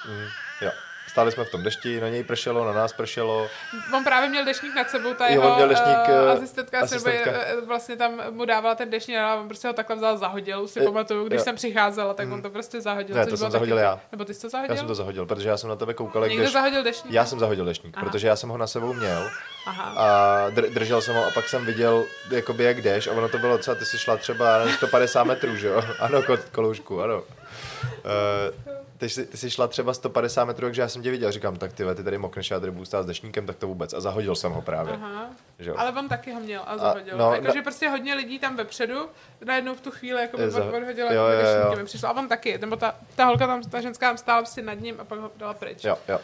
Mm, 0.07 0.28
jo. 0.62 0.72
Stáli 1.15 1.31
jsme 1.31 1.43
v 1.45 1.49
tom 1.51 1.63
dešti, 1.63 1.99
na 2.01 2.09
něj 2.09 2.23
pršelo, 2.23 2.65
na 2.65 2.73
nás 2.73 2.93
pršelo. 2.93 3.47
On 3.93 4.03
právě 4.03 4.29
měl 4.29 4.45
dešník 4.45 4.75
nad 4.75 4.89
sebou, 4.89 5.13
ta 5.13 5.27
Jo, 5.27 5.31
jeho 5.41 5.55
měl 5.55 5.67
deštník, 5.69 5.97
uh, 5.97 6.09
eh, 6.09 6.31
asistentka, 6.31 6.79
asistentka. 6.79 7.31
asistentka. 7.31 7.55
Se, 7.61 7.65
vlastně 7.65 7.95
tam 7.95 8.21
mu 8.31 8.45
dávala 8.45 8.75
ten 8.75 8.89
deštník 8.89 9.17
a 9.17 9.35
on 9.35 9.47
prostě 9.47 9.67
ho 9.67 9.73
takhle 9.73 9.95
vzal, 9.95 10.17
zahodil, 10.17 10.63
už 10.63 10.69
si 10.71 10.79
Eh, 10.79 10.85
pamatuju, 10.85 11.27
když 11.27 11.37
jo. 11.37 11.43
jsem 11.43 11.55
přicházela, 11.55 12.13
tak 12.13 12.31
on 12.31 12.41
to 12.41 12.49
prostě 12.49 12.81
zahodil. 12.81 13.15
Ne, 13.15 13.25
to 13.25 13.37
jsem 13.37 13.51
zahodil 13.51 13.75
taky- 13.75 13.83
já. 13.85 13.99
Nebo 14.11 14.25
ty 14.25 14.33
jsi 14.33 14.41
to 14.41 14.49
zahodil? 14.49 14.73
Já 14.75 14.77
jsem 14.77 14.87
to 14.87 14.95
zahodil, 14.95 15.25
protože 15.25 15.49
já 15.49 15.57
jsem 15.57 15.69
na 15.69 15.75
tebe 15.75 15.93
koukal, 15.93 16.27
Někdo 16.27 16.43
jdeš. 16.43 16.53
zahodil 16.53 16.83
deštník? 16.83 17.13
Já 17.13 17.25
jsem 17.25 17.39
zahodil 17.39 17.65
dešník, 17.65 17.97
Aha. 17.97 18.05
protože 18.05 18.27
já 18.27 18.35
jsem 18.35 18.49
ho 18.49 18.57
na 18.57 18.67
sebou 18.67 18.93
měl 18.93 19.29
Aha. 19.67 19.83
a 19.97 20.49
dr- 20.49 20.73
držel 20.73 21.01
jsem 21.01 21.15
ho 21.15 21.25
a 21.25 21.31
pak 21.31 21.49
jsem 21.49 21.65
viděl, 21.65 22.05
jakoby 22.31 22.63
jak 22.63 22.81
jdeš 22.81 23.07
a 23.07 23.11
ono 23.11 23.29
to 23.29 23.37
bylo 23.37 23.57
docela, 23.57 23.75
ty 23.75 23.85
jsi 23.85 23.97
šla 23.99 24.17
třeba 24.17 24.49
já 24.49 24.57
nevím, 24.57 24.73
150 24.73 25.23
metrů, 25.23 25.55
že 25.55 25.67
jo? 25.67 25.81
Ano, 25.99 26.21
ko- 26.21 26.39
koloušku, 26.51 27.01
ano. 27.01 27.23
Uh, 27.23 28.75
ty, 28.97 29.09
jsi, 29.09 29.26
ty 29.26 29.38
jsi 29.38 29.49
šla 29.49 29.67
třeba 29.67 29.93
150 29.93 30.45
metrů, 30.45 30.67
takže 30.67 30.81
já 30.81 30.88
jsem 30.89 31.01
tě 31.01 31.11
viděl, 31.11 31.31
říkám, 31.31 31.55
tak 31.55 31.73
ty, 31.73 31.84
ty 31.95 32.03
tady 32.03 32.17
mokneš, 32.17 32.51
já 32.51 32.59
tady 32.59 32.72
budu 32.72 32.85
stát 32.85 33.03
s 33.03 33.05
dešníkem, 33.05 33.45
tak 33.45 33.55
to 33.57 33.67
vůbec. 33.67 33.93
A 33.93 33.99
zahodil 33.99 34.35
jsem 34.35 34.51
ho 34.51 34.61
právě. 34.61 34.93
Aha. 34.93 35.30
Že 35.59 35.69
jo? 35.69 35.76
Ale 35.77 35.91
on 35.91 36.09
taky 36.09 36.31
ho 36.34 36.39
měl 36.39 36.61
a 36.67 36.77
zahodil. 36.77 37.17
no, 37.17 37.34
Jakože 37.34 37.57
no- 37.59 37.63
prostě 37.63 37.89
hodně 37.89 38.13
lidí 38.13 38.39
tam 38.39 38.55
vepředu, 38.55 39.07
najednou 39.45 39.76
v 39.76 39.81
tu 39.81 39.91
chvíli 39.91 40.22
jako 40.22 40.38
by 40.38 40.51
za- 40.51 40.65
odhodila 40.65 41.13
jo, 41.13 41.23
jo, 41.23 41.39
jo. 41.39 41.72
jo, 41.72 41.77
mi 41.77 41.85
přišlo. 41.85 42.09
A 42.09 42.11
on 42.11 42.27
taky, 42.27 42.57
nebo 42.57 42.76
ta, 42.76 42.95
ta 43.15 43.26
holka 43.26 43.47
tam, 43.47 43.61
ta 43.61 43.81
ženská 43.81 44.07
tam 44.09 44.17
stála 44.17 44.41
prostě 44.41 44.61
nad 44.61 44.80
ním 44.80 44.95
a 44.99 45.03
pak 45.03 45.19
ho 45.19 45.31
dala 45.38 45.53
pryč. 45.53 45.84
Jo, 45.84 45.97
jo. 46.07 46.19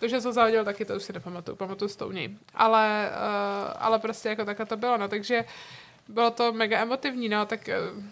To, 0.00 0.08
že 0.08 0.20
to 0.20 0.32
zahodil 0.32 0.64
taky, 0.64 0.84
to 0.84 0.96
už 0.96 1.02
si 1.02 1.12
nepamatuju, 1.12 1.56
pamatuju 1.56 1.88
si 1.88 1.96
to 1.98 2.08
u 2.08 2.12
něj. 2.12 2.36
Ale, 2.54 3.10
uh, 3.10 3.72
ale 3.78 3.98
prostě 3.98 4.28
jako 4.28 4.44
takhle 4.44 4.66
to 4.66 4.76
bylo, 4.76 4.96
no, 4.96 5.08
takže 5.08 5.44
bylo 6.08 6.30
to 6.30 6.52
mega 6.52 6.78
emotivní, 6.78 7.28
no, 7.28 7.46
tak 7.46 7.60
uh, 7.96 8.02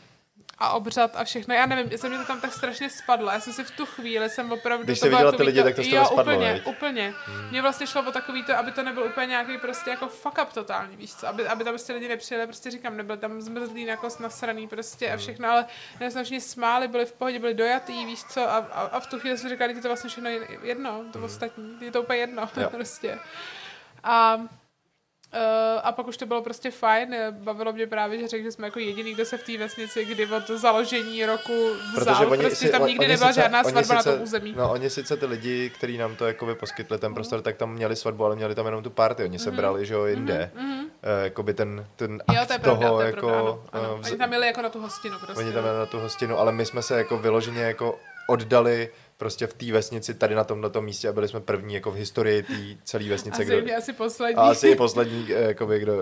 a 0.59 0.71
obřad 0.73 1.11
a 1.17 1.25
všechno, 1.25 1.55
já 1.55 1.67
nevím, 1.67 1.99
se 1.99 2.09
mě 2.09 2.19
to 2.19 2.25
tam 2.25 2.41
tak 2.41 2.53
strašně 2.53 2.91
spadlo, 2.91 3.31
já 3.31 3.41
jsem 3.41 3.53
si 3.53 3.65
v 3.65 3.71
tu 3.71 3.87
chvíli 3.87 4.31
jsem 4.31 4.53
opravdu... 4.53 4.85
Když 4.85 5.01
to 5.01 5.07
jsi 5.07 5.11
viděla 5.11 5.33
ty 5.33 5.43
lidi, 5.43 5.63
tak 5.63 5.77
to 5.77 5.83
z 5.83 5.87
spadlo, 5.89 6.23
úplně, 6.23 6.53
viď? 6.55 6.67
úplně. 6.67 7.15
Hmm. 7.27 7.49
Mně 7.51 7.63
vlastně 7.63 7.87
šlo 7.87 8.03
o 8.03 8.13
takový 8.13 8.45
to, 8.45 8.57
aby 8.59 8.73
to 8.73 8.83
nebyl 8.83 9.03
úplně 9.03 9.27
nějaký 9.27 9.59
prostě 9.59 9.91
jako 9.91 10.09
fuck 10.09 10.39
up 10.43 10.53
totální, 10.53 10.97
víš 10.97 11.15
co, 11.15 11.29
aby, 11.29 11.49
aby 11.49 11.65
tam 11.65 11.73
prostě 11.73 11.93
lidi 11.93 12.09
nepřijeli, 12.09 12.47
prostě 12.47 12.71
říkám, 12.71 12.97
nebyl 12.97 13.17
tam 13.17 13.41
zmrzlý, 13.41 13.83
jako 13.83 14.09
nasraný 14.21 14.69
prostě 14.69 15.07
Hmm. 15.07 15.15
a 15.15 15.19
všechno, 15.19 15.49
ale 15.51 15.65
ne, 16.01 16.11
jsme 16.11 16.25
všichni 16.25 16.41
smáli, 16.41 16.89
byli 16.89 17.05
v 17.07 17.13
pohodě, 17.13 17.39
byli 17.39 17.55
dojatý, 17.55 18.05
víš 18.07 18.25
co, 18.25 18.41
a, 18.51 18.57
a, 18.57 18.81
a 18.83 19.01
v 19.01 19.07
tu 19.07 19.21
chvíli 19.21 19.39
jsem 19.39 19.51
říkala, 19.51 19.69
"Teď 19.69 19.77
je 19.77 19.83
to 19.83 19.89
vlastně 19.89 20.11
všechno 20.11 20.31
jedno, 20.63 21.05
to 21.13 21.19
ostatní, 21.25 21.71
teď 21.79 21.83
je 21.87 21.93
to 21.93 22.03
úplně 22.03 22.19
jedno, 22.19 22.49
Jo. 22.57 22.71
prostě. 22.77 23.19
A 24.05 24.39
Uh, 25.35 25.81
a 25.83 25.93
pak 25.93 26.07
už 26.07 26.17
to 26.17 26.27
bylo 26.27 26.43
prostě 26.43 26.71
fajn, 26.71 27.17
bavilo 27.31 27.73
mě 27.73 27.87
právě, 27.87 28.19
že 28.19 28.29
řekl, 28.29 28.45
že 28.45 28.53
jsme 28.53 28.67
jako 28.67 28.79
jediný, 28.79 29.15
kdo 29.15 29.25
se 29.25 29.39
v 29.39 29.43
té 29.43 29.59
vesnici, 29.59 30.05
kdy 30.05 30.27
od 30.27 30.47
založení 30.47 31.27
roku 31.27 31.71
vzal, 31.97 32.15
Protože 32.15 32.27
oni 32.27 32.43
prostě 32.43 32.67
si, 32.67 32.73
tam 32.73 32.87
nikdy 32.87 33.09
nebyla 33.09 33.29
sice, 33.29 33.41
žádná 33.41 33.65
svatba 33.65 33.83
sice, 33.83 33.95
na 33.95 34.03
tom 34.03 34.23
území. 34.23 34.55
No 34.57 34.71
oni 34.71 34.91
sice 34.91 35.17
ty 35.17 35.27
lidi, 35.27 35.71
kteří 35.71 35.99
nám 35.99 36.17
to 36.17 36.27
jakoby 36.27 36.55
poskytli 36.55 36.99
ten 36.99 37.15
prostor, 37.15 37.39
mm. 37.39 37.43
tak 37.43 37.57
tam 37.57 37.73
měli 37.73 37.97
svatbu, 37.97 38.25
ale 38.25 38.37
měli 38.37 38.55
tam 38.55 38.67
jenom 38.67 38.83
tu 38.83 38.91
party, 38.91 39.25
oni 39.25 39.39
se 39.39 39.51
mm. 39.51 39.57
brali, 39.57 39.87
že 39.87 39.95
jo, 39.95 40.05
jinde. 40.05 40.51
Mm. 40.55 40.81
Uh, 40.81 40.87
jakoby 41.25 41.55
ten, 41.55 41.87
ten 41.97 42.23
akt 42.29 42.37
jo, 42.37 42.47
to 42.47 42.53
je 42.53 42.59
pravda, 42.59 42.87
toho, 42.87 42.99
to 42.99 43.03
je 43.03 43.07
jako... 43.07 43.27
Pravda, 43.27 43.49
ano, 43.49 43.63
ano. 43.73 43.95
Uh, 43.95 44.01
oni 44.07 44.17
tam 44.17 44.29
měli 44.29 44.47
jako 44.47 44.63
na 44.63 44.69
tu 44.69 44.81
hostinu 44.81 45.19
prostě. 45.19 45.45
Oni 45.45 45.53
tam 45.53 45.63
měli 45.63 45.79
na 45.79 45.87
tu 45.87 45.99
hostinu, 45.99 46.39
ale 46.39 46.53
my 46.53 46.67
jsme 46.67 46.83
se 46.83 46.99
jako 46.99 47.19
vyloženě 47.19 47.63
jako 47.63 47.99
oddali 48.27 48.91
prostě 49.23 49.47
v 49.47 49.55
té 49.55 49.73
vesnici, 49.73 50.15
tady 50.15 50.35
na 50.35 50.45
tomto 50.45 50.83
místě 50.83 51.09
a 51.09 51.13
byli 51.13 51.29
jsme 51.29 51.41
první 51.41 51.75
jako 51.75 51.91
v 51.91 51.95
historii 51.95 52.43
té 52.43 52.55
celé 52.85 53.09
vesnice. 53.09 53.43
Asi 53.43 53.63
kdo, 53.63 53.77
asi 53.77 53.93
poslední. 53.93 54.37
A 54.37 54.43
asi 54.43 54.75
poslední, 54.77 55.29
eh, 55.33 55.43
jakoby, 55.43 55.79
kdo, 55.79 55.95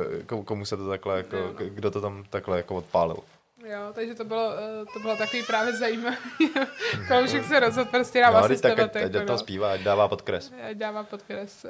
komu 0.44 0.64
se 0.64 0.76
to 0.76 0.88
takhle, 0.88 1.16
jako, 1.16 1.36
no. 1.36 1.52
kdo 1.58 1.90
to 1.90 2.00
tam 2.00 2.24
takhle 2.30 2.56
jako 2.56 2.76
odpálil. 2.76 3.16
Jo, 3.64 3.80
takže 3.92 4.14
to 4.14 4.24
bylo, 4.24 4.52
eh, 4.52 4.84
to 4.92 5.00
bylo 5.00 5.16
takový 5.16 5.42
právě 5.42 5.76
zajímavé. 5.76 6.16
Kalušek 7.08 7.44
se 7.44 7.60
rozhodl 7.60 7.90
prostě 7.90 8.20
nám 8.20 8.34
no. 8.34 8.56
Tak, 8.58 8.78
ať, 8.78 8.96
ať 8.96 9.26
to 9.26 9.38
zpívá, 9.38 9.72
ať 9.72 9.80
dává 9.80 10.08
podkres. 10.08 10.52
Ať 10.70 10.76
dává 10.76 11.02
podkres, 11.02 11.64
eh, 11.64 11.68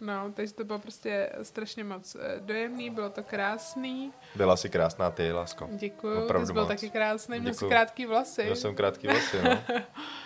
no, 0.00 0.32
takže 0.34 0.54
to 0.54 0.64
bylo 0.64 0.78
prostě 0.78 1.30
strašně 1.42 1.84
moc 1.84 2.16
dojemný, 2.40 2.90
bylo 2.90 3.10
to 3.10 3.22
krásný. 3.22 4.12
Byla 4.34 4.56
si 4.56 4.68
krásná 4.68 5.10
ty, 5.10 5.32
lásko. 5.32 5.68
Děkuju, 5.72 6.24
Opravdu 6.24 6.44
ty 6.44 6.46
jsi 6.46 6.52
byl 6.52 6.62
moc. 6.62 6.68
taky 6.68 6.90
krásný, 6.90 7.40
měl 7.40 7.54
jsi 7.54 7.66
krátký 7.68 8.06
vlasy. 8.06 8.42
Měl 8.42 8.56
jsem 8.56 8.74
krátký 8.74 9.06
vlasy, 9.06 9.36
no. 9.44 9.58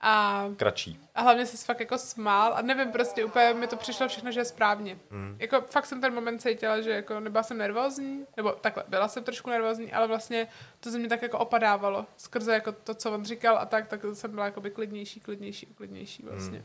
A, 0.00 0.44
Kratší. 0.56 1.00
A 1.14 1.22
hlavně 1.22 1.46
jsi 1.46 1.56
fakt 1.56 1.80
jako 1.80 1.98
smál 1.98 2.54
a 2.54 2.62
nevím, 2.62 2.92
prostě 2.92 3.24
úplně 3.24 3.54
mi 3.54 3.66
to 3.66 3.76
přišlo 3.76 4.08
všechno, 4.08 4.32
že 4.32 4.40
je 4.40 4.44
správně. 4.44 4.98
Mm. 5.10 5.36
Jako 5.40 5.60
fakt 5.60 5.86
jsem 5.86 6.00
ten 6.00 6.14
moment 6.14 6.38
cítila, 6.38 6.80
že 6.80 6.90
jako 6.90 7.20
nebyla 7.20 7.42
jsem 7.42 7.58
nervózní, 7.58 8.26
nebo 8.36 8.52
takhle, 8.52 8.84
byla 8.88 9.08
jsem 9.08 9.24
trošku 9.24 9.50
nervózní, 9.50 9.92
ale 9.92 10.06
vlastně 10.06 10.48
to 10.80 10.90
ze 10.90 10.98
mě 10.98 11.08
tak 11.08 11.22
jako 11.22 11.38
opadávalo. 11.38 12.06
Skrze 12.16 12.52
jako 12.52 12.72
to, 12.72 12.94
co 12.94 13.12
on 13.12 13.24
říkal 13.24 13.58
a 13.58 13.66
tak, 13.66 13.88
tak 13.88 14.00
jsem 14.12 14.30
byla 14.30 14.44
jako 14.44 14.60
by 14.60 14.70
klidnější, 14.70 15.20
klidnější, 15.20 15.66
klidnější 15.66 16.22
vlastně. 16.22 16.58
Mm. 16.58 16.64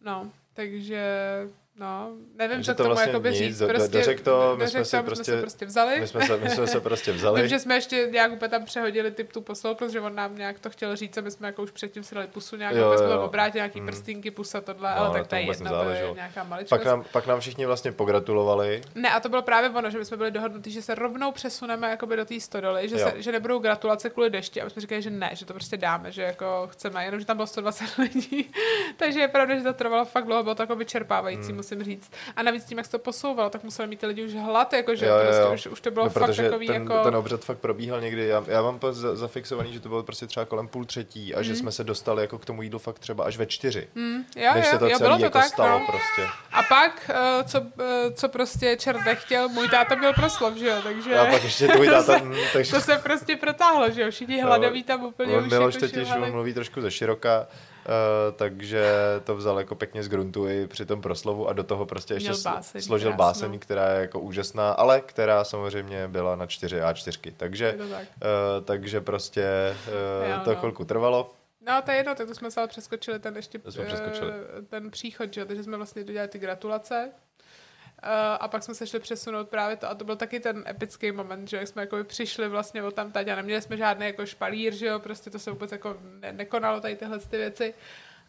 No, 0.00 0.30
takže 0.52 1.02
No, 1.78 2.10
nevím, 2.34 2.62
co 2.62 2.74
to 2.74 2.76
tomu 2.76 2.88
vlastně 2.88 3.10
jakoby 3.10 3.30
nic, 3.30 3.38
říct. 3.38 3.58
Do, 3.58 3.68
prostě, 3.68 3.98
dořek 3.98 4.20
to, 4.20 4.56
my 4.58 4.68
jsme, 4.68 4.84
si 4.84 5.02
prostě, 5.02 5.24
jsme 5.24 5.34
se 5.34 5.40
prostě 5.40 5.66
vzali. 5.66 6.00
My 6.00 6.06
jsme 6.06 6.26
se, 6.26 6.36
my 6.36 6.50
jsme 6.50 6.66
se 6.66 6.80
prostě 6.80 7.12
vzali. 7.12 7.40
Vím, 7.40 7.48
že 7.48 7.58
jsme 7.58 7.74
ještě 7.74 8.08
nějak 8.12 8.32
úplně 8.32 8.48
tam 8.48 8.64
přehodili 8.64 9.10
typ 9.10 9.32
tu 9.32 9.40
poslou, 9.40 9.74
protože 9.74 10.00
on 10.00 10.14
nám 10.14 10.36
nějak 10.36 10.58
to 10.58 10.70
chtěl 10.70 10.96
říct 10.96 11.18
a 11.18 11.20
my 11.20 11.30
jsme 11.30 11.46
jako 11.46 11.62
už 11.62 11.70
předtím 11.70 12.02
si 12.02 12.14
dali 12.14 12.26
pusu 12.26 12.56
nějak, 12.56 12.74
jo, 12.74 12.98
jsme 12.98 13.18
obrátili 13.18 13.58
nějaký 13.58 13.80
mm. 13.80 13.86
prstinky, 13.86 14.30
pusa, 14.30 14.60
tohle, 14.60 14.90
no, 14.90 15.00
ale 15.00 15.18
tak 15.18 15.26
to 15.26 15.34
je 15.34 15.42
jedna, 15.42 15.70
to 15.70 15.88
je 15.88 16.10
nějaká 16.14 16.44
maličkost. 16.44 16.70
Pak 16.70 16.84
nám, 16.84 17.04
pak 17.12 17.26
nám 17.26 17.40
všichni 17.40 17.66
vlastně 17.66 17.92
pogratulovali. 17.92 18.82
Ne, 18.94 19.10
a 19.10 19.20
to 19.20 19.28
bylo 19.28 19.42
právě 19.42 19.70
ono, 19.70 19.90
že 19.90 19.98
my 19.98 20.04
jsme 20.04 20.16
byli 20.16 20.30
dohodnutí, 20.30 20.70
že 20.70 20.82
se 20.82 20.94
rovnou 20.94 21.32
přesuneme 21.32 21.90
jakoby 21.90 22.16
do 22.16 22.24
té 22.24 22.40
stodoly, 22.40 22.88
že, 22.88 22.98
se, 22.98 23.14
že 23.16 23.32
nebudou 23.32 23.58
gratulace 23.58 24.10
kvůli 24.10 24.30
dešti 24.30 24.60
a 24.60 24.64
my 24.64 24.70
jsme 24.70 24.80
říkali, 24.80 25.02
že 25.02 25.10
ne, 25.10 25.30
že 25.32 25.46
to 25.46 25.52
prostě 25.52 25.76
dáme, 25.76 26.12
že 26.12 26.22
jako 26.22 26.68
chceme, 26.72 27.04
jenom 27.04 27.20
že 27.20 27.26
tam 27.26 27.36
bylo 27.36 27.46
120 27.46 27.84
lidí. 27.98 28.50
Takže 28.96 29.20
je 29.20 29.28
pravda, 29.28 29.54
že 29.56 29.62
to 29.62 29.72
trvalo 29.72 30.04
fakt 30.04 30.24
dlouho, 30.24 30.42
bylo 30.42 30.54
to 30.54 30.62
jako 30.62 30.76
vyčerpávající, 30.76 31.52
mm. 31.52 31.63
Musím 31.64 31.84
říct. 31.84 32.10
A 32.36 32.42
navíc 32.42 32.64
tím, 32.64 32.78
jak 32.78 32.86
se 32.86 32.92
to 32.92 32.98
posouvalo, 32.98 33.50
tak 33.50 33.62
museli 33.62 33.88
mít 33.88 34.00
ty 34.00 34.06
lidi 34.06 34.24
už 34.24 34.34
hlad, 34.34 34.72
jako 34.72 34.94
že 34.94 35.06
jo, 35.06 35.14
prostě 35.22 35.42
jo. 35.42 35.54
Už, 35.54 35.66
už, 35.66 35.80
to 35.80 35.90
bylo 35.90 36.04
no, 36.04 36.10
fakt 36.10 36.36
takový 36.36 36.66
ten, 36.66 36.82
jako... 36.82 37.04
ten 37.04 37.16
obřad 37.16 37.44
fakt 37.44 37.58
probíhal 37.58 38.00
někdy, 38.00 38.26
já, 38.26 38.44
já 38.46 38.62
mám 38.62 38.80
za, 38.90 39.16
zafixovaný, 39.16 39.72
že 39.72 39.80
to 39.80 39.88
bylo 39.88 40.02
prostě 40.02 40.26
třeba 40.26 40.46
kolem 40.46 40.68
půl 40.68 40.84
třetí 40.84 41.34
a 41.34 41.38
mm. 41.38 41.44
že 41.44 41.56
jsme 41.56 41.72
se 41.72 41.84
dostali 41.84 42.22
jako 42.22 42.38
k 42.38 42.44
tomu 42.44 42.62
jídlu 42.62 42.78
fakt 42.78 42.98
třeba 42.98 43.24
až 43.24 43.36
ve 43.36 43.46
čtyři. 43.46 43.88
Mm. 43.94 44.24
Jo, 44.36 44.50
než 44.54 44.64
jo, 44.64 44.70
se 44.70 44.78
to 44.78 44.84
jo, 44.84 44.98
celý 44.98 45.08
bylo 45.08 45.18
to 45.18 45.24
jako 45.24 45.38
tak, 45.38 45.48
stalo 45.48 45.78
no. 45.78 45.86
prostě. 45.86 46.22
A 46.52 46.62
pak, 46.62 47.10
uh, 47.10 47.48
co, 47.48 47.60
uh, 47.60 47.66
co 48.14 48.28
prostě 48.28 48.76
čert 48.76 49.04
nechtěl, 49.04 49.48
můj 49.48 49.68
táta 49.68 49.94
měl 49.94 50.12
proslov, 50.12 50.54
že 50.54 50.66
jo, 50.66 50.76
takže... 50.82 51.18
A 51.18 51.26
pak 51.30 51.44
ještě 51.44 51.68
tvůj 51.68 51.88
táta... 51.88 52.20
takže... 52.52 52.72
to 52.72 52.80
se 52.80 52.98
prostě 52.98 53.36
protáhlo, 53.36 53.90
že 53.90 54.02
jo, 54.02 54.10
všichni 54.10 54.42
hladoví 54.42 54.82
tam 54.82 55.04
úplně 55.04 55.38
už 55.38 55.50
Miloš 55.50 55.76
jako 55.82 56.26
mluví 56.30 56.54
trošku 56.54 56.80
ze 56.80 56.90
široka, 56.90 57.46
takže 58.36 58.92
to 59.24 59.36
vzal 59.36 59.58
jako 59.58 59.74
pěkně 59.74 60.02
z 60.02 60.08
gruntu 60.08 60.48
i 60.48 60.66
při 60.66 60.86
tom 60.86 61.02
proslovu 61.02 61.48
a 61.48 61.52
do 61.52 61.64
toho 61.64 61.86
prostě 61.86 62.14
ještě 62.14 62.32
báseň, 62.44 62.82
složil 62.82 63.12
báseň, 63.12 63.58
která 63.58 63.88
je 63.88 64.00
jako 64.00 64.20
úžasná, 64.20 64.72
ale 64.72 65.00
která 65.00 65.44
samozřejmě 65.44 66.08
byla 66.08 66.36
na 66.36 66.46
4 66.46 66.80
A4, 66.80 67.32
takže, 67.36 67.72
tak. 67.72 67.88
uh, 67.90 68.64
takže 68.64 69.00
prostě 69.00 69.76
uh, 70.22 70.30
jo, 70.30 70.40
to 70.44 70.50
no. 70.50 70.56
chvilku 70.56 70.84
trvalo. 70.84 71.30
No, 71.66 71.82
to 71.82 71.90
je 71.90 71.96
jedno, 71.96 72.14
tak 72.14 72.26
to 72.26 72.34
jsme 72.34 72.50
se 72.50 72.60
ale 72.60 72.68
přeskočili 72.68 73.18
ten 73.18 73.36
ještě 73.36 73.58
to 73.58 73.72
jsme 73.72 73.84
přeskočili. 73.84 74.32
ten 74.68 74.90
příchod, 74.90 75.34
že? 75.34 75.44
takže 75.44 75.62
jsme 75.62 75.76
vlastně 75.76 76.04
dodělali 76.04 76.28
ty 76.28 76.38
gratulace 76.38 77.12
a 78.40 78.48
pak 78.48 78.62
jsme 78.62 78.74
se 78.74 78.86
šli 78.86 79.00
přesunout 79.00 79.48
právě 79.48 79.76
to 79.76 79.90
a 79.90 79.94
to 79.94 80.04
byl 80.04 80.16
taky 80.16 80.40
ten 80.40 80.64
epický 80.68 81.12
moment, 81.12 81.48
že 81.48 81.66
jsme 81.66 81.82
jako 81.82 82.04
přišli 82.04 82.48
vlastně 82.48 82.82
o 82.82 82.90
tam 82.90 83.12
tady 83.12 83.30
a 83.32 83.36
neměli 83.36 83.62
jsme 83.62 83.76
žádný 83.76 84.06
jako 84.06 84.26
špalír, 84.26 84.74
že 84.74 84.86
jo, 84.86 84.98
prostě 84.98 85.30
to 85.30 85.38
se 85.38 85.50
vůbec 85.50 85.72
jako 85.72 85.96
ne- 86.20 86.32
nekonalo 86.32 86.80
tady 86.80 86.96
tyhle 86.96 87.18
ty 87.18 87.36
věci. 87.36 87.74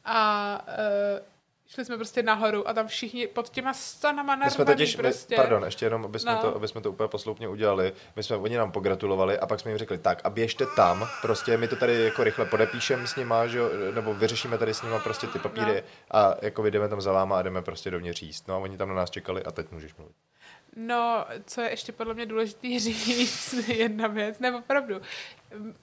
A 0.06 0.66
uh, 0.68 1.35
šli 1.68 1.86
jsme 1.86 1.96
prostě 1.96 2.24
nahoru 2.24 2.68
a 2.68 2.74
tam 2.74 2.88
všichni 2.88 3.28
pod 3.28 3.50
těma 3.50 3.74
stanama 3.74 4.36
narvaný 4.36 4.46
my 4.46 4.52
jsme 4.52 4.66
totiž, 4.66 4.96
prostě. 4.96 5.36
My, 5.36 5.38
pardon, 5.38 5.64
ještě 5.64 5.86
jenom, 5.86 6.06
aby 6.06 6.20
jsme, 6.20 6.32
no. 6.32 6.42
to, 6.42 6.56
aby 6.56 6.68
jsme 6.68 6.82
to 6.82 6.92
úplně 6.92 7.08
posloupně 7.08 7.48
udělali. 7.48 7.94
My 8.16 8.24
jsme, 8.24 8.36
oni 8.38 8.58
nám 8.58 8.72
pogratulovali 8.72 9.40
a 9.40 9.48
pak 9.48 9.60
jsme 9.60 9.72
jim 9.72 9.78
řekli, 9.78 9.98
tak 9.98 10.22
a 10.24 10.30
běžte 10.30 10.66
tam, 10.76 11.08
prostě 11.22 11.58
my 11.58 11.68
to 11.68 11.76
tady 11.76 12.04
jako 12.04 12.24
rychle 12.24 12.46
podepíšeme 12.46 13.08
s 13.08 13.16
nima, 13.16 13.48
že, 13.48 13.60
nebo 13.96 14.14
vyřešíme 14.14 14.58
tady 14.58 14.74
s 14.74 14.82
nima 14.82 15.00
prostě 15.00 15.28
ty 15.28 15.40
papíry 15.40 15.74
no. 15.74 16.20
a 16.20 16.36
jako 16.42 16.62
vyjdeme 16.62 16.90
tam 16.90 17.02
za 17.02 17.12
váma 17.12 17.40
a 17.40 17.42
jdeme 17.42 17.62
prostě 17.62 17.92
dovnitř 17.92 18.22
jíst. 18.22 18.48
No 18.48 18.56
a 18.56 18.58
oni 18.58 18.78
tam 18.78 18.90
na 18.90 18.96
nás 18.96 19.10
čekali 19.10 19.44
a 19.44 19.52
teď 19.52 19.72
můžeš 19.72 19.96
mluvit. 19.96 20.16
No, 20.76 21.26
co 21.46 21.62
je 21.62 21.70
ještě 21.70 21.92
podle 21.92 22.14
mě 22.14 22.26
důležité 22.26 22.68
říct, 22.80 23.54
jedna 23.68 24.08
věc, 24.08 24.40
nebo 24.40 24.58
opravdu, 24.58 25.02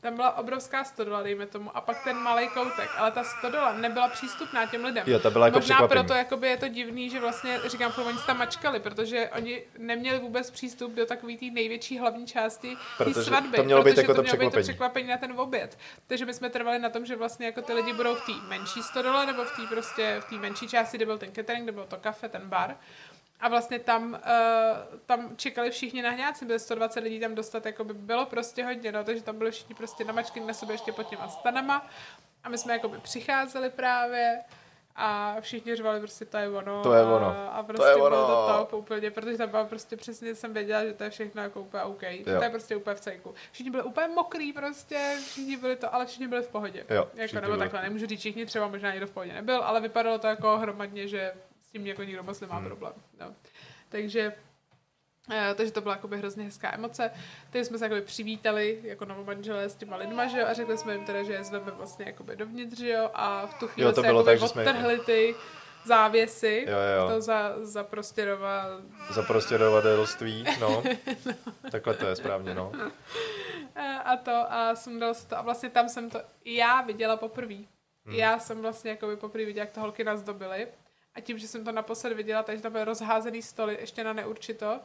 tam 0.00 0.16
byla 0.16 0.38
obrovská 0.38 0.84
stodola, 0.84 1.22
dejme 1.22 1.46
tomu, 1.46 1.76
a 1.76 1.80
pak 1.80 2.04
ten 2.04 2.16
malý 2.16 2.48
koutek, 2.48 2.90
ale 2.96 3.10
ta 3.10 3.24
stodola 3.24 3.72
nebyla 3.72 4.08
přístupná 4.08 4.66
těm 4.66 4.84
lidem. 4.84 5.04
Jo, 5.06 5.18
ta 5.18 5.30
byla 5.30 5.46
jako 5.46 5.58
Možná 5.58 5.88
proto 5.88 6.14
jakoby 6.14 6.48
je 6.48 6.56
to 6.56 6.68
divný, 6.68 7.10
že 7.10 7.20
vlastně, 7.20 7.60
říkám, 7.66 7.92
oni 8.06 8.18
tam 8.26 8.38
mačkali, 8.38 8.80
protože 8.80 9.30
oni 9.36 9.62
neměli 9.78 10.18
vůbec 10.18 10.50
přístup 10.50 10.94
do 10.94 11.06
takové 11.06 11.36
té 11.36 11.46
největší 11.46 11.98
hlavní 11.98 12.26
části 12.26 12.76
té 13.04 13.14
svatby. 13.14 13.56
To 13.56 13.64
mělo 13.64 13.82
být 13.82 13.96
jako 13.96 14.14
to, 14.14 14.22
mělo 14.22 14.36
překvapení. 14.36 14.50
být 14.50 14.54
to 14.54 14.62
překvapení 14.62 15.08
na 15.08 15.16
ten 15.16 15.32
oběd. 15.40 15.78
Takže 16.06 16.26
my 16.26 16.34
jsme 16.34 16.50
trvali 16.50 16.78
na 16.78 16.90
tom, 16.90 17.06
že 17.06 17.16
vlastně 17.16 17.46
jako 17.46 17.62
ty 17.62 17.72
lidi 17.72 17.92
budou 17.92 18.14
v 18.14 18.26
té 18.26 18.32
menší 18.48 18.82
stodole, 18.82 19.26
nebo 19.26 19.44
v 19.44 19.56
té 19.56 19.62
prostě 19.74 20.16
v 20.20 20.24
té 20.24 20.34
menší 20.34 20.68
části, 20.68 20.96
kde 20.96 21.06
byl 21.06 21.18
ten 21.18 21.32
catering, 21.32 21.64
kde 21.64 21.72
bylo 21.72 21.86
to 21.86 21.96
kafe, 21.96 22.28
ten 22.28 22.42
bar. 22.48 22.76
A 23.42 23.48
vlastně 23.48 23.78
tam, 23.78 24.12
uh, 24.12 24.98
tam 25.06 25.36
čekali 25.36 25.70
všichni 25.70 26.02
na 26.02 26.10
hňáci, 26.10 26.44
byly 26.44 26.58
120 26.58 27.00
lidí 27.00 27.20
tam 27.20 27.34
dostat, 27.34 27.66
jako 27.66 27.84
by 27.84 27.94
bylo 27.94 28.26
prostě 28.26 28.64
hodně, 28.64 28.92
no, 28.92 29.04
takže 29.04 29.22
tam 29.22 29.38
byli 29.38 29.50
všichni 29.50 29.74
prostě 29.74 30.04
namačkeni 30.04 30.46
na 30.46 30.54
sobě 30.54 30.74
ještě 30.74 30.92
pod 30.92 31.02
těma 31.02 31.28
stanama. 31.28 31.86
A 32.44 32.48
my 32.48 32.58
jsme 32.58 32.72
jako 32.72 32.88
by 32.88 32.98
přicházeli 32.98 33.70
právě 33.70 34.42
a 34.96 35.36
všichni 35.40 35.76
řvali 35.76 36.00
prostě 36.00 36.24
to 36.24 36.36
je 36.36 36.48
ono. 36.48 36.82
To 36.82 36.92
je 36.94 37.02
ono. 37.02 37.26
A, 37.26 37.48
a 37.48 37.62
prostě 37.62 37.82
to 37.82 37.88
je 37.88 37.94
ono. 37.94 38.10
bylo 38.10 38.26
to 38.26 38.54
top 38.58 38.72
úplně, 38.72 39.10
protože 39.10 39.38
tam 39.38 39.48
byla 39.50 39.64
prostě 39.64 39.96
přesně 39.96 40.34
jsem 40.34 40.52
věděla, 40.52 40.84
že 40.84 40.92
to 40.92 41.04
je 41.04 41.10
všechno 41.10 41.42
jako 41.42 41.60
úplně 41.60 41.82
OK. 41.82 42.02
Jo. 42.02 42.38
To 42.38 42.44
je 42.44 42.50
prostě 42.50 42.76
úplně 42.76 42.96
v 42.96 43.00
cejku. 43.00 43.34
Všichni 43.52 43.70
byli 43.70 43.82
úplně 43.82 44.08
mokrý 44.08 44.52
prostě, 44.52 45.16
všichni 45.26 45.56
byli 45.56 45.76
to, 45.76 45.94
ale 45.94 46.06
všichni 46.06 46.28
byli 46.28 46.42
v 46.42 46.48
pohodě. 46.48 46.86
Jo, 46.90 47.08
jako, 47.14 47.34
nebo 47.34 47.46
byli. 47.46 47.58
takhle, 47.58 47.82
nemůžu 47.82 48.06
říct 48.06 48.20
všichni, 48.20 48.46
třeba 48.46 48.68
možná 48.68 48.90
někdo 48.90 49.06
v 49.06 49.10
pohodě 49.10 49.32
nebyl, 49.32 49.62
ale 49.62 49.80
vypadalo 49.80 50.18
to 50.18 50.26
jako 50.26 50.58
hromadně, 50.58 51.08
že 51.08 51.32
tím 51.72 51.86
jako 51.86 52.02
nikdo 52.02 52.22
moc 52.22 52.40
nemá 52.40 52.56
hmm. 52.56 52.66
problém. 52.66 52.92
No. 53.20 53.34
Takže 53.88 54.32
Uh, 55.28 55.54
takže 55.54 55.72
to 55.72 55.80
byla 55.80 55.94
jakoby 55.94 56.16
hrozně 56.16 56.44
hezká 56.44 56.74
emoce. 56.74 57.10
Teď 57.50 57.66
jsme 57.66 57.78
se 57.78 57.84
jakoby 57.84 58.00
přivítali 58.00 58.80
jako 58.82 59.04
novomanželé 59.04 59.68
s 59.68 59.74
těma 59.74 59.96
lidma, 59.96 60.26
že 60.26 60.40
jo, 60.40 60.46
a 60.46 60.52
řekli 60.52 60.78
jsme 60.78 60.94
jim 60.94 61.04
teda, 61.04 61.22
že 61.22 61.32
je 61.32 61.44
zveme 61.44 61.70
vlastně 61.70 62.04
jakoby 62.06 62.36
dovnitř, 62.36 62.78
že 62.78 62.88
jo, 62.88 63.10
a 63.14 63.46
v 63.46 63.54
tu 63.54 63.68
chvíli 63.68 63.88
jo, 63.88 63.94
to 63.94 64.00
se 64.02 64.06
bylo 64.06 64.22
tak, 64.22 64.42
odtrhli 64.42 64.96
jsme... 64.96 65.04
ty 65.04 65.34
závěsy, 65.84 66.66
jo, 66.68 66.78
jo. 66.96 67.08
to 67.14 67.20
za, 67.20 67.54
za 67.60 67.84
prostěrova... 67.84 68.66
Za 69.10 69.22
prostěrovatelství, 69.22 70.44
no. 70.60 70.82
no. 71.26 71.32
Takhle 71.70 71.94
to 71.94 72.06
je 72.06 72.16
správně, 72.16 72.54
no. 72.54 72.72
Eh, 73.74 73.98
a 74.04 74.16
to, 74.16 74.52
a 74.52 74.74
sundal 74.74 75.14
se 75.14 75.28
to, 75.28 75.38
a 75.38 75.42
vlastně 75.42 75.70
tam 75.70 75.88
jsem 75.88 76.10
to 76.10 76.20
já 76.44 76.82
viděla 76.82 77.16
poprvé. 77.16 77.54
Hmm. 78.06 78.14
Já 78.14 78.38
jsem 78.38 78.62
vlastně 78.62 78.90
jakoby 78.90 79.16
poprvé 79.16 79.44
viděla, 79.44 79.64
jak 79.64 79.74
to 79.74 79.80
holky 79.80 80.04
nazdobily. 80.04 80.66
A 81.14 81.20
tím, 81.20 81.38
že 81.38 81.48
jsem 81.48 81.64
to 81.64 81.72
naposled 81.72 82.12
viděla, 82.12 82.42
takže 82.42 82.62
tam 82.62 82.72
byly 82.72 82.84
rozházený 82.84 83.42
stoly 83.42 83.76
ještě 83.80 84.04
na 84.04 84.12
neurčito. 84.12 84.80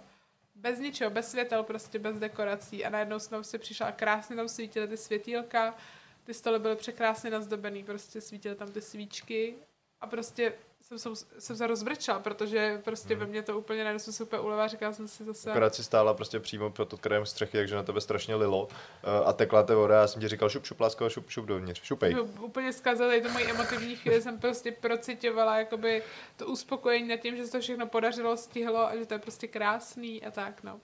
Bez 0.55 0.79
ničeho, 0.79 1.11
bez 1.11 1.31
světel, 1.31 1.63
prostě 1.63 1.99
bez 1.99 2.19
dekorací. 2.19 2.85
A 2.85 2.89
najednou 2.89 3.19
jsem 3.19 3.29
tam 3.29 3.43
si 3.43 3.57
přišla 3.57 3.87
a 3.87 3.91
krásně 3.91 4.35
tam 4.35 4.47
svítily 4.47 4.87
ty 4.87 4.97
světílka. 4.97 5.75
Ty 6.23 6.33
stoly 6.33 6.59
byly 6.59 6.75
překrásně 6.75 7.29
nazdobený, 7.29 7.83
prostě 7.83 8.21
svítily 8.21 8.55
tam 8.55 8.71
ty 8.71 8.81
svíčky. 8.81 9.55
A 10.01 10.07
prostě 10.07 10.53
jsem, 10.87 10.99
jsem, 10.99 11.15
jsem 11.39 11.55
se 11.55 11.67
rozbrčela, 11.67 12.19
protože 12.19 12.81
prostě 12.83 13.13
Hmm. 13.13 13.19
ve 13.19 13.25
mně 13.25 13.41
to 13.41 13.57
úplně 13.59 13.83
najednou 13.83 13.99
jsem 13.99 14.13
se 14.13 14.23
úplně 14.23 14.39
ulevila, 14.39 14.67
říkala 14.67 14.93
jsem 14.93 15.07
si 15.07 15.23
zase... 15.23 15.51
Akorát 15.51 15.75
si 15.75 15.83
stála 15.83 16.13
prostě 16.13 16.39
přímo 16.39 16.69
pod 16.69 16.93
krajem 16.93 17.25
střechy, 17.25 17.57
takže 17.57 17.75
na 17.75 17.83
tebe 17.83 18.01
strašně 18.01 18.35
lilo 18.35 18.67
eh, 19.03 19.25
a 19.25 19.33
tekla 19.33 19.63
ta 19.63 19.75
voda 19.75 19.97
a 19.97 20.01
já 20.01 20.07
jsem 20.07 20.21
ti 20.21 20.27
říkal 20.27 20.49
šup, 20.49 20.65
šup, 20.65 20.79
lásko, 20.79 21.09
šup, 21.09 21.29
šup 21.29 21.45
dovnitř, 21.45 21.81
šupej. 21.83 22.13
Mě 22.13 22.21
úplně 22.21 22.73
zkazil 22.73 23.07
tady 23.07 23.21
tu 23.21 23.29
moji 23.29 23.49
emotivní 23.49 23.95
chvíli, 23.95 24.21
jsem 24.21 24.39
prostě 24.39 24.71
procitovala 24.71 25.57
jakoby 25.59 26.03
to 26.35 26.45
uspokojení 26.45 27.07
nad 27.07 27.17
tím, 27.17 27.37
že 27.37 27.45
se 27.45 27.51
to 27.51 27.59
všechno 27.59 27.87
podařilo, 27.87 28.37
stihlo 28.37 28.87
a 28.87 28.95
že 28.95 29.05
to 29.05 29.13
je 29.13 29.19
prostě 29.19 29.47
krásný 29.47 30.23
a 30.23 30.31
tak, 30.31 30.63
no. 30.63 30.79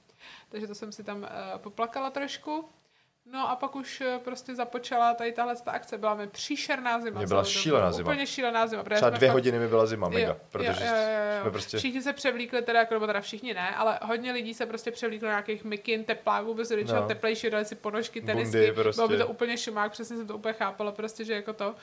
Takže 0.50 0.68
to 0.68 0.76
jsem 0.76 0.92
si 0.92 1.04
tam 1.04 1.18
uh, 1.18 1.28
poplakala 1.58 2.10
trošku. 2.10 2.70
No 3.32 3.50
a 3.50 3.56
pak 3.56 3.76
už 3.76 4.02
uh, 4.02 4.18
prostě 4.24 4.56
započala 4.56 5.14
tady 5.14 5.32
tahle 5.32 5.56
ta 5.56 5.72
akce, 5.72 5.98
byla 5.98 6.16
mi 6.16 6.28
příšerná 6.28 7.00
zima. 7.02 7.18
Mně 7.18 7.28
byla 7.28 7.44
šílená 7.44 7.92
zima. 7.92 8.12
Úplně 8.12 8.28
šílená 8.28 8.68
zima. 8.68 8.84
Třeba 8.84 9.10
dvě 9.10 9.30
fakt- 9.30 9.34
hodiny 9.34 9.60
mi 9.60 9.68
byla 9.68 9.86
zima, 9.86 10.10
mega, 10.10 10.28
Jo, 10.28 10.38
protože 10.50 10.68
jo, 10.68 10.74
jo, 10.76 10.96
jo, 10.96 11.36
jo. 11.36 11.42
jsme 11.42 11.52
prostě... 11.52 11.78
Všichni 11.78 12.02
se 12.02 12.14
převlíkli 12.14 12.62
teda, 12.62 12.80
jako, 12.80 12.94
nebo 12.94 13.08
teda 13.08 13.22
všichni 13.22 13.54
ne, 13.54 13.76
ale 13.76 14.00
hodně 14.02 14.32
lidí 14.32 14.54
se 14.54 14.66
prostě 14.66 14.92
převlíklo 14.92 15.28
nějakých 15.28 15.64
mikin, 15.64 16.04
tepláků, 16.04 16.54
bez 16.54 16.70
no. 16.70 16.78
No. 16.94 17.08
teplejší, 17.08 17.50
dali 17.50 17.66
si 17.66 17.76
ponožky, 17.76 18.22
Bundy 18.22 18.34
tenisky, 18.34 18.72
prostě. 18.72 19.00
bylo 19.00 19.08
by 19.08 19.18
to 19.18 19.28
úplně 19.28 19.58
šumák, 19.58 19.92
přesně 19.92 20.18
jsem 20.18 20.28
to 20.28 20.36
úplně 20.36 20.54
chápala, 20.54 20.92
prostě, 20.92 21.26
že 21.26 21.34
jako 21.34 21.54
to. 21.54 21.76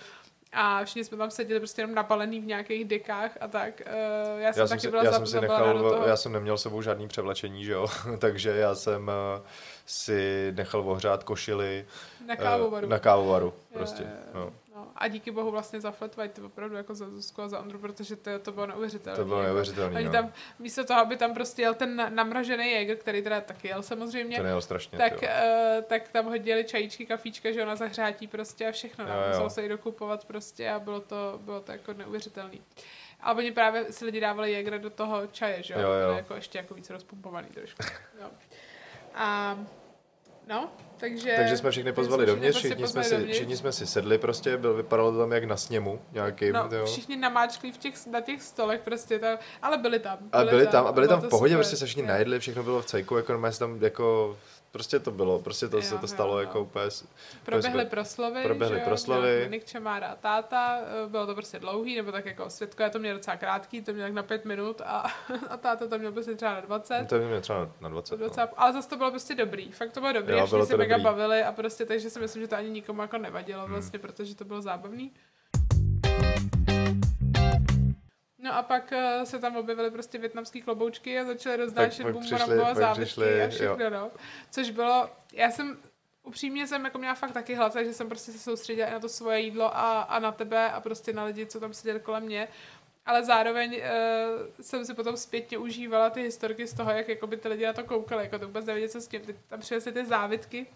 A 0.52 0.84
všichni 0.84 1.04
jsme 1.04 1.16
tam 1.18 1.30
seděli 1.30 1.60
prostě 1.60 1.82
jenom 1.82 1.94
nabalený 1.94 2.40
v 2.40 2.46
nějakých 2.46 2.84
dekách 2.84 3.30
a 3.40 3.48
tak. 3.48 3.82
Uh, 3.86 4.40
já 4.40 4.52
jsem 4.52 4.60
Já 4.60 4.66
jsem, 4.66 4.68
taky 4.68 4.80
si, 4.80 4.90
byla 4.90 5.04
já 5.04 5.10
za- 5.10 5.16
jsem 5.16 5.26
si 5.26 5.32
zabalená 5.32 5.72
do 5.72 5.78
nechal, 5.78 5.90
toho. 5.90 6.06
já 6.08 6.16
jsem 6.16 6.32
neměl 6.32 6.58
s 6.58 6.62
sebou 6.62 6.82
žádný 6.82 7.08
převlečení, 7.08 7.64
že 7.64 7.72
jo, 7.72 7.86
takže 8.18 8.50
já 8.50 8.74
jsem 8.74 9.10
eh, 9.10 9.42
si 9.86 10.52
nechal 10.56 10.80
ohřát 10.90 11.24
košily 11.24 11.86
na 12.26 12.34
eh, 12.34 12.36
kávovaru. 12.36 12.88
na 12.88 12.98
kávovaru, 12.98 13.54
prostě, 13.72 14.04
no. 14.34 14.52
A 15.00 15.08
díky 15.08 15.30
bohu 15.30 15.50
vlastně 15.50 15.80
za 15.80 15.90
Flat 15.90 16.16
White, 16.16 16.38
opravdu 16.38 16.76
jako 16.76 16.94
za 16.94 17.10
Zuzku 17.10 17.42
a 17.42 17.48
za 17.48 17.60
Ondru, 17.60 17.78
protože 17.78 18.16
to, 18.16 18.38
to 18.38 18.52
bylo 18.52 18.66
neuvěřitelné. 18.66 19.16
To 19.16 19.24
bylo 19.24 19.38
Jako, 19.38 19.46
neuvěřitelný, 19.46 19.96
Oni 19.96 20.04
no. 20.04 20.12
tam 20.12 20.32
místo 20.58 20.84
toho, 20.84 21.00
aby 21.00 21.16
tam 21.16 21.34
prostě 21.34 21.62
jel 21.62 21.74
ten 21.74 21.96
na- 21.96 22.08
namražený 22.08 22.70
Jäger, 22.72 22.96
který 22.96 23.22
teda 23.22 23.40
taky 23.40 23.68
jel 23.68 23.82
samozřejmě, 23.82 24.36
To 24.36 24.42
nejelo 24.42 24.60
strašně, 24.60 24.98
tak, 24.98 25.12
uh, 25.12 25.28
tak 25.86 26.08
tam 26.08 26.24
hodili 26.24 26.64
čajíčky, 26.64 27.06
kafíčka, 27.06 27.52
že 27.52 27.62
ona 27.62 27.76
zahřátí 27.76 28.26
prostě 28.26 28.68
a 28.68 28.72
všechno. 28.72 29.04
No. 29.06 29.14
Jo, 29.14 29.20
jo. 29.20 29.28
Muselo 29.28 29.50
se 29.50 29.62
i 29.62 29.68
dokupovat 29.68 30.24
prostě 30.24 30.70
a 30.70 30.78
bylo 30.78 31.00
to, 31.00 31.38
bylo 31.42 31.60
to 31.60 31.72
jako 31.72 31.92
neuvěřitelný. 31.92 32.60
A 33.20 33.32
oni 33.34 33.52
právě 33.52 33.92
si 33.92 34.04
lidi 34.04 34.20
dávali 34.20 34.52
Jäger 34.52 34.80
do 34.80 34.90
toho 34.90 35.26
čaje, 35.26 35.62
že 35.62 35.74
jo? 35.74 35.80
Jo, 35.80 35.90
jo. 35.92 36.16
Jako 36.16 36.34
ještě 36.34 36.58
jako 36.58 36.74
více 36.74 36.92
rozpumpovaný 36.92 37.48
trošku. 37.48 37.82
Jo. 38.22 38.28
A 39.14 39.58
no, 40.50 40.68
takže... 40.96 41.32
Takže 41.36 41.56
jsme 41.56 41.70
všechny 41.70 41.92
pozvali 41.92 42.22
jsme 42.24 42.26
dovnitř, 42.34 42.58
všichni 42.58 42.76
jsme, 42.76 42.86
pozvali 42.86 43.04
si, 43.04 43.14
dovnitř. 43.14 43.36
všichni 43.36 43.56
jsme 43.56 43.72
si 43.72 43.86
sedli 43.86 44.18
prostě, 44.18 44.56
byl, 44.56 44.74
vypadalo 44.74 45.12
to 45.12 45.18
tam 45.18 45.32
jak 45.32 45.44
na 45.44 45.56
sněmu 45.56 46.00
nějakým, 46.12 46.52
No, 46.52 46.68
jo. 46.72 46.86
všichni 46.86 47.16
namáčkli 47.16 47.72
v 47.72 47.78
těch, 47.78 48.06
na 48.06 48.20
těch 48.20 48.42
stolech 48.42 48.80
prostě 48.80 49.18
tam, 49.18 49.38
ale 49.62 49.78
byli 49.78 49.98
tam. 49.98 50.18
A 50.32 50.44
byli 50.44 50.66
tam, 50.66 50.86
a 50.86 50.92
byli 50.92 51.08
tam 51.08 51.20
v 51.20 51.28
pohodě, 51.28 51.52
super. 51.52 51.58
prostě 51.60 51.76
se 51.76 51.86
všichni 51.86 52.02
Jo. 52.02 52.08
najedli, 52.08 52.38
všechno 52.40 52.62
bylo 52.62 52.82
v 52.82 52.86
cejku, 52.86 53.16
jako 53.16 53.32
normálně 53.32 53.52
se 53.52 53.58
tam 53.58 53.78
jako, 53.82 54.36
prostě 54.72 54.98
to 54.98 55.10
bylo, 55.10 55.38
prostě 55.38 55.68
to 55.68 55.76
Jo, 55.76 55.82
se 55.82 55.94
to 55.94 56.00
jo, 56.04 56.08
stalo 56.08 56.32
jo. 56.34 56.38
jako 56.40 56.60
úplně, 56.60 56.84
Proběhly 57.44 57.84
proslovy, 57.84 58.42
proběhly 58.42 58.78
že 58.78 58.84
proslovy. 58.84 59.20
měl 59.28 59.38
Dominik 59.38 59.64
Čemára 59.64 60.06
a 60.06 60.14
táta, 60.16 60.78
eh, 60.80 61.08
bylo 61.08 61.26
to 61.26 61.34
prostě 61.34 61.58
dlouhý, 61.58 61.96
nebo 61.96 62.12
tak 62.12 62.26
jako 62.26 62.50
světkové 62.50 62.90
to 62.90 62.98
měl 62.98 63.16
docela 63.16 63.36
krátký, 63.36 63.82
to 63.82 63.92
měl 63.92 64.06
tak 64.06 64.14
na 64.14 64.22
pět 64.22 64.44
minut 64.44 64.80
a, 64.84 65.10
a 65.48 65.56
táta 65.56 65.86
to 65.86 65.98
měl 65.98 66.12
prostě 66.12 66.34
třeba 66.34 66.54
na 66.54 66.60
20. 66.60 67.06
to 67.08 67.18
mě 67.18 67.40
třeba 67.40 67.68
na 67.80 67.88
20, 67.88 68.20
no. 68.20 68.28
Ale 68.56 68.72
zase 68.72 68.88
to 68.88 68.96
bylo 68.96 69.10
prostě 69.10 69.34
dobrý, 69.34 69.72
fakt 69.72 69.92
to 69.92 70.00
bylo 70.00 70.12
dobrý, 70.12 70.38
Jo, 70.38 70.46
bylo 70.46 70.66
se 70.66 70.76
mega 70.76 70.98
bavili 70.98 71.42
a 71.42 71.52
prostě, 71.52 71.86
takže 71.86 72.10
si 72.10 72.20
myslím, 72.20 72.42
že 72.42 72.48
to 72.48 72.56
ani 72.56 72.70
nikomu 72.70 73.02
jako 73.02 73.18
nevadilo 73.18 73.62
Hmm. 73.62 73.72
vlastně, 73.72 73.98
protože 73.98 74.34
to 74.34 74.44
bylo 74.44 74.62
zábavný. 74.62 75.12
No 78.42 78.54
a 78.56 78.62
pak 78.62 78.92
uh, 78.92 79.24
se 79.24 79.38
tam 79.38 79.56
objevily 79.56 79.90
prostě 79.90 80.18
větnamský 80.18 80.62
kloboučky 80.62 81.18
a 81.18 81.24
začaly 81.24 81.56
rozdášet 81.56 82.04
pak 82.04 82.76
závitky 82.76 83.04
přišly, 83.04 83.42
a 83.42 83.48
všechno, 83.48 83.90
no. 83.90 84.10
Což 84.50 84.70
bylo, 84.70 85.10
já 85.32 85.50
jsem 85.50 85.78
upřímně 86.22 86.66
jsem 86.66 86.84
jako 86.84 86.98
měla 86.98 87.14
fakt 87.14 87.32
taky 87.32 87.54
hlad, 87.54 87.72
takže 87.72 87.92
jsem 87.92 88.08
prostě 88.08 88.32
se 88.32 88.38
soustředila 88.38 88.88
i 88.88 88.92
na 88.92 89.00
to 89.00 89.08
svoje 89.08 89.40
jídlo 89.40 89.76
a, 89.76 90.00
a 90.00 90.18
na 90.18 90.32
tebe 90.32 90.70
a 90.70 90.80
prostě 90.80 91.12
na 91.12 91.24
lidi, 91.24 91.46
co 91.46 91.60
tam 91.60 91.74
seděli 91.74 92.00
kolem 92.00 92.22
mě. 92.22 92.48
Ale 93.06 93.24
zároveň 93.24 93.74
uh, 93.74 93.82
jsem 94.60 94.84
si 94.84 94.94
potom 94.94 95.16
zpětně 95.16 95.58
užívala 95.58 96.10
ty 96.10 96.22
historky 96.22 96.66
z 96.66 96.74
toho, 96.74 96.90
jak 96.90 97.08
jakoby 97.08 97.36
ty 97.36 97.48
lidi 97.48 97.66
na 97.66 97.72
to 97.72 97.84
koukali, 97.84 98.24
jako 98.24 98.38
to 98.38 98.46
vůbec 98.46 98.66
nevědět, 98.66 98.88
co 98.88 99.00
s 99.00 99.08
tím. 99.08 99.20
Ty, 99.20 99.36
tam 99.48 99.60
přinesly 99.60 99.92
ty 99.92 100.04
závitky, 100.04 100.66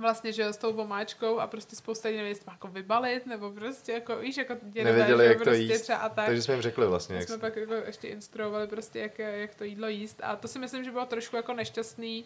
vlastně, 0.00 0.32
že 0.32 0.42
jo, 0.42 0.52
s 0.52 0.56
tou 0.56 0.72
vomáčkou 0.72 1.38
a 1.38 1.46
prostě 1.46 1.76
spousta 1.76 2.08
lidí 2.08 2.18
nevěděli, 2.18 2.44
to 2.44 2.50
jako 2.50 2.68
vybalit, 2.68 3.26
nebo 3.26 3.50
prostě 3.52 3.92
jako, 3.92 4.16
víš, 4.16 4.36
jako 4.36 4.56
dědové, 4.62 4.92
Nevěděli, 4.92 5.26
jak 5.26 5.38
to 5.38 5.44
prostě 5.44 5.62
jíst. 5.62 5.82
třeba 5.82 5.98
a 5.98 6.08
tak. 6.08 6.26
Takže 6.26 6.42
jsme 6.42 6.54
jim 6.54 6.62
řekli 6.62 6.86
vlastně, 6.86 7.16
jak 7.16 7.28
jsme 7.28 7.38
pak 7.38 7.56
jako 7.56 7.74
ještě 7.74 8.08
instruovali 8.08 8.66
prostě, 8.66 8.98
jak, 8.98 9.18
jak 9.18 9.54
to 9.54 9.64
jídlo 9.64 9.88
jíst 9.88 10.20
a 10.22 10.36
to 10.36 10.48
si 10.48 10.58
myslím, 10.58 10.84
že 10.84 10.90
bylo 10.90 11.06
trošku 11.06 11.36
jako 11.36 11.52
nešťastný 11.54 12.24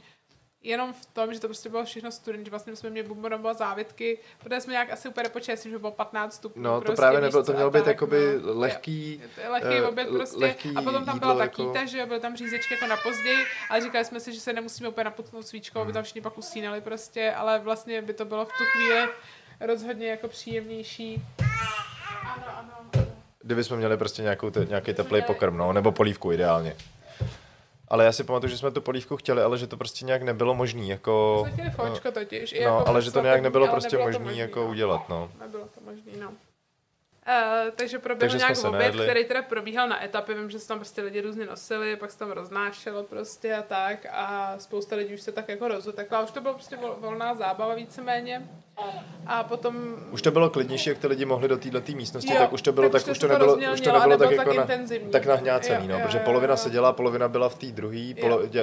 jenom 0.63 0.93
v 0.93 1.07
tom, 1.07 1.35
že 1.35 1.41
to 1.41 1.47
prostě 1.49 1.69
bylo 1.69 1.85
všechno 1.85 2.11
studený, 2.13 2.45
že 2.45 2.51
vlastně 2.51 2.77
jsme 2.77 2.91
měli 2.91 3.09
bumbonová 3.09 3.55
závitky, 3.55 4.19
protože 4.39 4.61
jsme 4.61 4.73
nějak 4.73 4.93
asi 4.93 5.09
úplně 5.09 5.25
nepočítali, 5.25 5.59
že 5.71 5.79
bylo 5.79 5.93
15 5.93 6.35
stupňů. 6.35 6.63
No 6.63 6.75
to 6.81 6.85
prostě, 6.85 6.97
právě 6.97 7.21
nebylo, 7.21 7.43
to 7.43 7.53
mělo 7.53 7.71
být 7.71 7.79
tak, 7.79 7.87
jakoby 7.87 8.39
no. 8.47 8.59
lehký, 8.61 9.23
Je 9.37 9.45
to 9.47 9.53
Lehký 9.53 9.69
eh, 9.69 9.83
oběd 9.87 10.09
prostě. 10.09 10.37
lehký 10.39 10.75
a 10.77 10.83
potom 10.83 11.05
tam 11.05 11.19
byla 11.19 11.35
ta 11.35 11.43
jako- 11.43 11.67
kýta, 11.67 11.85
že 11.85 11.99
jo, 11.99 12.07
byly 12.07 12.21
tam 12.21 12.37
řízečky 12.37 12.75
jako 12.75 12.87
na 12.87 12.97
později, 12.97 13.45
ale 13.71 13.81
říkali 13.81 14.05
jsme 14.05 14.21
si, 14.21 14.33
že 14.33 14.41
se 14.41 14.53
nemusíme 14.53 14.89
úplně 14.89 15.05
naputnout 15.05 15.47
svíčkou, 15.47 15.79
Hmm. 15.79 15.87
aby 15.87 15.93
tam 15.93 16.03
všichni 16.03 16.21
pak 16.21 16.39
usínali 16.39 16.81
prostě, 16.81 17.33
ale 17.33 17.59
vlastně 17.59 18.03
by 18.03 18.13
to 18.13 18.25
bylo 18.25 18.45
v 18.45 18.49
tu 18.59 18.65
chvíli 18.65 19.09
rozhodně 19.61 20.09
jako 20.11 20.29
příjemnější. 20.29 21.23
Ano, 22.23 22.45
ano. 22.57 22.73
ano. 22.95 23.07
kdyby 23.43 23.65
jsme 23.65 23.77
měli 23.77 23.97
prostě 23.97 24.23
nějakou 24.23 24.51
te, 24.51 24.65
nějaký 24.65 24.95
teplý 24.95 25.23
pokrm, 25.23 25.57
no, 25.57 25.73
nebo 25.73 25.93
polívku 25.93 26.33
ideálně. 26.33 26.77
Ale 27.91 28.05
já 28.05 28.13
si 28.13 28.25
pamatuju, 28.25 28.51
že 28.51 28.59
jsme 28.59 28.71
tu 28.71 28.81
polívku 28.81 29.17
chtěli, 29.17 29.43
ale 29.43 29.59
že 29.59 29.67
to 29.67 29.77
prostě 29.77 30.05
nějak 30.05 30.23
nebylo 30.23 30.55
možný, 30.55 30.89
jako... 30.89 31.45
Fočko 31.75 32.13
totiž. 32.13 32.53
No, 32.53 32.61
jako 32.61 32.89
ale 32.89 33.03
že 33.03 33.11
to 33.11 33.21
nějak 33.21 33.43
nebylo 33.43 33.69
prostě 33.69 33.97
nebylo 33.97 34.13
to 34.13 34.25
možný, 34.25 34.39
jako 34.39 34.61
no. 34.61 34.69
udělat, 34.69 35.09
no. 35.09 35.31
Nebylo 35.41 35.65
to 35.75 35.81
možný, 35.85 36.13
no. 36.21 36.33
Uh, 37.29 37.71
takže 37.77 37.99
proběhl 37.99 38.21
Takže 38.21 38.39
nějak 38.39 38.65
oběd, 38.65 38.95
který 38.95 39.25
teda 39.25 39.43
probíhal 39.43 39.89
na 39.89 40.05
etapy, 40.05 40.35
vím, 40.35 40.51
že 40.51 40.59
se 40.59 40.69
tam 40.69 40.79
prostě 40.79 41.03
lidi 41.03 41.21
různě 41.21 41.47
nosili, 41.47 41.97
pak 41.97 42.11
se 42.11 42.19
tam 42.19 42.31
roznášelo 42.31 43.03
prostě 43.03 43.55
a 43.55 43.63
tak. 43.63 44.07
A 44.11 44.55
spousta 44.59 44.97
lidí 44.97 45.15
už 45.15 45.21
se 45.21 45.33
tak 45.33 45.49
jako 45.49 45.69
rozutekla, 45.69 46.23
už 46.23 46.31
to 46.31 46.41
bylo 46.41 46.55
prostě 46.55 46.77
vol, 46.77 46.97
volná 47.01 47.35
zábava 47.35 47.75
víceméně. 47.75 48.49
A 49.27 49.45
potom 49.45 49.97
Už 50.11 50.23
to 50.23 50.31
bylo 50.31 50.51
klidnější, 50.51 50.89
jak 50.89 50.99
ty 50.99 51.07
lidi 51.07 51.25
mohli 51.25 51.49
do 51.49 51.57
této 51.57 51.93
místnosti, 51.93 52.33
Jo, 52.33 52.39
tak 52.39 52.53
už 52.53 52.63
to 52.63 52.73
bylo, 52.73 52.89
tak 52.89 53.03
tak, 53.03 53.13
už 53.13 53.19
to 53.19 53.29
nebylo, 53.29 53.55
už 53.73 53.81
to 53.81 53.93
nebylo 53.93 54.19
tak 54.19 54.31
nebylo 54.31 54.33
jako 54.33 54.67
tak 54.67 54.81
na, 54.81 55.11
tak 55.13 55.27
nahňácený, 55.27 55.87
Jo, 55.87 55.93
no, 55.93 55.99
jo, 55.99 56.07
protože 56.07 56.19
jo, 56.19 56.25
polovina 56.25 56.53
jo. 56.53 56.57
seděla, 56.57 56.93
polovina 56.93 57.29
byla 57.29 57.49
v 57.49 57.55
té 57.55 57.67
druhé, 57.67 58.15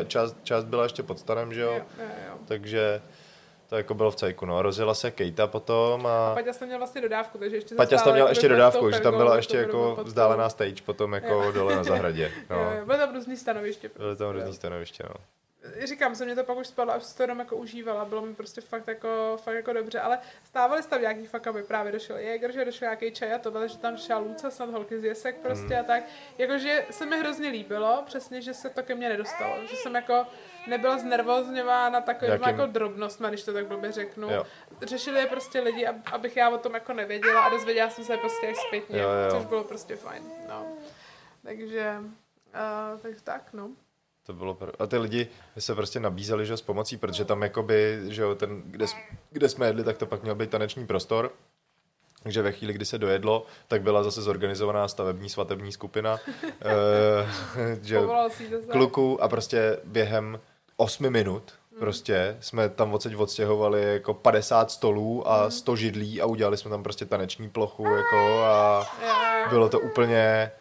část, 0.07 0.37
část 0.43 0.63
byla 0.63 0.83
ještě 0.83 1.03
pod 1.03 1.19
stanem, 1.19 1.53
že 1.53 1.61
jo, 1.61 1.71
jo, 1.73 1.83
jo, 1.99 2.05
jo. 2.29 2.37
takže 2.45 3.01
to 3.69 3.77
jako 3.77 3.93
bylo 3.93 4.11
v 4.11 4.15
cejku, 4.15 4.45
no. 4.45 4.61
Rozjela 4.61 4.93
se 4.93 5.11
Kejta 5.11 5.47
potom 5.47 6.07
a... 6.07 6.33
Paťa 6.33 6.53
tam 6.53 6.67
měl 6.67 6.77
vlastně 6.77 7.01
dodávku, 7.01 7.37
takže 7.37 7.57
ještě 7.57 7.75
Paťas 7.75 8.03
tam 8.03 8.13
měl 8.13 8.25
jakoby 8.25 8.31
ještě 8.31 8.49
dodávku, 8.49 8.91
že 8.91 8.99
tam 8.99 9.17
byla 9.17 9.35
ještě 9.35 9.65
bylo 9.65 9.89
jako 9.89 10.03
vzdálená 10.03 10.49
stage 10.49 10.81
potom 10.85 11.13
jako 11.13 11.51
dole 11.51 11.75
na 11.75 11.83
zahradě, 11.83 12.31
no. 12.49 12.85
byly 12.85 12.97
tam 12.97 13.13
různý 13.13 13.37
stanoviště. 13.37 13.89
Byly 13.97 14.15
tam 14.15 14.27
prostě, 14.27 14.45
různý 14.45 14.55
stanoviště, 14.55 15.03
no. 15.09 15.15
Říkám, 15.83 16.15
se 16.15 16.25
mě 16.25 16.35
to 16.35 16.43
pak 16.43 16.57
už 16.57 16.67
spadlo, 16.67 16.93
až 16.93 17.03
se 17.03 17.17
to 17.17 17.23
jenom 17.23 17.39
jako 17.39 17.55
užívala, 17.55 18.05
bylo 18.05 18.21
mi 18.21 18.35
prostě 18.35 18.61
fakt 18.61 18.87
jako, 18.87 19.37
fakt 19.43 19.55
jako 19.55 19.73
dobře, 19.73 19.99
ale 19.99 20.19
stávaly 20.43 20.83
se 20.83 20.89
tam 20.89 21.01
nějaký 21.01 21.25
fuck 21.25 21.47
upy, 21.49 21.63
právě 21.63 21.91
došel 21.91 22.17
Jäger, 22.17 22.51
že 22.51 22.65
došel 22.65 22.85
nějaký 22.85 23.11
čaj 23.11 23.33
a 23.33 23.39
tohle, 23.39 23.69
že 23.69 23.77
tam 23.77 23.97
šla 23.97 24.17
Luca, 24.17 24.51
snad 24.51 24.69
holky 24.69 24.99
z 24.99 25.03
Jesek 25.03 25.37
prostě 25.37 25.65
Hmm. 25.75 25.79
a 25.79 25.83
tak, 25.83 26.03
jakože 26.37 26.85
se 26.91 27.05
mi 27.05 27.19
hrozně 27.19 27.49
líbilo, 27.49 28.03
přesně, 28.05 28.41
že 28.41 28.53
se 28.53 28.69
to 28.69 28.83
ke 28.83 28.95
mně 28.95 29.09
nedostalo, 29.09 29.55
že 29.69 29.75
jsem 29.75 29.95
jako 29.95 30.27
nebyla 30.67 30.97
znervozňována 30.97 32.01
takovým 32.01 32.31
Jakým- 32.31 32.47
jako 32.47 32.65
drobnostma, 32.65 33.29
když 33.29 33.43
to 33.43 33.53
tak 33.53 33.65
blbě 33.67 33.91
řeknu. 33.91 34.29
Jo. 34.31 34.45
Řešili 34.81 35.19
je 35.19 35.25
prostě 35.27 35.59
lidi, 35.59 35.85
ab- 35.87 36.01
abych 36.11 36.37
já 36.37 36.49
o 36.49 36.57
tom 36.57 36.73
jako 36.73 36.93
nevěděla 36.93 37.41
a 37.41 37.49
dozvěděla 37.49 37.89
jsem 37.89 38.03
se 38.03 38.17
prostě 38.17 38.47
až 38.47 38.55
zpětně, 38.67 38.99
Jo, 39.01 39.09
jo. 39.09 39.31
což 39.31 39.45
bylo 39.45 39.63
prostě 39.63 39.95
fajn, 39.95 40.23
no. 40.49 40.67
Takže, 41.43 41.95
uh, 41.99 42.99
takže 43.01 43.21
tak, 43.21 43.43
no. 43.53 43.69
To 44.25 44.33
bylo 44.33 44.53
pr- 44.53 44.71
a 44.79 44.87
ty 44.87 44.97
lidi 44.97 45.27
se 45.59 45.75
prostě 45.75 45.99
nabízeli, 45.99 46.45
že 46.45 46.57
s 46.57 46.61
pomocí, 46.61 46.97
protože 46.97 47.25
tam 47.25 47.41
jakoby, 47.41 47.99
že 48.07 48.21
jo, 48.21 48.35
ten, 48.35 48.61
kde, 48.65 48.85
kde 49.31 49.49
jsme 49.49 49.67
jedli, 49.67 49.83
tak 49.83 49.97
to 49.97 50.05
pak 50.05 50.23
měl 50.23 50.35
být 50.35 50.49
taneční 50.49 50.87
prostor. 50.87 51.31
Takže 52.23 52.41
ve 52.41 52.51
chvíli, 52.51 52.73
kdy 52.73 52.85
se 52.85 52.97
dojedlo, 52.97 53.45
tak 53.67 53.81
byla 53.81 54.03
zase 54.03 54.21
zorganizovaná 54.21 54.87
stavební 54.87 55.29
svatební 55.29 55.71
skupina 55.71 56.17
eh, 56.61 57.79
že 57.81 57.99
kluků 58.71 59.23
a 59.23 59.27
prostě 59.27 59.79
během 59.83 60.39
osmi 60.77 61.09
minut 61.09 61.53
Mm. 61.71 61.79
prostě 61.79 62.37
jsme 62.39 62.69
tam 62.69 62.93
odseď 62.93 63.15
odstěhovali 63.15 63.83
jako 63.93 64.13
50 64.13 64.71
stolů 64.71 65.15
Mm. 65.15 65.23
a 65.31 65.49
100 65.49 65.75
židlí 65.75 66.21
a 66.21 66.25
udělali 66.25 66.57
jsme 66.57 66.69
tam 66.71 66.83
prostě 66.83 67.05
taneční 67.05 67.49
plochu 67.49 67.85
jako 67.85 68.43
a 68.43 68.85
jo. 69.07 69.49
bylo 69.49 69.69
to 69.69 69.79
úplně, 69.79 70.51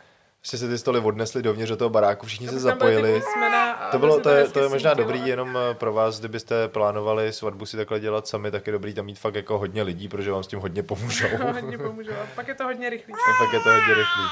prostě 0.45 0.59
se 0.59 0.69
ty 0.69 0.79
stoly 0.79 1.01
odnesli 1.01 1.43
dovnitř 1.43 1.71
do 1.71 1.77
toho 1.77 1.91
baráku, 1.91 2.27
všichni 2.27 2.49
se 2.49 2.59
zapojili. 2.61 3.15
písmena 3.15 3.73
a 3.73 3.91
To, 3.91 3.99
bylo, 3.99 4.21
to, 4.21 4.31
je, 4.31 4.49
to 4.49 4.61
je 4.61 4.69
možná 4.69 4.95
dobrý 4.95 5.27
jenom 5.27 5.59
eh, 5.71 5.75
pro 5.75 5.93
vás, 5.93 6.19
kdybyste 6.19 6.69
plánovali 6.69 7.33
svatbu 7.33 7.67
si 7.67 7.77
takhle 7.77 8.01
dělat 8.01 8.27
sami, 8.27 8.51
tak 8.51 8.67
je 8.67 8.73
dobrý 8.73 8.95
tam 8.95 9.07
mít 9.07 9.19
fakt 9.19 9.35
jako 9.35 9.59
hodně 9.59 9.83
lidí, 9.83 10.09
protože 10.09 10.31
vám 10.31 10.43
s 10.43 10.47
tím 10.47 10.59
hodně 10.59 10.83
pomůžou. 10.83 11.27
hodně 11.53 11.79
pomůžu. 11.79 12.11
A 12.13 12.27
pak 12.35 12.49
je 12.49 12.55
to 12.55 12.65
hodně 12.65 12.91
rychlý. 12.91 13.15
A 13.15 13.45
pak 13.45 13.53
je 13.53 13.61
to 13.61 13.71
hodně 13.71 13.95
rychlý. 13.95 14.25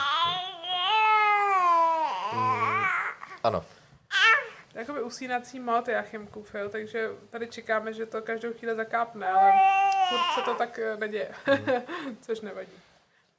Mm, 2.33 2.83
ano. 3.45 3.65
Jakoby 4.75 5.03
usínací 5.03 5.61
mod 5.61 5.89
Jachimkův, 5.89 6.55
jo, 6.55 6.69
takže 6.69 7.11
tady 7.31 7.47
čekáme, 7.47 7.93
že 7.93 8.07
to 8.07 8.23
každou 8.23 8.53
chvíli 8.53 8.77
zakápne, 8.77 9.29
ale 9.29 9.53
furt 10.09 10.35
se 10.35 10.51
to 10.51 10.55
tak 10.55 10.79
eh, 10.79 10.97
neděje, 10.97 11.29
což 12.21 12.41
nevadí. 12.41 12.73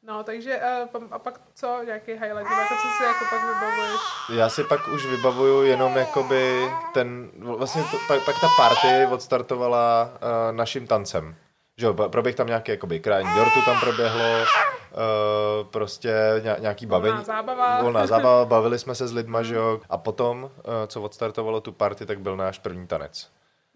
No, 0.07 0.23
takže 0.23 0.59
eh, 0.61 0.87
a 1.11 1.19
pak 1.19 1.41
co, 1.53 1.79
nějaký 1.85 2.11
highlight, 2.11 2.51
jako 2.51 2.75
co 2.81 2.87
si 2.97 3.03
jako 3.03 3.25
pak 3.29 3.41
vybavuješ? 3.41 4.01
Já 4.35 4.49
si 4.49 4.63
pak 4.63 4.87
už 4.87 5.05
vybavuju 5.05 5.63
jenom 5.63 5.95
jakoby 5.95 6.71
ten, 6.93 7.31
vlastně 7.35 7.83
to, 7.91 7.97
pak, 8.07 8.25
pak 8.25 8.35
ta 8.41 8.47
party 8.57 9.05
odstartovala 9.11 10.09
uh, 10.13 10.55
naším 10.55 10.87
tancem. 10.87 11.35
Že 11.77 11.85
jo, 11.85 11.93
proběh 11.93 12.35
tam 12.35 12.47
nějaký 12.47 12.71
jakoby 12.71 12.99
krajní 12.99 13.35
dortu 13.35 13.59
tam 13.65 13.79
proběhlo, 13.79 14.39
uh, 14.41 15.67
prostě 15.67 16.13
nějaký 16.59 16.85
bavení. 16.85 17.11
Volná 17.11 17.23
zábava. 17.23 17.81
Volná 17.81 18.07
zábava, 18.07 18.45
bavili 18.55 18.79
jsme 18.79 18.95
se 18.95 19.07
s 19.07 19.13
lidma, 19.13 19.43
že 19.43 19.55
jo. 19.55 19.81
A 19.89 19.97
potom, 19.97 20.43
uh, 20.43 20.49
co 20.87 21.01
odstartovalo 21.01 21.61
tu 21.61 21.71
party, 21.71 22.05
tak 22.05 22.19
byl 22.19 22.37
náš 22.37 22.59
první 22.59 22.87
tanec. 22.87 23.29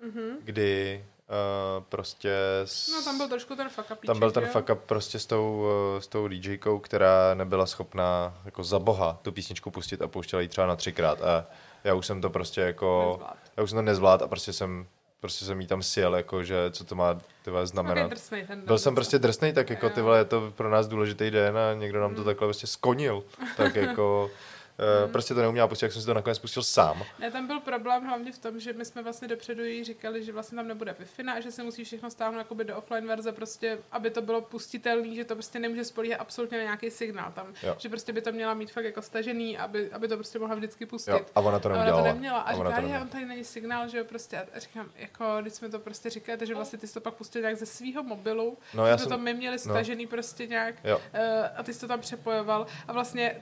Mm-hmm. 0.05 0.31
Kdy 0.43 1.03
Uh, 1.29 1.83
prostě... 1.83 2.31
S... 2.65 2.87
No 2.87 3.03
tam 3.03 3.17
byl 3.17 3.27
trošku 3.27 3.55
ten 3.55 3.69
fuck 3.69 3.91
up. 3.91 4.05
Tam 4.05 4.19
byl 4.19 4.31
ten 4.31 4.45
fuck 4.45 4.69
up 4.69 4.79
prostě 4.79 5.19
s 5.19 5.25
tou, 5.25 5.59
uh, 5.93 5.99
s 5.99 6.07
tou 6.07 6.27
DJkou, 6.27 6.79
která 6.79 7.33
nebyla 7.33 7.65
schopná 7.65 8.41
jako 8.45 8.63
za 8.63 8.79
boha 8.79 9.19
tu 9.21 9.31
písničku 9.31 9.71
pustit 9.71 10.01
a 10.01 10.07
pouštěla 10.07 10.41
ji 10.41 10.47
třeba 10.47 10.67
na 10.67 10.75
třikrát 10.75 11.21
a 11.21 11.45
já 11.83 11.93
už 11.93 12.05
jsem 12.05 12.21
to 12.21 12.29
prostě 12.29 12.61
jako... 12.61 13.09
Nezvlád. 13.11 13.37
Já 13.57 13.63
už 13.63 13.69
jsem 13.69 13.77
to 13.77 13.81
nezvlád 13.81 14.21
a 14.21 14.27
prostě 14.27 14.53
jsem 14.53 14.87
prostě 15.21 15.45
jsem 15.45 15.61
jí 15.61 15.67
tam 15.67 15.83
sjel, 15.83 16.15
jako, 16.15 16.43
že 16.43 16.71
co 16.71 16.83
to 16.83 16.95
má 16.95 17.13
ty 17.13 17.51
znamenat. 17.63 18.09
Drsnej, 18.09 18.47
ten 18.47 18.61
Byl 18.65 18.77
jsem 18.77 18.95
prostě 18.95 19.19
drsný, 19.19 19.53
tak 19.53 19.69
jako 19.69 19.89
ty 19.89 20.01
je 20.15 20.25
to 20.25 20.53
pro 20.55 20.69
nás 20.69 20.87
důležitý 20.87 21.31
den 21.31 21.57
a 21.57 21.73
někdo 21.73 22.01
nám 22.01 22.15
to 22.15 22.21
mm. 22.21 22.25
takhle 22.25 22.47
prostě 22.47 22.67
skonil. 22.67 23.23
Tak 23.57 23.75
jako 23.75 24.31
Mm. 25.05 25.11
Prostě 25.11 25.33
to 25.33 25.41
neuměla 25.41 25.67
pustit, 25.67 25.85
jak 25.85 25.91
jsem 25.91 26.01
si 26.01 26.05
to 26.05 26.13
nakonec 26.13 26.39
pustil 26.39 26.63
sám. 26.63 27.03
Ne, 27.19 27.31
tam 27.31 27.47
byl 27.47 27.59
problém 27.59 28.05
hlavně 28.05 28.31
v 28.31 28.37
tom, 28.37 28.59
že 28.59 28.73
my 28.73 28.85
jsme 28.85 29.03
vlastně 29.03 29.27
dopředu 29.27 29.63
jí 29.63 29.83
říkali, 29.83 30.23
že 30.23 30.31
vlastně 30.31 30.55
tam 30.55 30.67
nebude 30.67 30.95
wi 30.99 31.23
a 31.23 31.39
že 31.39 31.51
se 31.51 31.63
musí 31.63 31.83
všechno 31.83 32.09
stáhnout 32.09 32.37
jakoby 32.37 32.63
do 32.63 32.77
offline 32.77 33.07
verze, 33.07 33.31
prostě, 33.31 33.79
aby 33.91 34.09
to 34.09 34.21
bylo 34.21 34.41
pustitelné, 34.41 35.15
že 35.15 35.25
to 35.25 35.35
prostě 35.35 35.59
nemůže 35.59 35.83
spolíhat 35.83 36.17
absolutně 36.17 36.57
na 36.57 36.63
nějaký 36.63 36.91
signál 36.91 37.31
tam. 37.35 37.53
Jo. 37.63 37.75
Že 37.79 37.89
prostě 37.89 38.13
by 38.13 38.21
to 38.21 38.31
měla 38.31 38.53
mít 38.53 38.71
fakt 38.71 38.85
jako 38.85 39.01
stažený, 39.01 39.57
aby, 39.57 39.91
aby 39.91 40.07
to 40.07 40.15
prostě 40.15 40.39
mohla 40.39 40.55
vždycky 40.55 40.85
pustit. 40.85 41.11
Jo. 41.11 41.25
A 41.35 41.39
ona 41.39 41.59
to 41.59 41.69
neudělala. 41.69 41.99
A 41.99 42.01
ona 42.01 42.09
to 42.09 42.15
neměla. 42.15 42.39
A, 42.39 42.51
a 42.51 42.53
říká, 42.53 42.87
že 42.87 43.01
on 43.01 43.07
tady 43.07 43.25
není 43.25 43.43
signál, 43.43 43.87
že 43.87 43.97
jo, 43.97 44.05
prostě. 44.05 44.37
A 44.53 44.59
říkám, 44.59 44.89
jako, 44.95 45.37
když 45.41 45.53
jsme 45.53 45.69
to 45.69 45.79
prostě 45.79 46.09
říkali, 46.09 46.45
že 46.45 46.55
vlastně 46.55 46.79
ty 46.79 46.87
jsi 46.87 46.93
to 46.93 47.01
pak 47.01 47.13
pustil 47.13 47.41
nějak 47.41 47.57
ze 47.57 47.65
svého 47.65 48.03
mobilu, 48.03 48.57
no, 48.73 48.85
já 48.85 48.97
jsme 48.97 49.03
jsem... 49.03 49.17
to 49.17 49.23
my 49.23 49.33
měli 49.33 49.55
no. 49.55 49.59
stažený 49.59 50.03
no. 50.03 50.09
prostě 50.09 50.47
nějak 50.47 50.75
jo. 50.83 50.97
Uh, 50.97 51.21
a 51.55 51.63
ty 51.63 51.73
jsi 51.73 51.79
to 51.79 51.87
tam 51.87 51.99
přepojoval. 51.99 52.67
A 52.87 52.93
vlastně 52.93 53.41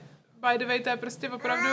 by 0.52 0.58
the 0.58 0.66
way, 0.66 0.80
to 0.80 0.88
je 0.88 0.96
prostě 0.96 1.30
opravdu, 1.30 1.68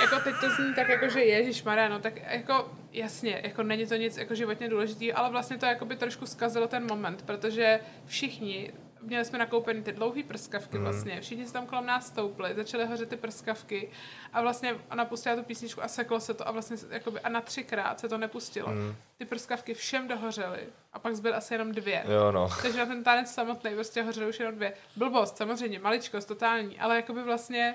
jako 0.00 0.20
teď 0.24 0.34
to 0.40 0.50
zní 0.50 0.74
tak 0.74 0.88
jako, 0.88 1.08
že 1.08 1.24
Ježíš 1.24 1.64
no 1.88 1.98
tak 1.98 2.14
jako 2.30 2.72
jasně, 2.92 3.40
jako 3.44 3.62
není 3.62 3.86
to 3.86 3.96
nic 3.96 4.16
jako 4.16 4.34
životně 4.34 4.68
důležitý, 4.68 5.12
ale 5.12 5.30
vlastně 5.30 5.58
to 5.58 5.66
jako 5.66 5.84
by 5.84 5.96
trošku 5.96 6.26
zkazilo 6.26 6.66
ten 6.66 6.86
moment, 6.90 7.22
protože 7.22 7.80
všichni 8.06 8.72
měli 9.02 9.24
jsme 9.24 9.38
nakoupený 9.38 9.82
ty 9.82 9.92
dlouhé 9.92 10.22
prskavky 10.22 10.78
mm. 10.78 10.84
vlastně, 10.84 11.20
všichni 11.20 11.46
se 11.46 11.52
tam 11.52 11.66
kolem 11.66 11.86
nás 11.86 12.06
stoupli, 12.06 12.54
začaly 12.54 12.86
hořet 12.86 13.08
ty 13.08 13.16
prskavky 13.16 13.90
a 14.32 14.42
vlastně 14.42 14.76
ona 14.90 15.04
pustila 15.04 15.36
tu 15.36 15.42
písničku 15.42 15.82
a 15.82 15.88
seklo 15.88 16.20
se 16.20 16.34
to 16.34 16.48
a 16.48 16.50
vlastně 16.50 16.76
jakoby, 16.90 17.20
a 17.20 17.28
na 17.28 17.40
třikrát 17.40 18.00
se 18.00 18.08
to 18.08 18.18
nepustilo. 18.18 18.68
Mm. 18.68 18.94
Ty 19.18 19.24
prskavky 19.24 19.74
všem 19.74 20.08
dohořely 20.08 20.60
a 20.92 20.98
pak 20.98 21.16
zbyly 21.16 21.34
asi 21.34 21.54
jenom 21.54 21.72
dvě. 21.72 22.04
Jo, 22.08 22.32
no. 22.32 22.48
Takže 22.62 22.78
na 22.78 22.86
ten 22.86 23.04
tanec 23.04 23.30
samotný 23.30 23.74
prostě 23.74 24.02
hořely 24.02 24.28
už 24.28 24.40
jenom 24.40 24.54
dvě. 24.54 24.72
Blbost, 24.96 25.36
samozřejmě, 25.36 25.78
maličkost, 25.78 26.28
totální, 26.28 26.78
ale 26.78 26.96
jakoby 26.96 27.22
vlastně 27.22 27.74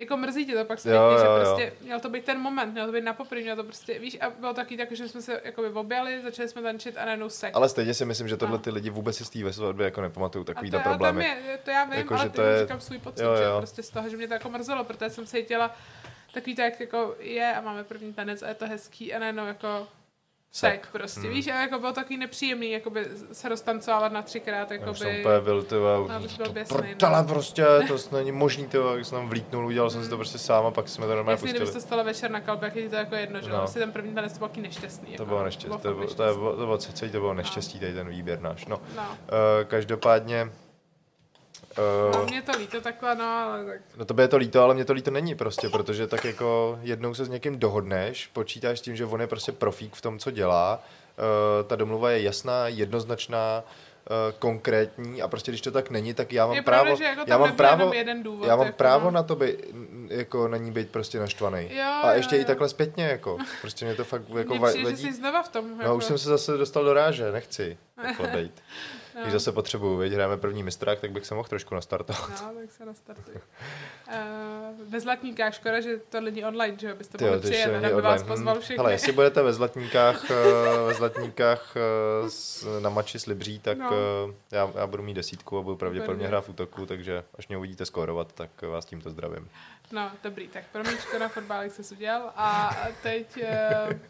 jako 0.00 0.16
mrzí 0.16 0.46
tě 0.46 0.54
to 0.54 0.64
pak 0.64 0.78
zpětně, 0.78 0.96
jo, 0.96 1.10
jo, 1.10 1.18
že 1.18 1.24
prostě 1.24 1.64
jo. 1.64 1.84
měl 1.84 2.00
to 2.00 2.08
být 2.08 2.24
ten 2.24 2.38
moment, 2.38 2.72
měl 2.72 2.86
to 2.86 2.92
být 2.92 3.04
na 3.04 3.12
poprvé, 3.12 3.42
měl 3.42 3.56
to 3.56 3.64
prostě, 3.64 3.98
víš, 3.98 4.18
a 4.20 4.30
bylo 4.30 4.54
taky 4.54 4.76
tak, 4.76 4.92
že 4.92 5.08
jsme 5.08 5.22
se 5.22 5.40
jakoby 5.44 5.68
objali, 5.68 6.22
začali 6.22 6.48
jsme 6.48 6.62
tančit 6.62 6.98
a 6.98 7.04
najednou 7.04 7.28
sek. 7.28 7.56
Ale 7.56 7.68
stejně 7.68 7.94
si 7.94 8.04
myslím, 8.04 8.28
že 8.28 8.36
tohle 8.36 8.58
ty 8.58 8.70
lidi 8.70 8.90
vůbec 8.90 9.16
si 9.16 9.24
z 9.24 9.30
té 9.30 9.52
svatbě 9.52 9.84
jako 9.84 10.00
nepamatují 10.00 10.44
takový 10.44 10.70
ta 10.70 10.78
problémy. 10.78 11.24
Je, 11.24 11.58
to 11.64 11.70
já 11.70 11.84
vím, 11.84 11.92
jako, 11.92 12.14
ale 12.14 12.30
to 12.30 12.42
je... 12.42 12.62
říkám 12.62 12.80
svůj 12.80 12.98
pocit, 12.98 13.22
jo, 13.22 13.30
jo. 13.30 13.36
že 13.36 13.58
prostě 13.58 13.82
z 13.82 13.90
toho, 13.90 14.08
že 14.08 14.16
mě 14.16 14.28
to 14.28 14.34
jako 14.34 14.48
mrzelo, 14.48 14.84
protože 14.84 15.10
jsem 15.10 15.26
se 15.26 15.36
cítila 15.36 15.74
takový 16.32 16.54
tak 16.54 16.80
jako 16.80 17.14
je 17.18 17.54
a 17.54 17.60
máme 17.60 17.84
první 17.84 18.12
tanec 18.12 18.42
a 18.42 18.48
je 18.48 18.54
to 18.54 18.66
hezký 18.66 19.14
a 19.14 19.18
najednou 19.18 19.46
jako 19.46 19.88
sek 20.52 20.88
prostě, 20.92 21.20
hmm. 21.20 21.30
víš, 21.30 21.46
a 21.48 21.60
jako 21.60 21.78
bylo 21.78 21.92
takový 21.92 22.16
nepříjemný, 22.16 22.70
jakoby 22.70 23.06
se 23.32 23.48
roztancovat 23.48 24.12
na 24.12 24.22
třikrát, 24.22 24.70
jakoby. 24.70 24.90
Já 24.90 24.94
jsem 24.94 25.20
úplně 25.20 25.40
byl, 25.40 25.62
ty 25.62 25.74
prdele 26.68 27.22
no. 27.22 27.28
prostě, 27.28 27.66
to 27.88 27.96
není 28.16 28.32
možný, 28.32 28.66
ty 28.66 28.76
jak 28.96 29.04
jsem 29.06 29.18
tam 29.18 29.28
vlítnul, 29.28 29.66
udělal 29.66 29.90
jsem 29.90 30.04
si 30.04 30.10
to 30.10 30.16
prostě 30.16 30.38
sám 30.38 30.66
a 30.66 30.70
pak 30.70 30.88
jsme 30.88 31.06
to 31.06 31.14
normálně 31.14 31.36
pustili. 31.36 31.58
Kdyby 31.58 31.72
to 31.72 31.80
stalo 31.80 32.04
večer 32.04 32.30
na 32.30 32.40
kalbě, 32.40 32.66
jak 32.66 32.76
je 32.76 32.88
to 32.88 32.96
jako 32.96 33.14
jedno, 33.14 33.40
že 33.40 33.50
no. 33.50 33.56
Vlastně 33.56 33.80
ten 33.80 33.92
první 33.92 34.14
tanec 34.14 34.32
to 34.32 34.38
byl 34.38 34.48
taky 34.48 34.60
nešťastný. 34.60 35.06
To 35.06 35.12
jako, 35.12 35.24
bylo 35.24 35.44
neštěstí, 35.44 35.78
to, 35.82 35.94
bylo, 35.94 36.06
to, 36.06 36.14
bylo, 36.14 36.56
to, 36.56 36.56
bylo, 36.56 36.78
celý 36.78 37.10
to 37.10 37.20
bylo 37.20 37.34
neštěstí, 37.34 37.80
tady 37.80 37.94
ten 37.94 38.08
výběr 38.08 38.40
náš, 38.40 38.66
no. 38.66 38.80
no. 38.96 39.02
Uh, 39.02 39.16
každopádně, 39.64 40.50
Uh, 41.78 42.16
no, 42.16 42.26
mě 42.26 42.42
to 42.42 42.52
líto 42.58 42.80
takhle, 42.80 43.14
no, 43.14 43.24
ale 43.24 43.64
tak... 43.64 43.80
No 43.96 44.04
to 44.04 44.14
by 44.14 44.22
je 44.22 44.28
to 44.28 44.36
líto, 44.36 44.62
ale 44.62 44.74
mě 44.74 44.84
to 44.84 44.92
líto 44.92 45.10
není 45.10 45.34
prostě, 45.34 45.68
protože 45.68 46.06
tak 46.06 46.24
jako 46.24 46.78
jednou 46.82 47.14
se 47.14 47.24
s 47.24 47.28
někým 47.28 47.58
dohodneš, 47.58 48.26
počítáš 48.26 48.78
s 48.78 48.82
tím, 48.82 48.96
že 48.96 49.04
on 49.04 49.20
je 49.20 49.26
prostě 49.26 49.52
profík 49.52 49.94
v 49.94 50.00
tom, 50.00 50.18
co 50.18 50.30
dělá, 50.30 50.82
uh, 51.18 51.68
ta 51.68 51.76
domluva 51.76 52.10
je 52.10 52.22
jasná, 52.22 52.68
jednoznačná, 52.68 53.62
uh, 53.64 54.38
konkrétní 54.38 55.22
a 55.22 55.28
prostě 55.28 55.50
když 55.50 55.60
to 55.60 55.70
tak 55.70 55.90
není, 55.90 56.14
tak 56.14 56.32
já 56.32 56.46
mám 56.46 56.56
je 56.56 56.62
právo, 56.62 56.84
pravda, 56.84 57.08
jako 57.08 57.22
já 57.26 57.38
mám 57.38 57.56
právo, 57.56 57.94
jeden 57.94 58.22
důvod, 58.22 58.46
já 58.46 58.56
mám 58.56 58.66
jako 58.66 58.78
právo 58.78 59.04
no. 59.04 59.10
na 59.10 59.22
to 59.22 59.36
by, 59.36 59.58
jako 60.08 60.48
na 60.48 60.56
ní 60.56 60.72
být 60.72 60.90
prostě 60.90 61.18
naštvaný. 61.18 61.68
Jo, 61.72 62.00
a 62.02 62.12
ještě 62.12 62.36
jo, 62.36 62.42
i 62.42 62.44
takhle 62.44 62.68
zpětně, 62.68 63.04
jako, 63.04 63.38
prostě 63.60 63.84
mě 63.84 63.94
to 63.94 64.04
fakt 64.04 64.22
jako 64.38 64.54
Mně 64.54 64.68
přijde, 64.68 64.90
že 64.90 64.96
jsi 64.96 65.12
znova 65.12 65.42
v 65.42 65.48
tom. 65.48 65.78
No 65.78 65.82
jako... 65.82 65.96
už 65.96 66.04
jsem 66.04 66.18
se 66.18 66.28
zase 66.28 66.56
dostal 66.56 66.84
do 66.84 66.92
ráže, 66.92 67.32
nechci 67.32 67.78
takhle 68.02 68.28
být. 68.28 68.62
No. 69.20 69.26
Když 69.26 69.32
zase 69.32 69.52
potřebuju, 69.52 69.96
věď, 69.96 70.12
hrajeme 70.12 70.36
první 70.36 70.62
mistrák, 70.62 71.00
tak 71.00 71.12
bych 71.12 71.26
se 71.26 71.34
mohl 71.34 71.48
trošku 71.48 71.74
nastartovat. 71.74 72.30
No, 72.42 72.60
tak 72.60 72.72
se 72.72 72.84
nastartuj. 72.84 73.34
Uh, 73.34 74.12
ve 74.88 75.00
Zlatníkách, 75.00 75.54
škoda, 75.54 75.80
že 75.80 75.98
to 76.08 76.20
není 76.20 76.44
online, 76.44 76.78
že 76.78 76.94
byste 76.94 77.18
Tyjo, 77.18 77.30
mohli 77.30 77.50
přijet, 77.50 77.82
tak 77.82 77.94
by 77.94 78.02
vás 78.02 78.22
pozval 78.22 78.54
hmm. 78.54 78.62
všechny. 78.62 78.78
Ale 78.78 78.92
jestli 78.92 79.12
budete 79.12 79.42
ve 79.42 79.52
Zlatníkách, 79.52 80.30
eh, 80.30 80.34
ve 80.86 80.94
Zlatníkách 80.94 81.74
eh, 81.76 82.80
na 82.80 82.90
mači 82.90 83.18
s 83.18 83.26
Libří, 83.26 83.58
tak 83.58 83.78
no. 83.78 83.90
já, 84.50 84.72
já, 84.74 84.86
budu 84.86 85.02
mít 85.02 85.14
desítku 85.14 85.58
a 85.58 85.62
budu 85.62 85.76
pravděpodobně 85.76 86.26
hrát 86.26 86.40
v 86.40 86.48
útoku, 86.48 86.86
takže 86.86 87.24
až 87.38 87.48
mě 87.48 87.56
uvidíte 87.56 87.86
skórovat, 87.86 88.32
tak 88.32 88.62
vás 88.62 88.84
tímto 88.84 89.10
zdravím. 89.10 89.48
No, 89.92 90.10
dobrý, 90.24 90.48
tak 90.48 90.64
pro 90.72 90.82
mě 90.82 90.92
na 91.18 91.28
fotbálek 91.28 91.72
se 91.72 91.94
udělal 91.94 92.32
a 92.36 92.76
teď 93.02 93.38
Eh, 93.50 94.00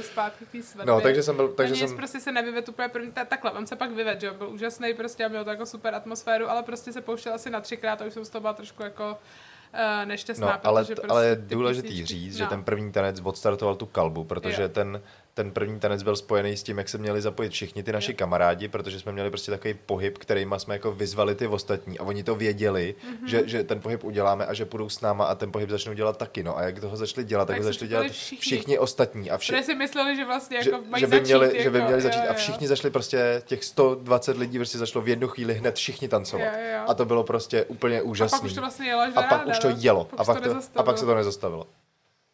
zpátky 0.00 0.44
k 0.44 0.52
té 0.52 0.62
svatbě. 0.62 0.94
No, 0.94 1.00
takže 1.00 1.22
jsem 1.22 1.36
byl, 1.36 1.48
takže 1.48 1.76
jsem... 1.76 1.96
prostě 1.96 2.20
se 2.20 2.32
nevyvedl 2.32 2.70
úplně 2.70 2.88
první, 2.88 3.12
ta, 3.12 3.24
takhle, 3.24 3.50
on 3.50 3.66
se 3.66 3.76
pak 3.76 3.90
vyvedl, 3.90 4.20
že 4.20 4.26
jo, 4.26 4.34
byl 4.34 4.48
úžasný 4.48 4.94
prostě 4.94 5.24
a 5.24 5.28
měl 5.28 5.44
to 5.44 5.50
jako 5.50 5.66
super 5.66 5.94
atmosféru, 5.94 6.50
ale 6.50 6.62
prostě 6.62 6.92
se 6.92 7.00
pouštěl 7.00 7.34
asi 7.34 7.50
na 7.50 7.60
třikrát 7.60 8.02
a 8.02 8.04
už 8.04 8.14
jsem 8.14 8.24
z 8.24 8.28
toho 8.28 8.40
byla 8.40 8.52
trošku 8.52 8.82
jako 8.82 9.10
uh, 9.10 10.06
nešťastná, 10.08 10.46
no, 10.46 10.68
ale, 10.68 10.84
prostě 10.84 11.06
ale 11.08 11.26
je 11.26 11.36
důležitý 11.36 11.88
písničky, 11.88 12.14
říct, 12.14 12.34
no. 12.34 12.38
že 12.38 12.46
ten 12.46 12.64
první 12.64 12.92
tanec 12.92 13.20
odstartoval 13.24 13.74
tu 13.74 13.86
kalbu, 13.86 14.24
protože 14.24 14.62
jo. 14.62 14.68
ten 14.68 15.02
ten 15.36 15.50
první 15.50 15.80
tanec 15.80 16.02
byl 16.02 16.16
spojený 16.16 16.56
s 16.56 16.62
tím, 16.62 16.78
jak 16.78 16.88
se 16.88 16.98
měli 16.98 17.22
zapojit 17.22 17.52
všichni 17.52 17.82
ty 17.82 17.92
naši 17.92 18.14
kamarádi, 18.14 18.68
protože 18.68 19.00
jsme 19.00 19.12
měli 19.12 19.30
prostě 19.30 19.50
takový 19.50 19.74
pohyb, 19.86 20.18
kterýma 20.18 20.58
jsme 20.58 20.74
jako 20.74 20.92
vyzvali 20.92 21.34
ty 21.34 21.46
ostatní 21.46 21.98
a 21.98 22.02
oni 22.02 22.22
to 22.22 22.34
věděli, 22.34 22.94
mm-hmm. 22.94 23.26
že, 23.26 23.42
že 23.46 23.64
ten 23.64 23.80
pohyb 23.80 24.04
uděláme 24.04 24.46
a 24.46 24.54
že 24.54 24.64
půjdou 24.64 24.88
s 24.88 25.00
náma 25.00 25.24
a 25.24 25.34
ten 25.34 25.52
pohyb 25.52 25.70
začnou 25.70 25.92
dělat 25.92 26.16
taky. 26.16 26.42
No 26.42 26.58
a 26.58 26.62
jak 26.62 26.80
toho 26.80 26.96
začali 26.96 27.24
dělat, 27.24 27.44
tak, 27.44 27.56
tak 27.56 27.62
ho 27.62 27.72
začali 27.72 27.88
dělat 27.88 28.06
všichni, 28.06 28.38
všichni 28.40 28.78
ostatní. 28.78 29.30
A 29.30 29.38
vši... 29.38 29.62
si 29.62 29.74
mysleli, 29.74 30.16
že 30.16 30.24
vlastně 30.24 30.56
jako 30.56 30.70
že, 30.94 31.00
že 31.00 31.06
by 31.06 31.20
měli, 31.20 31.46
začít, 31.46 31.62
že 31.62 31.70
by 31.70 31.78
jako- 31.78 31.86
měli 31.88 32.02
začít 32.02 32.18
jo, 32.18 32.24
jo. 32.24 32.30
a 32.30 32.34
všichni 32.34 32.68
začali 32.68 32.90
prostě 32.90 33.42
těch 33.46 33.64
120 33.64 34.36
lidí 34.36 34.58
prostě 34.58 34.78
začalo 34.78 35.04
v 35.04 35.08
jednu 35.08 35.28
chvíli 35.28 35.54
hned 35.54 35.74
všichni 35.74 36.08
tancovat. 36.08 36.44
Jo, 36.44 36.60
jo. 36.72 36.84
A 36.86 36.94
to 36.94 37.04
bylo 37.04 37.24
prostě 37.24 37.64
úplně 37.64 38.02
úžasné. 38.02 38.36
A 38.36 38.38
pak 38.38 38.46
už 38.46 38.52
to 38.52 38.60
vlastně 38.60 38.86
jelo, 38.86 39.02
A 39.16 39.22
pak 39.22 39.46
už 39.46 39.58
to 39.58 39.68
jelo. 39.76 40.08
A 40.16 40.24
pak, 40.24 40.40
to, 40.40 40.56
a 40.76 40.82
pak 40.82 40.98
se 40.98 41.06
to 41.06 41.14
nezastavilo. 41.14 41.66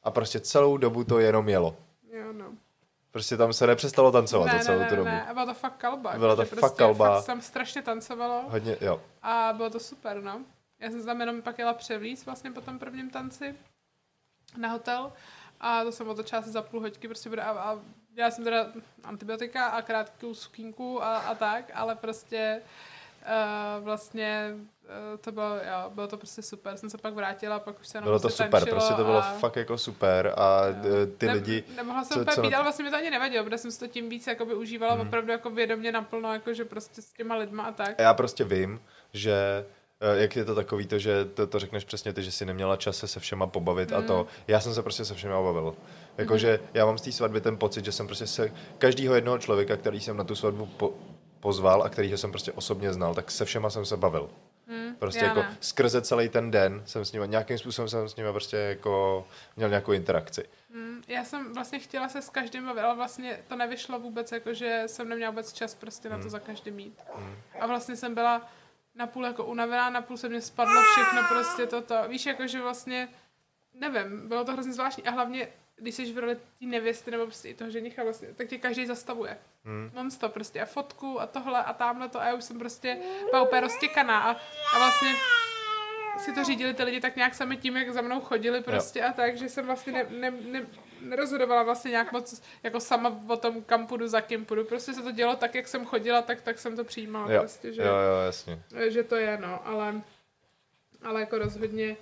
A 0.02 0.10
prostě 0.10 0.40
celou 0.40 0.76
dobu 0.76 1.04
to 1.04 1.18
jenom 1.18 1.48
jelo. 1.48 1.76
Prostě 3.12 3.36
tam 3.36 3.52
se 3.52 3.66
nepřestalo 3.66 4.12
tancovat 4.12 4.52
ne, 4.52 4.64
celou 4.64 4.78
ne, 4.78 4.88
tu 4.88 4.96
dobu. 4.96 5.08
Ne, 5.08 5.28
byla 5.32 5.46
to 5.46 5.54
fakt 5.54 5.76
kalba. 5.76 6.18
Byla 6.18 6.36
to 6.36 6.44
fakt 6.44 6.60
prostě 6.60 6.78
kalba. 6.78 7.16
Fakt 7.16 7.26
tam 7.26 7.40
strašně 7.40 7.82
tancovalo. 7.82 8.44
Hodně, 8.48 8.76
jo. 8.80 9.02
A 9.22 9.52
bylo 9.56 9.70
to 9.70 9.80
super, 9.80 10.22
no. 10.22 10.40
Já 10.80 10.90
jsem 10.90 11.04
tam 11.04 11.20
jenom 11.20 11.42
pak 11.42 11.58
jela 11.58 11.74
převlíc 11.74 12.26
vlastně 12.26 12.50
po 12.50 12.60
tom 12.60 12.78
prvním 12.78 13.10
tanci 13.10 13.54
na 14.56 14.68
hotel 14.68 15.12
a 15.60 15.84
to 15.84 15.92
jsem 15.92 16.08
otočila 16.08 16.42
se 16.42 16.50
za 16.50 16.62
půl 16.62 16.80
hoďky 16.80 17.08
prostě 17.08 17.30
a, 17.30 17.50
a 17.50 17.78
dělala 18.10 18.30
jsem 18.30 18.44
teda 18.44 18.66
antibiotika 19.04 19.66
a 19.66 19.82
krátkou 19.82 20.34
sukínku 20.34 21.02
a, 21.02 21.18
a 21.18 21.34
tak, 21.34 21.70
ale 21.74 21.94
prostě 21.94 22.62
uh, 23.22 23.84
vlastně 23.84 24.54
uh, 24.54 25.20
to 25.20 25.32
bylo, 25.32 25.56
jo, 25.56 25.90
bylo 25.94 26.08
to 26.08 26.16
prostě 26.16 26.42
super. 26.42 26.76
Jsem 26.76 26.90
se 26.90 26.98
pak 26.98 27.14
vrátila, 27.14 27.58
pak 27.58 27.80
už 27.80 27.88
se 27.88 28.00
Bylo 28.00 28.18
to 28.18 28.28
prostě 28.28 28.44
super, 28.44 28.68
prostě 28.70 28.94
to 28.94 29.04
bylo 29.04 29.18
a... 29.18 29.22
fakt 29.22 29.56
jako 29.56 29.78
super 29.78 30.34
a 30.36 30.66
jo. 30.66 30.74
Eh, 31.02 31.06
ty 31.06 31.26
ne, 31.26 31.32
lidi... 31.32 31.64
Nemohla 31.76 32.04
jsem 32.04 32.22
úplně 32.22 32.48
být, 32.48 32.54
ale 32.54 32.64
vlastně 32.64 32.84
mi 32.84 32.90
to 32.90 32.96
ani 32.96 33.10
nevadilo, 33.10 33.44
protože 33.44 33.58
jsem 33.58 33.70
si 33.70 33.78
to 33.78 33.86
tím 33.86 34.08
víc 34.08 34.26
jakoby 34.26 34.54
užívala 34.54 34.94
hmm. 34.94 35.06
opravdu 35.06 35.32
jako 35.32 35.50
vědomě 35.50 35.92
naplno, 35.92 36.32
jako 36.32 36.54
že 36.54 36.64
prostě 36.64 37.02
s 37.02 37.12
těma 37.12 37.34
lidma 37.36 37.62
a 37.62 37.72
tak. 37.72 37.94
Já 37.98 38.14
prostě 38.14 38.44
vím, 38.44 38.80
že 39.12 39.64
Eh, 40.02 40.22
Jak 40.22 40.36
je 40.36 40.44
to 40.44 40.54
takový 40.54 40.86
to, 40.86 40.98
že 40.98 41.24
to, 41.24 41.46
to 41.46 41.58
řekneš 41.58 41.84
přesně 41.84 42.12
ty, 42.12 42.22
že 42.22 42.32
si 42.32 42.46
neměla 42.46 42.76
čas 42.76 42.96
se 42.96 43.08
se 43.08 43.20
všema 43.20 43.46
pobavit 43.46 43.90
mm. 43.90 43.96
a 43.96 44.02
to. 44.02 44.26
Já 44.48 44.60
jsem 44.60 44.74
se 44.74 44.82
prostě 44.82 45.04
se 45.04 45.14
všema 45.14 45.42
bavil. 45.42 45.74
Jakože 46.18 46.58
mm. 46.62 46.68
já 46.74 46.86
mám 46.86 46.98
z 46.98 47.02
té 47.02 47.12
svatby 47.12 47.40
ten 47.40 47.56
pocit, 47.56 47.84
že 47.84 47.92
jsem 47.92 48.06
prostě 48.06 48.26
se 48.26 48.52
každýho 48.78 49.14
jednoho 49.14 49.38
člověka, 49.38 49.76
který 49.76 50.00
jsem 50.00 50.16
na 50.16 50.24
tu 50.24 50.34
svatbu 50.34 50.66
po, 50.66 50.94
pozval 51.42 51.82
a 51.82 51.88
kterýho 51.88 52.18
jsem 52.18 52.30
prostě 52.30 52.52
osobně 52.52 52.92
znal, 52.92 53.14
tak 53.14 53.30
se 53.30 53.44
všema 53.44 53.70
jsem 53.70 53.84
se 53.86 53.96
bavil. 53.96 54.30
Hmm, 54.68 54.94
Prostě 54.98 55.24
jako 55.24 55.40
ne. 55.42 55.56
skrze 55.60 56.02
celý 56.02 56.28
ten 56.28 56.50
den 56.50 56.82
jsem 56.86 57.04
s 57.04 57.12
nimi, 57.12 57.28
nějakým 57.28 57.58
způsobem 57.58 57.88
jsem 57.88 58.08
s 58.08 58.16
nimi 58.16 58.30
prostě 58.32 58.56
jako 58.56 59.26
měl 59.56 59.68
nějakou 59.68 59.92
interakci. 59.92 60.44
Mm, 60.74 61.02
Já 61.08 61.24
jsem 61.24 61.54
vlastně 61.54 61.78
chtěla 61.78 62.08
se 62.08 62.22
s 62.22 62.28
každým 62.28 62.66
bavit, 62.66 62.80
ale 62.80 62.96
vlastně 62.96 63.38
to 63.48 63.56
nevyšlo 63.56 63.98
vůbec, 63.98 64.32
jako 64.32 64.54
že 64.54 64.82
jsem 64.86 65.08
neměla 65.08 65.30
vůbec 65.30 65.52
čas 65.52 65.74
prostě 65.74 66.08
na 66.08 66.18
to 66.18 66.28
za 66.30 66.38
každým 66.38 66.74
mít. 66.74 67.00
A 67.60 67.66
vlastně 67.66 67.96
jsem 67.96 68.14
byla 68.14 68.48
napůl 68.94 69.24
jako 69.26 69.44
unavená, 69.44 69.90
napůl 69.90 70.16
se 70.16 70.28
mě 70.28 70.40
spadlo 70.40 70.82
všechno 70.82 71.20
prostě 71.28 71.66
toto. 71.66 71.94
Víš, 72.08 72.26
jako 72.26 72.46
že 72.46 72.60
vlastně, 72.60 73.08
nevím, 73.74 74.28
bylo 74.28 74.44
to 74.44 74.52
hrozně 74.52 74.72
zvláštní 74.72 75.04
a 75.04 75.10
hlavně, 75.10 75.48
když 75.82 75.94
jsi 75.94 76.12
v 76.12 76.18
roli 76.18 76.34
té 76.34 76.66
nevěsty 76.66 77.10
nebo 77.10 77.24
prostě 77.24 77.48
i 77.48 77.54
toho 77.54 77.70
ženicha 77.70 78.02
vlastně, 78.02 78.28
tak 78.34 78.48
tě 78.48 78.58
každý 78.58 78.86
zastavuje. 78.86 79.38
Hmm. 79.64 79.90
Non-stop 79.94 80.32
prostě 80.32 80.60
a 80.60 80.66
fotku 80.66 81.20
a 81.20 81.26
tohle 81.26 81.64
a 81.64 81.72
tamhle 81.72 82.08
to 82.08 82.20
a 82.20 82.26
já 82.26 82.34
už 82.34 82.44
jsem 82.44 82.58
prostě 82.58 82.98
byla 83.30 83.42
úplně 83.42 83.60
roztěkaná 83.60 84.20
a, 84.20 84.30
a 84.74 84.78
vlastně 84.78 85.10
si 86.18 86.32
to 86.32 86.44
řídili 86.44 86.74
ty 86.74 86.82
lidi 86.82 87.00
tak 87.00 87.16
nějak 87.16 87.34
sami 87.34 87.56
tím, 87.56 87.76
jak 87.76 87.92
za 87.92 88.00
mnou 88.00 88.20
chodili 88.20 88.60
prostě 88.62 89.02
a 89.02 89.12
tak, 89.12 89.36
že 89.36 89.48
jsem 89.48 89.66
vlastně 89.66 89.92
ne, 89.92 90.06
ne, 90.10 90.30
ne, 90.30 90.66
nerozhodovala 91.00 91.62
vlastně 91.62 91.90
nějak 91.90 92.12
moc 92.12 92.42
jako 92.62 92.80
sama 92.80 93.20
o 93.28 93.36
tom, 93.36 93.62
kam 93.62 93.86
půjdu, 93.86 94.08
za 94.08 94.20
kým 94.20 94.44
půjdu. 94.44 94.64
Prostě 94.64 94.94
se 94.94 95.02
to 95.02 95.10
dělo 95.10 95.36
tak, 95.36 95.54
jak 95.54 95.68
jsem 95.68 95.84
chodila, 95.84 96.22
tak, 96.22 96.40
tak 96.40 96.58
jsem 96.58 96.76
to 96.76 96.84
přijímala 96.84 97.32
Jo, 97.32 97.40
prostě, 97.40 97.72
že, 97.72 97.82
jo, 97.82 97.88
jo, 97.88 98.26
jasně. 98.26 98.62
že 98.88 99.02
to 99.02 99.16
je, 99.16 99.38
no, 99.38 99.66
ale, 99.66 100.02
ale 101.02 101.20
jako 101.20 101.38
rozhodně 101.38 101.96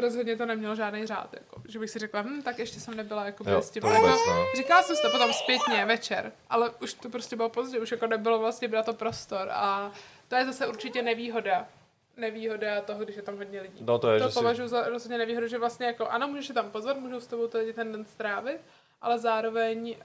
rozhodně 0.00 0.36
to 0.36 0.46
nemělo 0.46 0.74
žádný 0.74 1.06
řád, 1.06 1.34
jako, 1.34 1.62
že 1.68 1.78
bych 1.78 1.90
si 1.90 1.98
řekla, 1.98 2.22
hm, 2.22 2.42
tak 2.42 2.58
ještě 2.58 2.80
jsem 2.80 2.96
nebyla 2.96 3.24
jako 3.24 3.44
Jo, 3.46 3.56
prostě. 3.56 3.80
to 3.80 3.86
vůbec, 3.86 4.20
no. 4.28 4.44
Říkala 4.56 4.82
jsem 4.82 4.96
si 4.96 5.02
to 5.02 5.10
potom 5.10 5.32
zpětně, 5.32 5.84
večer, 5.84 6.32
ale 6.50 6.70
už 6.82 6.94
to 6.94 7.08
prostě 7.08 7.36
bylo 7.36 7.48
pozdě, 7.48 7.78
už 7.80 7.90
jako 7.90 8.06
nebylo 8.06 8.38
vlastně 8.38 8.68
na 8.68 8.82
to 8.82 8.92
prostor 8.92 9.48
a 9.52 9.92
to 10.28 10.36
je 10.36 10.44
zase 10.46 10.66
určitě 10.66 11.02
nevýhoda. 11.02 11.68
Nevýhoda 12.16 12.80
toho, 12.80 13.04
když 13.04 13.16
je 13.16 13.22
tam 13.22 13.36
hodně 13.36 13.60
lidí. 13.60 13.84
No 13.84 13.98
to 13.98 14.10
je, 14.10 14.20
to 14.20 14.24
že 14.26 14.32
si, 14.32 14.38
považuji 14.38 14.68
za 14.68 14.88
rozhodně 14.88 15.18
nevýhodu, 15.18 15.46
že 15.46 15.58
vlastně 15.58 15.86
jako, 15.86 16.06
ano, 16.06 16.28
můžeš 16.28 16.48
je 16.48 16.54
tam 16.54 16.70
pozvat, 16.70 16.96
můžou 16.96 17.20
s 17.20 17.26
tebou 17.26 17.46
ty 17.46 17.58
lidi 17.58 17.72
ten 17.72 17.92
den 17.92 18.04
strávit, 18.04 18.60
ale 19.02 19.18
zároveň 19.18 19.96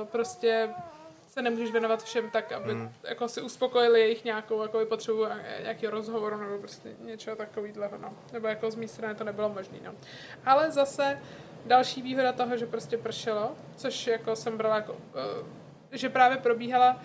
uh, 0.00 0.06
prostě 0.06 0.70
se 1.36 1.42
nemůžeš 1.42 1.72
věnovat 1.72 2.02
všem 2.02 2.30
tak, 2.30 2.52
aby 2.52 2.74
mm. 2.74 2.92
jako 3.08 3.28
si 3.28 3.42
uspokojili 3.42 4.00
jejich 4.00 4.24
nějakou 4.24 4.62
jako 4.62 4.86
potřebu 4.86 5.24
nějakého 5.62 5.90
rozhovoru 5.90 6.36
nebo 6.36 6.58
prostě 6.58 6.88
něčeho 7.00 7.36
takového, 7.36 7.98
no. 7.98 8.14
Nebo 8.32 8.46
jako 8.46 8.70
z 8.70 8.74
mé 8.74 8.88
strany 8.88 9.14
to 9.14 9.24
nebylo 9.24 9.48
možné, 9.48 9.78
no. 9.84 9.94
Ale 10.44 10.70
zase 10.70 11.22
další 11.66 12.02
výhoda 12.02 12.32
toho, 12.32 12.56
že 12.56 12.66
prostě 12.66 12.98
pršelo, 12.98 13.52
což 13.76 14.06
jako 14.06 14.36
jsem 14.36 14.56
brala 14.56 14.76
jako, 14.76 14.92
uh, 14.92 14.98
že 15.92 16.08
právě 16.08 16.36
probíhala 16.36 17.02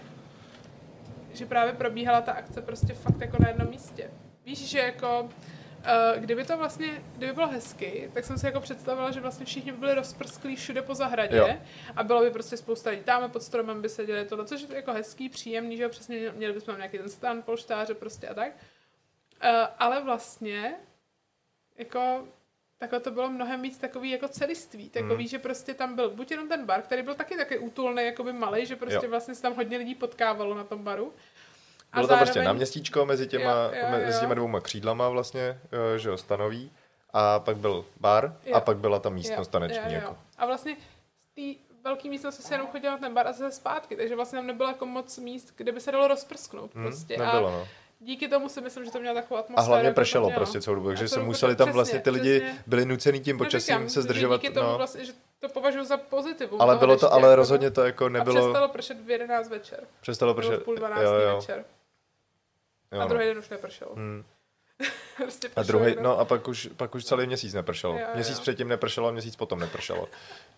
že 1.34 1.46
právě 1.46 1.74
probíhala 1.74 2.22
ta 2.22 2.32
akce 2.32 2.62
prostě 2.62 2.94
fakt 2.94 3.22
jako 3.22 3.38
na 3.40 3.48
jednom 3.48 3.70
místě. 3.70 4.12
Víš, 4.46 4.70
že 4.70 4.80
jako 4.80 5.30
kdyby 6.18 6.46
to 6.46 6.58
vlastně, 6.58 7.04
kdyby 7.18 7.34
bylo 7.34 7.48
hezky, 7.48 8.12
tak 8.14 8.26
jsem 8.26 8.38
si 8.38 8.46
jako 8.46 8.60
představila, 8.60 9.12
že 9.12 9.20
vlastně 9.20 9.46
všichni 9.46 9.72
by 9.72 9.78
byli 9.78 9.94
rozprsklí 9.94 10.56
všude 10.56 10.82
po 10.82 10.96
zahradě 10.96 11.38
Jo. 11.38 11.50
a 11.96 12.04
bylo 12.04 12.22
by 12.22 12.32
prostě 12.32 12.58
spousta 12.58 12.90
lidí. 12.90 13.04
Tam 13.04 13.32
pod 13.32 13.44
stromem 13.44 13.82
by 13.82 13.90
seděli 13.90 14.26
tohle, 14.26 14.46
což 14.46 14.62
je 14.62 14.76
jako 14.76 14.94
hezký, 14.94 15.30
příjemný, 15.30 15.78
že 15.78 15.84
jo, 15.84 15.90
přesně 15.90 16.32
měli 16.32 16.54
bychom 16.54 16.78
nějaký 16.78 16.98
ten 16.98 17.10
stan, 17.10 17.42
polštáře 17.42 17.94
prostě 17.94 18.28
a 18.28 18.34
tak. 18.34 18.52
Uh, 19.44 19.50
ale 19.80 20.04
vlastně 20.04 20.76
jako 21.78 22.28
takhle 22.78 23.00
to 23.00 23.12
bylo 23.12 23.30
mnohem 23.30 23.62
víc 23.62 23.78
takový 23.78 24.10
jako 24.10 24.28
celiství, 24.28 24.90
takový, 24.90 25.24
Mm. 25.24 25.28
že 25.30 25.40
prostě 25.40 25.74
tam 25.74 25.96
byl 25.96 26.10
buď 26.10 26.32
jenom 26.32 26.48
ten 26.48 26.66
bar, 26.66 26.82
který 26.82 27.02
byl 27.04 27.16
taky 27.16 27.36
taky 27.38 27.58
útulný, 27.60 28.06
jakoby 28.06 28.34
malý, 28.34 28.66
že 28.66 28.76
prostě 28.76 29.06
Jo. 29.06 29.10
vlastně 29.10 29.36
se 29.36 29.42
tam 29.42 29.56
hodně 29.56 29.78
lidí 29.78 29.96
potkávalo 29.96 30.56
na 30.56 30.64
tom 30.64 30.84
baru. 30.84 31.14
Bylo 31.96 32.08
to 32.08 32.18
prostě 32.18 32.42
na 32.42 32.54
městíčko 32.54 33.06
mezi 33.06 33.28
těma, 33.28 33.52
Jo, 33.52 33.72
jo, 33.82 33.88
mezi 33.92 34.14
jo. 34.14 34.20
těma 34.20 34.34
dvouma 34.34 34.60
křídlama 34.60 35.10
vlastně, 35.10 35.60
eh, 35.96 36.00
že 36.00 36.10
jo, 36.10 36.18
stanoví. 36.18 36.72
A 37.14 37.40
pak 37.40 37.58
byl 37.58 37.86
bar 38.00 38.36
Jo. 38.46 38.56
a 38.56 38.62
pak 38.62 38.78
byla 38.78 39.00
ta 39.00 39.10
místnost 39.10 39.48
taneční. 39.48 39.78
jo, 39.84 39.90
jo. 39.90 39.96
Jako. 39.96 40.18
A 40.38 40.46
vlastně 40.46 40.76
z 41.20 41.26
té 41.36 41.60
velké 41.84 42.10
místnosti 42.10 42.44
se 42.44 42.54
jenom 42.54 42.68
chodila 42.68 42.94
na 42.94 43.00
ten 43.00 43.14
bar 43.14 43.28
a 43.28 43.32
zase 43.32 43.56
zpátky, 43.56 43.96
takže 43.96 44.16
vlastně 44.16 44.38
tam 44.40 44.48
nebylo 44.48 44.70
jako 44.70 44.86
moc 44.86 45.18
míst, 45.18 45.54
kde 45.58 45.72
by 45.72 45.82
se 45.82 45.92
dalo 45.92 46.08
rozprsknout 46.08 46.76
Hm, 46.76 46.84
prostě. 46.84 47.18
nebylo, 47.18 47.48
a 47.48 47.52
no. 47.52 47.68
díky 48.00 48.28
tomu 48.28 48.50
si 48.50 48.62
myslím, 48.62 48.86
že 48.86 48.92
to 48.92 49.00
mělo 49.00 49.16
takovou 49.16 49.38
A 49.38 49.40
atmosféru. 49.40 49.68
hlavně 49.68 49.88
jako 49.88 49.96
to 49.96 50.02
pršelo 50.02 50.28
mělo. 50.28 50.40
prostě 50.40 50.62
celou 50.62 50.76
dobu, 50.76 50.88
takže 50.88 51.06
A 51.06 51.08
se 51.08 51.20
museli 51.20 51.56
tam 51.56 51.66
přesně, 51.68 51.76
vlastně 51.76 52.00
ty 52.00 52.10
lidi 52.10 52.40
přesně. 52.40 52.64
byli 52.68 52.86
nucený 52.86 53.20
tím 53.20 53.38
No 53.38 53.46
počasím 53.46 53.90
se 53.90 54.02
zdržovat. 54.02 54.42
Díky 54.42 54.54
tomu 54.54 54.68
No. 54.70 54.78
vlastně, 54.78 55.06
že 55.06 55.14
to 55.40 55.50
považuji 55.50 55.84
za 55.84 55.98
pozitivum. 55.98 56.62
Ale 56.62 56.74
toho 56.76 56.80
bylo 56.80 56.98
to, 56.98 57.14
ale 57.14 57.24
jako 57.28 57.36
rozhodně 57.36 57.72
to 57.72 57.84
jako 57.86 58.06
A 58.06 58.10
nebylo, 58.10 58.42
přestalo 58.42 58.68
pršet 58.70 58.98
v 59.06 59.10
11 59.10 59.50
večer. 59.50 59.80
přestalo 60.02 60.34
pršet. 60.34 60.58
v 60.62 60.64
půl 60.64 60.76
12 60.76 61.02
jo, 61.02 61.14
jo. 61.14 61.36
večer. 61.36 61.64
Jo, 62.92 63.00
a 63.00 63.04
no. 63.04 63.10
druhý 63.10 63.26
den 63.26 63.38
už 63.38 63.50
nepršelo. 63.50 63.96
Hmm. 63.96 64.24
prostě 65.18 65.50
A 65.56 65.64
druhý, 65.64 65.90
jenom- 65.90 66.04
no 66.04 66.20
a 66.20 66.26
pak 66.26 66.48
už, 66.48 66.70
pak 66.78 66.96
už 66.96 67.06
celý 67.06 67.28
měsíc 67.28 67.54
nepršelo. 67.54 67.94
Jo, 67.94 68.00
jo. 68.00 68.08
Měsíc 68.16 68.40
předtím 68.40 68.68
nepršelo 68.68 69.08
a 69.08 69.12
měsíc 69.12 69.36
potom 69.36 69.60
nepršelo. 69.60 70.10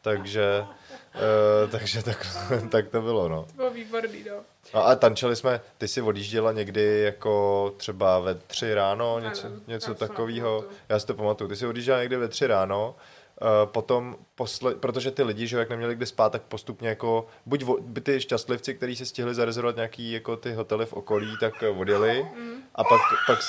Takže, 0.01 0.65
uh, 0.65 1.71
takže 1.71 2.03
tak, 2.03 2.27
tak 2.71 2.87
to 2.89 3.01
bylo, 3.01 3.29
no. 3.29 3.43
To 3.43 3.53
bylo 3.53 3.71
výborný, 3.71 4.23
no. 4.29 4.35
no. 4.73 4.87
a 4.87 4.95
tančili 4.95 5.35
jsme, 5.35 5.61
ty 5.77 5.87
si 5.87 6.01
odjížděla 6.01 6.51
někdy 6.51 7.01
jako 7.01 7.73
třeba 7.77 8.19
ve 8.19 8.35
tři 8.35 8.73
ráno, 8.73 9.19
něco, 9.19 9.47
Ano, 9.47 9.55
něco 9.67 9.95
takového. 9.95 10.65
Já 10.89 10.99
si 10.99 11.07
to 11.07 11.13
pamatuju. 11.13 11.47
Ty 11.49 11.55
si 11.55 11.67
odjížděla 11.67 11.99
někdy 11.99 12.15
ve 12.17 12.27
tři 12.27 12.47
ráno, 12.47 12.95
potom, 13.65 14.15
posle, 14.35 14.75
protože 14.75 15.11
ty 15.11 15.23
lidi, 15.23 15.47
že 15.47 15.57
jak 15.57 15.69
neměli 15.69 15.95
kde 15.95 16.05
spát, 16.05 16.31
tak 16.31 16.41
postupně 16.41 16.89
jako, 16.89 17.27
buď 17.45 17.63
vo, 17.63 17.77
by 17.81 18.01
ty 18.01 18.21
šťastlivci, 18.21 18.73
kteří 18.73 18.95
se 18.95 19.05
stihli 19.05 19.35
zarezervovat 19.35 19.75
nějaký 19.75 20.11
jako 20.11 20.37
ty 20.37 20.53
hotely 20.53 20.85
v 20.85 20.93
okolí, 20.93 21.37
tak 21.39 21.63
eh, 21.63 21.69
odjeli 21.69 22.27
a 22.75 22.83
pak, 22.83 23.01
pak, 23.27 23.39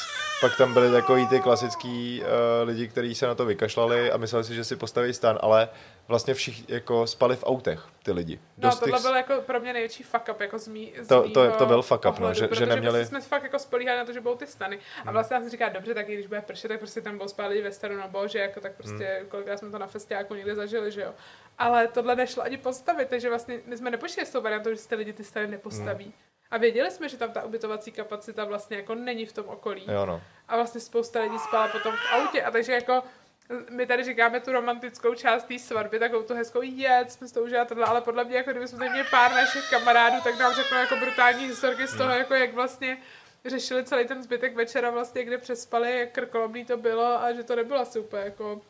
pak 0.40 0.56
tam 0.56 0.74
byli 0.74 0.90
takový 0.90 1.26
ty 1.26 1.40
klasický 1.40 2.22
uh, 2.22 2.28
lidi, 2.68 2.88
kteří 2.88 3.14
se 3.14 3.26
na 3.26 3.34
to 3.34 3.44
vykašlali 3.44 4.12
a 4.12 4.16
mysleli 4.16 4.44
si, 4.44 4.54
že 4.54 4.64
si 4.64 4.76
postaví 4.76 5.12
stan, 5.14 5.38
ale 5.42 5.68
vlastně 6.08 6.34
všichni 6.34 6.64
jako 6.74 7.06
spali 7.06 7.36
v 7.36 7.44
autech, 7.46 7.82
ty 8.02 8.12
lidi. 8.12 8.38
No, 8.58 8.68
Dost 8.68 8.78
tohle 8.80 8.98
těch- 8.98 9.02
byl 9.06 9.16
jako 9.16 9.34
pro 9.46 9.60
mě 9.60 9.72
největší 9.72 10.02
fuck 10.02 10.28
up, 10.30 10.40
jako 10.40 10.58
z 10.58 10.68
mý, 10.68 10.92
z 11.02 11.08
To- 11.08 11.28
to- 11.30 11.50
to 11.50 11.66
byl 11.66 11.82
fuck 11.82 11.98
up, 11.98 12.04
no, 12.04 12.12
pohledu, 12.12 12.34
že- 12.34 12.40
že 12.44 12.48
protože 12.48 12.66
neměli- 12.66 12.92
prostě 12.98 13.08
jsme 13.08 13.20
fakt 13.20 13.42
jako 13.42 13.58
spolíhali 13.58 13.98
na 13.98 14.04
to, 14.04 14.12
že 14.12 14.20
budou 14.20 14.36
ty 14.36 14.46
stany. 14.46 14.78
A 15.06 15.12
vlastně 15.12 15.34
já 15.34 15.40
jsem 15.40 15.50
říkala, 15.50 15.72
dobře, 15.72 15.94
tak 15.94 16.08
i 16.08 16.14
když 16.14 16.26
bude 16.26 16.40
pršet, 16.40 16.68
tak 16.68 16.78
prostě 16.78 17.00
tam 17.00 17.18
budou 17.18 17.28
spát 17.28 17.46
lidi 17.46 17.62
ve 17.62 17.72
stanu, 17.72 17.96
no 17.96 18.08
bože, 18.08 18.38
jako 18.38 18.60
tak 18.60 18.72
prostě 18.72 19.16
Hmm. 19.20 19.28
kolikrát 19.28 19.56
jsme 19.58 19.70
to 19.74 19.78
na 19.78 19.86
festiáku 19.86 20.34
někde 20.34 20.54
zažili, 20.54 20.92
že 20.92 21.02
jo. 21.02 21.14
Ale 21.58 21.88
tohle 21.88 22.16
nešlo 22.16 22.42
ani 22.42 22.56
postavit, 22.56 23.08
takže 23.08 23.28
vlastně 23.28 23.60
my 23.66 23.76
jsme 23.76 23.90
nepočítali 23.90 24.26
s 24.26 24.30
tou 24.30 24.40
variantou, 24.40 24.74
že 24.74 24.88
ty 24.88 24.94
lidi 24.94 25.12
ty 25.12 25.24
stany 25.24 25.46
nepostaví. 25.46 26.04
Hmm. 26.04 26.14
A 26.50 26.58
věděli 26.58 26.90
jsme, 26.90 27.08
že 27.08 27.16
tam 27.16 27.30
ta 27.30 27.42
ubytovací 27.42 27.92
kapacita 27.92 28.44
vlastně 28.44 28.76
jako 28.76 28.94
není 28.94 29.26
v 29.26 29.32
tom 29.32 29.48
okolí. 29.48 29.84
Jo, 29.88 30.06
no. 30.06 30.22
A 30.48 30.56
vlastně 30.56 30.80
spousta 30.80 31.20
lidí 31.20 31.38
spala 31.38 31.68
potom 31.68 31.94
v 31.96 32.12
autě. 32.12 32.42
A 32.42 32.50
takže 32.50 32.72
jako 32.72 33.02
my 33.70 33.86
tady 33.86 34.04
říkáme 34.04 34.40
tu 34.40 34.52
romantickou 34.52 35.14
část 35.14 35.44
té 35.44 35.58
svatby, 35.58 35.98
takovou 35.98 36.22
tu 36.22 36.34
hezkou 36.34 36.62
jet, 36.62 37.12
jsme 37.12 37.28
to 37.28 37.42
užili 37.42 37.66
tohle, 37.66 37.84
ale 37.84 38.00
podle 38.00 38.24
mě, 38.24 38.36
jako 38.36 38.50
kdyby 38.50 38.68
jsme 38.68 38.78
tady 38.78 38.90
měli 38.90 39.08
pár 39.10 39.32
našich 39.32 39.70
kamarádů, 39.70 40.16
tak 40.24 40.38
nám 40.38 40.54
řeknou 40.54 40.78
jako 40.78 40.96
brutální 40.96 41.46
historky 41.46 41.86
z 41.86 41.96
toho, 41.96 42.10
jako 42.10 42.34
jak 42.34 42.54
vlastně 42.54 42.98
řešili 43.50 43.84
celý 43.84 44.06
ten 44.06 44.22
zbytek 44.22 44.56
večera 44.56 44.90
vlastně, 44.90 45.24
kde 45.24 45.38
přespali, 45.38 45.98
jak 45.98 46.12
krkolomný 46.12 46.64
to 46.64 46.76
bylo 46.76 47.04
a 47.22 47.32
že 47.32 47.42
to 47.44 47.56
nebylo 47.56 47.80
asi 47.80 47.98
úplně 48.00 48.22
jako... 48.22 48.60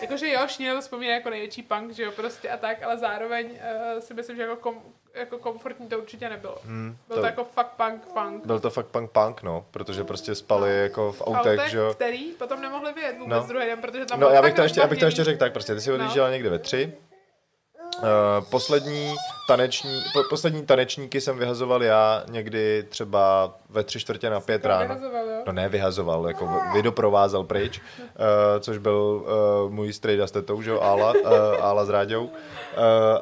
Jakože 0.00 0.28
jo, 0.32 0.40
to 0.74 0.80
vzpomínají 0.80 1.18
jako 1.18 1.30
největší 1.30 1.62
punk, 1.62 1.90
že 1.90 2.02
jo, 2.02 2.12
prostě 2.16 2.48
a 2.50 2.56
tak, 2.56 2.82
ale 2.82 2.98
zároveň 2.98 3.50
uh, 3.50 4.00
si 4.00 4.14
myslím, 4.14 4.36
že 4.36 4.42
jako, 4.42 4.56
kom, 4.56 4.82
jako 5.14 5.38
komfortní 5.38 5.88
to 5.88 5.98
určitě 5.98 6.28
nebylo. 6.28 6.58
Hmm, 6.64 6.96
Bylo 7.08 7.20
to, 7.20 7.26
jako 7.26 7.44
fakt 7.44 7.72
punk, 7.76 8.02
punk. 8.06 8.46
Byl 8.46 8.60
to 8.60 8.70
fakt 8.70 8.86
punk 8.86 9.10
punk, 9.10 9.42
no, 9.42 9.66
protože 9.70 10.04
prostě 10.04 10.34
spali 10.34 10.78
jako 10.78 11.12
v 11.12 11.22
autech, 11.22 11.58
autech, 11.58 11.70
že 11.70 11.78
jo. 11.78 11.94
který 11.94 12.30
potom 12.32 12.60
nemohli 12.60 12.92
vyjet 12.92 13.18
vůbec 13.18 13.28
No. 13.30 13.40
no. 13.40 13.46
druhý 13.46 13.66
den, 13.66 13.80
protože 13.80 14.04
tam 14.04 14.20
No, 14.20 14.26
bylo 14.26 14.34
já 14.36 14.42
bych 14.42 14.54
to 14.54 14.62
ještě, 14.62 14.80
já 14.80 14.86
bych 14.86 14.98
to 14.98 15.04
ještě 15.04 15.24
řekl 15.24 15.38
tak, 15.38 15.52
prostě 15.52 15.74
ty 15.74 15.80
si 15.80 15.90
No. 15.90 15.94
odjížděla 15.96 16.30
někde 16.30 16.50
ve 16.50 16.58
tři. 16.58 16.92
Uh, 17.98 18.44
poslední, 18.50 19.14
taneční, 19.48 20.02
po, 20.12 20.22
poslední 20.30 20.66
tanečníky 20.66 21.20
jsem 21.20 21.38
vyhazoval 21.38 21.82
já 21.82 22.24
někdy 22.30 22.82
třeba 22.88 23.52
ve 23.70 23.84
tři 23.84 24.00
čtvrtě 24.00 24.30
na 24.30 24.40
pět 24.40 24.64
ráno. 24.64 24.96
No 25.46 25.52
ne, 25.52 25.68
vyhazoval, 25.68 26.28
jako 26.28 26.60
vydoprovázel 26.72 27.44
pryč, 27.44 27.80
uh, 27.80 28.04
což 28.60 28.78
byl 28.78 29.24
uh, 29.64 29.72
můj 29.72 29.92
strejda 29.92 30.26
s 30.26 30.30
tetou, 30.30 30.62
že 30.62 30.70
jo, 30.70 30.80
Ála, 30.80 31.12
uh, 31.12 31.30
Ála 31.60 31.84
s 31.84 31.88
Ráďou. 31.88 32.24
Uh, 32.24 32.30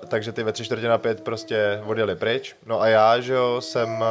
takže 0.09 0.33
ty 0.33 0.43
ve 0.43 0.53
tři 0.53 0.65
čtvrtě 0.65 0.89
na 0.89 0.99
pět 0.99 1.25
prostě 1.25 1.83
odjeli 1.87 2.17
pryč. 2.17 2.57
No 2.67 2.81
a 2.81 2.87
já, 2.87 3.21
že 3.21 3.33
jo, 3.33 3.61
jsem 3.61 4.01
uh, 4.01 4.07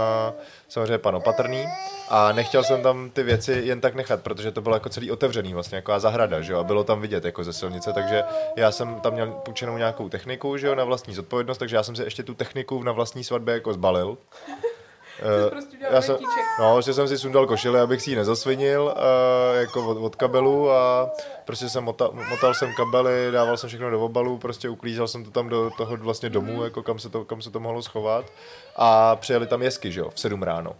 samozřejmě 0.68 0.98
pan 0.98 1.16
opatrný 1.16 1.66
a 2.10 2.32
nechtěl 2.32 2.64
jsem 2.64 2.82
tam 2.82 3.10
ty 3.10 3.24
věci 3.24 3.62
jen 3.66 3.82
tak 3.82 3.96
nechat, 3.96 4.22
protože 4.22 4.52
to 4.52 4.62
bylo 4.62 4.76
jako 4.76 4.90
celý 4.90 5.12
otevřený 5.12 5.54
vlastně, 5.54 5.76
jako 5.76 6.00
zahrada, 6.00 6.42
že 6.42 6.54
jo, 6.54 6.60
a 6.60 6.64
bylo 6.64 6.84
tam 6.84 7.02
vidět 7.02 7.26
jako 7.26 7.44
ze 7.44 7.54
silnice, 7.54 7.94
takže 7.94 8.24
já 8.56 8.72
jsem 8.72 8.96
tam 9.02 9.14
měl 9.14 9.32
půjčenou 9.32 9.78
nějakou 9.78 10.10
techniku, 10.10 10.58
že 10.58 10.68
jo, 10.68 10.76
na 10.76 10.84
vlastní 10.84 11.14
zodpovědnost, 11.14 11.58
takže 11.58 11.76
já 11.76 11.84
jsem 11.84 11.96
si 11.96 12.04
ještě 12.04 12.24
tu 12.24 12.34
techniku 12.34 12.84
na 12.84 12.92
vlastní 12.92 13.24
svatbě 13.24 13.54
jako 13.54 13.74
zbalil. 13.74 14.18
Jsi 15.20 15.50
prostě 15.50 15.78
já 15.92 16.02
jsem, 16.02 16.18
no, 16.60 16.82
že 16.82 16.94
jsem 16.94 17.08
si 17.08 17.18
sundal 17.18 17.48
košili, 17.48 17.80
abych 17.80 18.02
si 18.02 18.10
ji 18.10 18.16
nezasvinil 18.16 18.84
uh, 18.96 19.60
jako 19.60 19.88
od, 19.88 19.98
od, 19.98 20.16
kabelu 20.16 20.72
a 20.72 21.10
prostě 21.46 21.70
jsem 21.70 21.84
motal, 21.84 22.12
motal 22.30 22.54
jsem 22.54 22.74
kabely, 22.74 23.32
dával 23.32 23.58
jsem 23.58 23.68
všechno 23.70 23.90
do 23.90 24.02
obalu, 24.02 24.38
prostě 24.38 24.70
uklízel 24.70 25.08
jsem 25.08 25.26
to 25.26 25.32
tam 25.32 25.50
do 25.50 25.70
toho 25.78 25.98
vlastně 25.98 26.30
domů, 26.30 26.54
Mhm. 26.54 26.64
jako 26.64 26.84
kam 26.84 27.00
se, 27.00 27.10
to, 27.10 27.26
kam 27.26 27.42
se 27.42 27.52
to 27.52 27.60
mohlo 27.60 27.82
schovat 27.82 28.26
a 28.76 29.16
přijeli 29.16 29.48
tam 29.48 29.62
jesky, 29.62 29.92
že 29.92 30.00
jo, 30.00 30.10
v 30.10 30.20
7 30.20 30.44
ráno. 30.44 30.76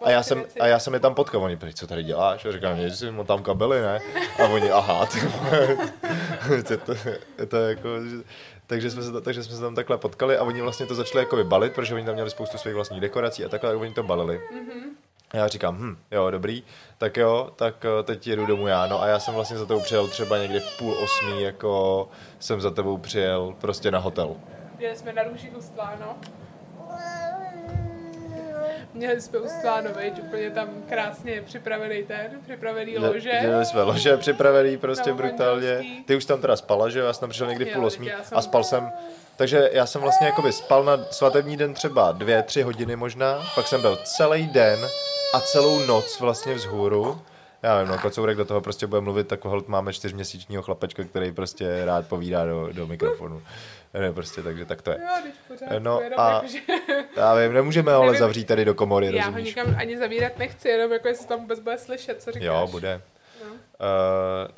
A 0.00 0.10
já, 0.10 0.22
jsem, 0.22 0.44
a 0.60 0.66
já 0.66 0.78
jsem 0.78 0.94
je 0.94 1.00
tam 1.00 1.14
potkal, 1.14 1.42
oni 1.42 1.56
prý, 1.56 1.74
co 1.74 1.86
tady 1.86 2.04
děláš? 2.04 2.44
A 2.44 2.52
říkám, 2.52 2.76
že 2.76 2.90
si 2.90 3.10
motám 3.10 3.42
kabely, 3.42 3.80
ne? 3.80 4.00
A 4.42 4.48
oni, 4.48 4.70
aha, 4.70 5.06
ty 5.06 5.18
vole. 5.20 5.76
je 6.70 6.76
to, 6.76 6.94
je 7.38 7.46
to 7.46 7.56
jako, 7.56 8.04
že, 8.04 8.16
takže 8.66 8.90
jsme, 8.90 9.02
se, 9.02 9.20
takže 9.20 9.42
jsme 9.42 9.54
se 9.54 9.60
tam 9.60 9.74
takhle 9.74 9.98
potkali 9.98 10.36
a 10.36 10.44
oni 10.44 10.60
vlastně 10.60 10.86
to 10.86 10.94
začali 10.94 11.24
jako 11.24 11.44
balit, 11.44 11.72
protože 11.72 11.94
oni 11.94 12.04
tam 12.04 12.14
měli 12.14 12.30
spoustu 12.30 12.58
svých 12.58 12.74
vlastních 12.74 13.00
dekorací 13.00 13.44
a 13.44 13.48
takhle 13.48 13.72
a 13.72 13.76
oni 13.76 13.94
to 13.94 14.02
balili. 14.02 14.38
Mm-hmm. 14.38 14.82
A 15.30 15.36
já 15.36 15.48
říkám, 15.48 15.76
hm, 15.76 15.96
jo, 16.10 16.30
dobrý, 16.30 16.64
tak 16.98 17.16
jo, 17.16 17.50
tak 17.56 17.84
eh, 17.84 18.02
teď 18.02 18.26
jedu 18.26 18.46
domů 18.46 18.66
já, 18.66 18.86
no 18.86 19.02
a 19.02 19.06
já 19.06 19.18
jsem 19.18 19.34
vlastně 19.34 19.58
za 19.58 19.66
tebou 19.66 19.80
přijel 19.80 20.08
třeba 20.08 20.38
někdy 20.38 20.60
v 20.60 20.78
půl 20.78 20.94
osmí, 20.94 21.42
jako 21.42 22.08
jsem 22.38 22.60
za 22.60 22.70
tebou 22.70 22.98
přijel 22.98 23.54
prostě 23.60 23.90
na 23.90 23.98
hotel. 23.98 24.36
Měli 24.78 24.96
jsme 24.96 25.12
na 25.12 25.22
růži 25.22 25.50
Ustváno. 25.50 26.16
Měli 28.94 29.20
jsme 29.20 29.38
Ustváno, 29.38 29.90
veď, 29.96 30.22
úplně 30.22 30.50
tam 30.50 30.68
krásně 30.88 31.42
připravený 31.42 32.02
ten, 32.02 32.30
připravený 32.44 32.98
lože. 32.98 33.38
Dělali 33.40 33.64
jsme 33.66 33.82
lože 33.82 34.16
připravený 34.16 34.76
prostě 34.76 35.10
No, 35.10 35.16
brutálně. 35.16 35.68
manželský. 35.68 36.04
Ty 36.04 36.16
už 36.16 36.24
tam 36.24 36.40
teda 36.40 36.56
spala, 36.56 36.88
že 36.88 36.98
jo? 36.98 37.06
Já 37.06 37.12
jsem 37.12 37.20
tam 37.20 37.30
přišel 37.30 37.46
někdy 37.46 37.64
v 37.64 37.72
půl 37.72 37.86
osmí 37.86 38.12
a 38.32 38.42
spal 38.42 38.64
jsem. 38.64 38.92
Takže 39.36 39.70
já 39.72 39.86
jsem 39.86 40.00
vlastně 40.00 40.26
jakoby 40.26 40.52
spal 40.52 40.84
na 40.84 41.04
svatební 41.10 41.56
den 41.56 41.74
třeba 41.74 42.12
dvě, 42.12 42.42
tři 42.42 42.62
hodiny 42.62 42.96
možná, 42.96 43.42
pak 43.54 43.66
jsem 43.66 43.80
byl 43.80 43.98
celý 44.04 44.46
den 44.46 44.78
a 45.34 45.40
celou 45.40 45.86
noc 45.86 46.20
vlastně 46.20 46.54
vzhůru. 46.54 47.20
Já 47.62 47.74
nevím, 47.76 47.92
no, 47.92 47.98
kocourek 47.98 48.36
do 48.36 48.44
toho 48.44 48.60
prostě 48.60 48.86
bude 48.86 49.00
mluvit, 49.00 49.28
tak 49.28 49.44
hold 49.44 49.68
máme 49.68 49.92
čtyřměsíčního 49.92 50.62
chlapečka, 50.62 51.04
který 51.04 51.32
prostě 51.32 51.84
rád 51.84 52.06
povídá 52.08 52.44
do, 52.46 52.68
do 52.72 52.86
mikrofonu. 52.86 53.42
Ne, 53.94 54.12
prostě, 54.12 54.42
takže 54.42 54.64
tak 54.64 54.82
to 54.82 54.90
je. 54.90 54.98
Jo. 55.70 55.78
No 55.78 56.00
a- 56.16 56.32
jako, 56.34 56.46
že... 56.46 56.58
Já 57.16 57.34
vím, 57.34 57.52
nemůžeme 57.52 57.92
ale 57.92 58.14
zavřít 58.18 58.44
tady 58.44 58.64
do 58.64 58.74
komory, 58.74 59.06
Já 59.06 59.24
ho 59.24 59.30
rozumíš? 59.30 59.46
nikam 59.46 59.74
ani 59.78 59.98
zavírat 59.98 60.38
nechci, 60.38 60.68
jenom 60.68 60.92
jako 60.92 61.08
jestli 61.08 61.26
tam 61.26 61.40
vůbec 61.40 61.60
bude 61.60 61.78
slyšet, 61.78 62.22
co 62.22 62.32
říkáš. 62.32 62.46
Jo, 62.46 62.68
bude. 62.70 63.00
No. 63.44 63.50
Uh, 63.52 63.56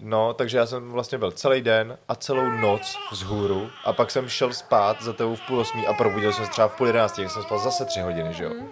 no, 0.01 0.35
takže 0.35 0.59
já 0.59 0.67
jsem 0.67 0.91
vlastně 0.93 1.19
byl 1.19 1.31
celý 1.31 1.61
den 1.63 1.99
a 2.09 2.15
celou 2.15 2.51
noc 2.51 2.97
z 3.13 3.23
hůru 3.23 3.71
a 3.85 3.93
pak 3.93 4.11
jsem 4.11 4.29
šel 4.29 4.53
spát 4.53 5.03
za 5.03 5.13
tebou 5.13 5.35
v 5.37 5.41
půl 5.47 5.59
osmí 5.61 5.87
a 5.87 5.93
probudil 5.93 6.33
jsem 6.33 6.45
se 6.45 6.51
třeba 6.51 6.69
v 6.69 6.77
půl 6.77 6.87
jedenácti, 6.87 7.29
jsem 7.29 7.43
spal 7.43 7.59
zase 7.59 7.85
tři 7.85 8.01
hodiny, 8.01 8.35
že 8.35 8.45
jo? 8.45 8.51
Mhm. 8.51 8.69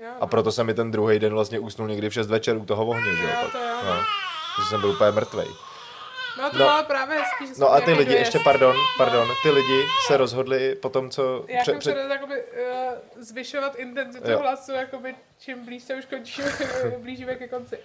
Jo, 0.00 0.10
A 0.20 0.26
proto 0.26 0.52
jsem 0.52 0.66
mi 0.66 0.74
ten 0.74 0.90
druhý 0.90 1.18
den 1.18 1.32
vlastně 1.32 1.58
usnul 1.58 1.88
někdy 1.88 2.08
v 2.10 2.14
6 2.14 2.26
večer 2.30 2.56
u 2.56 2.64
toho 2.64 2.86
ohně, 2.86 3.16
že 3.16 3.24
jo? 3.24 3.30
Pak. 3.42 3.52
to 3.52 3.58
jo. 3.58 3.64
No, 3.84 3.94
takže 4.56 4.68
jsem 4.70 4.80
byl 4.80 4.90
úplně 4.90 5.10
mrtvej. 5.10 5.46
no 6.38 6.50
to 6.50 6.58
no. 6.58 6.64
bylo 6.64 6.82
právě 6.86 7.18
hezký, 7.18 7.46
že 7.46 7.52
No 7.60 7.72
a 7.72 7.80
ty 7.80 7.92
lidi, 7.92 8.12
ještě 8.14 8.38
pardon, 8.44 8.76
pardon, 8.98 9.28
ty 9.42 9.50
lidi 9.50 9.82
se 10.06 10.16
rozhodli 10.16 10.74
po 10.74 10.88
tom, 10.88 11.10
co... 11.10 11.44
Já 11.48 11.60
pře- 11.60 11.70
jsem 11.70 11.78
pře- 11.78 11.92
se 11.92 12.08
jakoby, 12.12 12.34
uh, 12.42 13.22
zvyšovat 13.22 13.74
intenzitu 13.74 14.30
Jo. 14.30 14.38
hlasu, 14.38 14.72
jakoby, 14.72 15.14
čím 15.38 15.64
blíž 15.64 15.82
se 15.82 15.94
už 15.94 16.04
končíme, 16.04 16.48
blížíme 16.98 17.34
ke 17.34 17.48
konci. 17.48 17.78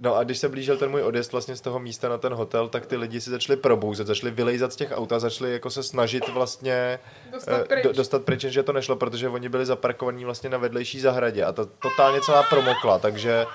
No 0.00 0.16
a 0.16 0.24
když 0.24 0.38
se 0.38 0.48
blížil 0.48 0.76
ten 0.76 0.90
můj 0.90 1.02
odjezd 1.02 1.32
vlastně 1.32 1.56
z 1.56 1.60
toho 1.60 1.78
místa 1.78 2.08
na 2.08 2.18
ten 2.18 2.34
hotel, 2.34 2.68
tak 2.68 2.86
ty 2.86 2.96
lidi 2.96 3.20
si 3.20 3.30
začali 3.30 3.56
probouzet, 3.56 4.06
začali 4.06 4.30
vylejzat 4.32 4.72
z 4.72 4.76
těch 4.76 4.92
aut 4.92 5.12
a 5.12 5.18
začali 5.18 5.52
jako 5.52 5.70
se 5.70 5.82
snažit 5.82 6.28
vlastně 6.28 6.98
Dostat 7.32 7.60
eh, 7.60 7.64
pryč. 7.64 7.84
do, 7.84 7.92
dostat 7.92 8.22
pryč, 8.22 8.40
že 8.40 8.62
to 8.62 8.72
nešlo, 8.72 8.96
protože 8.96 9.28
oni 9.28 9.48
byli 9.48 9.66
zaparkovaní 9.66 10.24
vlastně 10.24 10.50
na 10.50 10.58
vedlejší 10.58 11.00
zahradě 11.00 11.44
a 11.44 11.52
ta 11.52 11.64
totálně 11.82 12.20
celá 12.20 12.42
promokla, 12.42 12.98
takže 12.98 13.46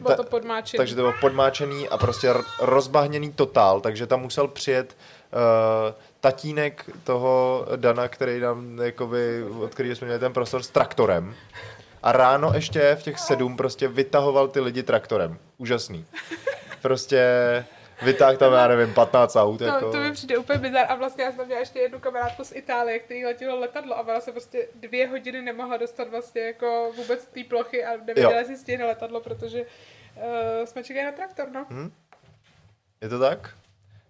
Bylo 0.00 0.16
to 0.16 0.24
podmáčený. 0.24 0.78
takže 0.78 0.94
to 0.94 1.00
bylo 1.00 1.14
podmáčený 1.20 1.88
a 1.88 1.98
prostě 1.98 2.34
rozbahněný 2.60 3.32
totál, 3.32 3.80
takže 3.80 4.06
tam 4.06 4.20
musel 4.20 4.48
přijet 4.48 4.96
uh, 5.32 5.94
tatínek 6.20 6.90
toho 7.04 7.66
Dana, 7.76 8.08
který 8.08 8.40
nám, 8.40 8.78
jakoby, 8.82 9.44
od 9.60 9.70
kterého 9.70 9.96
jsme 9.96 10.04
měli 10.06 10.20
ten 10.20 10.32
prostor 10.32 10.62
s 10.62 10.68
traktorem. 10.68 11.34
A 12.02 12.12
ráno 12.12 12.52
ještě 12.54 12.96
v 13.00 13.02
těch 13.02 13.18
sedm 13.18 13.56
prostě 13.56 13.88
vytahoval 13.88 14.48
ty 14.48 14.60
lidi 14.60 14.82
traktorem. 14.82 15.38
Úžasný. 15.58 16.06
Prostě 16.82 17.24
vytáhl 18.02 18.36
tam, 18.36 18.52
já 18.52 18.68
nevím, 18.68 18.94
15 18.94 19.36
aut. 19.36 19.58
To, 19.58 19.64
jako. 19.64 19.92
to 19.92 19.98
mi 19.98 20.12
přijde 20.12 20.38
úplně 20.38 20.58
bizar. 20.58 20.86
A 20.88 20.94
vlastně 20.94 21.24
já 21.24 21.32
jsem 21.32 21.46
měla 21.46 21.60
ještě 21.60 21.78
jednu 21.78 22.00
kamarádku 22.00 22.44
z 22.44 22.52
Itálie, 22.52 22.98
který 22.98 23.24
letělo 23.24 23.60
letadlo 23.60 23.98
a 23.98 24.00
ona 24.00 24.20
se 24.20 24.32
prostě 24.32 24.68
dvě 24.74 25.08
hodiny 25.08 25.42
nemohla 25.42 25.76
dostat 25.76 26.08
vlastně 26.10 26.42
jako 26.42 26.92
vůbec 26.96 27.26
té 27.26 27.44
plochy 27.44 27.84
a 27.84 27.96
nevěděla, 27.96 28.38
jestli 28.38 28.56
stihne 28.56 28.84
letadlo, 28.84 29.20
protože 29.20 29.60
uh, 29.62 30.64
jsme 30.64 30.84
čekali 30.84 31.06
na 31.06 31.12
traktor, 31.12 31.48
no. 31.52 31.66
Hm? 31.70 31.92
Je 33.02 33.08
to 33.08 33.18
tak? 33.18 33.54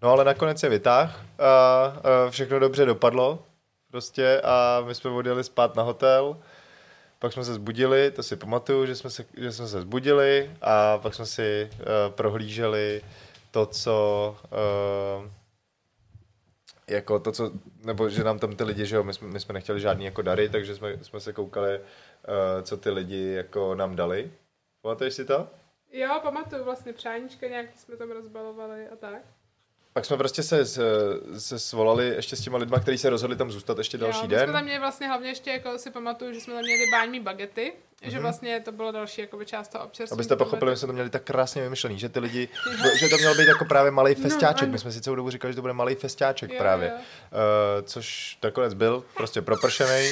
No 0.02 0.10
ale 0.10 0.24
nakonec 0.24 0.62
je 0.62 0.68
vytáh 0.68 1.24
a, 1.38 1.46
a 1.46 2.30
všechno 2.30 2.58
dobře 2.58 2.84
dopadlo 2.84 3.44
prostě 3.90 4.40
a 4.44 4.82
my 4.86 4.94
jsme 4.94 5.10
odjeli 5.10 5.44
spát 5.44 5.76
na 5.76 5.82
hotel. 5.82 6.36
Pak 7.18 7.32
jsme 7.32 7.44
se 7.44 7.54
zbudili, 7.54 8.10
to 8.10 8.22
si 8.22 8.36
pamatuju, 8.36 8.86
že 8.86 8.96
jsme 8.96 9.10
se, 9.10 9.24
že 9.36 9.52
jsme 9.52 9.68
se 9.68 9.80
zbudili 9.80 10.50
a 10.60 10.98
pak 10.98 11.14
jsme 11.14 11.26
si 11.26 11.70
uh, 11.72 12.14
prohlíželi 12.14 13.02
to, 13.50 13.66
co 13.66 14.36
uh, 15.20 15.30
jako 16.88 17.18
to, 17.18 17.32
co, 17.32 17.52
nebo 17.84 18.08
že 18.08 18.24
nám 18.24 18.38
tam 18.38 18.56
ty 18.56 18.64
lidi, 18.64 18.86
že 18.86 18.96
jo, 18.96 19.04
my 19.04 19.14
jsme, 19.14 19.28
my 19.28 19.40
jsme 19.40 19.54
nechtěli 19.54 19.80
žádný 19.80 20.04
jako 20.04 20.22
dary, 20.22 20.48
takže 20.48 20.74
jsme, 20.74 21.04
jsme 21.04 21.20
se 21.20 21.32
koukali, 21.32 21.78
uh, 21.78 21.84
co 22.62 22.76
ty 22.76 22.90
lidi 22.90 23.32
jako 23.32 23.74
nám 23.74 23.96
dali. 23.96 24.32
Pamatuješ 24.82 25.14
si 25.14 25.24
to? 25.24 25.48
Jo, 25.92 26.20
pamatuju 26.22 26.64
vlastně 26.64 26.92
přáníčka 26.92 27.46
nějaký 27.46 27.78
jsme 27.78 27.96
tam 27.96 28.10
rozbalovali 28.10 28.88
a 28.88 28.96
tak. 28.96 29.22
Pak 29.92 30.04
jsme 30.04 30.16
prostě 30.16 30.42
se, 30.42 30.66
se, 30.66 30.82
se 31.38 31.58
svolali 31.58 32.06
ještě 32.06 32.36
s 32.36 32.40
těma 32.40 32.58
lidma, 32.58 32.80
kteří 32.80 32.98
se 32.98 33.10
rozhodli 33.10 33.36
tam 33.36 33.50
zůstat 33.50 33.78
ještě 33.78 33.98
další 33.98 34.20
jo, 34.20 34.26
den. 34.26 34.44
jsme 34.44 34.52
tam 34.52 34.64
měli 34.64 34.78
vlastně 34.78 35.06
hlavně 35.06 35.28
ještě, 35.28 35.50
jako 35.50 35.78
si 35.78 35.90
pamatuju, 35.90 36.32
že 36.32 36.40
jsme 36.40 36.54
tam 36.54 36.62
měli 36.62 36.90
báňmí 36.92 37.20
bagety, 37.20 37.72
mm-hmm. 38.02 38.10
že 38.10 38.18
vlastně 38.20 38.60
to 38.60 38.72
bylo 38.72 38.92
další 38.92 39.20
jakoby 39.20 39.46
část 39.46 39.68
toho 39.68 39.84
občerstvení. 39.84 40.16
Mhm. 40.16 40.20
Abyste 40.20 40.36
pochopili, 40.36 40.72
že 40.72 40.76
jsme 40.76 40.86
to 40.86 40.92
měli 40.92 41.10
tak 41.10 41.22
krásně 41.22 41.62
vymyšlený, 41.62 41.98
že 41.98 42.08
ty 42.08 42.20
lidi, 42.20 42.48
že 43.00 43.08
to 43.08 43.16
měl 43.16 43.34
být 43.34 43.48
jako 43.48 43.64
právě 43.64 43.90
malý 43.90 44.14
festiáček. 44.14 44.62
ano. 44.62 44.72
My 44.72 44.78
jsme 44.78 44.92
si 44.92 45.00
celou 45.00 45.16
dobu 45.16 45.30
říkali, 45.30 45.52
že 45.52 45.56
to 45.56 45.60
bude 45.62 45.72
malý 45.74 45.94
festiáček 45.94 46.50
Jo, 46.52 46.58
právě. 46.58 46.88
jo. 46.88 46.94
Uh, 46.96 47.84
což 47.86 48.38
nakonec 48.44 48.74
byl, 48.74 49.04
prostě 49.16 49.42
propršený, 49.42 50.08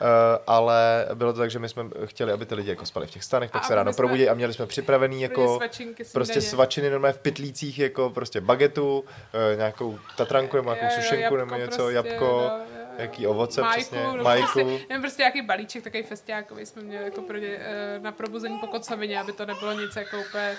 uh, 0.00 0.06
ale 0.46 1.06
bylo 1.14 1.32
to 1.32 1.38
tak, 1.38 1.50
že 1.50 1.58
my 1.58 1.68
jsme 1.68 1.84
chtěli, 2.04 2.32
aby 2.32 2.46
ty 2.46 2.54
lidi 2.54 2.70
jako 2.70 2.86
spali 2.86 3.06
v 3.06 3.10
těch 3.10 3.24
stanech, 3.24 3.50
pak 3.50 3.62
A 3.64 3.66
se 3.66 3.74
ráno 3.74 3.92
jsme- 3.92 3.96
probudili 3.96 4.28
a 4.28 4.34
měli 4.34 4.54
jsme 4.54 4.66
připravený 4.66 5.22
jako 5.22 5.56
svačinky, 5.56 6.04
prostě 6.12 6.40
svačiny 6.40 6.90
normálně 6.90 7.12
v 7.12 7.18
pytlících, 7.18 7.78
jako 7.78 8.10
prostě 8.10 8.40
bagetu, 8.40 8.98
uh, 9.00 9.56
nějakou 9.58 9.98
tatranku 10.16 10.56
nebo 10.56 10.70
nějakou 10.74 10.84
Jo, 10.86 10.90
jo, 10.96 11.02
sušenku 11.02 11.36
nebo 11.36 11.54
něco, 11.56 11.76
prostě, 11.76 11.94
jabko, 11.94 12.24
jo. 12.24 12.50
Jaký 12.96 13.26
ovoce 13.26 13.60
Majku, 13.60 13.80
přesně, 13.80 14.02
no 14.02 14.22
majku. 14.24 14.42
Prostě, 14.52 14.64
nevím, 14.64 15.00
prostě 15.00 15.22
nějaký 15.22 15.42
balíček, 15.42 15.84
takový 15.84 16.02
festiákový 16.02 16.66
jsme 16.66 16.82
měli 16.82 17.04
jako 17.04 17.22
pro 17.22 17.38
ně, 17.38 17.48
eh, 17.48 17.98
na 17.98 18.12
probuzení 18.12 18.58
po 18.58 18.66
kocovině, 18.66 19.20
aby 19.20 19.32
to 19.32 19.46
nebylo 19.46 19.72
nic 19.72 19.96
jako 19.96 20.20
úplně, 20.20 20.56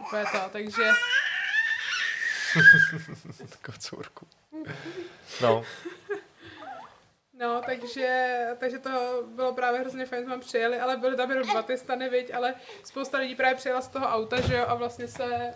úplně 0.00 0.24
to, 0.32 0.38
takže 0.52 0.82
Kocourku. 3.64 4.26
No, 5.40 5.64
no, 7.38 7.62
takže, 7.66 8.38
takže 8.58 8.78
to 8.78 9.22
bylo 9.26 9.54
právě 9.54 9.80
hrozně 9.80 10.06
fajn, 10.06 10.24
jsme 10.24 10.38
přijeli, 10.38 10.80
ale 10.80 10.96
byly 10.96 11.16
tam 11.16 11.30
jenom 11.30 11.48
dva 11.48 11.62
ty 11.62 11.78
stany, 11.78 12.08
viď, 12.08 12.34
ale 12.34 12.54
spousta 12.84 13.18
lidí 13.18 13.34
právě 13.34 13.54
přijela 13.54 13.80
z 13.80 13.88
toho 13.88 14.06
auta, 14.06 14.40
že 14.40 14.56
jo, 14.56 14.64
a 14.68 14.74
vlastně 14.74 15.08
se 15.08 15.54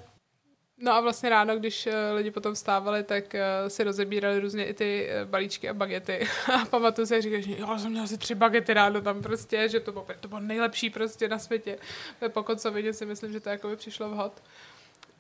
No 0.85 0.93
a 0.93 1.01
vlastně 1.01 1.29
ráno, 1.29 1.57
když 1.57 1.87
eh, 1.87 2.13
lidi 2.13 2.31
potom 2.31 2.55
vstávali, 2.55 3.03
tak 3.03 3.35
eh, 3.35 3.71
si 3.71 3.85
rozebírali 3.85 4.41
různě 4.41 4.65
i 4.65 4.75
ty 4.75 5.09
eh, 5.11 5.25
balíčky 5.25 5.69
a 5.69 5.75
bagety. 5.75 6.29
A 6.63 6.65
pamatuju 6.65 7.07
se, 7.07 7.23
říkáš, 7.23 7.45
že 7.45 7.59
jo, 7.59 7.79
jsem 7.79 7.91
měla 7.91 8.05
asi 8.05 8.19
tři 8.19 8.35
bagety 8.35 8.75
ráno 8.75 9.01
tam 9.01 9.23
prostě, 9.23 9.69
že 9.69 9.81
to 9.81 9.93
bylo, 9.93 10.07
to 10.21 10.29
bylo 10.29 10.41
nejlepší 10.41 10.91
prostě 10.91 11.29
na 11.29 11.39
světě. 11.39 11.79
Po 12.29 12.43
kocovině 12.43 12.93
si 12.93 13.07
myslím, 13.07 13.33
že 13.33 13.41
to 13.41 13.49
jako 13.49 13.69
by 13.69 13.77
přišlo 13.77 14.11
vhod. 14.11 14.43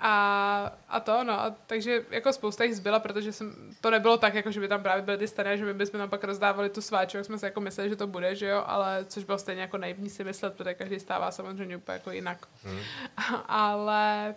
A, 0.01 0.72
a 0.89 1.01
to, 1.01 1.24
no, 1.24 1.32
a 1.32 1.55
takže 1.66 2.05
jako 2.10 2.32
spousta 2.32 2.64
jich 2.64 2.76
zbyla, 2.76 3.01
protože 3.01 3.32
jsem, 3.32 3.55
to 3.80 3.90
nebylo 3.90 4.16
tak, 4.16 4.34
jako 4.34 4.51
že 4.51 4.60
by 4.60 4.68
tam 4.68 4.82
právě 4.82 5.02
byly 5.02 5.18
ty 5.18 5.28
staré, 5.28 5.59
že 5.59 5.64
my 5.64 5.74
bychom 5.74 6.01
tam 6.01 6.10
pak 6.10 6.24
rozdávali 6.24 6.70
tu 6.70 6.80
sváčku, 6.80 7.16
jak 7.16 7.26
jsme 7.26 7.39
si 7.39 7.44
jako 7.44 7.60
mysleli, 7.60 7.90
že 7.90 7.97
to 7.97 8.06
bude, 8.06 8.34
že 8.34 8.47
jo, 8.47 8.62
ale 8.66 9.05
což 9.09 9.24
bylo 9.24 9.39
stejně 9.39 9.62
jako 9.62 9.78
naivní 9.78 10.10
si 10.10 10.24
myslet, 10.24 10.55
protože 10.55 10.74
každý 10.74 11.01
stává 11.01 11.30
samozřejmě 11.30 11.76
úplně 11.76 11.94
jako 11.94 12.10
jinak. 12.10 12.47
Hmm. 12.64 12.80
ale 13.47 14.34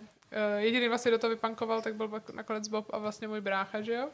jediný 0.56 0.88
vlastně 0.88 1.10
do 1.10 1.18
toho 1.18 1.30
vypankoval, 1.30 1.82
tak 1.82 1.94
byl 1.94 2.10
nakonec 2.34 2.68
Bob 2.68 2.86
a 2.94 2.98
vlastně 2.98 3.28
můj 3.28 3.40
brácha, 3.40 3.80
že 3.80 3.92
jo. 3.94 4.08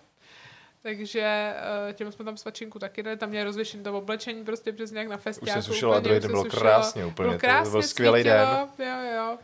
Takže 0.83 1.55
uh, 1.87 1.93
těm 1.93 2.13
jsme 2.13 2.25
tam 2.25 2.37
svačinku 2.37 2.79
taky 2.79 3.03
dali, 3.03 3.17
tam 3.17 3.29
měli 3.29 3.45
rozvěšený 3.45 3.83
to 3.85 3.99
oblečení 3.99 4.45
prostě 4.45 4.73
přesně 4.73 4.99
jak 4.99 5.09
na 5.09 5.17
festiáku. 5.17 5.59
Už 5.59 5.65
se 5.65 5.73
sušilo 5.73 5.93
a 5.95 6.01
druhý 6.01 6.21
den 6.21 6.31
bylo 6.31 6.45
sušilo. 6.45 6.61
krásně 6.63 7.07
úplně, 7.07 7.27
Bylo 7.27 7.33
to 7.39 7.39
krásně, 7.41 7.71
byl 7.71 7.83
skvělý 7.83 8.21
svítilo, 8.23 8.69
Jo, 8.79 9.15
jo. 9.17 9.39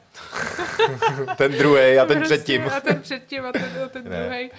ten 1.37 1.53
druhý 1.53 1.99
a 1.99 2.07
ten 2.07 2.19
Prostě, 2.19 2.35
předtím. 2.37 2.69
A 2.77 2.81
ten 2.81 3.03
předtím 3.03 3.47
a 3.47 3.53
ten, 3.53 3.81
a 3.85 3.89
ten 3.89 4.05
druhý. 4.29 4.51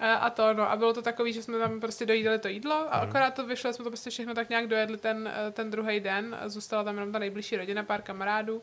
A, 0.00 0.14
a 0.14 0.30
to, 0.30 0.54
no, 0.54 0.70
a 0.70 0.76
bylo 0.76 0.92
to 0.92 1.02
takový, 1.02 1.32
že 1.32 1.42
jsme 1.42 1.58
tam 1.58 1.80
prostě 1.80 2.06
dojídali 2.06 2.38
to 2.38 2.48
jídlo 2.48 2.74
a 2.94 2.98
Mhm. 3.00 3.08
akorát 3.08 3.34
to 3.34 3.46
vyšlo, 3.46 3.72
jsme 3.72 3.84
to 3.84 3.90
prostě 3.90 4.10
všechno 4.10 4.34
tak 4.34 4.48
nějak 4.48 4.66
dojedli 4.66 4.96
ten, 4.96 5.30
eh, 5.48 5.50
ten 5.52 5.70
druhý 5.70 6.00
den. 6.00 6.38
Zůstala 6.46 6.84
tam 6.84 6.94
jenom 6.94 7.12
ta 7.12 7.18
nejbližší 7.18 7.56
rodina, 7.56 7.82
pár 7.82 8.02
kamarádů. 8.02 8.62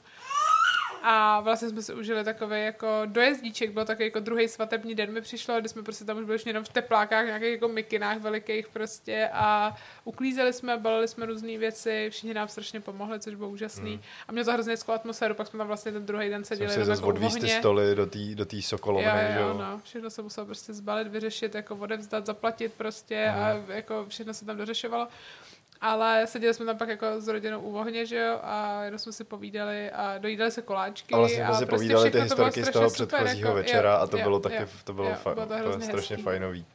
A 1.04 1.40
vlastně 1.40 1.70
jsme 1.70 1.82
si 1.82 1.94
užili 1.94 2.24
takový 2.24 2.64
jako 2.64 2.88
dojezdíček, 3.06 3.72
byl 3.72 3.86
takový 3.86 4.06
jako 4.06 4.20
druhý 4.20 4.48
svatební 4.48 4.96
den 4.96 5.12
mi 5.14 5.22
přišlo, 5.22 5.60
kdy 5.60 5.70
jsme 5.70 5.84
prostě 5.84 6.06
tam 6.06 6.18
už 6.18 6.26
byli 6.26 6.40
jenom 6.46 6.64
v 6.64 6.70
teplákách, 6.70 7.26
nějakých 7.26 7.52
jako 7.52 7.68
mikinách 7.68 8.18
velikých 8.18 8.68
prostě 8.68 9.30
a 9.34 9.76
uklízeli 10.04 10.54
jsme, 10.54 10.78
balili 10.78 11.08
jsme 11.08 11.26
různé 11.26 11.58
věci, 11.58 12.08
všichni 12.10 12.34
nám 12.34 12.48
strašně 12.48 12.80
pomohli, 12.82 13.20
což 13.20 13.36
bylo 13.36 13.50
úžasný. 13.50 13.92
Hmm. 13.92 14.02
A 14.28 14.32
mělo 14.32 14.46
to 14.46 14.52
hrozně 14.54 14.74
hezkou 14.74 14.92
atmosféru, 14.92 15.36
pak 15.36 15.48
jsme 15.48 15.58
tam 15.58 15.68
vlastně 15.68 15.92
ten 15.92 16.06
druhý 16.06 16.30
den 16.30 16.44
seděli 16.44 16.70
si 16.70 16.76
jenom 16.76 16.86
zase 16.86 17.00
jako 17.02 17.08
odvíz 17.10 17.36
ty 17.36 17.48
stoly 17.50 17.96
do 17.96 18.06
té 18.06 18.20
do 18.36 18.46
tý 18.46 18.62
sokolovny, 18.62 19.08
Jo, 19.36 19.42
jo, 19.42 19.48
jo? 19.48 19.54
no. 19.58 19.80
Všechno 19.84 20.10
se 20.10 20.22
muselo 20.22 20.46
prostě 20.46 20.74
zbalit, 20.74 21.08
vyřešit, 21.08 21.56
jako 21.56 21.76
odevzdat, 21.76 22.26
zaplatit 22.26 22.74
prostě 22.74 23.28
Mhm. 23.32 23.40
a 23.44 23.74
jako 23.74 24.06
všechno 24.10 24.34
se 24.34 24.46
tam 24.46 24.58
dořešovalo. 24.58 25.08
Ale 25.82 26.28
seděli 26.28 26.54
jsme 26.54 26.66
tam 26.66 26.78
pak 26.78 26.90
jako 26.90 27.22
s 27.22 27.28
rodinou 27.28 27.60
u 27.60 27.78
ohně, 27.78 28.06
že 28.06 28.18
jo, 28.18 28.40
a 28.44 28.84
jenom 28.84 29.00
jsme 29.00 29.12
si 29.12 29.24
povídali 29.24 29.92
a 29.92 30.18
dojídali 30.18 30.52
se 30.52 30.62
koláčky. 30.62 31.14
A 31.14 31.18
vlastně 31.18 31.46
jsme 31.46 31.56
si 31.56 31.66
prostě 31.66 31.76
povídali 31.76 32.12
ty 32.12 32.18
všechno 32.18 32.36
to 32.52 32.64
z 32.66 32.72
toho 32.72 32.90
předchozího 32.90 33.48
jako, 33.50 33.56
večera 33.56 33.92
jo, 33.92 33.98
a 33.98 34.08
to 34.08 34.18
jo, 34.18 34.24
bylo 34.24 34.40
taky, 34.40 34.56
jo, 34.56 34.68
to 34.84 34.94
bylo, 34.94 35.10
jo, 35.10 35.16
fa- 35.24 35.34
bylo 35.34 35.72
to 35.72 35.80
to 35.80 35.86
strašně 35.86 36.16
hezký. 36.16 36.24
fajnový. 36.24 36.66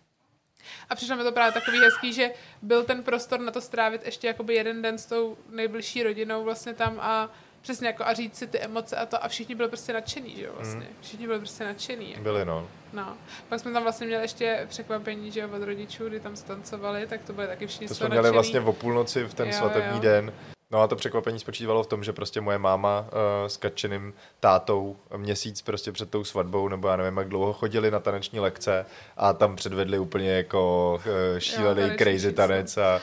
A 0.90 0.94
přišlo 0.94 1.16
mi 1.16 1.22
to 1.22 1.32
právě 1.32 1.52
takový 1.52 1.78
hezký, 1.78 2.12
že 2.12 2.30
byl 2.62 2.84
ten 2.84 3.02
prostor 3.02 3.40
na 3.40 3.52
to 3.52 3.60
strávit 3.60 4.06
ještě 4.06 4.26
jakoby 4.26 4.54
jeden 4.54 4.82
den 4.82 4.98
s 4.98 5.06
tou 5.06 5.36
nejbližší 5.50 6.02
rodinou 6.02 6.44
vlastně 6.44 6.74
tam 6.74 7.00
a 7.00 7.30
přesně 7.62 7.86
jako 7.86 8.04
a 8.04 8.12
říct 8.14 8.36
si 8.36 8.46
ty 8.46 8.58
emoce 8.58 8.96
a 8.96 9.06
to 9.06 9.24
a 9.24 9.28
všichni 9.28 9.54
byli 9.54 9.68
prostě 9.68 9.92
nadšený, 9.92 10.36
že 10.36 10.44
jo, 10.44 10.52
vlastně. 10.56 10.86
Všichni 11.00 11.26
byli 11.26 11.38
prostě 11.38 11.64
nadšený. 11.64 12.10
Jako. 12.10 12.22
Byli, 12.22 12.44
no. 12.44 12.68
No. 12.92 13.16
Pak 13.48 13.60
jsme 13.60 13.72
tam 13.72 13.82
vlastně 13.82 14.06
měli 14.06 14.24
ještě 14.24 14.66
překvapení, 14.68 15.30
že 15.30 15.40
jo, 15.40 15.48
od 15.56 15.62
rodičů, 15.62 16.08
kdy 16.08 16.20
tam 16.20 16.36
stancovali, 16.36 17.06
tak 17.06 17.22
to 17.22 17.32
byly 17.32 17.46
taky 17.46 17.66
všichni 17.66 17.88
To 17.88 17.94
jsme 17.94 18.08
měli 18.08 18.16
nadšený. 18.22 18.34
vlastně 18.34 18.60
o 18.60 18.72
půlnoci 18.72 19.24
v 19.24 19.34
ten 19.34 19.48
Jo, 19.48 19.54
svatební 19.54 19.96
jo. 19.96 20.02
den. 20.02 20.32
No 20.70 20.80
a 20.80 20.86
to 20.88 20.96
překvapení 20.96 21.38
spočívalo 21.38 21.82
v 21.82 21.86
tom, 21.86 22.04
že 22.04 22.12
prostě 22.12 22.40
moje 22.40 22.58
máma 22.58 23.00
uh, 23.00 23.06
s 23.48 23.56
Katčeným 23.56 24.14
tátou 24.40 24.96
měsíc 25.16 25.62
prostě 25.62 25.92
před 25.92 26.10
tou 26.10 26.24
svatbou, 26.24 26.68
nebo 26.68 26.88
já 26.88 26.96
nevím, 26.96 27.16
jak 27.16 27.28
dlouho 27.28 27.52
chodili 27.52 27.90
na 27.90 28.00
taneční 28.00 28.40
lekce 28.40 28.86
a 29.16 29.32
tam 29.32 29.56
předvedli 29.56 29.98
úplně 29.98 30.30
jako 30.30 30.94
uh, 31.06 31.38
šílený 31.38 31.80
taneční 31.82 31.98
crazy 31.98 32.32
tanec 32.32 32.76
a 32.78 33.00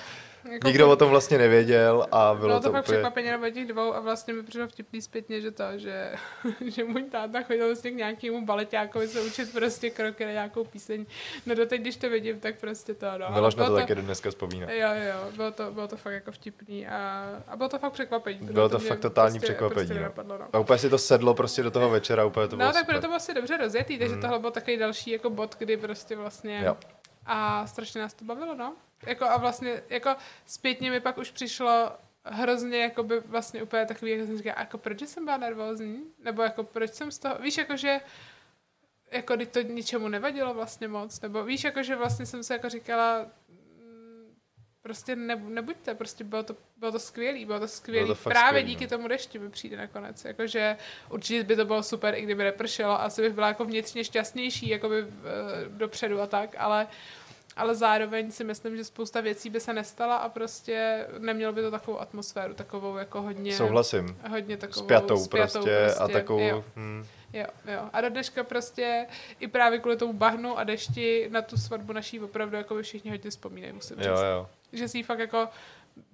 Jako 0.52 0.68
nikdo 0.68 0.90
o 0.90 0.96
tom 0.96 1.10
vlastně 1.10 1.38
nevěděl 1.38 2.08
a 2.12 2.34
bylo, 2.34 2.48
bylo 2.48 2.60
to, 2.60 2.64
to 2.68 2.72
fakt 2.72 2.84
úplně... 2.86 2.98
překvapení 2.98 3.28
jenom 3.28 3.52
těch 3.52 3.68
dvou 3.68 3.94
a 3.96 4.00
vlastně 4.00 4.34
mi 4.34 4.44
přišlo 4.44 4.68
vtipný 4.68 5.02
zpětně, 5.02 5.42
že 5.42 5.52
to, 5.52 5.64
že, 5.76 6.12
že 6.66 6.84
můj 6.84 7.04
táta 7.04 7.42
chodil 7.44 7.66
vlastně 7.66 7.92
k 7.92 7.96
nějakému 7.96 8.46
baleťákovi 8.46 9.08
se 9.08 9.22
učit 9.22 9.52
prostě 9.52 9.90
kroky 9.90 10.26
na 10.26 10.32
nějakou 10.32 10.64
píseň. 10.64 11.06
No 11.46 11.56
doteď, 11.56 11.82
když 11.82 11.96
to 11.98 12.10
vidím, 12.10 12.40
tak 12.40 12.60
prostě 12.60 12.94
to, 12.94 13.06
no. 13.18 13.26
Miloš 13.34 13.56
na 13.56 13.64
Bylo 13.66 13.76
to 13.78 13.82
taky 13.82 13.96
dneska 13.96 14.30
vzpomíná. 14.30 14.72
Jo, 14.72 14.90
jo, 15.08 15.32
bylo 15.36 15.52
to, 15.52 15.72
bylo 15.72 15.88
to 15.88 15.98
fakt 15.98 16.14
jako 16.14 16.32
vtipný 16.32 16.88
a, 16.88 17.30
a 17.48 17.56
bylo 17.56 17.70
to 17.70 17.80
fakt 17.80 17.94
překvapení. 17.94 18.40
Bylo 18.42 18.70
to 18.70 18.80
mě 18.80 18.88
fakt 18.88 19.00
totální 19.00 19.40
prostě, 19.40 19.54
překvapení, 19.54 19.76
Prostě 19.76 19.94
no. 19.94 20.00
nenapadlo, 20.00 20.38
no. 20.38 20.46
A 20.54 20.60
úplně 20.60 20.80
si 20.80 20.90
to 20.90 20.98
sedlo 20.98 21.34
prostě 21.34 21.64
do 21.64 21.72
toho 21.72 21.90
večera, 21.90 22.26
úplně 22.26 22.48
to 22.48 22.56
bylo 22.56 22.68
No, 22.68 22.74
tak 22.74 22.86
bylo 22.86 23.02
to 23.02 23.08
bylo 23.08 23.16
asi 23.16 23.34
dobře 23.34 23.58
rozjetý, 23.58 23.98
takže 24.00 24.16
Mm. 24.16 24.22
tohle 24.22 24.40
byl 24.40 24.52
takový 24.52 24.78
další 24.78 25.12
jako 25.12 25.30
bod, 25.30 25.56
kdy 25.60 25.78
prostě 25.78 26.16
vlastně... 26.16 26.62
Jo. 26.66 26.78
A 27.26 27.68
strašně 27.68 28.02
nás 28.02 28.14
to 28.14 28.26
bavilo, 28.26 28.56
no. 28.56 28.76
Jako 29.06 29.26
a 29.26 29.38
vlastně, 29.38 29.84
jako 29.90 30.16
zpětně 30.46 30.92
mi 30.92 31.00
pak 31.00 31.18
už 31.18 31.32
přišlo 31.32 31.92
hrozně, 32.24 32.78
jako 32.78 33.04
by 33.04 33.20
vlastně 33.20 33.64
úplně 33.64 33.86
takový, 33.86 34.12
jak 34.12 34.28
jsem 34.28 34.38
říkala, 34.38 34.60
jako 34.60 34.78
proč 34.78 35.02
jsem 35.02 35.26
byla 35.26 35.38
nervózní? 35.38 36.04
Nebo 36.24 36.42
jako 36.42 36.64
proč 36.64 36.94
jsem 36.94 37.12
z 37.12 37.20
toho, 37.20 37.36
víš, 37.40 37.58
jako 37.58 37.78
že 37.78 38.02
jako 39.12 39.34
to 39.52 39.62
ničemu 39.62 40.08
nevadilo 40.08 40.54
vlastně 40.54 40.88
moc, 40.88 41.22
nebo 41.22 41.44
víš, 41.44 41.64
jako 41.64 41.84
že 41.84 41.96
vlastně 41.96 42.26
jsem 42.26 42.44
se 42.44 42.54
jako 42.54 42.70
říkala, 42.70 43.26
prostě 44.82 45.16
ne, 45.16 45.36
nebuďte, 45.36 45.96
prostě 45.96 46.24
bylo 46.24 46.44
to, 46.44 46.56
bylo 46.78 46.92
to 46.92 47.00
skvělý, 47.00 47.46
bylo 47.46 47.60
to 47.60 47.68
skvělý, 47.68 48.06
Bylo 48.06 48.16
to 48.16 48.30
právě 48.30 48.62
skvělý, 48.62 48.76
díky 48.76 48.84
no. 48.84 48.90
tomu 48.90 49.08
dešti 49.08 49.40
mi 49.40 49.50
přijde 49.50 49.78
nakonec, 49.78 50.26
jakože 50.26 50.78
určitě 51.10 51.44
by 51.44 51.56
to 51.56 51.66
bylo 51.66 51.84
super, 51.84 52.16
i 52.16 52.22
kdyby 52.22 52.44
nepršelo, 52.44 53.02
asi 53.02 53.22
bych 53.22 53.34
byla 53.34 53.48
jako 53.48 53.66
vnitřně 53.66 54.04
šťastnější, 54.04 54.70
jako 54.70 54.90
by 54.90 55.00
eh, 55.00 55.06
dopředu 55.70 56.22
a 56.22 56.28
tak, 56.28 56.56
ale 56.58 56.88
ale 57.56 57.76
zároveň 57.76 58.32
si 58.32 58.44
myslím, 58.44 58.78
že 58.78 58.84
spousta 58.84 59.22
věcí 59.22 59.50
by 59.50 59.60
se 59.60 59.74
nestala 59.74 60.16
a 60.16 60.30
prostě 60.30 61.08
nemělo 61.18 61.54
by 61.54 61.62
to 61.62 61.72
takovou 61.72 62.00
atmosféru, 62.00 62.54
takovou 62.54 62.98
jako 62.98 63.22
hodně... 63.22 63.54
Souhlasím. 63.54 64.18
Hodně 64.30 64.58
takovou 64.58 64.86
Spjatou 64.86 65.28
prostě, 65.28 65.94
a 66.00 66.08
takovou... 66.08 66.40
Jo, 66.40 66.64
Hm, 66.76 67.06
jo, 67.34 67.46
jo. 67.66 67.90
A 67.94 68.02
do 68.02 68.10
dneška 68.10 68.44
prostě 68.44 69.08
i 69.40 69.48
právě 69.48 69.80
kvůli 69.80 69.98
tomu 69.98 70.14
bahnu 70.14 70.58
a 70.58 70.64
dešti 70.64 71.28
na 71.32 71.42
tu 71.42 71.58
svatbu 71.58 71.94
naší 71.94 72.20
opravdu 72.20 72.58
jako 72.58 72.76
by 72.76 72.84
všichni 72.84 73.12
hodně 73.12 73.30
vzpomínají, 73.30 73.74
musím 73.74 73.98
říct. 73.98 74.06
jo, 74.06 74.16
jo. 74.18 74.50
Že 74.74 74.88
si 74.88 74.98
ji 74.98 75.04
fakt 75.04 75.20
jako 75.20 75.50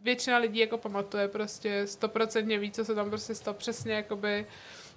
většina 0.03 0.37
lidí 0.37 0.59
jako 0.59 0.77
pamatuje 0.77 1.27
prostě 1.27 1.87
stoprocentně 1.87 2.59
ví, 2.59 2.71
co 2.71 2.85
se 2.85 2.95
tam 2.95 3.09
prostě 3.09 3.35
stalo 3.35 3.57
přesně 3.57 3.93
jakoby 3.93 4.45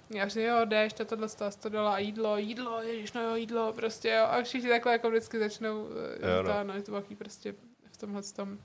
já 0.09 0.27
říkám, 0.27 0.43
jo, 0.43 0.65
déšť 0.65 1.01
a 1.01 1.05
tohle 1.05 1.27
a 1.39 1.51
stodola 1.51 1.95
a 1.95 1.97
jídlo, 1.97 2.37
jídlo, 2.37 2.81
ježiš, 2.81 3.13
no 3.13 3.21
jo, 3.21 3.35
jídlo, 3.35 3.73
prostě 3.73 4.09
jo. 4.09 4.23
A 4.25 4.43
všichni 4.43 4.69
takhle 4.69 4.91
jako 4.91 5.09
vždycky 5.09 5.39
začnou, 5.39 5.75
Jo, 6.21 6.29
jo, 6.37 6.43
no. 6.43 6.53
to, 6.53 6.63
no, 6.63 6.73
je 6.73 6.81
to 6.81 6.91
takový 6.91 7.15
prostě 7.15 7.55
v 7.91 7.97
tomhle 7.97 8.21
tom 8.23 8.57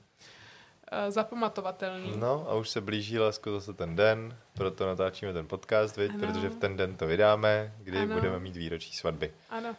zapamatovatelný. 1.09 2.13
No 2.17 2.49
a 2.49 2.53
už 2.55 2.69
se 2.69 2.81
blíží 2.81 3.19
lásku 3.19 3.51
zase 3.51 3.73
ten 3.73 3.95
den, 3.95 4.37
proto 4.53 4.85
natáčíme 4.85 5.33
ten 5.33 5.47
podcast, 5.47 5.97
viď? 5.97 6.11
Ano. 6.11 6.19
protože 6.19 6.49
v 6.49 6.55
ten 6.55 6.77
den 6.77 6.97
to 6.97 7.07
vydáme, 7.07 7.73
kdy 7.77 7.97
Ano. 7.97 8.13
budeme 8.13 8.39
mít 8.39 8.55
výročí 8.55 8.93
svatby. 8.95 9.33
Ano, 9.49 9.75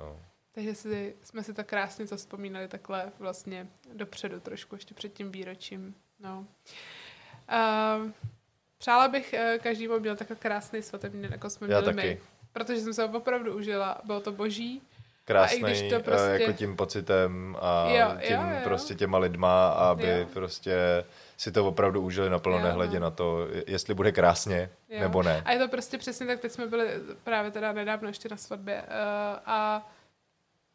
No. 0.00 0.20
takže 0.52 0.74
si, 0.74 1.16
jsme 1.22 1.42
si 1.42 1.54
tak 1.54 1.66
krásně 1.66 2.06
zaspomínali 2.06 2.68
takhle 2.68 3.12
vlastně 3.18 3.68
dopředu 3.94 4.40
trošku, 4.40 4.74
ještě 4.74 4.94
před 4.94 5.12
tím 5.12 5.32
výročím. 5.32 5.94
No. 6.20 6.46
Uh, 7.52 8.10
přála 8.78 9.08
bych 9.08 9.34
uh, 9.54 9.62
každému 9.62 9.98
měl 10.00 10.16
takhle 10.16 10.36
krásný 10.36 10.82
svatební 10.82 11.22
den, 11.22 11.32
jako 11.32 11.50
jsme 11.50 11.68
Já 11.70 11.80
měli 11.80 11.94
taky. 11.94 12.08
my. 12.08 12.20
Protože 12.52 12.80
jsem 12.80 12.94
se 12.94 13.06
ho 13.06 13.18
opravdu 13.18 13.56
užila, 13.56 14.00
bylo 14.04 14.20
to 14.20 14.32
boží. 14.32 14.82
Krásný, 15.32 15.60
když 15.60 15.82
to 15.88 15.94
eh, 15.94 16.00
prostě- 16.00 16.38
jako 16.40 16.52
tím 16.52 16.76
pocitem 16.76 17.56
a 17.60 17.88
Jo, 17.90 17.96
jo, 17.96 18.16
tím 18.26 18.36
jo. 18.36 18.56
prostě 18.64 18.94
těma 18.94 19.18
lidma, 19.18 19.68
aby 19.68 20.08
Jo. 20.08 20.26
prostě 20.32 20.74
si 21.36 21.52
to 21.52 21.66
opravdu 21.66 22.00
užili 22.00 22.30
naplno, 22.30 22.58
Jo, 22.58 22.64
nehledě 22.64 23.00
no. 23.00 23.04
na 23.04 23.10
to, 23.10 23.46
jestli 23.66 23.94
bude 23.94 24.12
krásně, 24.12 24.70
Jo. 24.88 25.00
nebo 25.00 25.22
ne. 25.22 25.42
A 25.44 25.52
je 25.52 25.58
to 25.58 25.68
prostě 25.68 25.98
přesně 25.98 26.26
tak, 26.26 26.40
teď 26.40 26.52
jsme 26.52 26.66
byli 26.66 26.88
právě 27.24 27.50
teda 27.50 27.72
nedávno 27.72 28.08
ještě 28.08 28.28
na 28.28 28.36
svatbě 28.36 28.82
uh, 28.82 28.88
a 29.46 29.88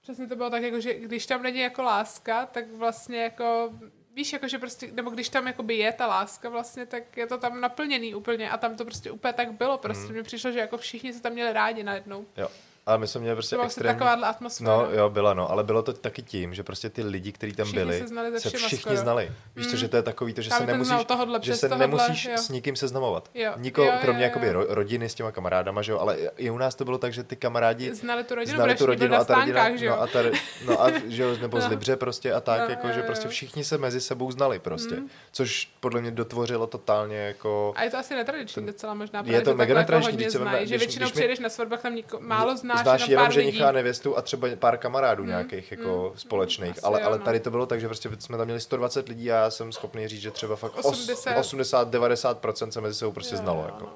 přesně 0.02 0.28
to 0.28 0.36
bylo 0.36 0.50
tak, 0.50 0.62
jako, 0.64 0.80
že 0.80 0.94
když 0.94 1.26
tam 1.26 1.44
není 1.44 1.60
jako 1.60 1.84
láska, 1.84 2.46
tak 2.46 2.66
vlastně 2.78 3.24
jako 3.24 3.70
víš, 4.16 4.34
jako, 4.34 4.48
že 4.48 4.58
prostě, 4.60 4.90
nebo 4.92 5.10
když 5.10 5.30
tam 5.30 5.48
jakoby 5.48 5.76
je 5.78 5.92
ta 5.92 6.08
láska 6.08 6.50
vlastně, 6.50 6.86
tak 6.86 7.18
je 7.18 7.28
to 7.28 7.38
tam 7.38 7.62
naplněný 7.62 8.16
úplně 8.16 8.50
a 8.50 8.58
tam 8.58 8.76
to 8.76 8.86
prostě 8.86 9.12
úplně 9.12 9.34
tak 9.34 9.52
bylo, 9.52 9.78
prostě 9.78 10.14
mně 10.14 10.24
přišlo, 10.24 10.52
že 10.52 10.60
jako 10.60 10.78
všichni 10.78 11.14
se 11.14 11.22
tam 11.22 11.32
měli 11.34 11.54
rádi 11.54 11.84
najednou. 11.84 12.26
Jo. 12.38 12.48
Ale 12.88 12.98
my 12.98 13.08
jsme 13.08 13.22
měli 13.22 13.36
prostě 13.36 13.56
byla 13.56 13.66
extrémní... 13.66 13.94
takováhle 14.00 14.28
atmosféra. 14.28 14.70
No 14.78 14.88
jo, 14.92 15.10
byla 15.10 15.34
no, 15.34 15.52
ale 15.52 15.64
bylo 15.64 15.82
to 15.84 15.94
taky 15.94 16.22
tím, 16.22 16.54
že 16.54 16.64
prostě 16.64 16.90
ty 16.90 17.04
lidi, 17.04 17.32
kteří 17.32 17.54
tam 17.54 17.66
Všichni 17.66 17.80
byli, 17.86 18.00
se 18.00 18.08
znali 18.08 18.40
se 18.40 18.50
všichni 18.50 18.78
skoro. 18.78 18.96
znali. 18.98 19.32
Víš 19.56 19.66
Mm. 19.66 19.72
to, 19.72 19.78
že 19.78 19.88
to 19.88 19.96
je 19.98 20.04
takový, 20.04 20.34
to, 20.34 20.42
že 20.42 20.50
Tam 20.50 20.60
se 20.60 20.66
nemusíš, 20.66 21.06
tohodle 21.06 21.40
že 21.44 21.56
se 21.56 21.70
tohodle, 21.70 21.88
nemusíš 21.88 22.26
jo. 22.26 22.38
s 22.38 22.50
nikým 22.50 22.76
seznamovat. 22.76 23.30
Jo. 23.34 23.52
Niko, 23.58 23.82
Jo, 23.84 23.92
jo, 23.92 23.98
kromě 24.02 24.24
jo, 24.24 24.28
jakoby 24.28 24.48
jo. 24.48 24.54
ro- 24.54 24.66
rodiny 24.70 25.10
s 25.10 25.14
těma 25.16 25.32
kamarádama, 25.32 25.82
že 25.82 25.92
jo, 25.92 26.00
ale 26.00 26.18
i 26.38 26.50
u 26.50 26.58
nás 26.58 26.76
to 26.76 26.86
bylo 26.86 26.98
tak, 26.98 27.14
že 27.14 27.24
ty 27.24 27.36
kamarádi 27.36 27.94
Znali 27.96 28.24
tu 28.24 28.36
rodinu, 28.36 28.56
znali 28.56 28.76
tu 28.76 28.86
rodinu 28.86 29.16
a 29.16 29.24
ta 29.24 29.36
rodina, 29.36 29.60
stánkách, 29.62 29.80
že 29.80 29.86
jo? 29.86 29.96
no 29.96 30.02
a, 30.02 30.08
ta, 30.08 30.20
no 30.66 30.84
a 30.84 30.92
že 31.08 31.24
jo, 31.24 31.38
nebo 31.42 31.62
z 31.62 31.64
No. 31.64 31.70
Libře 31.70 31.96
prostě 31.96 32.34
a 32.34 32.40
tak, 32.42 32.60
No, 32.62 32.70
jako, 32.70 32.88
jo, 32.88 32.94
že 32.94 33.02
prostě 33.02 33.28
všichni 33.28 33.64
se 33.64 33.78
mezi 33.78 34.02
sebou 34.02 34.32
znali 34.32 34.60
prostě, 34.60 34.96
Mm. 34.96 35.10
což 35.32 35.70
podle 35.80 36.02
mě 36.02 36.12
dotvořilo 36.12 36.68
totálně 36.68 37.18
jako... 37.18 37.74
A 37.76 37.84
je 37.84 37.90
to 37.90 37.98
asi 37.98 38.16
netradiční 38.16 38.66
docela 38.66 38.94
možná. 38.94 39.24
Je 39.26 39.42
to 39.42 39.50
že 39.50 39.56
mega 39.56 39.74
netradiční, 39.76 40.24
Jako 40.24 40.38
veme- 40.38 40.64
že 40.66 40.78
většinou 40.78 41.10
přijedeš 41.10 41.40
na 41.40 41.50
svatbách, 41.50 41.82
tam 41.82 41.98
málo 42.20 42.58
znáš, 42.84 43.00
znáš 43.00 43.10
jenom, 43.10 43.22
jenom 43.24 43.32
ženicha 43.32 43.70
a 43.70 43.72
nevěstu 43.72 44.18
a 44.18 44.22
třeba 44.22 44.48
pár 44.60 44.78
kamarádů 44.78 45.24
Mm, 45.24 45.30
nějakých 45.30 45.72
jako 45.72 46.10
mm, 46.14 46.20
společných, 46.20 46.72
asi 46.72 46.82
ale, 46.82 47.02
jo, 47.02 47.08
ale 47.08 47.20
tady 47.20 47.40
to 47.40 47.52
bylo 47.52 47.66
tak, 47.66 47.82
že 47.82 47.88
prostě 47.88 48.10
jsme 48.20 48.38
tam 48.38 48.46
měli 48.46 48.60
120 48.62 49.08
lidí 49.10 49.32
a 49.32 49.36
já 49.36 49.50
jsem 49.50 49.72
schopný 49.72 50.08
říct, 50.08 50.22
že 50.22 50.32
třeba 50.32 50.56
fakt 50.56 50.74
80. 50.86 51.32
80-90% 51.38 52.70
se 52.70 52.82
mezi 52.82 52.96
sebou 52.96 53.12
prostě 53.12 53.36
Jo, 53.36 53.42
znalo. 53.42 53.60
jo, 53.60 53.66
Jako. 53.66 53.84
no. 53.86 53.92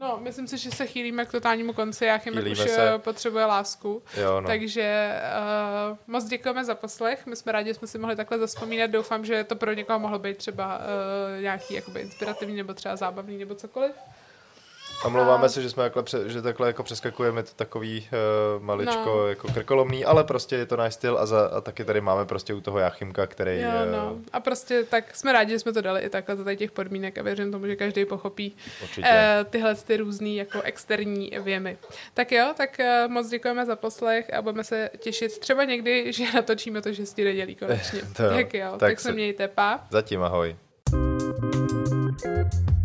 No, 0.00 0.18
myslím 0.22 0.46
si, 0.48 0.58
že 0.58 0.70
se 0.70 0.86
chýlíme 0.86 1.24
k 1.24 1.30
totálnímu 1.30 1.72
konci. 1.72 2.04
Jáchymek 2.04 2.44
Chýlíme 2.44 2.64
už 2.64 2.70
se. 2.70 2.94
eh, 2.94 2.98
potřebuje 2.98 3.44
lásku. 3.44 4.02
Jo, 4.16 4.40
no. 4.40 4.46
Takže 4.46 5.12
uh, 5.90 5.96
moc 6.06 6.24
děkujeme 6.24 6.64
za 6.64 6.74
poslech. 6.74 7.26
My 7.26 7.36
jsme 7.36 7.52
rádi, 7.52 7.70
že 7.70 7.74
jsme 7.74 7.88
si 7.88 7.98
mohli 7.98 8.16
takhle 8.16 8.38
zaspomínat. 8.38 8.90
Doufám, 8.90 9.24
že 9.24 9.44
to 9.44 9.56
pro 9.56 9.72
někoho 9.72 9.98
mohlo 9.98 10.18
být 10.18 10.36
třeba 10.36 10.78
uh, 10.78 11.42
nějaký 11.42 11.74
jakoby 11.74 12.00
inspirativní 12.00 12.56
nebo 12.56 12.74
třeba 12.74 12.96
zábavný 12.96 13.38
nebo 13.38 13.54
cokoliv. 13.54 13.92
Omlouváme 15.04 15.46
a... 15.46 15.48
se, 15.48 15.62
že 15.62 15.70
jsme 15.70 15.82
takhle, 15.82 16.02
pře- 16.02 16.28
že 16.28 16.42
takhle 16.42 16.66
jako 16.66 16.82
přeskakujeme 16.82 17.42
to 17.42 17.50
takový 17.56 18.08
uh, 18.56 18.62
maličko 18.62 19.16
no. 19.16 19.28
jako 19.28 19.52
krkolomný, 19.52 20.04
ale 20.04 20.24
prostě 20.24 20.56
je 20.56 20.66
to 20.66 20.76
náš 20.76 20.94
styl 20.94 21.18
a, 21.18 21.26
za, 21.26 21.46
a 21.46 21.60
taky 21.60 21.84
tady 21.84 22.00
máme 22.00 22.24
prostě 22.24 22.54
u 22.54 22.60
toho 22.60 22.78
Jáchymka, 22.78 23.26
který... 23.26 23.60
Jo, 23.60 23.68
uh, 23.86 23.92
no. 23.92 24.16
A 24.32 24.40
prostě 24.40 24.84
tak 24.84 25.16
jsme 25.16 25.32
rádi, 25.32 25.52
že 25.52 25.58
jsme 25.58 25.72
to 25.72 25.80
dali 25.80 26.00
i 26.00 26.08
takhle 26.08 26.36
za 26.36 26.54
těch 26.54 26.70
podmínek 26.70 27.18
a 27.18 27.22
věřím 27.22 27.52
tomu, 27.52 27.66
že 27.66 27.76
každý 27.76 28.04
pochopí 28.04 28.56
uh, 28.98 29.04
tyhle 29.50 29.74
ty 29.74 29.96
různý 29.96 30.36
jako 30.36 30.62
externí 30.62 31.30
věmy. 31.40 31.78
Tak 32.14 32.32
jo, 32.32 32.52
tak 32.56 32.80
uh, 32.80 33.12
moc 33.12 33.28
děkujeme 33.28 33.66
za 33.66 33.76
poslech 33.76 34.34
a 34.34 34.42
budeme 34.42 34.64
se 34.64 34.90
těšit 34.98 35.38
třeba 35.38 35.64
někdy, 35.64 36.12
že 36.12 36.24
natočíme 36.34 36.82
to 36.82 36.94
šestý 36.94 37.24
nedělí 37.24 37.54
konečně. 37.54 38.00
to, 38.16 38.30
tak 38.30 38.54
jo, 38.54 38.70
tak, 38.70 38.78
tak 38.78 39.00
se 39.00 39.12
mějte, 39.12 39.48
pa. 39.48 39.80
Zatím 39.90 40.22
ahoj. 40.22 40.56
thank 42.20 42.68
you 42.70 42.77